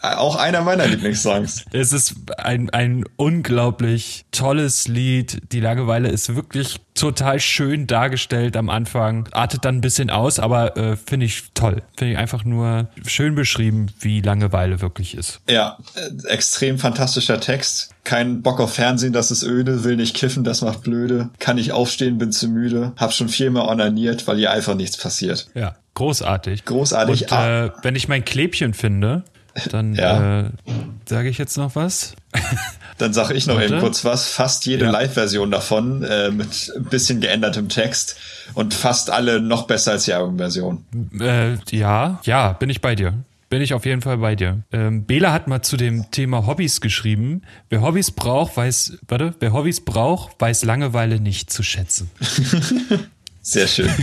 Auch 0.00 0.36
einer 0.36 0.62
meiner 0.62 0.86
Lieblingssongs. 0.86 1.66
Es 1.72 1.92
ist 1.92 2.16
ein, 2.38 2.70
ein 2.70 3.04
unglaublich 3.16 4.24
tolles 4.32 4.88
Lied. 4.88 5.40
Die 5.52 5.60
Langeweile 5.60 6.08
ist 6.08 6.34
wirklich 6.34 6.80
total 7.00 7.40
schön 7.40 7.86
dargestellt 7.86 8.56
am 8.56 8.68
Anfang. 8.70 9.28
Artet 9.32 9.64
dann 9.64 9.76
ein 9.76 9.80
bisschen 9.80 10.10
aus, 10.10 10.38
aber 10.38 10.76
äh, 10.76 10.96
finde 10.96 11.26
ich 11.26 11.44
toll. 11.54 11.82
Finde 11.96 12.12
ich 12.14 12.18
einfach 12.18 12.44
nur 12.44 12.88
schön 13.06 13.34
beschrieben, 13.34 13.86
wie 14.00 14.20
Langeweile 14.20 14.80
wirklich 14.80 15.16
ist. 15.16 15.40
Ja, 15.48 15.78
äh, 15.94 16.28
extrem 16.28 16.78
fantastischer 16.78 17.40
Text. 17.40 17.90
Kein 18.04 18.42
Bock 18.42 18.60
auf 18.60 18.74
Fernsehen, 18.74 19.12
das 19.12 19.30
ist 19.30 19.42
öde, 19.42 19.84
will 19.84 19.96
nicht 19.96 20.16
kiffen, 20.16 20.44
das 20.44 20.62
macht 20.62 20.82
blöde. 20.82 21.30
Kann 21.38 21.56
nicht 21.56 21.72
aufstehen, 21.72 22.18
bin 22.18 22.32
zu 22.32 22.48
müde. 22.48 22.92
Hab 22.96 23.12
schon 23.12 23.28
viermal 23.28 23.68
onaniert, 23.68 24.26
weil 24.26 24.36
hier 24.38 24.50
einfach 24.50 24.74
nichts 24.74 24.96
passiert. 24.96 25.48
Ja, 25.54 25.76
großartig. 25.94 26.64
Großartig. 26.64 27.22
Und, 27.30 27.32
äh, 27.38 27.70
wenn 27.82 27.96
ich 27.96 28.08
mein 28.08 28.24
Klebchen 28.24 28.72
finde, 28.74 29.24
dann 29.70 29.94
Ja. 29.96 30.40
äh, 30.40 30.50
sage 31.06 31.28
ich 31.28 31.36
jetzt 31.38 31.56
noch 31.58 31.74
was. 31.76 32.14
Dann 32.98 33.12
sag 33.12 33.30
ich 33.30 33.46
noch 33.46 33.54
Warte. 33.56 33.68
eben 33.74 33.80
kurz 33.80 34.04
was. 34.04 34.28
Fast 34.28 34.66
jede 34.66 34.86
Ja. 34.86 34.90
Live-Version 34.90 35.50
davon 35.50 36.02
äh, 36.02 36.30
mit 36.30 36.72
ein 36.76 36.84
bisschen 36.84 37.20
geändertem 37.20 37.68
Text 37.68 38.16
und 38.54 38.74
fast 38.74 39.10
alle 39.10 39.40
noch 39.40 39.66
besser 39.66 39.92
als 39.92 40.04
die 40.04 40.12
Album-Version. 40.14 40.84
Äh, 41.20 41.54
ja, 41.70 42.20
ja, 42.24 42.52
bin 42.54 42.70
ich 42.70 42.80
bei 42.80 42.94
dir. 42.94 43.14
Bin 43.50 43.62
ich 43.62 43.72
auf 43.72 43.86
jeden 43.86 44.02
Fall 44.02 44.18
bei 44.18 44.34
dir. 44.36 44.62
Ähm, 44.72 45.04
Bela 45.06 45.32
hat 45.32 45.48
mal 45.48 45.62
zu 45.62 45.76
dem 45.78 46.10
Thema 46.10 46.46
Hobbys 46.46 46.80
geschrieben. 46.82 47.42
Wer 47.70 47.80
Hobbys 47.80 48.10
braucht, 48.10 48.56
weiß, 48.56 48.98
warte, 49.08 49.34
wer 49.40 49.52
Hobbys 49.54 49.80
braucht, 49.84 50.38
weiß 50.38 50.64
Langeweile 50.64 51.18
nicht 51.20 51.50
zu 51.50 51.62
schätzen. 51.62 52.10
Sehr 53.40 53.66
schön. 53.66 53.88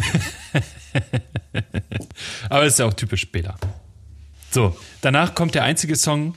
Aber 2.49 2.63
das 2.63 2.73
ist 2.73 2.79
ja 2.79 2.85
auch 2.85 2.93
typisch 2.93 3.31
Bela. 3.31 3.55
So, 4.51 4.75
danach 5.01 5.35
kommt 5.35 5.53
der 5.53 5.63
einzige 5.63 5.95
Song, 5.95 6.35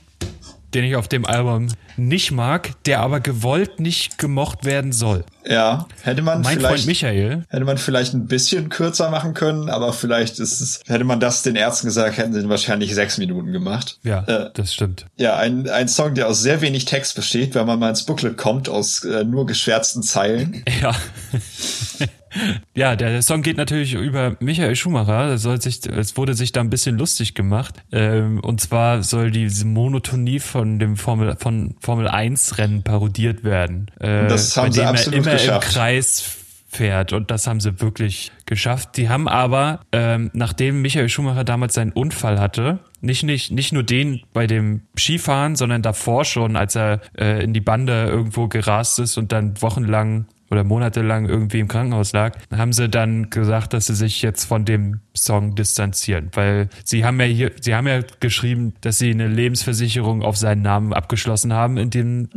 den 0.75 0.85
ich 0.85 0.97
auf 0.97 1.09
dem 1.09 1.25
Album 1.25 1.69
nicht 1.97 2.31
mag, 2.31 2.73
der 2.85 3.01
aber 3.01 3.21
gewollt 3.21 3.81
nicht 3.81 4.19
gemocht 4.19 4.64
werden 4.64 4.93
soll. 4.93 5.25
ja, 5.45 5.87
hätte 6.03 6.23
man 6.23 6.43
Mein 6.43 6.59
vielleicht 6.59 6.66
Freund 6.75 6.87
Michael. 6.87 7.45
hätte 7.49 7.64
man 7.64 7.79
vielleicht 7.79 8.14
ein 8.14 8.27
bisschen 8.27 8.69
kürzer 8.69 9.11
machen 9.11 9.35
können, 9.35 9.69
aber 9.71 9.93
vielleicht 9.93 10.39
ist 10.39 10.61
es 10.61 10.81
hätte 10.87 11.05
man 11.05 11.19
das 11.21 11.43
den 11.43 11.57
Ärzten 11.57 11.87
gesagt, 11.89 12.16
hätten 12.19 12.33
sie 12.35 12.49
wahrscheinlich 12.49 12.95
sechs 12.95 13.19
Minuten 13.19 13.51
gemacht. 13.53 13.99
Ja, 14.05 14.23
Äh, 14.25 14.51
das 14.55 14.75
stimmt. 14.75 15.07
Ja, 15.16 15.37
ein, 15.37 15.69
ein 15.69 15.89
Song, 15.89 16.14
der 16.14 16.29
aus 16.29 16.41
sehr 16.41 16.61
wenig 16.61 16.85
Text 16.85 17.16
besteht, 17.16 17.55
weil 17.55 17.64
man 17.64 17.79
mal 17.79 17.89
ins 17.91 18.05
Booklet 18.05 18.37
kommt, 18.37 18.69
aus 18.69 19.03
äh, 19.05 19.25
nur 19.25 19.47
geschwärzten 19.47 20.03
Zeilen. 20.03 20.62
Ja. 20.81 20.95
ja, 22.74 22.97
der, 22.97 23.22
Song 23.22 23.43
geht 23.43 23.57
natürlich 23.57 23.95
über 23.95 24.36
Michael 24.41 24.76
Schumacher. 24.76 25.39
Soll 25.39 25.61
sich, 25.61 25.84
es 25.86 26.16
wurde 26.16 26.34
sich 26.34 26.53
da 26.53 26.61
ein 26.61 26.70
bisschen 26.70 26.97
lustig 26.97 27.34
gemacht. 27.34 27.74
Ähm, 27.93 28.41
und 28.41 28.61
zwar 28.61 29.03
soll 29.03 29.30
diese 29.30 29.66
Monotonie 29.66 30.41
von 30.41 30.78
dem 30.78 30.97
Formel, 30.97 31.36
von 31.39 31.74
Formel 31.80 32.09
1 32.09 32.59
Rennen 32.59 32.82
parodiert 32.82 33.45
werden. 33.45 33.91
Äh, 34.01 34.28
das 34.28 34.57
haben 34.57 34.66
bei 34.66 34.72
sie 34.72 34.80
dem 34.80 34.89
absolut 34.89 35.14
er 35.14 35.22
immer 35.22 35.32
geschafft. 35.32 35.66
im 35.66 35.72
Kreis 35.72 36.39
fährt. 36.68 37.12
Und 37.12 37.30
das 37.30 37.47
haben 37.47 37.61
sie 37.61 37.80
wirklich 37.80 38.30
geschafft. 38.47 38.97
Die 38.97 39.09
haben 39.09 39.26
aber, 39.26 39.80
ähm, 39.91 40.30
nachdem 40.34 40.82
Michael 40.82 41.09
Schumacher 41.09 41.45
damals 41.45 41.74
seinen 41.74 41.93
Unfall 41.93 42.39
hatte, 42.39 42.78
nicht, 43.01 43.22
nicht, 43.22 43.51
nicht 43.51 43.72
nur 43.72 43.82
den 43.82 44.22
bei 44.32 44.47
dem 44.47 44.82
Skifahren, 44.97 45.57
sondern 45.57 45.82
davor 45.82 46.24
schon, 46.24 46.57
als 46.57 46.76
er 46.76 47.01
äh, 47.16 47.43
in 47.43 47.55
die 47.55 47.61
Bande 47.61 48.07
irgendwo 48.07 48.49
gerast 48.49 48.99
ist 48.99 49.16
und 49.16 49.32
dann 49.32 49.61
wochenlang 49.62 50.26
oder 50.51 50.65
monatelang 50.65 51.27
irgendwie 51.27 51.61
im 51.61 51.69
Krankenhaus 51.69 52.13
lag, 52.13 52.37
haben 52.55 52.73
sie 52.73 52.89
dann 52.89 53.31
gesagt, 53.31 53.73
dass 53.73 53.87
sie 53.87 53.95
sich 53.95 54.23
jetzt 54.23 54.45
von 54.45 54.65
dem 54.65 55.01
Song 55.17 55.55
distanzieren, 55.55 56.31
weil 56.35 56.69
sie 56.85 57.05
haben 57.05 57.21
ja 57.21 57.27
hier, 57.27 57.53
sie 57.61 57.75
haben 57.75 57.87
ja 57.87 58.01
geschrieben, 58.21 58.75
dass 58.81 58.99
sie 58.99 59.11
eine 59.11 59.29
Lebensversicherung 59.29 60.23
auf 60.23 60.37
seinen 60.37 60.63
Namen 60.63 60.93
abgeschlossen 60.93 61.53
haben 61.53 61.77
in 61.77 61.91
dem, 61.91 62.29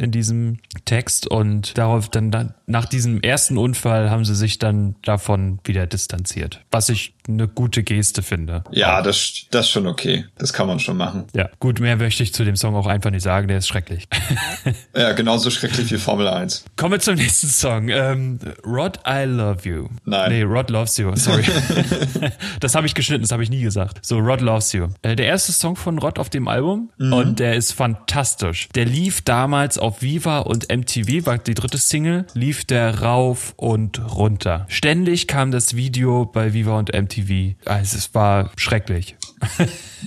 in 0.00 0.10
diesem 0.10 0.58
Text 0.84 1.26
und 1.26 1.76
darauf 1.76 2.08
dann, 2.08 2.30
dann 2.30 2.54
nach 2.66 2.86
diesem 2.86 3.20
ersten 3.20 3.58
Unfall 3.58 4.10
haben 4.10 4.24
sie 4.24 4.34
sich 4.34 4.58
dann 4.58 4.94
davon 5.02 5.58
wieder 5.64 5.86
distanziert, 5.86 6.60
was 6.70 6.88
ich 6.88 7.14
eine 7.28 7.48
gute 7.48 7.82
Geste 7.82 8.22
finde. 8.22 8.64
Ja, 8.70 9.02
das, 9.02 9.46
das 9.50 9.66
ist 9.66 9.72
schon 9.72 9.86
okay. 9.86 10.24
Das 10.38 10.52
kann 10.52 10.66
man 10.66 10.80
schon 10.80 10.96
machen. 10.96 11.26
Ja, 11.34 11.48
gut, 11.60 11.80
mehr 11.80 11.96
möchte 11.96 12.22
ich 12.22 12.34
zu 12.34 12.44
dem 12.44 12.56
Song 12.56 12.74
auch 12.74 12.86
einfach 12.86 13.10
nicht 13.10 13.22
sagen, 13.22 13.48
der 13.48 13.58
ist 13.58 13.68
schrecklich. 13.68 14.08
Ja, 14.94 15.12
genauso 15.12 15.50
schrecklich 15.50 15.90
wie 15.90 15.98
Formel 15.98 16.26
1. 16.28 16.64
Kommen 16.76 16.92
wir 16.92 17.00
zum 17.00 17.14
nächsten 17.14 17.48
Song. 17.48 17.59
Ähm, 17.64 18.38
Rod, 18.64 19.00
I 19.06 19.24
Love 19.24 19.68
You. 19.68 19.88
Nein. 20.04 20.30
Nee, 20.30 20.42
Rod 20.42 20.70
Loves 20.70 20.96
You, 20.96 21.14
sorry. 21.16 21.44
das 22.60 22.74
habe 22.74 22.86
ich 22.86 22.94
geschnitten, 22.94 23.22
das 23.22 23.32
habe 23.32 23.42
ich 23.42 23.50
nie 23.50 23.62
gesagt. 23.62 24.04
So, 24.04 24.18
Rod 24.18 24.40
Loves 24.40 24.72
You. 24.72 24.88
Äh, 25.02 25.16
der 25.16 25.26
erste 25.26 25.52
Song 25.52 25.76
von 25.76 25.98
Rod 25.98 26.18
auf 26.18 26.30
dem 26.30 26.48
Album 26.48 26.90
und 26.98 27.38
der 27.38 27.54
ist 27.54 27.72
fantastisch. 27.72 28.68
Der 28.74 28.84
lief 28.84 29.22
damals 29.22 29.78
auf 29.78 30.02
Viva 30.02 30.40
und 30.40 30.68
MTV, 30.70 31.26
war 31.26 31.38
die 31.38 31.54
dritte 31.54 31.78
Single, 31.78 32.26
lief 32.34 32.64
der 32.64 33.02
rauf 33.02 33.54
und 33.56 34.00
runter. 34.14 34.66
Ständig 34.68 35.26
kam 35.26 35.50
das 35.50 35.76
Video 35.76 36.26
bei 36.26 36.52
Viva 36.52 36.78
und 36.78 36.92
MTV. 36.92 37.54
Also, 37.64 37.96
es 37.96 38.14
war 38.14 38.50
schrecklich. 38.56 39.16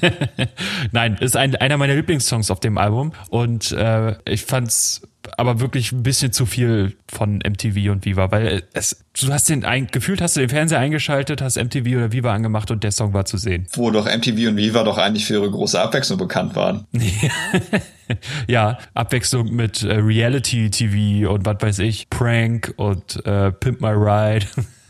Nein, 0.91 1.17
ist 1.19 1.35
ein, 1.35 1.55
einer 1.55 1.77
meiner 1.77 1.95
Lieblingssongs 1.95 2.51
auf 2.51 2.59
dem 2.59 2.77
Album 2.77 3.13
und 3.29 3.71
äh, 3.71 4.15
ich 4.25 4.45
fand's 4.45 5.01
aber 5.37 5.59
wirklich 5.59 5.91
ein 5.91 6.03
bisschen 6.03 6.33
zu 6.33 6.45
viel 6.45 6.95
von 7.07 7.37
MTV 7.37 7.91
und 7.91 8.05
Viva, 8.05 8.31
weil 8.31 8.63
es, 8.73 9.03
du 9.19 9.31
hast 9.31 9.49
den 9.49 9.65
ein, 9.65 9.87
gefühlt 9.87 10.21
hast 10.21 10.35
du 10.35 10.41
den 10.41 10.49
Fernseher 10.49 10.79
eingeschaltet, 10.79 11.41
hast 11.41 11.57
MTV 11.57 11.87
oder 11.97 12.11
Viva 12.11 12.33
angemacht 12.33 12.71
und 12.71 12.83
der 12.83 12.91
Song 12.91 13.13
war 13.13 13.25
zu 13.25 13.37
sehen. 13.37 13.67
Wo 13.73 13.91
doch 13.91 14.05
MTV 14.05 14.49
und 14.49 14.57
Viva 14.57 14.83
doch 14.83 14.97
eigentlich 14.97 15.25
für 15.25 15.33
ihre 15.35 15.49
große 15.49 15.79
Abwechslung 15.79 16.17
bekannt 16.17 16.55
waren. 16.55 16.85
ja, 18.47 18.77
Abwechslung 18.93 19.53
mit 19.53 19.83
äh, 19.83 19.95
Reality 19.95 20.69
TV 20.69 21.31
und 21.31 21.45
was 21.45 21.61
weiß 21.61 21.79
ich, 21.79 22.09
Prank 22.09 22.73
und 22.77 23.25
äh, 23.25 23.51
Pimp 23.51 23.81
My 23.81 23.91
Ride. 23.91 24.45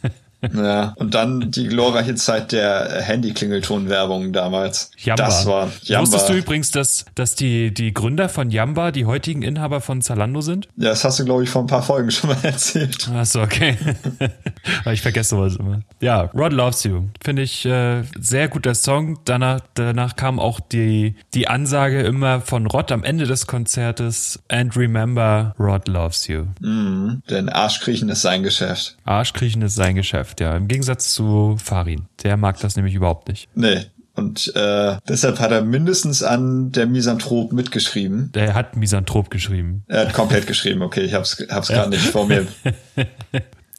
Ja. 0.54 0.94
Und 0.98 1.14
dann 1.14 1.52
die 1.52 1.68
glorreiche 1.68 2.16
Zeit 2.16 2.52
der 2.52 3.02
Handy-Klingelton-Werbung 3.02 4.34
damals. 4.34 4.92
Jamba. 4.98 5.26
Das 5.26 5.46
war 5.46 5.72
Jamba. 5.84 6.02
Wusstest 6.02 6.30
du 6.30 6.34
übrigens, 6.34 6.72
dass, 6.72 7.06
dass 7.16 7.36
die, 7.36 7.74
die 7.74 7.94
Gründer 7.94 8.30
von 8.30 8.50
Jamba 8.50 8.92
die 8.92 9.06
heutigen 9.06 9.42
Inhaber 9.42 9.82
von 9.82 10.02
Zalando 10.02 10.42
sind? 10.42 10.68
Ja, 10.78 10.90
das 10.90 11.04
hast 11.04 11.20
du, 11.20 11.26
glaube 11.26 11.44
ich, 11.44 11.50
vor 11.50 11.64
ein 11.64 11.68
paar 11.68 11.84
Folgen 11.84 12.12
schon 12.12 12.32
mal 12.32 12.40
erzählt. 12.44 13.10
Ach 13.14 13.26
so, 13.26 13.42
okay. 13.42 13.78
Ich 14.92 15.02
vergesse 15.02 15.32
sowas 15.32 15.56
immer. 15.58 15.82
Ja, 16.00 16.22
Rod 16.34 16.54
Loves 16.54 16.84
You. 16.84 17.04
Finde 17.22 17.42
ich 17.42 17.66
äh, 17.66 18.04
sehr 18.20 18.48
guter 18.48 18.76
Song. 18.76 19.20
Danach, 19.26 19.60
danach 19.74 20.16
kam 20.16 20.40
auch 20.40 20.60
die, 20.60 21.16
die 21.34 21.48
Ansage 21.48 22.02
immer 22.02 22.42
von 22.42 22.68
Rod 22.68 22.92
am 22.92 23.04
Ende 23.04 23.26
des 23.26 23.48
Konzertes. 23.48 24.40
And 24.50 24.76
remember, 24.78 25.54
Rod 25.60 25.88
loves 25.88 26.28
you. 26.28 26.46
Denn 26.62 27.50
Arschkriechen 27.50 28.10
ist 28.10 28.22
sein 28.22 28.44
Geschäft. 28.44 28.98
Arschkriechen 29.06 29.62
ist 29.62 29.76
sein 29.76 29.96
Geschäft, 29.96 30.33
ja. 30.40 30.56
Im 30.56 30.68
Gegensatz 30.68 31.14
zu 31.14 31.58
Farin. 31.62 32.08
Der 32.24 32.38
mag 32.38 32.60
das 32.60 32.76
nämlich 32.76 32.96
überhaupt 32.96 33.28
nicht. 33.28 33.50
Nee. 33.56 33.86
Und 34.16 34.56
äh, 34.56 34.98
deshalb 35.10 35.40
hat 35.40 35.52
er 35.52 35.64
mindestens 35.64 36.22
an 36.22 36.72
der 36.72 36.86
Misanthrop 36.86 37.52
mitgeschrieben. 37.52 38.32
Der 38.34 38.54
hat 38.54 38.76
Misanthrop 38.78 39.32
geschrieben. 39.32 39.84
Er 39.88 40.02
hat 40.02 40.14
komplett 40.14 40.46
geschrieben, 40.46 40.84
okay, 40.84 41.02
ich 41.02 41.16
hab's, 41.16 41.44
hab's 41.50 41.70
gerade 41.70 41.90
nicht 41.90 42.06
vor 42.06 42.28
mir. 42.28 42.46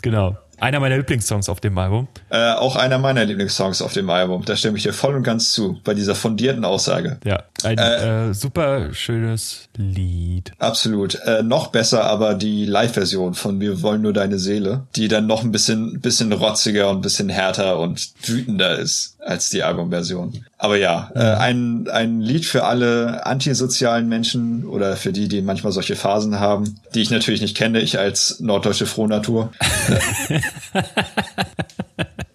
Genau. 0.02 0.36
Einer 0.60 0.80
meiner 0.80 0.98
Lieblingssongs 0.98 1.48
auf 1.48 1.60
dem 1.60 1.78
Album. 1.78 2.08
Äh, 2.28 2.52
auch 2.52 2.76
einer 2.76 2.98
meiner 2.98 3.24
Lieblingssongs 3.24 3.80
auf 3.80 3.94
dem 3.94 4.10
Album. 4.10 4.44
Da 4.44 4.54
stimme 4.54 4.76
ich 4.76 4.82
dir 4.82 4.92
voll 4.92 5.14
und 5.14 5.22
ganz 5.22 5.52
zu, 5.52 5.80
bei 5.82 5.94
dieser 5.94 6.14
fundierten 6.14 6.64
Aussage. 6.66 7.18
Ja. 7.24 7.42
Ein 7.64 7.78
äh, 7.78 8.34
super 8.34 8.92
schönes 8.92 9.68
Lied. 9.76 10.52
Absolut. 10.58 11.16
Äh, 11.24 11.42
noch 11.42 11.68
besser 11.68 12.04
aber 12.04 12.34
die 12.34 12.66
Live-Version 12.66 13.34
von 13.34 13.60
Wir 13.60 13.82
wollen 13.82 14.02
nur 14.02 14.12
deine 14.12 14.38
Seele, 14.38 14.86
die 14.96 15.08
dann 15.08 15.26
noch 15.26 15.42
ein 15.42 15.52
bisschen, 15.52 16.00
bisschen 16.00 16.32
rotziger 16.32 16.90
und 16.90 16.98
ein 16.98 17.02
bisschen 17.02 17.28
härter 17.28 17.78
und 17.78 18.12
wütender 18.24 18.78
ist 18.78 19.16
als 19.20 19.48
die 19.48 19.62
Albumversion. 19.62 20.44
Aber 20.58 20.76
ja, 20.76 21.10
äh, 21.14 21.20
ein, 21.20 21.88
ein 21.88 22.20
Lied 22.20 22.44
für 22.44 22.64
alle 22.64 23.24
antisozialen 23.26 24.08
Menschen 24.08 24.64
oder 24.66 24.96
für 24.96 25.12
die, 25.12 25.28
die 25.28 25.42
manchmal 25.42 25.72
solche 25.72 25.96
Phasen 25.96 26.40
haben, 26.40 26.80
die 26.94 27.02
ich 27.02 27.10
natürlich 27.10 27.40
nicht 27.40 27.56
kenne, 27.56 27.80
ich 27.80 27.98
als 27.98 28.40
norddeutsche 28.40 28.86
Frohnatur. 28.86 29.52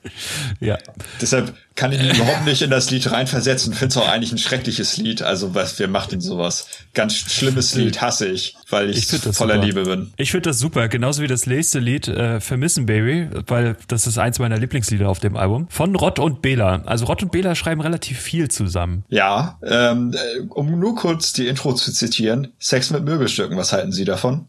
Ja. 0.59 0.77
Deshalb 1.21 1.53
kann 1.79 1.93
ich 1.93 2.01
mich 2.01 2.17
überhaupt 2.17 2.43
nicht 2.45 2.61
in 2.61 2.69
das 2.69 2.91
Lied 2.91 3.09
reinversetzen. 3.09 3.73
Finde 3.73 3.93
es 3.93 3.97
auch 3.97 4.09
eigentlich 4.09 4.33
ein 4.33 4.37
schreckliches 4.37 4.97
Lied. 4.97 5.21
Also 5.21 5.55
was, 5.55 5.79
wer 5.79 5.87
macht 5.87 6.11
denn 6.11 6.19
sowas? 6.19 6.67
Ganz 6.93 7.15
schlimmes 7.15 7.73
Lied 7.75 8.01
hasse 8.01 8.27
ich, 8.27 8.57
weil 8.69 8.89
ich, 8.89 8.97
Ich 8.97 9.21
voller 9.21 9.55
super. 9.55 9.65
Liebe 9.65 9.83
bin. 9.85 10.11
Ich 10.17 10.31
finde 10.31 10.49
das 10.49 10.59
super, 10.59 10.89
genauso 10.89 11.21
wie 11.21 11.27
das 11.27 11.47
nächste 11.47 11.79
Lied 11.79 12.09
äh, 12.09 12.41
Vermissen 12.41 12.85
Baby, 12.85 13.29
weil 13.47 13.77
das 13.87 14.07
ist 14.07 14.17
eins 14.17 14.39
meiner 14.39 14.57
Lieblingslieder 14.57 15.07
auf 15.07 15.19
dem 15.19 15.37
Album. 15.37 15.67
Von 15.69 15.95
Rott 15.95 16.19
und 16.19 16.41
Bela. 16.41 16.81
Also 16.85 17.05
Rott 17.05 17.23
und 17.23 17.31
Bela 17.31 17.55
schreiben 17.55 17.79
relativ 17.79 18.19
viel 18.19 18.49
zusammen. 18.49 19.05
Ja, 19.07 19.57
ähm, 19.63 20.13
äh, 20.13 20.41
um 20.49 20.77
nur 20.79 20.95
kurz 20.95 21.31
die 21.31 21.47
Intro 21.47 21.73
zu 21.73 21.93
zitieren. 21.93 22.49
Sex 22.59 22.89
mit 22.89 23.05
Möbelstücken, 23.05 23.55
was 23.55 23.71
halten 23.71 23.93
Sie 23.93 24.03
davon? 24.03 24.47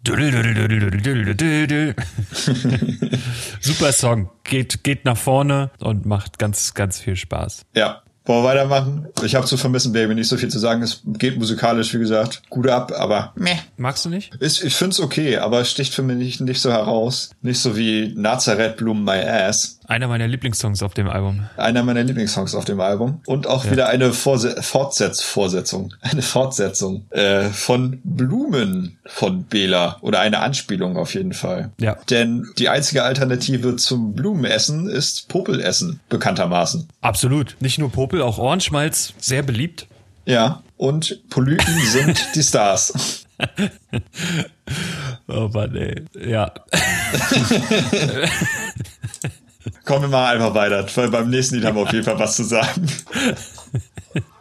Super 3.61 3.93
Song. 3.93 4.31
Geht, 4.43 4.83
geht 4.83 5.05
nach 5.05 5.17
vorne 5.17 5.71
und 5.79 6.00
macht 6.05 6.39
ganz, 6.39 6.75
ganz 6.75 7.01
viel 7.01 7.17
Spaß. 7.17 7.63
Ja. 7.75 8.03
Wollen 8.27 8.45
wir 8.45 8.49
weitermachen? 8.51 9.09
Ich 9.25 9.35
habe 9.35 9.47
zu 9.47 9.57
Vermissen 9.57 9.93
Baby 9.93 10.15
nicht 10.15 10.29
so 10.29 10.37
viel 10.37 10.51
zu 10.51 10.59
sagen. 10.59 10.83
Es 10.83 11.01
geht 11.05 11.39
musikalisch, 11.39 11.95
wie 11.95 11.99
gesagt, 11.99 12.43
gut 12.51 12.69
ab, 12.69 12.93
aber 12.95 13.33
meh. 13.35 13.57
Magst 13.79 14.05
du 14.05 14.11
nicht? 14.11 14.35
Ist, 14.37 14.63
ich 14.63 14.77
find's 14.77 15.01
okay, 15.01 15.39
aber 15.39 15.61
es 15.61 15.71
sticht 15.71 15.95
für 15.95 16.03
mich 16.03 16.17
nicht, 16.17 16.41
nicht 16.43 16.61
so 16.61 16.71
heraus. 16.71 17.31
Nicht 17.41 17.61
so 17.61 17.77
wie 17.77 18.13
Nazareth 18.15 18.77
Bloom 18.77 19.05
My 19.05 19.19
Ass. 19.21 19.80
Einer 19.91 20.07
meiner 20.07 20.29
Lieblingssongs 20.29 20.85
auf 20.85 20.95
dem 20.95 21.09
Album. 21.09 21.49
Einer 21.57 21.83
meiner 21.83 22.05
Lieblingssongs 22.05 22.55
auf 22.55 22.65
dem 22.65 22.81
Album. 22.81 23.23
Und 23.27 23.49
auch 23.49 23.69
wieder 23.69 23.89
eine 23.89 24.13
Vorse 24.13 24.63
Fortsetz 24.63 25.21
Vorsetzung. 25.21 25.93
Eine 26.01 26.23
Fortsetzung 26.23 27.07
äh, 27.11 27.49
von 27.49 28.01
Blumen 28.05 28.99
von 29.05 29.43
Bela. 29.43 29.97
Oder 30.01 30.21
eine 30.21 30.39
Anspielung 30.39 30.97
auf 30.97 31.15
jeden 31.15 31.33
Fall. 31.33 31.73
Ja. 31.81 31.97
Denn 32.09 32.47
die 32.57 32.69
einzige 32.69 33.03
Alternative 33.03 33.75
zum 33.75 34.15
Blumenessen 34.15 34.89
ist 34.89 35.29
Popelessen, 35.29 35.99
bekanntermaßen. 36.09 36.87
Absolut. 37.01 37.57
Nicht 37.59 37.81
nur 37.81 37.91
Popel, 37.91 38.23
auch 38.23 38.39
Ohrenschmalz, 38.39 39.15
sehr 39.19 39.43
beliebt. 39.43 39.89
Ja. 40.25 40.63
Und 40.77 41.29
Polypen 41.31 41.81
sind 41.85 42.29
die 42.37 42.45
Stars. 42.45 43.27
Oh 45.27 45.49
Mann, 45.53 45.75
ey. 45.75 46.05
Ja. 46.29 46.53
Kommen 49.91 50.03
wir 50.03 50.09
mal 50.19 50.33
einfach 50.33 50.55
weiter, 50.55 50.87
beim 51.11 51.31
nächsten 51.31 51.57
Lied 51.57 51.65
haben 51.65 51.75
wir 51.75 51.83
auf 51.83 51.93
jeden 51.93 52.05
Fall 52.05 52.17
was 52.17 52.37
zu 52.37 52.45
sagen. 52.45 52.87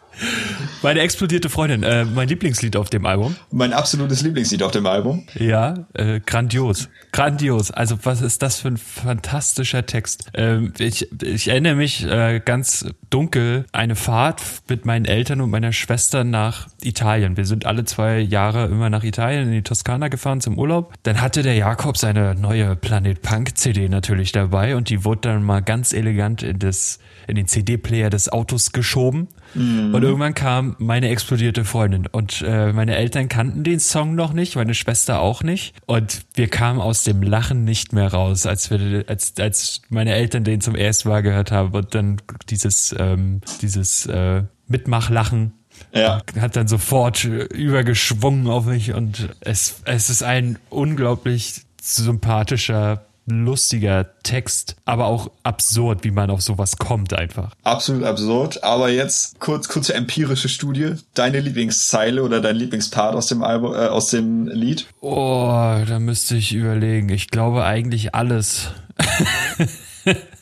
Meine 0.82 1.02
explodierte 1.02 1.50
Freundin, 1.50 1.84
äh, 1.84 2.06
mein 2.06 2.28
Lieblingslied 2.28 2.78
auf 2.78 2.90
dem 2.90 3.06
Album. 3.06 3.36
Mein 3.52 3.74
absolutes 3.74 4.22
Lieblingslied 4.22 4.64
auf 4.64 4.72
dem 4.72 4.86
Album. 4.86 5.26
Ja, 5.36 5.88
äh, 5.94 6.20
grandios. 6.22 6.90
Grandios. 7.12 7.72
Also 7.72 7.98
was 8.04 8.22
ist 8.22 8.42
das 8.42 8.60
für 8.60 8.70
ein 8.70 8.78
fantastischer 8.78 9.86
Text? 9.86 10.30
Ähm, 10.34 10.74
ich, 10.78 11.08
ich 11.22 11.50
erinnere 11.50 11.76
mich 11.76 12.06
äh, 12.06 12.42
ganz 12.44 12.86
dunkel 13.10 13.66
eine 13.72 13.96
Fahrt 13.96 14.42
mit 14.70 14.86
meinen 14.86 15.06
Eltern 15.06 15.42
und 15.42 15.50
meiner 15.50 15.74
Schwester 15.74 16.24
nach 16.24 16.68
Italien. 16.82 17.36
Wir 17.36 17.46
sind 17.46 17.66
alle 17.66 17.84
zwei 17.84 18.20
Jahre 18.20 18.66
immer 18.66 18.90
nach 18.90 19.04
Italien 19.04 19.48
in 19.48 19.52
die 19.52 19.64
Toskana 19.64 20.08
gefahren 20.08 20.40
zum 20.40 20.58
Urlaub. 20.58 20.94
Dann 21.04 21.20
hatte 21.22 21.42
der 21.42 21.56
Jakob 21.56 21.98
seine 21.98 22.36
neue 22.36 22.76
Planet 22.76 23.22
Punk 23.22 23.58
CD 23.58 23.90
natürlich 23.90 24.32
dabei 24.32 24.76
und 24.76 24.90
die 24.90 25.04
wurde 25.04 25.22
dann 25.22 25.44
mal 25.44 25.62
ganz 25.62 25.92
elegant 25.92 26.44
in 26.44 26.60
das 26.60 27.00
in 27.30 27.36
den 27.36 27.48
CD-Player 27.48 28.10
des 28.10 28.30
Autos 28.30 28.72
geschoben. 28.72 29.28
Und 29.56 30.04
irgendwann 30.04 30.36
kam 30.36 30.76
meine 30.78 31.10
explodierte 31.10 31.66
Freundin. 31.66 32.06
Und 32.08 32.44
äh, 32.46 32.72
meine 32.72 32.96
Eltern 32.96 33.30
kannten 33.30 33.64
den 33.64 33.80
Song 33.80 34.14
noch 34.14 34.32
nicht, 34.34 34.56
meine 34.56 34.76
Schwester 34.76 35.20
auch 35.22 35.42
nicht. 35.42 35.74
Und 35.88 36.22
wir 36.36 36.48
kamen 36.50 36.80
aus 36.80 37.04
dem 37.04 37.24
Lachen 37.24 37.64
nicht 37.64 37.92
mehr 37.94 38.14
raus, 38.14 38.46
als 38.46 38.70
wir 38.70 39.06
als 39.08 39.34
als 39.40 39.82
meine 39.90 40.14
Eltern 40.14 40.44
den 40.44 40.62
zum 40.62 40.76
ersten 40.76 41.10
Mal 41.10 41.22
gehört 41.24 41.52
haben. 41.52 41.72
Und 41.72 41.96
dann 41.96 42.22
dieses 42.50 42.96
ähm, 43.00 43.42
dieses 43.62 44.06
äh, 44.06 44.44
Mitmachlachen 44.68 45.54
Ja. 45.96 46.22
hat 46.40 46.56
dann 46.56 46.68
sofort 46.68 47.26
äh, 47.26 47.46
übergeschwungen 47.46 48.48
auf 48.48 48.66
mich. 48.66 48.94
Und 48.94 49.30
es 49.40 49.82
es 49.86 50.10
ist 50.12 50.22
ein 50.22 50.60
unglaublich 50.70 51.64
sympathischer 51.82 53.06
lustiger 53.30 54.08
Text, 54.24 54.76
aber 54.86 55.06
auch 55.06 55.32
absurd, 55.44 56.04
wie 56.04 56.12
man 56.12 56.30
auf 56.30 56.42
sowas 56.42 56.78
kommt 56.78 57.14
einfach. 57.14 57.54
Absolut 57.64 58.04
absurd. 58.04 58.64
Aber 58.64 58.90
jetzt 58.90 59.40
kurz 59.40 59.68
kurze 59.68 59.94
empirische 59.94 60.50
Studie. 60.50 60.94
Deine 61.14 61.40
Lieblingszeile 61.40 62.24
oder 62.24 62.42
dein 62.42 62.56
Lieblingspart 62.56 63.16
aus 63.16 63.28
dem 63.28 63.44
Album, 63.44 63.74
äh, 63.74 63.88
aus 63.88 64.08
dem 64.08 64.48
Lied? 64.48 64.88
Oh, 65.02 65.50
da 65.88 66.00
müsste 66.00 66.36
ich 66.36 66.54
überlegen. 66.54 67.10
Ich 67.10 67.30
glaube 67.30 67.66
eigentlich 67.66 68.16
alles. 68.16 68.70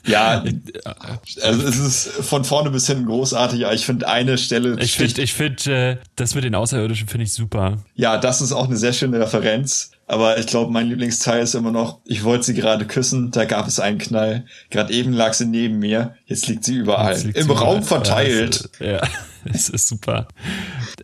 Ja, 0.06 0.44
also 1.42 1.68
es 1.68 1.78
ist 1.78 2.08
von 2.26 2.44
vorne 2.44 2.72
bis 2.72 2.88
hinten 2.88 3.06
großartig. 3.06 3.66
Aber 3.66 3.74
ich 3.74 3.86
finde 3.86 4.08
eine 4.08 4.38
Stelle 4.38 4.78
Ich 4.80 4.96
finde, 4.96 5.22
ich 5.22 5.34
finde, 5.34 5.72
äh, 5.72 5.98
das 6.16 6.36
mit 6.36 6.44
den 6.44 6.56
Außerirdischen 6.56 7.08
finde 7.08 7.26
ich 7.26 7.34
super. 7.34 7.78
Ja, 7.96 8.18
das 8.18 8.42
ist 8.42 8.52
auch 8.52 8.66
eine 8.66 8.78
sehr 8.78 8.94
schöne 8.94 9.20
Referenz. 9.20 9.92
Aber 10.10 10.38
ich 10.40 10.48
glaube, 10.48 10.72
mein 10.72 10.88
Lieblingsteil 10.88 11.44
ist 11.44 11.54
immer 11.54 11.72
noch, 11.72 12.00
ich 12.06 12.24
wollte 12.24 12.46
sie 12.46 12.54
gerade 12.54 12.86
küssen, 12.86 13.30
da 13.32 13.44
gab 13.44 13.68
es 13.68 13.80
einen 13.80 13.98
Knall. 13.98 14.46
Gerade 14.70 14.94
eben 14.94 15.12
lag 15.12 15.34
sie 15.34 15.46
neben 15.46 15.80
mir, 15.80 16.16
jetzt 16.26 16.48
liegt 16.48 16.64
sie 16.64 16.76
überall. 16.76 17.18
Liegt 17.20 17.38
Im 17.38 17.48
sie 17.48 17.52
Raum 17.54 17.78
überall. 17.82 17.84
verteilt. 17.84 18.70
Ja, 18.80 18.86
es, 18.86 19.02
ja, 19.02 19.10
es 19.54 19.70
ist 19.70 19.88
super. 19.90 20.28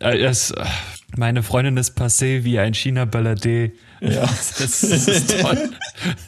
Äh, 0.00 0.18
Es, 0.24 0.54
meine 1.16 1.42
Freundin 1.42 1.76
ist 1.76 1.98
passé 1.98 2.44
wie 2.44 2.58
ein 2.58 2.72
China-Balladé. 2.74 3.72
Ja. 4.04 4.22
Das, 4.58 4.60
ist- 4.60 4.90
das 4.92 5.08
ist 5.08 5.40
toll. 5.40 5.70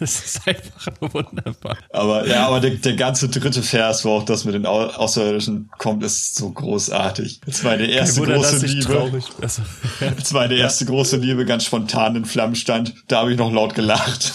Das 0.01 0.24
ist 0.24 0.40
einfach 0.48 0.93
wunderbar. 1.01 1.77
Aber 1.93 2.27
ja, 2.27 2.47
aber 2.47 2.61
der, 2.61 2.70
der 2.73 2.94
ganze 2.94 3.28
dritte 3.28 3.62
Vers, 3.62 4.05
wo 4.05 4.11
auch 4.12 4.24
das 4.24 4.44
mit 4.44 4.55
den 4.55 4.66
Au 4.66 4.86
Außerirdischen 4.86 5.70
kommt, 5.78 6.03
ist 6.05 6.36
so 6.36 6.51
großartig. 6.51 7.40
Das 7.47 7.62
war 7.65 7.73
meine 7.73 7.86
erste 7.86 8.20
Wunder, 8.20 8.36
große 8.36 8.66
Liebe. 8.66 9.20
also, 9.43 9.62
Das 10.16 10.32
war 10.32 10.43
meine 10.43 10.55
erste 10.55 10.85
große 10.86 11.16
Liebe, 11.19 11.44
ganz 11.44 11.65
spontan 11.65 12.16
in 12.16 12.24
Flammen 12.24 12.55
stand. 12.55 12.94
Da 13.09 13.20
habe 13.20 13.32
ich 13.32 13.39
noch 13.39 13.53
laut 13.53 13.74
gelacht. 13.74 14.32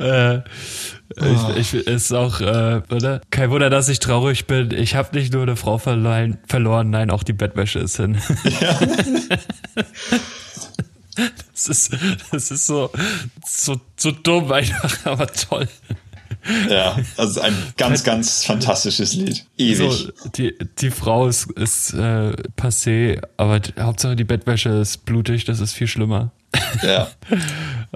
äh, 0.00 0.38
ich, 1.16 1.72
ich, 1.74 1.86
ist 1.86 2.12
auch, 2.12 2.40
äh, 2.40 2.82
oder? 2.90 3.20
Kein 3.30 3.50
Wunder, 3.50 3.70
dass 3.70 3.88
ich 3.88 4.00
traurig 4.00 4.46
bin. 4.46 4.70
Ich 4.72 4.94
habe 4.94 5.16
nicht 5.16 5.32
nur 5.32 5.42
eine 5.42 5.56
Frau 5.56 5.78
verloren, 5.78 6.36
verloren, 6.46 6.90
nein, 6.90 7.10
auch 7.10 7.22
die 7.22 7.32
Bettwäsche 7.32 7.78
ist 7.78 7.96
hin. 7.96 8.18
Das 11.52 11.68
ist, 11.68 11.96
das 12.30 12.50
ist 12.50 12.66
so, 12.66 12.90
so, 13.46 13.80
so 13.96 14.10
dumm 14.10 14.52
einfach, 14.52 15.06
aber 15.06 15.26
toll. 15.26 15.68
Ja, 16.68 16.96
also 17.16 17.40
ein 17.40 17.54
ganz, 17.76 18.04
ganz 18.04 18.44
fantastisches 18.44 19.14
Lied. 19.14 19.46
Ewig. 19.56 19.92
So, 19.92 20.28
die, 20.28 20.54
die 20.78 20.90
Frau 20.90 21.26
ist, 21.26 21.50
ist 21.52 21.92
äh, 21.94 22.32
passé, 22.56 23.20
aber 23.36 23.60
Hauptsache 23.78 24.16
die 24.16 24.24
Bettwäsche 24.24 24.70
ist 24.70 25.04
blutig, 25.04 25.44
das 25.44 25.60
ist 25.60 25.72
viel 25.72 25.88
schlimmer. 25.88 26.32
Ja. 26.82 27.08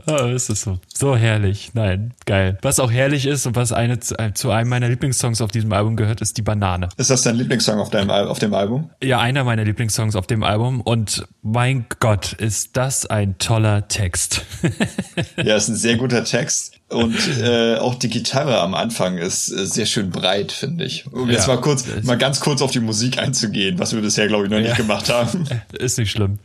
Es 0.06 0.48
ist 0.50 0.62
so. 0.62 0.78
So 0.92 1.16
herrlich. 1.16 1.70
Nein, 1.74 2.14
geil. 2.26 2.58
Was 2.62 2.80
auch 2.80 2.90
herrlich 2.90 3.26
ist 3.26 3.46
und 3.46 3.56
was 3.56 3.72
eine 3.72 4.00
zu, 4.00 4.16
einem 4.50 4.68
meiner 4.68 4.88
Lieblingssongs 4.88 5.40
auf 5.40 5.50
diesem 5.50 5.72
Album 5.72 5.96
gehört, 5.96 6.20
ist 6.20 6.36
die 6.36 6.42
Banane. 6.42 6.88
Ist 6.96 7.10
das 7.10 7.22
dein 7.22 7.36
Lieblingssong 7.36 7.78
auf, 7.78 7.90
deinem, 7.90 8.10
auf 8.10 8.38
dem 8.38 8.54
Album? 8.54 8.90
Ja, 9.02 9.20
einer 9.20 9.44
meiner 9.44 9.64
Lieblingssongs 9.64 10.16
auf 10.16 10.26
dem 10.26 10.42
Album 10.42 10.80
und 10.80 11.26
mein 11.42 11.86
Gott, 12.00 12.32
ist 12.32 12.76
das 12.76 13.06
ein 13.06 13.38
toller 13.38 13.88
Text. 13.88 14.42
Ja, 15.36 15.56
ist 15.56 15.68
ein 15.68 15.76
sehr 15.76 15.96
guter 15.96 16.24
Text. 16.24 16.79
Und 16.90 17.16
äh, 17.40 17.76
auch 17.76 17.94
die 17.94 18.08
Gitarre 18.10 18.60
am 18.60 18.74
Anfang 18.74 19.16
ist 19.18 19.48
äh, 19.50 19.64
sehr 19.64 19.86
schön 19.86 20.10
breit, 20.10 20.50
finde 20.50 20.84
ich. 20.84 21.06
Um 21.12 21.30
jetzt 21.30 21.46
Ja. 21.46 21.54
mal 21.54 21.60
kurz, 21.60 21.86
mal 22.02 22.18
ganz 22.18 22.40
kurz 22.40 22.62
auf 22.62 22.72
die 22.72 22.80
Musik 22.80 23.18
einzugehen, 23.18 23.78
was 23.78 23.94
wir 23.94 24.02
bisher, 24.02 24.26
glaube 24.26 24.44
ich, 24.46 24.50
noch 24.50 24.58
nicht 24.58 24.76
gemacht 24.76 25.08
haben. 25.08 25.46
ist 25.72 25.98
nicht 25.98 26.10
schlimm. 26.10 26.40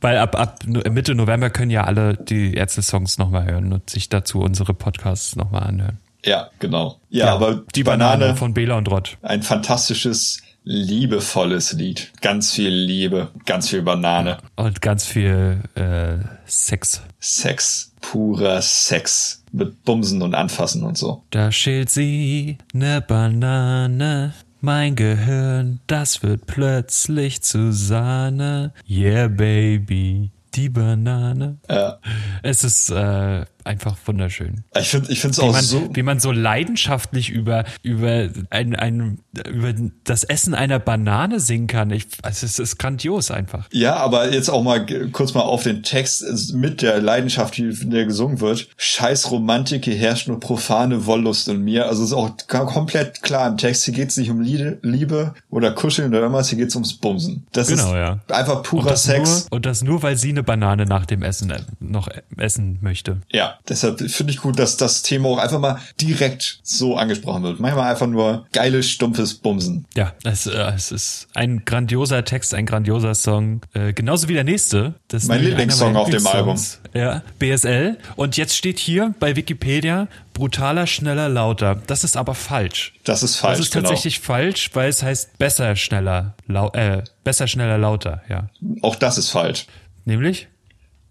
Weil 0.00 0.18
ab, 0.18 0.34
ab 0.36 0.64
Mitte 0.66 1.14
November 1.14 1.50
können 1.50 1.70
ja 1.70 1.84
alle 1.84 2.14
die 2.16 2.54
Ärzte-Songs 2.54 3.18
nochmal 3.18 3.44
hören 3.46 3.72
und 3.72 3.88
sich 3.88 4.08
dazu 4.08 4.40
unsere 4.40 4.74
Podcasts 4.74 5.36
nochmal 5.36 5.62
anhören. 5.62 5.98
Ja, 6.24 6.50
genau. 6.58 6.98
Ja, 7.08 7.32
aber 7.32 7.62
die 7.76 7.84
Banane, 7.84 8.34
von 8.34 8.52
Bela 8.54 8.76
und 8.76 8.90
Rott. 8.90 9.16
ein 9.22 9.42
fantastisches, 9.44 10.42
liebevolles 10.64 11.72
Lied. 11.74 12.10
Ganz 12.22 12.52
viel 12.52 12.70
Liebe, 12.70 13.28
ganz 13.44 13.68
viel 13.68 13.82
Banane. 13.82 14.38
Und 14.56 14.82
ganz 14.82 15.06
viel 15.06 15.60
äh, 15.76 16.16
Sex. 16.46 17.02
Sex, 17.20 17.92
purer 18.00 18.60
Sex. 18.62 19.44
Mit 19.56 19.84
Bumsen 19.84 20.20
und 20.20 20.34
Anfassen 20.34 20.82
und 20.82 20.98
so. 20.98 21.22
Da 21.30 21.50
schält 21.50 21.88
sie 21.88 22.58
ne 22.74 23.00
Banane. 23.00 24.34
Mein 24.60 24.96
Gehirn, 24.96 25.80
das 25.86 26.22
wird 26.22 26.46
plötzlich 26.46 27.40
zu 27.40 27.72
Sahne. 27.72 28.74
Yeah, 28.86 29.28
baby, 29.28 30.30
die 30.54 30.68
Banane. 30.68 31.56
Ja. 31.70 31.98
Es 32.42 32.64
ist 32.64 32.90
äh, 32.90 33.46
einfach 33.66 33.96
wunderschön. 34.06 34.64
Ich 34.78 34.88
finde 34.88 35.12
ich 35.12 35.20
finde 35.20 35.32
es 35.32 35.38
Wie 35.38 35.42
auch 35.42 35.52
man, 35.52 35.64
so. 35.64 35.88
wie 35.94 36.02
man 36.02 36.20
so 36.20 36.32
leidenschaftlich 36.32 37.30
über, 37.30 37.64
über, 37.82 38.28
ein, 38.50 38.74
ein, 38.74 39.18
über 39.48 39.74
das 40.04 40.24
Essen 40.24 40.54
einer 40.54 40.78
Banane 40.78 41.40
singen 41.40 41.66
kann. 41.66 41.90
Ich, 41.90 42.06
also 42.22 42.46
es 42.46 42.58
ist 42.58 42.78
grandios 42.78 43.30
einfach. 43.30 43.68
Ja, 43.72 43.96
aber 43.96 44.32
jetzt 44.32 44.48
auch 44.48 44.62
mal 44.62 44.84
kurz 45.12 45.34
mal 45.34 45.42
auf 45.42 45.62
den 45.62 45.82
Text 45.82 46.54
mit 46.54 46.82
der 46.82 47.00
Leidenschaft, 47.00 47.56
die 47.56 47.62
in 47.64 47.90
der 47.90 48.06
gesungen 48.06 48.40
wird. 48.40 48.68
Scheiß 48.76 49.30
Romantik, 49.30 49.84
hier 49.84 49.96
herrscht 49.96 50.28
nur 50.28 50.40
profane 50.40 51.06
Wollust 51.06 51.48
in 51.48 51.62
mir. 51.62 51.86
Also 51.86 52.04
ist 52.04 52.12
auch 52.12 52.36
komplett 52.46 53.22
klar 53.22 53.48
im 53.48 53.56
Text. 53.56 53.84
Hier 53.84 53.94
geht's 53.94 54.16
nicht 54.16 54.30
um 54.30 54.40
Liebe, 54.40 55.34
oder 55.50 55.72
Kuscheln 55.72 56.08
oder 56.10 56.20
irgendwas. 56.20 56.48
Hier 56.48 56.58
geht's 56.58 56.74
ums 56.74 56.94
Bumsen. 56.94 57.46
Das 57.52 57.68
Genau, 57.68 57.88
ist 57.88 57.94
ja. 57.94 58.20
einfach 58.28 58.56
Und 58.56 58.62
purer 58.64 58.90
das, 58.90 59.04
Sex. 59.04 59.46
nur, 59.50 59.56
und 59.56 59.66
das 59.66 59.82
nur, 59.82 60.02
weil 60.02 60.16
sie 60.16 60.30
eine 60.30 60.42
Banane 60.42 60.86
nach 60.86 61.06
dem 61.06 61.22
Essen 61.22 61.50
äh, 61.50 61.60
noch 61.80 62.08
äh, 62.08 62.22
essen 62.36 62.78
möchte. 62.80 63.18
Ja, 63.32 63.55
deshalb 63.68 64.00
finde 64.10 64.32
ich 64.32 64.40
gut, 64.40 64.58
dass 64.58 64.76
das 64.76 65.02
Thema 65.02 65.28
auch 65.28 65.38
einfach 65.38 65.58
mal 65.58 65.78
direkt 66.00 66.60
so 66.62 66.96
angesprochen 66.96 67.42
wird. 67.42 67.60
Manchmal 67.60 67.90
einfach 67.90 68.06
nur 68.06 68.46
geiles, 68.52 68.88
stumpfes 68.88 69.34
Bumsen. 69.34 69.86
Ja, 69.94 70.12
es, 70.24 70.46
äh, 70.46 70.72
es 70.74 70.92
ist 70.92 71.28
ein 71.34 71.64
grandioser 71.64 72.24
Text, 72.24 72.54
ein 72.54 72.66
grandioser 72.66 73.14
Song. 73.14 73.60
Äh, 73.74 73.92
genauso 73.92 74.28
wie 74.28 74.34
der 74.34 74.44
nächste. 74.44 74.94
Das 75.08 75.24
Mein 75.24 75.42
Lieblingssong 75.42 75.96
auf 75.96 76.10
dem 76.10 76.22
Lieblingssongs. 76.24 76.80
Ja, 76.94 77.22
BSL. 77.38 77.98
Und 78.16 78.36
jetzt 78.36 78.56
steht 78.56 78.78
hier 78.78 79.14
bei 79.20 79.36
Wikipedia 79.36 80.08
brutaler, 80.36 80.86
schneller, 80.86 81.28
lauter. 81.28 81.80
Das 81.86 82.04
ist 82.04 82.16
aber 82.16 82.34
falsch. 82.34 82.94
Das 83.04 83.22
ist 83.22 83.36
falsch, 83.36 83.58
Das 83.58 83.66
ist 83.66 83.72
genau. 83.72 83.88
tatsächlich 83.88 84.20
falsch, 84.20 84.70
weil 84.74 84.90
es 84.90 85.02
heißt 85.02 85.38
besser, 85.38 85.76
schneller, 85.76 86.34
lau 86.46 86.70
äh, 86.72 87.02
besser, 87.24 87.46
schneller, 87.46 87.78
lauter, 87.78 88.22
ja. 88.28 88.50
Auch 88.82 88.96
das 88.96 89.16
ist 89.16 89.30
falsch. 89.30 89.66
Nämlich? 90.04 90.48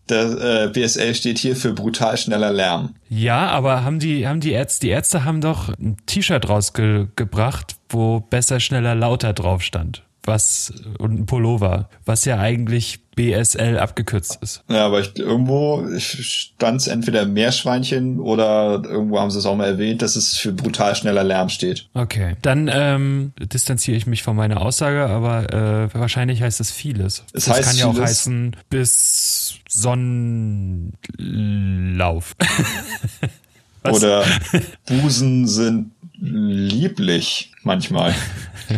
Der 0.10 0.65
äh, 0.65 0.69
BSL 0.69 1.15
steht 1.15 1.40
hier 1.40 1.56
für 1.56 1.73
brutal 1.73 2.18
schneller 2.18 2.53
Lärm. 2.53 2.95
Ja, 3.10 3.48
aber 3.48 3.84
haben 3.84 3.99
die, 3.99 4.27
haben 4.27 4.40
die 4.40 4.52
Ärzte, 4.52 4.86
die 4.86 4.91
Ärzte 4.91 5.26
haben 5.26 5.41
doch 5.41 5.69
ein 5.69 5.98
T-Shirt 6.06 6.48
rausgebracht, 6.48 7.76
wo 7.90 8.19
besser, 8.19 8.60
schneller, 8.60 8.94
lauter 8.94 9.34
drauf 9.34 9.64
stand. 9.64 10.03
Was, 10.26 10.73
und 10.97 11.19
ein 11.19 11.26
Pullover, 11.26 11.89
was 12.06 12.26
ja 12.26 12.39
eigentlich 12.39 13.06
BSL 13.15 13.80
abgekürzt 13.80 14.39
ist. 14.41 14.64
Ja, 14.69 14.85
aber 14.85 14.99
ich, 14.99 15.18
irgendwo 15.18 15.88
stand 15.97 16.85
entweder 16.88 17.26
Meerschweinchen 17.26 18.19
oder 18.19 18.81
irgendwo 18.84 19.19
haben 19.19 19.31
sie 19.31 19.39
es 19.39 19.45
auch 19.45 19.56
mal 19.56 19.68
erwähnt, 19.68 20.02
dass 20.02 20.15
es 20.15 20.35
für 20.38 20.52
brutal 20.52 20.95
schneller 20.95 21.23
Lärm 21.23 21.49
steht. 21.49 21.88
Okay. 21.93 22.35
Dann 22.41 22.69
ähm, 22.72 23.34
distanziere 23.39 23.95
ich 23.97 24.07
mich 24.07 24.23
von 24.23 24.35
meiner 24.35 24.61
Aussage, 24.61 25.06
aber 25.06 25.53
äh, 25.53 25.93
wahrscheinlich 25.93 26.41
heißt 26.41 26.60
es 26.60 26.72
vieles. 26.72 27.23
Es 27.34 27.45
das 27.45 27.57
heißt 27.57 27.69
kann 27.69 27.77
ja 27.77 27.85
auch 27.88 27.97
heißen 27.97 28.56
bis 28.69 29.60
Sonnenlauf. 29.69 30.95
Was? 33.85 33.97
Oder 33.97 34.26
Busen 34.88 35.47
sind 35.47 35.91
lieblich 36.20 37.52
manchmal. 37.64 38.14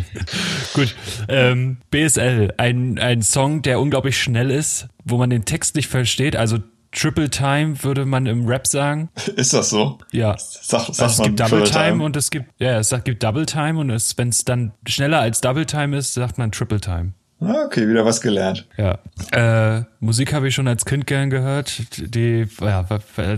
Gut. 0.74 0.96
Ähm, 1.28 1.78
BSL, 1.92 2.54
ein, 2.58 3.00
ein 3.00 3.22
Song, 3.22 3.62
der 3.62 3.80
unglaublich 3.80 4.22
schnell 4.22 4.52
ist, 4.52 4.88
wo 5.04 5.18
man 5.18 5.30
den 5.30 5.46
Text 5.46 5.76
nicht 5.76 5.88
versteht. 5.88 6.36
Also 6.36 6.60
Triple 6.92 7.30
Time 7.30 7.84
würde 7.84 8.06
man 8.06 8.26
im 8.26 8.48
Rap 8.48 8.66
sagen. 8.66 9.10
Ist 9.36 9.54
das 9.54 9.70
so? 9.70 10.00
Ja. 10.12 10.36
Sag, 10.38 10.88
sag 10.94 11.04
Also 11.04 11.24
es 11.24 11.28
gibt 11.28 11.40
Double 11.40 11.64
Triple 11.64 11.72
Time, 11.72 12.04
und 12.04 12.16
es 12.16 12.32
gibt, 12.32 12.46
ja, 12.60 12.80
es 12.80 12.94
gibt 13.04 13.24
Double 13.24 13.46
Time 13.46 13.80
und 13.80 13.90
es, 13.90 14.18
wenn 14.18 14.30
es 14.30 14.46
dann 14.46 14.74
schneller 14.88 15.20
als 15.20 15.42
Double 15.42 15.66
Time 15.66 15.96
ist, 15.98 16.14
sagt 16.14 16.38
man 16.38 16.52
Triple 16.52 16.82
Time. 16.82 17.14
Ah, 17.40 17.66
Okay, 17.68 17.88
wieder 17.88 18.04
was 18.04 18.22
gelernt. 18.22 18.66
Ja. 18.78 18.98
Äh, 19.32 19.84
Musik 20.00 20.34
habe 20.34 20.48
ich 20.48 20.56
schon 20.56 20.68
als 20.68 20.86
Kind 20.86 21.06
gern 21.06 21.30
gehört. 21.30 21.84
Die, 21.98 22.48
ja, 22.62 22.86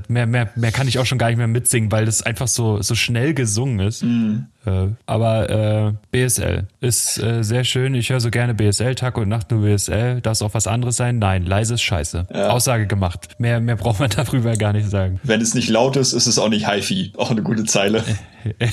mehr, 0.07 0.25
mehr, 0.25 0.49
mehr 0.55 0.71
kann 0.71 0.87
ich 0.87 0.99
auch 0.99 1.05
schon 1.05 1.17
gar 1.17 1.27
nicht 1.27 1.37
mehr 1.37 1.47
mitsingen, 1.47 1.91
weil 1.91 2.05
das 2.05 2.21
einfach 2.21 2.47
so, 2.47 2.81
so 2.81 2.95
schnell 2.95 3.33
gesungen 3.33 3.85
ist. 3.85 4.03
Äh, 4.03 4.87
aber 5.05 5.49
äh, 5.49 5.93
BSL 6.11 6.67
ist 6.79 7.17
äh, 7.21 7.43
sehr 7.43 7.63
schön. 7.65 7.93
Ich 7.93 8.09
höre 8.09 8.21
so 8.21 8.29
gerne 8.29 8.53
BSL, 8.53 8.95
Tag 8.95 9.17
und 9.17 9.27
Nacht 9.27 9.51
nur 9.51 9.63
BSL. 9.63 10.21
Darf 10.21 10.33
es 10.33 10.41
auch 10.41 10.53
was 10.53 10.67
anderes 10.67 10.95
sein? 10.95 11.19
Nein, 11.19 11.45
leise 11.45 11.73
ist 11.73 11.81
scheiße. 11.81 12.27
Aussage 12.49 12.87
gemacht. 12.87 13.35
Mehr, 13.39 13.59
mehr 13.59 13.75
braucht 13.75 13.99
man 13.99 14.09
darüber 14.15 14.55
gar 14.55 14.71
nicht 14.71 14.89
sagen. 14.89 15.19
Wenn 15.23 15.41
es 15.41 15.53
nicht 15.55 15.69
laut 15.69 15.97
ist, 15.97 16.13
ist 16.13 16.27
es 16.27 16.39
auch 16.39 16.49
nicht 16.49 16.67
Hi-Fi. 16.67 17.13
Auch 17.17 17.31
eine 17.31 17.41
gute 17.41 17.65
Zeile. 17.65 18.03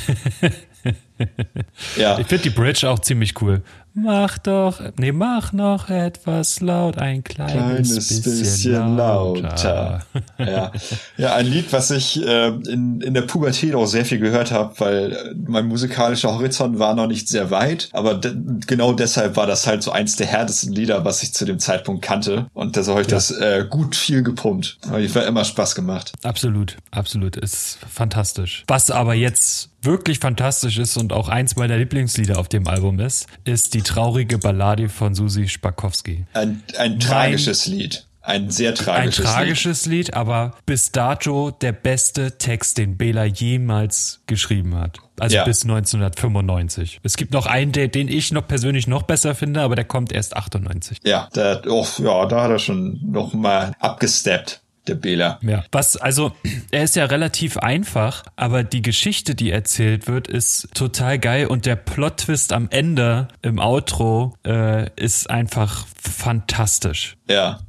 ja, 1.96 2.18
Ich 2.18 2.26
finde 2.26 2.44
die 2.44 2.50
Bridge 2.50 2.88
auch 2.88 3.00
ziemlich 3.00 3.40
cool. 3.42 3.62
Mach 3.98 4.36
doch, 4.36 4.82
nee, 4.98 5.10
mach 5.10 5.54
noch 5.54 5.88
etwas 5.88 6.60
laut, 6.60 6.98
ein 6.98 7.24
kleines, 7.24 7.54
kleines 7.54 7.94
bisschen, 7.94 8.38
bisschen 8.38 8.96
lauter. 8.98 9.42
lauter. 9.42 10.06
ja. 10.38 10.72
ja, 11.16 11.34
ein 11.34 11.46
Lied, 11.46 11.72
was 11.72 11.90
ich 11.90 12.22
äh, 12.22 12.48
in, 12.48 13.00
in 13.00 13.14
der 13.14 13.22
Pubertät 13.22 13.74
auch 13.74 13.86
sehr 13.86 14.04
viel 14.04 14.18
gehört 14.18 14.52
habe, 14.52 14.78
weil 14.80 15.12
äh, 15.12 15.34
mein 15.46 15.66
musikalischer 15.66 16.34
Horizont 16.34 16.78
war 16.78 16.94
noch 16.94 17.06
nicht 17.06 17.26
sehr 17.26 17.50
weit, 17.50 17.88
aber 17.92 18.16
de 18.16 18.36
genau 18.66 18.92
deshalb 18.92 19.34
war 19.36 19.46
das 19.46 19.66
halt 19.66 19.82
so 19.82 19.92
eins 19.92 20.16
der 20.16 20.26
härtesten 20.26 20.74
Lieder, 20.74 21.06
was 21.06 21.22
ich 21.22 21.32
zu 21.32 21.46
dem 21.46 21.58
Zeitpunkt 21.58 22.02
kannte 22.02 22.48
und 22.52 22.76
deshalb 22.76 22.96
habe 22.96 23.02
ich 23.02 23.08
das 23.08 23.30
äh, 23.30 23.64
gut 23.66 23.96
viel 23.96 24.22
gepumpt. 24.22 24.76
War 24.86 25.26
immer 25.26 25.44
Spaß 25.46 25.74
gemacht. 25.74 26.12
Absolut, 26.22 26.76
absolut, 26.90 27.36
ist 27.36 27.78
fantastisch. 27.90 28.64
Was 28.68 28.90
aber 28.90 29.14
jetzt 29.14 29.70
wirklich 29.86 30.18
fantastisch 30.18 30.76
ist 30.78 30.96
und 30.96 31.12
auch 31.12 31.28
eins 31.28 31.56
meiner 31.56 31.78
Lieblingslieder 31.78 32.38
auf 32.38 32.48
dem 32.48 32.68
Album 32.68 33.00
ist, 33.00 33.26
ist 33.44 33.72
die 33.74 33.82
traurige 33.82 34.38
Ballade 34.38 34.88
von 34.88 35.14
Susi 35.14 35.48
Spakowski. 35.48 36.26
Ein, 36.34 36.62
ein 36.78 37.00
tragisches 37.00 37.66
Lied. 37.66 38.02
Ein 38.20 38.50
sehr 38.50 38.70
Ein 38.70 38.74
tragisches, 38.74 39.18
Lied. 39.18 39.26
tragisches 39.34 39.86
Lied, 39.86 40.14
aber 40.14 40.54
bis 40.66 40.90
dato 40.90 41.52
der 41.52 41.70
beste 41.70 42.36
Text, 42.38 42.76
den 42.76 42.96
Bela 42.96 43.24
jemals 43.24 44.20
geschrieben 44.26 44.74
hat. 44.74 44.98
Also 45.20 45.36
Ja. 45.36 45.44
bis 45.44 45.62
1995. 45.64 46.98
Es 47.04 47.16
gibt 47.16 47.32
noch 47.32 47.46
einen, 47.46 47.70
der, 47.72 47.86
den 47.88 48.08
ich 48.08 48.32
noch 48.32 48.46
persönlich 48.48 48.86
noch 48.88 49.04
besser 49.04 49.34
finde, 49.36 49.60
aber 49.60 49.76
der 49.76 49.84
kommt 49.84 50.12
erst 50.12 50.36
98. 50.36 50.98
Ja, 51.04 51.28
da, 51.34 51.62
oh, 51.68 51.86
ja, 51.98 52.26
da 52.26 52.42
hat 52.42 52.50
er 52.50 52.58
schon 52.58 52.98
noch 53.10 53.32
mal 53.32 53.72
abgesteppt, 53.78 54.60
der 54.88 54.94
Bela. 54.96 55.38
Ja. 55.42 55.64
Was, 55.72 55.96
also, 55.96 56.32
er 56.70 56.84
ist 56.84 56.96
ja 56.96 57.04
relativ 57.04 57.56
einfach, 57.58 58.24
aber 58.36 58.62
die 58.64 58.82
Geschichte, 58.82 59.34
die 59.34 59.50
erzählt 59.50 60.06
wird, 60.06 60.28
ist 60.28 60.68
total 60.74 61.18
geil 61.18 61.46
und 61.46 61.66
der 61.66 61.76
Plot-Twist 61.76 62.52
am 62.52 62.68
Ende 62.70 63.28
im 63.42 63.58
Outro 63.58 64.34
äh, 64.46 64.90
ist 64.96 65.28
einfach 65.30 65.86
fantastisch. 66.00 67.16
Ja. 67.28 67.60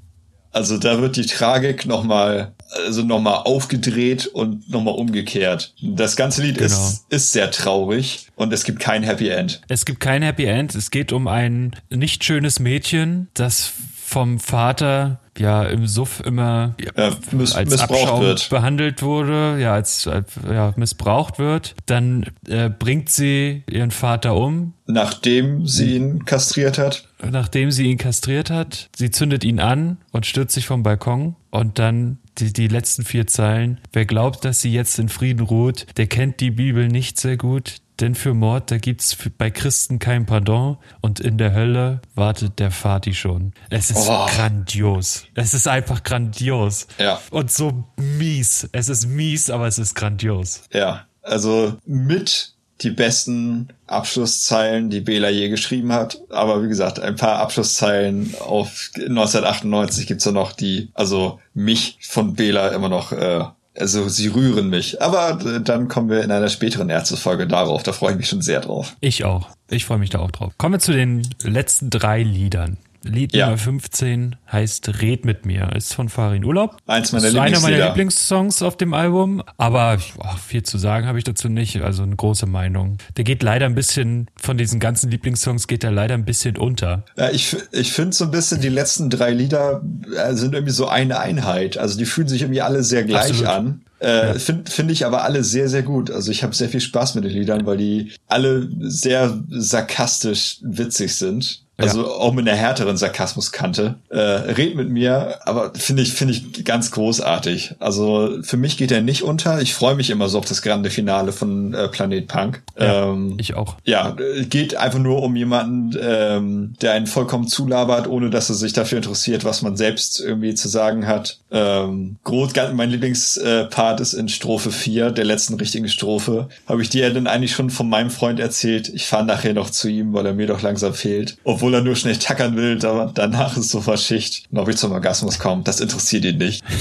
Also 0.51 0.77
da 0.79 0.99
wird 1.01 1.17
die 1.17 1.25
Tragik 1.27 1.85
nochmal, 1.85 2.53
also 2.87 3.03
nochmal 3.03 3.41
aufgedreht 3.45 4.25
und 4.25 4.67
nochmal 4.69 4.95
umgekehrt. 4.95 5.75
Das 5.83 6.15
ganze 6.15 6.41
Lied 6.41 6.55
Genau. 6.57 6.65
ist, 6.67 7.05
ist 7.09 7.31
sehr 7.31 7.51
traurig 7.51 8.27
und 8.35 8.51
es 8.51 8.63
gibt 8.63 8.79
kein 8.79 9.03
Happy 9.03 9.27
End. 9.29 9.61
Es 9.67 9.85
gibt 9.85 9.99
kein 9.99 10.23
Happy 10.23 10.45
End. 10.45 10.73
Es 10.73 10.89
geht 10.89 11.11
um 11.11 11.27
ein 11.27 11.75
nicht 11.91 12.23
schönes 12.23 12.59
Mädchen, 12.59 13.27
das 13.35 13.71
vom 14.03 14.39
Vater 14.39 15.19
ja 15.39 15.63
im 15.63 15.87
Suff 15.87 16.21
immer 16.25 16.75
Ja, 16.79 17.11
miss, 17.31 17.53
als 17.55 17.69
missbraucht 17.69 18.01
Abschaum 18.01 18.21
wird. 18.21 18.49
behandelt 18.49 19.01
wurde, 19.01 19.57
ja, 19.59 19.73
als, 19.73 20.07
als 20.07 20.31
ja, 20.49 20.73
missbraucht 20.77 21.39
wird. 21.39 21.75
Dann 21.85 22.25
äh, 22.47 22.69
bringt 22.69 23.09
sie 23.09 23.63
ihren 23.69 23.91
Vater 23.91 24.35
um, 24.35 24.73
Nachdem 24.85 25.67
sie 25.67 25.95
ihn 25.97 26.25
kastriert 26.25 26.77
hat. 26.77 27.07
nachdem 27.29 27.71
sie 27.71 27.85
ihn 27.91 27.97
kastriert 27.97 28.49
hat. 28.49 28.89
Sie 28.95 29.11
zündet 29.11 29.43
ihn 29.43 29.59
an 29.59 29.97
und 30.11 30.25
stürzt 30.25 30.53
sich 30.53 30.65
vom 30.65 30.83
Balkon. 30.83 31.35
Und 31.49 31.77
dann 31.79 32.19
die, 32.37 32.53
die 32.53 32.67
letzten 32.67 33.03
vier 33.03 33.27
Zeilen. 33.27 33.79
Wer 33.91 34.05
glaubt, 34.05 34.45
dass 34.45 34.61
sie 34.61 34.71
jetzt 34.71 34.97
in 34.99 35.09
Frieden 35.09 35.41
ruht, 35.41 35.87
der 35.97 36.07
kennt 36.07 36.39
die 36.39 36.51
Bibel 36.51 36.87
nicht 36.87 37.19
sehr 37.19 37.35
gut. 37.35 37.77
Denn 37.99 38.13
für 38.15 38.33
Mord, 38.33 38.69
da 38.69 38.77
gibt's 38.77 39.17
bei 39.37 39.49
Christen 39.49 39.97
kein 39.99 40.25
Pardon. 40.25 40.77
Und 41.01 41.19
in 41.19 41.37
der 41.37 41.53
Hölle 41.53 42.01
wartet 42.15 42.59
der 42.59 42.69
Vati 42.71 43.13
schon. 43.13 43.53
Es 43.69 43.89
ist 43.89 44.07
Oh. 44.07 44.27
grandios. 44.27 45.25
Es 45.33 45.53
ist 45.53 45.67
einfach 45.67 46.03
grandios. 46.03 46.87
Ja. 46.99 47.19
Und 47.31 47.51
so 47.51 47.85
mies. 47.97 48.69
Es 48.71 48.89
ist 48.89 49.07
mies, 49.07 49.49
aber 49.49 49.67
es 49.67 49.79
ist 49.79 49.95
grandios. 49.95 50.61
Ja. 50.71 51.05
Also 51.23 51.77
mit 51.85 52.53
die 52.81 52.91
besten 52.91 53.69
Abschlusszeilen, 53.87 54.91
die 54.91 55.01
Bela 55.01 55.29
je 55.29 55.49
geschrieben 55.49 55.91
hat. 55.91 56.19
Aber 56.29 56.61
wie 56.63 56.67
gesagt, 56.67 56.99
ein 56.99 57.15
paar 57.15 57.39
Abschlusszeilen 57.39 58.35
auf 58.39 58.91
1998 58.95 60.05
gibt's 60.07 60.23
da 60.25 60.31
noch, 60.31 60.51
die, 60.51 60.89
also 60.93 61.39
mich 61.55 61.97
von 62.01 62.35
Bela 62.35 62.69
immer 62.69 62.89
noch, 62.89 63.11
äh, 63.11 63.43
also 63.79 64.07
sie 64.09 64.27
rühren 64.27 64.69
mich. 64.69 65.01
Aber 65.01 65.39
äh, 65.45 65.61
dann 65.61 65.87
kommen 65.87 66.09
wir 66.09 66.23
in 66.23 66.31
einer 66.31 66.49
späteren 66.49 66.89
Ärztefolge 66.89 67.47
darauf. 67.47 67.83
Da 67.83 67.93
freue 67.93 68.11
ich 68.11 68.17
mich 68.17 68.29
schon 68.29 68.41
sehr 68.41 68.61
drauf. 68.61 68.95
Ich 68.99 69.23
auch. 69.23 69.49
Ich 69.69 69.85
freue 69.85 69.97
mich 69.97 70.09
da 70.09 70.19
auch 70.19 70.31
drauf. 70.31 70.53
Kommen 70.57 70.75
wir 70.75 70.79
zu 70.79 70.93
den 70.93 71.27
letzten 71.43 71.89
drei 71.89 72.23
Liedern. 72.23 72.77
Lied 73.03 73.33
Ja. 73.33 73.47
Nummer 73.47 73.57
15 73.57 74.35
heißt 74.51 75.01
Red 75.01 75.25
mit 75.25 75.45
mir, 75.45 75.71
ist 75.75 75.93
von 75.93 76.09
Farin 76.09 76.43
Urlaub. 76.43 76.77
Eins 76.87 77.11
meiner 77.11 77.27
ist 77.27 77.35
einer 77.35 77.59
meiner 77.59 77.87
Lieblingssongs 77.87 78.61
auf 78.61 78.77
dem 78.77 78.93
Album, 78.93 79.43
aber 79.57 79.97
ach, 80.19 80.39
viel 80.39 80.63
zu 80.63 80.77
sagen 80.77 81.07
habe 81.07 81.17
ich 81.17 81.23
dazu 81.23 81.49
nicht, 81.49 81.81
also 81.81 82.03
eine 82.03 82.15
große 82.15 82.45
Meinung. 82.45 82.97
Der 83.17 83.23
geht 83.23 83.43
leider 83.43 83.65
ein 83.65 83.75
bisschen, 83.75 84.27
von 84.35 84.57
diesen 84.57 84.79
ganzen 84.79 85.11
Lieblingssongs 85.11 85.67
geht 85.67 85.83
er 85.83 85.91
leider 85.91 86.13
ein 86.13 86.25
bisschen 86.25 86.57
unter. 86.57 87.03
Ja, 87.17 87.29
ich, 87.29 87.55
ich 87.71 87.91
finde 87.91 88.15
so 88.15 88.25
ein 88.25 88.31
bisschen, 88.31 88.61
die 88.61 88.69
letzten 88.69 89.09
drei 89.09 89.31
Lieder 89.31 89.81
äh, 90.15 90.33
sind 90.33 90.53
irgendwie 90.53 90.73
so 90.73 90.87
eine 90.87 91.19
Einheit. 91.19 91.77
Also 91.77 91.97
die 91.97 92.05
fühlen 92.05 92.27
sich 92.27 92.41
irgendwie 92.41 92.61
alle 92.61 92.83
sehr 92.83 93.03
gleich 93.03 93.31
Absolut. 93.31 93.47
an. 93.47 93.81
Äh, 93.99 94.27
ja. 94.27 94.33
Finde 94.35 94.69
find 94.69 94.91
ich 94.91 95.05
aber 95.05 95.23
alle 95.23 95.43
sehr, 95.43 95.69
sehr 95.69 95.83
gut. 95.83 96.11
Also 96.11 96.31
ich 96.31 96.43
habe 96.43 96.55
sehr 96.55 96.69
viel 96.69 96.81
Spaß 96.81 97.15
mit 97.15 97.23
den 97.23 97.31
Liedern, 97.31 97.65
weil 97.65 97.77
die 97.77 98.11
alle 98.27 98.69
sehr 98.79 99.39
sarkastisch 99.49 100.57
witzig 100.61 101.15
sind. 101.15 101.66
Also 101.77 102.01
ja. 102.01 102.07
auch 102.07 102.33
mit 102.33 102.47
einer 102.47 102.57
härteren 102.57 102.97
Sarkasmuskante. 102.97 103.95
Äh, 104.09 104.19
red 104.19 104.75
mit 104.75 104.89
mir, 104.89 105.39
aber 105.45 105.73
finde 105.75 106.01
ich, 106.01 106.13
finde 106.13 106.33
ich 106.33 106.65
ganz 106.65 106.91
großartig. 106.91 107.75
Also 107.79 108.39
für 108.41 108.57
mich 108.57 108.77
geht 108.77 108.91
er 108.91 109.01
nicht 109.01 109.21
unter. 109.21 109.61
Ich 109.61 109.75
freue 109.75 109.95
mich 109.95 110.09
immer 110.09 110.27
so 110.27 110.39
auf 110.39 110.45
das 110.45 110.63
grande 110.63 110.89
Finale 110.89 111.31
von 111.31 111.75
äh, 111.75 111.87
Planet 111.87 112.27
Punk. 112.27 112.63
Ja, 112.79 113.11
ähm, 113.11 113.37
ich 113.39 113.55
auch. 113.55 113.75
Ja, 113.85 114.15
geht 114.49 114.75
einfach 114.75 114.99
nur 114.99 115.21
um 115.21 115.35
jemanden, 115.35 115.97
ähm, 116.01 116.73
der 116.81 116.93
einen 116.93 117.05
vollkommen 117.05 117.47
zulabert, 117.47 118.07
ohne 118.07 118.31
dass 118.31 118.49
er 118.49 118.55
sich 118.55 118.73
dafür 118.73 118.97
interessiert, 118.97 119.45
was 119.45 119.61
man 119.61 119.77
selbst 119.77 120.19
irgendwie 120.19 120.55
zu 120.55 120.69
sagen 120.69 121.05
hat. 121.05 121.39
Ähm, 121.51 122.17
groß, 122.23 122.53
mein 122.73 122.89
Lieblingspart 122.89 123.99
ist 124.01 124.13
in 124.13 124.29
Strophe 124.29 124.71
4, 124.71 125.11
der 125.11 125.25
letzten 125.25 125.53
richtigen 125.55 125.87
Strophe. 125.87 126.49
Habe 126.67 126.81
ich 126.81 126.89
dir 126.89 127.13
dann 127.13 127.27
eigentlich 127.27 127.53
schon 127.53 127.69
von 127.69 127.87
meinem 127.87 128.09
Freund 128.09 128.39
erzählt. 128.39 128.89
Ich 128.89 129.05
fahre 129.05 129.25
nachher 129.25 129.53
noch 129.53 129.69
zu 129.69 129.87
ihm, 129.87 130.13
weil 130.13 130.25
er 130.25 130.33
mir 130.33 130.47
doch 130.47 130.61
langsam 130.61 130.93
fehlt. 130.93 131.37
Obwohl 131.43 131.66
obwohl 131.67 131.79
er 131.79 131.83
nur 131.83 131.97
schnell 131.97 132.15
tackern 132.15 132.55
will, 132.55 132.79
aber 132.85 133.11
danach 133.13 133.57
ist 133.57 133.71
so 133.71 133.83
Schicht. 133.97 134.45
Und 134.51 134.57
ob 134.57 134.69
ich 134.69 134.77
zum 134.77 134.93
Orgasmus 134.93 135.37
komme, 135.37 135.63
das 135.63 135.81
interessiert 135.81 136.23
ihn 136.23 136.37
nicht. 136.37 136.63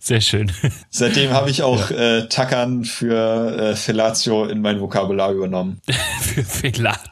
Sehr 0.00 0.20
schön. 0.20 0.50
Seitdem 0.90 1.30
habe 1.30 1.50
ich 1.50 1.62
auch 1.62 1.88
ja. 1.92 2.18
äh, 2.18 2.28
Tackern 2.28 2.84
für 2.84 3.56
äh, 3.56 3.76
Fellatio 3.76 4.46
in 4.46 4.60
mein 4.60 4.80
Vokabular 4.80 5.30
übernommen. 5.30 5.80
für 6.20 6.42
Fellatio. 6.42 7.06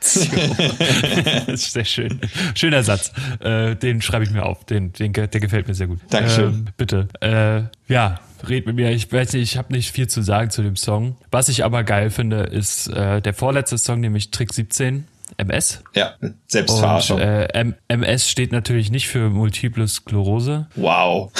Sehr 1.54 1.84
schön. 1.84 2.20
Schöner 2.56 2.82
Satz. 2.82 3.12
Äh, 3.38 3.76
den 3.76 4.02
schreibe 4.02 4.24
ich 4.24 4.32
mir 4.32 4.44
auf. 4.44 4.64
Den, 4.64 4.92
den, 4.92 5.12
der 5.12 5.28
gefällt 5.28 5.68
mir 5.68 5.74
sehr 5.74 5.86
gut. 5.86 6.00
Dankeschön. 6.10 6.48
Ähm, 6.48 6.66
bitte. 6.76 7.06
Äh, 7.20 7.92
ja, 7.92 8.18
red 8.48 8.66
mit 8.66 8.74
mir. 8.74 8.90
Ich 8.90 9.12
weiß 9.12 9.34
nicht, 9.34 9.42
ich 9.42 9.56
habe 9.56 9.72
nicht 9.72 9.92
viel 9.92 10.08
zu 10.08 10.22
sagen 10.22 10.50
zu 10.50 10.62
dem 10.62 10.74
Song. 10.74 11.16
Was 11.30 11.48
ich 11.48 11.64
aber 11.64 11.84
geil 11.84 12.10
finde, 12.10 12.38
ist 12.38 12.88
äh, 12.88 13.22
der 13.22 13.32
vorletzte 13.32 13.78
Song, 13.78 14.00
nämlich 14.00 14.32
Trick 14.32 14.52
17 14.52 15.06
MS. 15.36 15.82
Ja, 15.94 16.14
Selbstverarschung. 16.46 17.20
Und, 17.20 17.22
äh, 17.22 17.72
MS 17.88 18.28
steht 18.28 18.52
natürlich 18.52 18.90
nicht 18.90 19.08
für 19.08 19.30
Multiple 19.30 19.86
Sklerose. 19.86 20.68
Wow. 20.76 21.32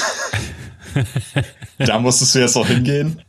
da 1.79 1.99
musstest 1.99 2.35
du 2.35 2.41
jetzt 2.41 2.57
auch 2.57 2.67
hingehen. 2.67 3.23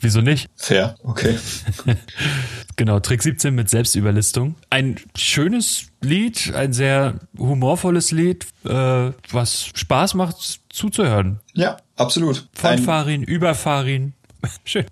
Wieso 0.00 0.20
nicht? 0.20 0.48
Fair, 0.56 0.96
okay. 1.02 1.38
genau, 2.76 3.00
Trick 3.00 3.22
17 3.22 3.54
mit 3.54 3.70
Selbstüberlistung. 3.70 4.56
Ein 4.70 4.96
schönes 5.16 5.86
Lied, 6.00 6.52
ein 6.54 6.72
sehr 6.72 7.14
humorvolles 7.38 8.10
Lied, 8.10 8.46
äh, 8.64 9.12
was 9.30 9.70
Spaß 9.74 10.14
macht 10.14 10.60
zuzuhören. 10.68 11.40
Ja, 11.54 11.78
absolut. 11.96 12.48
Von 12.52 12.78
Farin, 12.78 13.22
über 13.22 13.54
Farin. 13.54 14.14
Schön. 14.64 14.86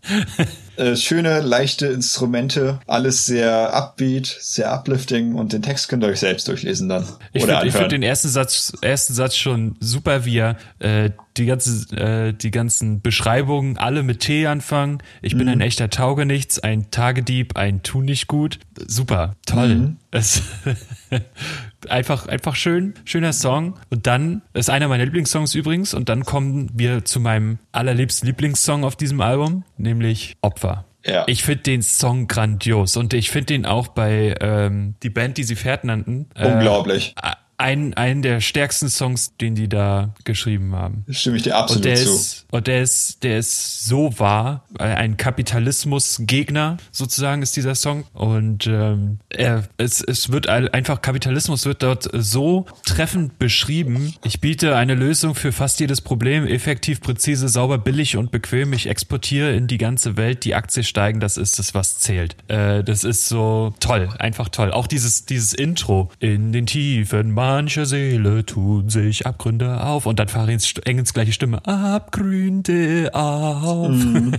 Äh, 0.77 0.97
schöne, 0.97 1.41
leichte 1.41 1.87
Instrumente, 1.87 2.81
alles 2.87 3.27
sehr 3.27 3.75
upbeat, 3.75 4.27
sehr 4.27 4.73
uplifting 4.73 5.35
und 5.35 5.53
den 5.53 5.63
Text 5.63 5.89
könnt 5.89 6.03
ihr 6.03 6.09
euch 6.09 6.21
selbst 6.21 6.49
durchlesen 6.49 6.89
dann. 6.89 7.07
Ich 7.33 7.45
finde 7.45 7.71
find 7.71 7.93
den 7.93 8.03
ersten 8.03 8.29
Satz, 8.29 8.73
ersten 8.81 9.15
Satz 9.15 9.37
schon 9.37 9.77
super, 9.81 10.25
wie 10.25 10.39
er 10.39 10.57
äh, 10.81 11.11
die, 11.37 11.47
ganze, 11.47 11.97
äh, 11.97 12.33
die 12.33 12.51
ganzen 12.51 13.01
Beschreibungen 13.01 13.79
alle 13.79 14.03
mit 14.03 14.21
T 14.21 14.47
anfangen. 14.47 14.99
Ich 15.23 15.37
bin 15.37 15.47
mhm. 15.47 15.55
ein 15.55 15.61
echter 15.61 15.91
Taugenichts, 15.91 16.59
ein 16.59 16.91
Tagedieb, 16.91 17.57
ein 17.57 17.83
Tu 17.83 18.03
nicht 18.03 18.27
gut. 18.27 18.59
Super, 18.87 19.37
toll. 19.47 19.75
Mhm. 19.75 19.97
Es, 20.11 20.43
einfach, 21.89 22.27
einfach 22.27 22.55
schön, 22.55 22.95
schöner 23.05 23.33
Song. 23.33 23.79
Und 23.91 24.07
dann 24.07 24.43
ist 24.53 24.71
einer 24.71 24.89
meiner 24.89 25.05
Lieblingssongs 25.05 25.55
übrigens. 25.55 25.95
Und 25.95 26.09
dann 26.09 26.25
kommen 26.25 26.71
wir 26.73 27.05
zu 27.05 27.21
meinem 27.21 27.59
allerliebsten 27.73 28.27
Lieblingssong 28.27 28.85
auf 28.85 28.97
diesem 28.97 29.21
Album, 29.21 29.65
nämlich 29.77 30.37
Opfer. 30.41 30.85
Ja. 31.07 31.25
Ich 31.27 31.45
finde 31.45 31.63
den 31.63 31.83
Song 31.83 32.29
grandios 32.29 32.97
und 32.97 33.13
ich 33.13 33.31
finde 33.31 33.47
den 33.47 33.67
auch 33.67 33.89
bei 33.89 34.35
ähm, 34.41 34.95
die 35.03 35.11
Band, 35.11 35.37
die 35.37 35.45
sie 35.45 35.55
Pferd 35.55 35.85
nannten. 35.85 36.31
Äh, 36.35 36.47
Unglaublich. 36.47 37.15
Äh, 37.23 37.33
ein, 37.57 37.95
einen 37.95 38.23
der 38.23 38.41
stärksten 38.41 38.89
Songs, 38.89 39.37
den 39.37 39.55
die 39.55 39.69
da 39.69 40.15
geschrieben 40.25 40.75
haben. 40.75 41.05
Stimme 41.09 41.37
ich 41.37 41.43
dir 41.43 41.57
absolut 41.57 41.85
und 41.85 41.85
der 41.85 41.97
zu. 41.97 42.15
Ist, 42.15 42.47
und 42.51 42.67
der 42.67 42.83
ist, 42.83 43.23
der 43.23 43.39
ist 43.39 43.85
so 43.87 44.19
wahr. 44.19 44.65
Ein 44.79 45.17
Kapitalismusgegner 45.17 46.79
sozusagen 46.91 47.43
ist 47.43 47.57
dieser 47.57 47.75
Song. 47.75 48.05
Und 48.13 48.67
ähm, 48.67 49.19
er, 49.29 49.65
es, 49.77 50.03
es 50.03 50.31
wird 50.31 50.49
einfach, 50.49 51.03
Kapitalismus 51.03 51.67
wird 51.67 51.83
dort 51.83 52.09
so 52.13 52.67
treffend 52.85 53.39
beschrieben. 53.39 54.15
Ich 54.25 54.41
biete 54.41 54.77
eine 54.77 54.95
Lösung 54.95 55.35
für 55.35 55.53
fast 55.53 55.81
jedes 55.81 56.01
Problem. 56.01 56.47
Effektiv, 56.47 57.01
präzise, 57.01 57.49
sauber, 57.49 57.79
billig 57.79 58.17
und 58.17 58.31
bequem. 58.31 58.73
Ich 58.73 58.89
exportiere 58.89 59.55
in 59.55 59.67
die 59.67 59.79
ganze 59.79 60.17
Welt. 60.17 60.45
Die 60.45 60.55
Aktie 60.55 60.83
steigen, 60.83 61.21
das 61.21 61.37
ist 61.37 61.59
es, 61.59 61.75
was 61.75 61.99
zählt. 61.99 62.37
Äh, 62.49 62.83
das 62.83 63.05
ist 63.05 63.29
so 63.29 63.75
toll, 63.81 64.09
einfach 64.19 64.49
toll. 64.49 64.73
Auch 64.73 64.87
dieses, 64.87 65.25
dieses 65.27 65.53
Intro 65.53 66.11
in 66.19 66.53
den 66.53 66.67
Tiefen 66.67 67.35
mancher 67.55 67.87
Seele 67.87 68.45
tun 68.45 68.89
sich 68.89 69.27
Abgründe 69.27 69.81
auf 69.81 70.07
und 70.07 70.19
dann 70.19 70.27
fahren 70.27 70.49
ins 70.49 70.73
ins 70.73 71.15
gleiche 71.15 71.33
Stimme 71.33 71.65
Abgründe 71.65 73.11
auf. 73.13 73.91
Mm. 73.91 74.33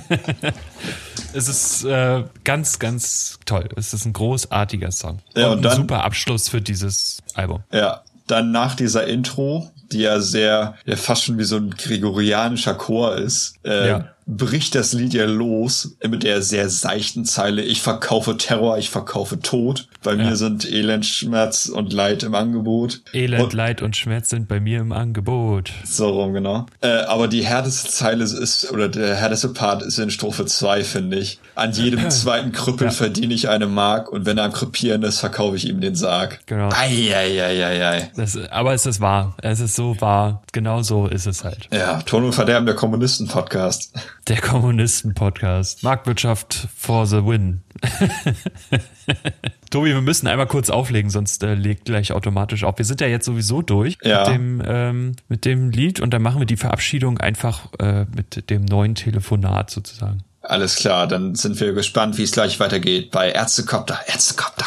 es 1.33 1.47
ist 1.47 1.85
äh, 1.85 2.25
ganz, 2.43 2.77
ganz 2.77 3.39
toll. 3.45 3.69
Es 3.77 3.93
ist 3.93 4.05
ein 4.05 4.11
großartiger 4.11 4.91
Song. 4.91 5.19
Ja, 5.33 5.47
und, 5.47 5.57
und 5.57 5.61
dann, 5.61 5.71
ein 5.71 5.77
super 5.77 6.03
Abschluss 6.03 6.49
für 6.49 6.59
dieses 6.59 7.23
Album. 7.35 7.63
Ja, 7.71 8.01
dann 8.27 8.51
nach 8.51 8.75
dieser 8.75 9.07
Intro, 9.07 9.71
die 9.93 9.99
ja 9.99 10.19
sehr, 10.19 10.75
ja 10.85 10.95
fast 10.97 11.23
schon 11.23 11.37
wie 11.37 11.45
so 11.45 11.55
ein 11.55 11.69
gregorianischer 11.69 12.73
Chor 12.73 13.15
ist, 13.15 13.55
äh, 13.63 13.87
ja 13.87 14.14
bricht 14.27 14.73
das 14.73 14.93
Lied 14.93 15.13
ja 15.13 15.25
los 15.25 15.97
mit 16.07 16.23
der 16.23 16.41
sehr 16.41 16.69
seichten 16.69 17.25
Zeile, 17.25 17.61
ich 17.61 17.81
verkaufe 17.81 18.37
Terror, 18.37 18.77
ich 18.77 18.89
verkaufe 18.89 19.39
Tod. 19.39 19.87
Bei 20.03 20.13
ja. 20.13 20.17
mir 20.17 20.35
sind 20.35 20.69
Elend, 20.69 21.05
Schmerz 21.05 21.67
und 21.67 21.93
Leid 21.93 22.23
im 22.23 22.33
Angebot. 22.33 23.01
Elend, 23.13 23.43
und, 23.43 23.53
Leid 23.53 23.81
und 23.81 23.95
Schmerz 23.95 24.29
sind 24.29 24.47
bei 24.47 24.59
mir 24.59 24.79
im 24.79 24.91
Angebot. 24.91 25.71
So 25.83 26.09
rum, 26.09 26.33
genau. 26.33 26.65
Äh, 26.81 26.87
aber 26.87 27.27
die 27.27 27.45
härteste 27.45 27.89
Zeile 27.89 28.23
ist, 28.23 28.71
oder 28.71 28.89
der 28.89 29.15
härteste 29.15 29.49
Part 29.49 29.83
ist 29.83 29.99
in 29.99 30.09
Strophe 30.09 30.45
2, 30.45 30.83
finde 30.83 31.17
ich. 31.19 31.39
An 31.53 31.71
jedem 31.71 32.09
zweiten 32.09 32.51
Krüppel 32.51 32.87
ja. 32.87 32.91
verdiene 32.91 33.33
ich 33.33 33.49
eine 33.49 33.67
Mark 33.67 34.11
und 34.11 34.25
wenn 34.25 34.37
er 34.39 34.45
am 34.45 34.53
Krüppieren 34.53 35.03
ist, 35.03 35.19
verkaufe 35.19 35.55
ich 35.55 35.67
ihm 35.67 35.81
den 35.81 35.95
Sarg. 35.95 36.39
Genau. 36.47 36.69
Eieieiei. 36.71 38.11
Das, 38.15 38.37
aber 38.49 38.73
es 38.73 38.85
ist 38.85 39.01
wahr. 39.01 39.35
Es 39.41 39.59
ist 39.59 39.75
so 39.75 39.99
wahr. 40.01 40.41
Genau 40.51 40.81
so 40.81 41.07
ist 41.07 41.27
es 41.27 41.43
halt. 41.43 41.67
Ja, 41.71 42.01
Ton 42.01 42.23
und 42.23 42.33
Verderben 42.33 42.65
der 42.65 42.75
Kommunisten-Podcast. 42.75 43.93
Der 44.27 44.41
Kommunisten-Podcast. 44.41 45.83
Marktwirtschaft 45.83 46.67
for 46.75 47.05
the 47.05 47.17
win. 47.17 47.61
Tobi, 49.69 49.93
wir 49.93 50.01
müssen 50.01 50.25
einmal 50.25 50.47
kurz 50.47 50.71
auflegen, 50.71 51.11
sonst 51.11 51.43
äh, 51.43 51.53
legt 51.53 51.85
gleich 51.85 52.11
automatisch 52.11 52.63
auf. 52.63 52.79
Wir 52.79 52.85
sind 52.85 53.01
ja 53.01 53.07
jetzt 53.07 53.25
sowieso 53.25 53.61
durch 53.61 53.99
ja. 54.01 54.21
mit, 54.21 54.35
dem, 54.35 54.63
ähm, 54.65 55.15
mit 55.27 55.45
dem 55.45 55.69
Lied 55.69 55.99
und 55.99 56.11
dann 56.11 56.23
machen 56.23 56.41
wir 56.41 56.47
die 56.47 56.57
Verabschiedung 56.57 57.19
einfach 57.19 57.69
äh, 57.77 58.05
mit 58.15 58.49
dem 58.49 58.65
neuen 58.65 58.95
Telefonat 58.95 59.69
sozusagen. 59.69 60.23
Alles 60.41 60.77
klar, 60.77 61.05
dann 61.05 61.35
sind 61.35 61.59
wir 61.59 61.73
gespannt, 61.73 62.17
wie 62.17 62.23
es 62.23 62.31
gleich 62.31 62.59
weitergeht 62.59 63.11
bei 63.11 63.29
Ärztekopter. 63.29 63.99
Ärztekopter. 64.07 64.65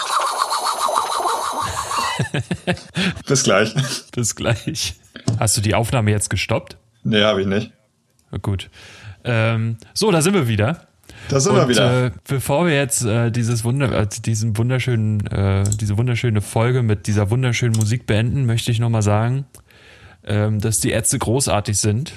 Bis 3.27 3.43
gleich. 3.43 3.75
Bis 4.13 4.37
gleich. 4.37 4.95
Hast 5.41 5.57
du 5.57 5.61
die 5.61 5.75
Aufnahme 5.75 6.13
jetzt 6.13 6.31
gestoppt? 6.31 6.77
Nee, 7.03 7.23
habe 7.23 7.41
ich 7.41 7.49
nicht. 7.49 7.73
Gut. 8.43 8.71
Ähm, 9.25 9.77
so, 9.95 10.11
da 10.11 10.23
sind 10.23 10.35
wir 10.35 10.49
wieder. 10.49 10.87
Da 11.29 11.41
sind 11.41 11.53
und, 11.53 11.59
wir 11.59 11.69
wieder. 11.69 12.07
Äh, 12.07 12.11
bevor 12.27 12.67
wir 12.67 12.75
jetzt 12.75 13.05
äh, 13.05 13.31
dieses 13.31 13.65
Wunder, 13.65 13.93
äh, 13.93 14.07
diesen 14.07 14.57
wunderschönen, 14.57 15.27
äh, 15.27 15.65
diese 15.81 15.99
wunderschöne 15.99 16.41
Folge 16.41 16.83
mit 16.83 17.07
dieser 17.07 17.31
wunderschönen 17.31 17.77
Musik 17.77 18.07
beenden, 18.07 18.47
möchte 18.47 18.71
ich 18.71 18.79
nochmal 18.79 19.03
sagen, 19.03 19.47
ähm, 20.25 20.61
dass 20.61 20.81
die 20.81 20.91
Ärzte 20.91 21.19
großartig 21.19 21.79
sind. 21.79 22.15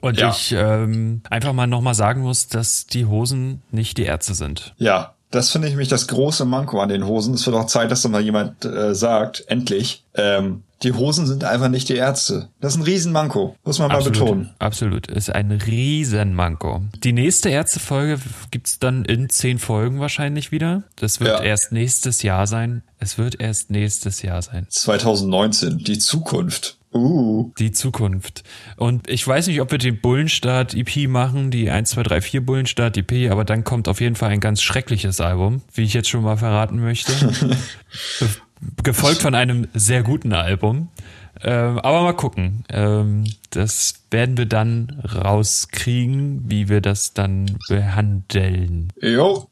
Und 0.00 0.18
ja. 0.18 0.30
ich 0.30 0.54
ähm, 0.56 1.22
einfach 1.28 1.52
mal 1.52 1.66
nochmal 1.66 1.94
sagen 1.94 2.22
muss, 2.22 2.48
dass 2.48 2.86
die 2.86 3.04
Hosen 3.04 3.62
nicht 3.70 3.98
die 3.98 4.04
Ärzte 4.04 4.34
sind. 4.34 4.74
Ja, 4.78 5.14
das 5.30 5.50
finde 5.50 5.68
ich 5.68 5.76
mich 5.76 5.88
das 5.88 6.08
große 6.08 6.44
Manko 6.44 6.80
an 6.80 6.88
den 6.88 7.06
Hosen. 7.06 7.34
Es 7.34 7.46
wird 7.46 7.56
auch 7.56 7.66
Zeit, 7.66 7.90
dass 7.90 8.02
da 8.02 8.08
mal 8.08 8.20
jemand 8.20 8.64
äh, 8.64 8.94
sagt, 8.94 9.44
endlich, 9.46 10.04
ähm, 10.14 10.62
die 10.82 10.92
Hosen 10.92 11.26
sind 11.26 11.44
einfach 11.44 11.68
nicht 11.68 11.88
die 11.88 11.96
Ärzte. 11.96 12.48
Das 12.60 12.72
ist 12.74 12.80
ein 12.80 12.84
Riesenmanko, 12.84 13.54
muss 13.64 13.78
man 13.78 13.90
absolut, 13.90 14.18
mal 14.18 14.24
betonen. 14.24 14.50
Absolut, 14.58 15.06
ist 15.08 15.30
ein 15.30 15.52
Riesenmanko. 15.52 16.82
Die 17.04 17.12
nächste 17.12 17.50
Ärztefolge 17.50 18.18
gibt's 18.50 18.78
dann 18.78 19.04
in 19.04 19.28
zehn 19.28 19.58
Folgen 19.58 20.00
wahrscheinlich 20.00 20.52
wieder. 20.52 20.84
Das 20.96 21.20
wird 21.20 21.30
ja. 21.30 21.42
erst 21.42 21.72
nächstes 21.72 22.22
Jahr 22.22 22.46
sein. 22.46 22.82
Es 22.98 23.18
wird 23.18 23.40
erst 23.40 23.70
nächstes 23.70 24.22
Jahr 24.22 24.40
sein. 24.40 24.66
2019, 24.68 25.78
die 25.78 25.98
Zukunft. 25.98 26.78
Uh. 26.92 27.52
Die 27.58 27.70
Zukunft. 27.70 28.42
Und 28.76 29.08
ich 29.08 29.26
weiß 29.26 29.46
nicht, 29.46 29.60
ob 29.60 29.70
wir 29.70 29.78
den 29.78 30.00
Bullenstart 30.00 30.74
EP 30.74 31.08
machen, 31.08 31.50
die 31.50 31.70
1, 31.70 31.90
2, 31.90 32.02
3, 32.02 32.20
4 32.20 32.46
Bullenstart 32.46 32.96
EP, 32.96 33.30
aber 33.30 33.44
dann 33.44 33.62
kommt 33.62 33.86
auf 33.88 34.00
jeden 34.00 34.16
Fall 34.16 34.30
ein 34.30 34.40
ganz 34.40 34.60
schreckliches 34.60 35.20
Album, 35.20 35.62
wie 35.72 35.84
ich 35.84 35.94
jetzt 35.94 36.08
schon 36.08 36.24
mal 36.24 36.36
verraten 36.36 36.80
möchte. 36.80 37.12
Gefolgt 38.82 39.22
von 39.22 39.34
einem 39.34 39.68
sehr 39.72 40.02
guten 40.02 40.32
Album. 40.32 40.88
Ähm, 41.42 41.78
aber 41.78 42.02
mal 42.02 42.12
gucken. 42.12 42.64
Ähm, 42.68 43.24
das 43.50 44.02
werden 44.10 44.36
wir 44.36 44.46
dann 44.46 45.00
rauskriegen, 45.14 46.50
wie 46.50 46.68
wir 46.68 46.80
das 46.80 47.14
dann 47.14 47.56
behandeln. 47.68 48.92
Jo. 49.00 49.48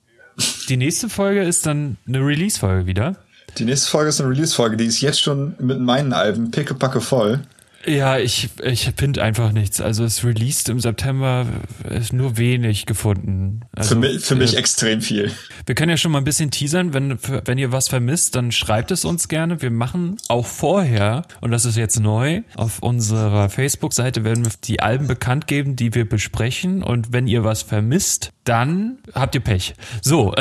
Die 0.68 0.76
nächste 0.76 1.08
Folge 1.08 1.42
ist 1.42 1.66
dann 1.66 1.96
eine 2.06 2.18
Release-Folge 2.18 2.86
wieder. 2.86 3.16
Die 3.56 3.64
nächste 3.64 3.90
Folge 3.90 4.10
ist 4.10 4.20
eine 4.20 4.30
Release-Folge, 4.30 4.76
die 4.76 4.86
ist 4.86 5.00
jetzt 5.00 5.20
schon 5.20 5.54
mit 5.58 5.80
meinen 5.80 6.12
Alben 6.12 6.50
pickepacke 6.50 7.00
voll. 7.00 7.40
Ja, 7.86 8.18
ich, 8.18 8.50
ich 8.62 8.92
finde 8.96 9.22
einfach 9.22 9.52
nichts. 9.52 9.80
Also 9.80 10.04
es 10.04 10.24
released 10.24 10.68
im 10.68 10.80
September 10.80 11.46
ist 11.88 12.12
nur 12.12 12.36
wenig 12.36 12.86
gefunden. 12.86 13.60
Also, 13.74 13.94
für 13.94 14.00
mich, 14.00 14.24
für 14.24 14.34
mich 14.34 14.54
äh, 14.54 14.58
extrem 14.58 15.00
viel. 15.00 15.30
Wir 15.64 15.74
können 15.74 15.90
ja 15.90 15.96
schon 15.96 16.10
mal 16.10 16.18
ein 16.18 16.24
bisschen 16.24 16.50
teasern. 16.50 16.92
Wenn, 16.92 17.18
wenn 17.44 17.56
ihr 17.56 17.70
was 17.70 17.88
vermisst, 17.88 18.34
dann 18.34 18.50
schreibt 18.52 18.90
es 18.90 19.04
uns 19.04 19.28
gerne. 19.28 19.62
Wir 19.62 19.70
machen 19.70 20.16
auch 20.28 20.46
vorher, 20.46 21.22
und 21.40 21.50
das 21.52 21.64
ist 21.64 21.76
jetzt 21.76 22.00
neu, 22.00 22.42
auf 22.56 22.80
unserer 22.80 23.48
Facebook-Seite 23.48 24.24
werden 24.24 24.44
wir 24.44 24.52
die 24.64 24.80
Alben 24.80 25.06
bekannt 25.06 25.46
geben, 25.46 25.76
die 25.76 25.94
wir 25.94 26.08
besprechen. 26.08 26.82
Und 26.82 27.12
wenn 27.12 27.28
ihr 27.28 27.44
was 27.44 27.62
vermisst, 27.62 28.32
dann 28.48 28.98
habt 29.14 29.34
ihr 29.34 29.40
Pech. 29.42 29.74
So. 30.00 30.34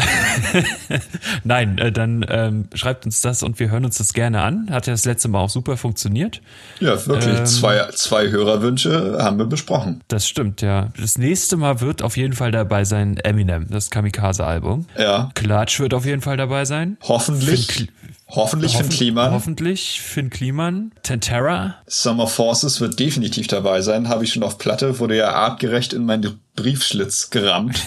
Nein, 1.44 1.78
äh, 1.78 1.92
dann 1.92 2.26
ähm, 2.30 2.70
schreibt 2.74 3.06
uns 3.06 3.22
das 3.22 3.44
und 3.44 3.60
wir 3.60 3.70
hören 3.70 3.86
uns 3.86 3.98
das 3.98 4.14
gerne 4.14 4.42
an. 4.42 4.68
Hat 4.72 4.88
ja 4.88 4.94
das 4.94 5.06
letzte 5.06 5.28
Mal 5.28 5.40
auch 5.40 5.50
super 5.50 5.76
funktioniert. 5.76 6.42
Ja, 6.80 7.06
wirklich. 7.06 7.38
Ähm, 7.38 7.46
zwei, 7.46 7.90
zwei 7.94 8.30
Hörerwünsche 8.30 9.18
haben 9.20 9.38
wir 9.38 9.46
besprochen. 9.46 10.02
Das 10.08 10.28
stimmt, 10.28 10.62
ja. 10.62 10.90
Das 11.00 11.18
nächste 11.18 11.58
Mal 11.58 11.82
wird 11.82 12.02
auf 12.02 12.16
jeden 12.16 12.34
Fall 12.34 12.52
dabei 12.52 12.86
sein 12.86 13.18
Eminem, 13.18 13.68
das 13.70 13.90
Kamikaze-Album. 13.90 14.86
Ja. 14.98 15.30
Klatsch 15.36 15.80
wird 15.80 15.94
auf 15.94 16.06
jeden 16.06 16.22
Fall 16.22 16.38
dabei 16.38 16.66
sein. 16.66 16.98
Hoffentlich. 17.04 17.68
Finn, 17.68 17.88
Hoffentlich 18.30 18.76
Finn 18.76 18.90
Kliman. 18.90 19.32
Hoffentlich 19.32 20.02
Finn 20.02 20.30
Kliman. 20.30 20.92
Tentera. 21.02 21.76
Summer 21.88 22.28
Forces 22.28 22.82
wird 22.82 23.00
definitiv 23.00 23.48
dabei 23.48 23.82
sein. 23.82 24.10
Habe 24.10 24.26
ich 24.26 24.34
schon 24.34 24.44
auf 24.44 24.58
Platte. 24.58 25.00
Wurde 25.00 25.16
ja 25.16 25.32
artgerecht 25.32 25.94
in 25.94 26.06
meinen 26.06 26.40
Briefschlitz 26.56 27.30
gerammt. 27.30 27.80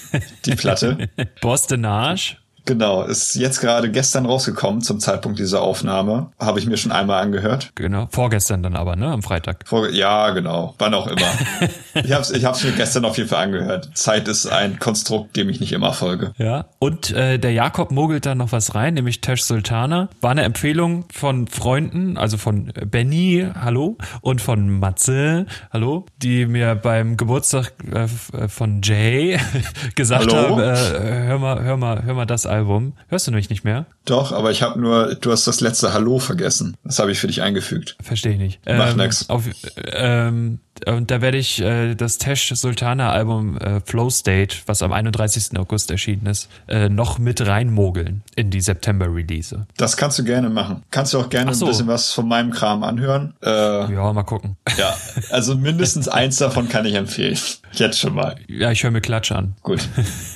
Die 0.44 0.54
Platte. 0.54 1.08
Bostonage. 1.40 2.36
Genau, 2.66 3.04
ist 3.04 3.36
jetzt 3.36 3.60
gerade 3.60 3.90
gestern 3.90 4.26
rausgekommen 4.26 4.82
zum 4.82 4.98
Zeitpunkt 4.98 5.38
dieser 5.38 5.62
Aufnahme. 5.62 6.30
Habe 6.38 6.58
ich 6.58 6.66
mir 6.66 6.76
schon 6.76 6.90
einmal 6.90 7.22
angehört. 7.22 7.70
Genau, 7.76 8.08
vorgestern 8.10 8.62
dann 8.64 8.74
aber, 8.74 8.96
ne? 8.96 9.06
Am 9.06 9.22
Freitag. 9.22 9.64
Vor, 9.66 9.88
ja, 9.90 10.30
genau. 10.30 10.74
Wann 10.78 10.92
auch 10.92 11.06
immer. 11.06 11.32
ich 11.94 12.12
habe 12.12 12.22
es 12.22 12.30
ich 12.32 12.44
hab's 12.44 12.64
mir 12.64 12.72
gestern 12.72 13.04
auf 13.04 13.16
jeden 13.16 13.28
Fall 13.28 13.44
angehört. 13.44 13.90
Zeit 13.94 14.26
ist 14.26 14.46
ein 14.46 14.80
Konstrukt, 14.80 15.36
dem 15.36 15.48
ich 15.48 15.60
nicht 15.60 15.72
immer 15.72 15.92
folge. 15.92 16.32
Ja, 16.38 16.66
und 16.80 17.12
äh, 17.12 17.38
der 17.38 17.52
Jakob 17.52 17.92
mogelt 17.92 18.26
da 18.26 18.34
noch 18.34 18.50
was 18.50 18.74
rein, 18.74 18.94
nämlich 18.94 19.20
Tesh 19.20 19.42
Sultana. 19.42 20.08
War 20.20 20.32
eine 20.32 20.42
Empfehlung 20.42 21.04
von 21.12 21.46
Freunden, 21.46 22.16
also 22.18 22.36
von 22.36 22.72
Benny, 22.90 23.46
hallo, 23.60 23.96
und 24.22 24.40
von 24.40 24.80
Matze, 24.80 25.46
hallo, 25.72 26.06
die 26.20 26.46
mir 26.46 26.74
beim 26.74 27.16
Geburtstag 27.16 27.74
äh, 27.92 28.08
von 28.48 28.82
Jay 28.82 29.38
gesagt 29.94 30.32
Hallo? 30.32 30.56
haben, 30.56 30.60
äh, 30.60 31.26
hör 31.26 31.38
mal, 31.38 31.62
hör 31.62 31.76
mal, 31.76 32.02
hör 32.04 32.14
mal 32.14 32.26
das 32.26 32.44
Album. 32.56 32.94
Hörst 33.08 33.26
du 33.26 33.30
nämlich 33.30 33.50
nicht 33.50 33.64
mehr? 33.64 33.86
Doch, 34.04 34.32
aber 34.32 34.50
ich 34.50 34.62
habe 34.62 34.80
nur, 34.80 35.14
du 35.14 35.30
hast 35.30 35.46
das 35.46 35.60
letzte 35.60 35.92
Hallo 35.92 36.18
vergessen. 36.18 36.76
Das 36.84 36.98
habe 36.98 37.12
ich 37.12 37.18
für 37.18 37.26
dich 37.26 37.42
eingefügt. 37.42 37.96
Verstehe 38.02 38.32
ich 38.32 38.38
nicht. 38.38 38.66
Macht 38.66 38.92
ähm, 38.92 38.96
nix. 38.98 39.28
Auf, 39.28 39.44
ähm, 39.76 40.60
und 40.86 41.10
da 41.10 41.20
werde 41.20 41.38
ich 41.38 41.60
äh, 41.60 41.94
das 41.94 42.18
Tesh 42.18 42.52
Sultana 42.54 43.10
Album 43.10 43.56
äh, 43.58 43.80
Flow 43.80 44.10
State, 44.10 44.56
was 44.66 44.82
am 44.82 44.92
31. 44.92 45.58
August 45.58 45.90
erschienen 45.90 46.26
ist, 46.26 46.48
äh, 46.68 46.88
noch 46.88 47.18
mit 47.18 47.46
reinmogeln 47.46 48.22
in 48.34 48.50
die 48.50 48.60
September 48.60 49.06
Release. 49.12 49.66
Das 49.76 49.96
kannst 49.96 50.18
du 50.18 50.24
gerne 50.24 50.50
machen. 50.50 50.82
Kannst 50.90 51.14
du 51.14 51.20
auch 51.20 51.28
gerne 51.28 51.54
so. 51.54 51.64
ein 51.66 51.70
bisschen 51.70 51.86
was 51.86 52.12
von 52.12 52.28
meinem 52.28 52.50
Kram 52.50 52.82
anhören. 52.82 53.34
Äh, 53.42 53.48
Ja, 53.92 54.12
mal 54.12 54.22
gucken. 54.24 54.56
ja, 54.76 54.94
also 55.30 55.56
mindestens 55.56 56.08
eins 56.16 56.36
davon 56.36 56.68
kann 56.68 56.84
ich 56.84 56.94
empfehlen. 56.94 57.38
Jetzt 57.72 57.98
schon 57.98 58.14
mal. 58.14 58.36
Ja, 58.48 58.70
ich 58.70 58.82
höre 58.82 58.90
mir 58.90 59.00
Klatsch 59.00 59.32
an. 59.32 59.54
Gut. 59.62 59.86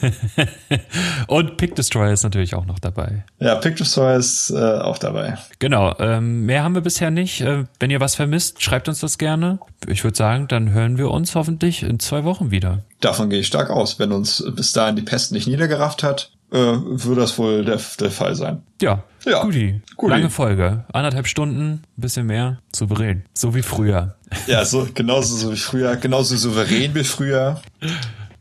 Und 1.26 1.56
Pick 1.56 1.74
Destroyer 1.74 2.12
ist 2.12 2.22
natürlich 2.22 2.54
auch 2.54 2.66
noch 2.66 2.78
dabei. 2.78 3.24
Ja, 3.38 3.54
Picture 3.56 3.88
Store 3.88 4.14
ist 4.16 4.50
äh, 4.50 4.56
auch 4.56 4.98
dabei. 4.98 5.38
Genau, 5.58 5.94
ähm, 5.98 6.44
mehr 6.46 6.62
haben 6.62 6.74
wir 6.74 6.82
bisher 6.82 7.10
nicht. 7.10 7.40
Äh, 7.40 7.64
wenn 7.78 7.90
ihr 7.90 8.00
was 8.00 8.14
vermisst, 8.14 8.62
schreibt 8.62 8.88
uns 8.88 9.00
das 9.00 9.18
gerne. 9.18 9.58
Ich 9.86 10.04
würde 10.04 10.16
sagen, 10.16 10.30
dann 10.39 10.70
hören 10.70 10.98
wir 10.98 11.11
uns 11.11 11.35
hoffentlich 11.35 11.82
in 11.82 11.98
zwei 11.98 12.24
Wochen 12.24 12.51
wieder. 12.51 12.81
Davon 13.01 13.31
gehe 13.31 13.40
ich 13.40 13.47
stark 13.47 13.70
aus. 13.70 13.98
Wenn 13.98 14.12
uns 14.12 14.44
bis 14.55 14.73
dahin 14.73 14.97
die 14.97 15.02
Pest 15.02 15.32
nicht 15.32 15.47
niedergerafft 15.47 16.02
hat, 16.02 16.31
äh, 16.52 16.57
würde 16.57 17.20
das 17.20 17.39
wohl 17.39 17.65
der, 17.65 17.78
der 18.01 18.11
Fall 18.11 18.35
sein. 18.35 18.62
Ja, 18.82 19.05
Ja, 19.24 19.43
Guti. 19.43 19.81
Guti. 19.97 20.11
Lange 20.11 20.31
Folge. 20.31 20.85
Anderthalb 20.93 21.27
Stunden, 21.27 21.82
bisschen 21.97 22.27
mehr. 22.27 22.59
Souverän. 22.74 23.24
So 23.35 23.55
wie 23.55 23.62
früher. 23.62 24.16
Ja, 24.47 24.65
so 24.65 24.89
genauso 24.94 25.36
so 25.36 25.52
wie 25.52 25.57
früher, 25.57 25.97
genauso 25.97 26.36
souverän 26.36 26.94
wie 26.94 27.05
früher. 27.05 27.61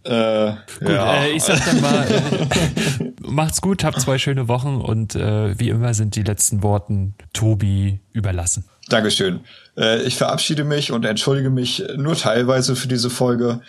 Äh, 0.04 0.54
Gut, 0.80 0.90
ja. 0.90 1.24
äh, 1.24 1.32
ich 1.32 1.44
sag 1.44 1.64
dann 1.66 1.82
mal, 1.82 2.08
äh, 2.10 3.12
macht's 3.22 3.62
gut, 3.62 3.84
habt 3.84 4.00
zwei 4.00 4.18
schöne 4.18 4.48
Wochen 4.48 4.78
und 4.78 5.14
äh, 5.16 5.60
wie 5.60 5.70
immer 5.70 5.94
sind 5.94 6.16
die 6.16 6.24
letzten 6.24 6.64
Worten 6.64 7.16
Tobi 7.34 8.00
überlassen. 8.14 8.64
Dankeschön. 8.88 9.42
Äh, 9.78 10.04
Ich 10.04 10.16
verabschiede 10.16 10.64
mich 10.64 10.92
und 10.92 11.06
entschuldige 11.06 11.50
mich 11.50 11.84
nur 11.96 12.16
teilweise 12.16 12.76
für 12.76 12.88
diese 12.88 13.10
Folge. 13.10 13.60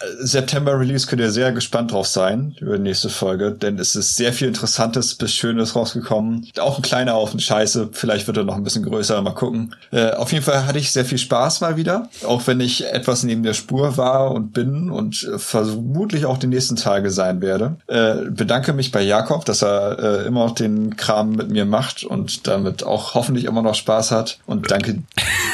Äh, 0.00 0.26
September 0.26 0.78
Release 0.78 1.06
könnt 1.06 1.20
ihr 1.20 1.30
sehr 1.30 1.52
gespannt 1.52 1.92
drauf 1.92 2.06
sein 2.06 2.54
über 2.60 2.76
die 2.76 2.82
nächste 2.82 3.08
Folge, 3.08 3.52
denn 3.52 3.78
es 3.78 3.96
ist 3.96 4.16
sehr 4.16 4.32
viel 4.32 4.48
Interessantes 4.48 5.14
bis 5.14 5.32
Schönes 5.32 5.74
rausgekommen. 5.76 6.48
Auch 6.58 6.76
ein 6.78 6.82
kleiner 6.82 7.14
Haufen 7.14 7.40
Scheiße. 7.40 7.90
Vielleicht 7.92 8.26
wird 8.26 8.36
er 8.36 8.44
noch 8.44 8.56
ein 8.56 8.64
bisschen 8.64 8.84
größer. 8.84 9.20
Mal 9.22 9.32
gucken. 9.32 9.74
Äh, 9.90 10.12
Auf 10.12 10.32
jeden 10.32 10.44
Fall 10.44 10.66
hatte 10.66 10.78
ich 10.78 10.92
sehr 10.92 11.04
viel 11.04 11.18
Spaß 11.18 11.60
mal 11.60 11.76
wieder, 11.76 12.08
auch 12.26 12.46
wenn 12.46 12.60
ich 12.60 12.86
etwas 12.86 13.22
neben 13.22 13.42
der 13.42 13.54
Spur 13.54 13.96
war 13.96 14.32
und 14.32 14.52
bin 14.52 14.90
und 14.90 15.28
vermutlich 15.36 16.26
auch 16.26 16.38
die 16.38 16.46
nächsten 16.46 16.76
Tage 16.76 17.10
sein 17.10 17.40
werde. 17.40 17.76
Äh, 17.86 18.30
Bedanke 18.30 18.72
mich 18.72 18.92
bei 18.92 19.02
Jakob, 19.02 19.44
dass 19.44 19.62
er 19.62 20.26
immer 20.26 20.46
noch 20.46 20.54
den 20.54 20.96
Kram 20.96 21.32
mit 21.32 21.50
mir 21.50 21.64
macht 21.64 22.04
und 22.04 22.46
damit 22.46 22.82
auch 22.84 23.14
hoffentlich 23.14 23.44
immer 23.44 23.62
noch 23.62 23.74
Spaß 23.74 24.10
hat. 24.10 24.38
Und 24.46 24.70
danke. 24.70 25.02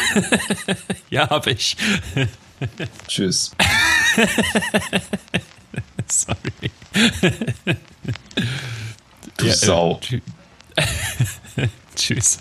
Ja, 1.11 1.29
hab 1.31 1.47
ich. 1.47 1.77
Tschüss. 3.09 3.53
Sorry. 6.09 6.71
Du 9.37 9.47
Ja, 9.47 9.53
äh, 9.53 9.57
Sau. 9.57 10.01
tschü- 10.03 10.21
Tschüss. 11.97 12.39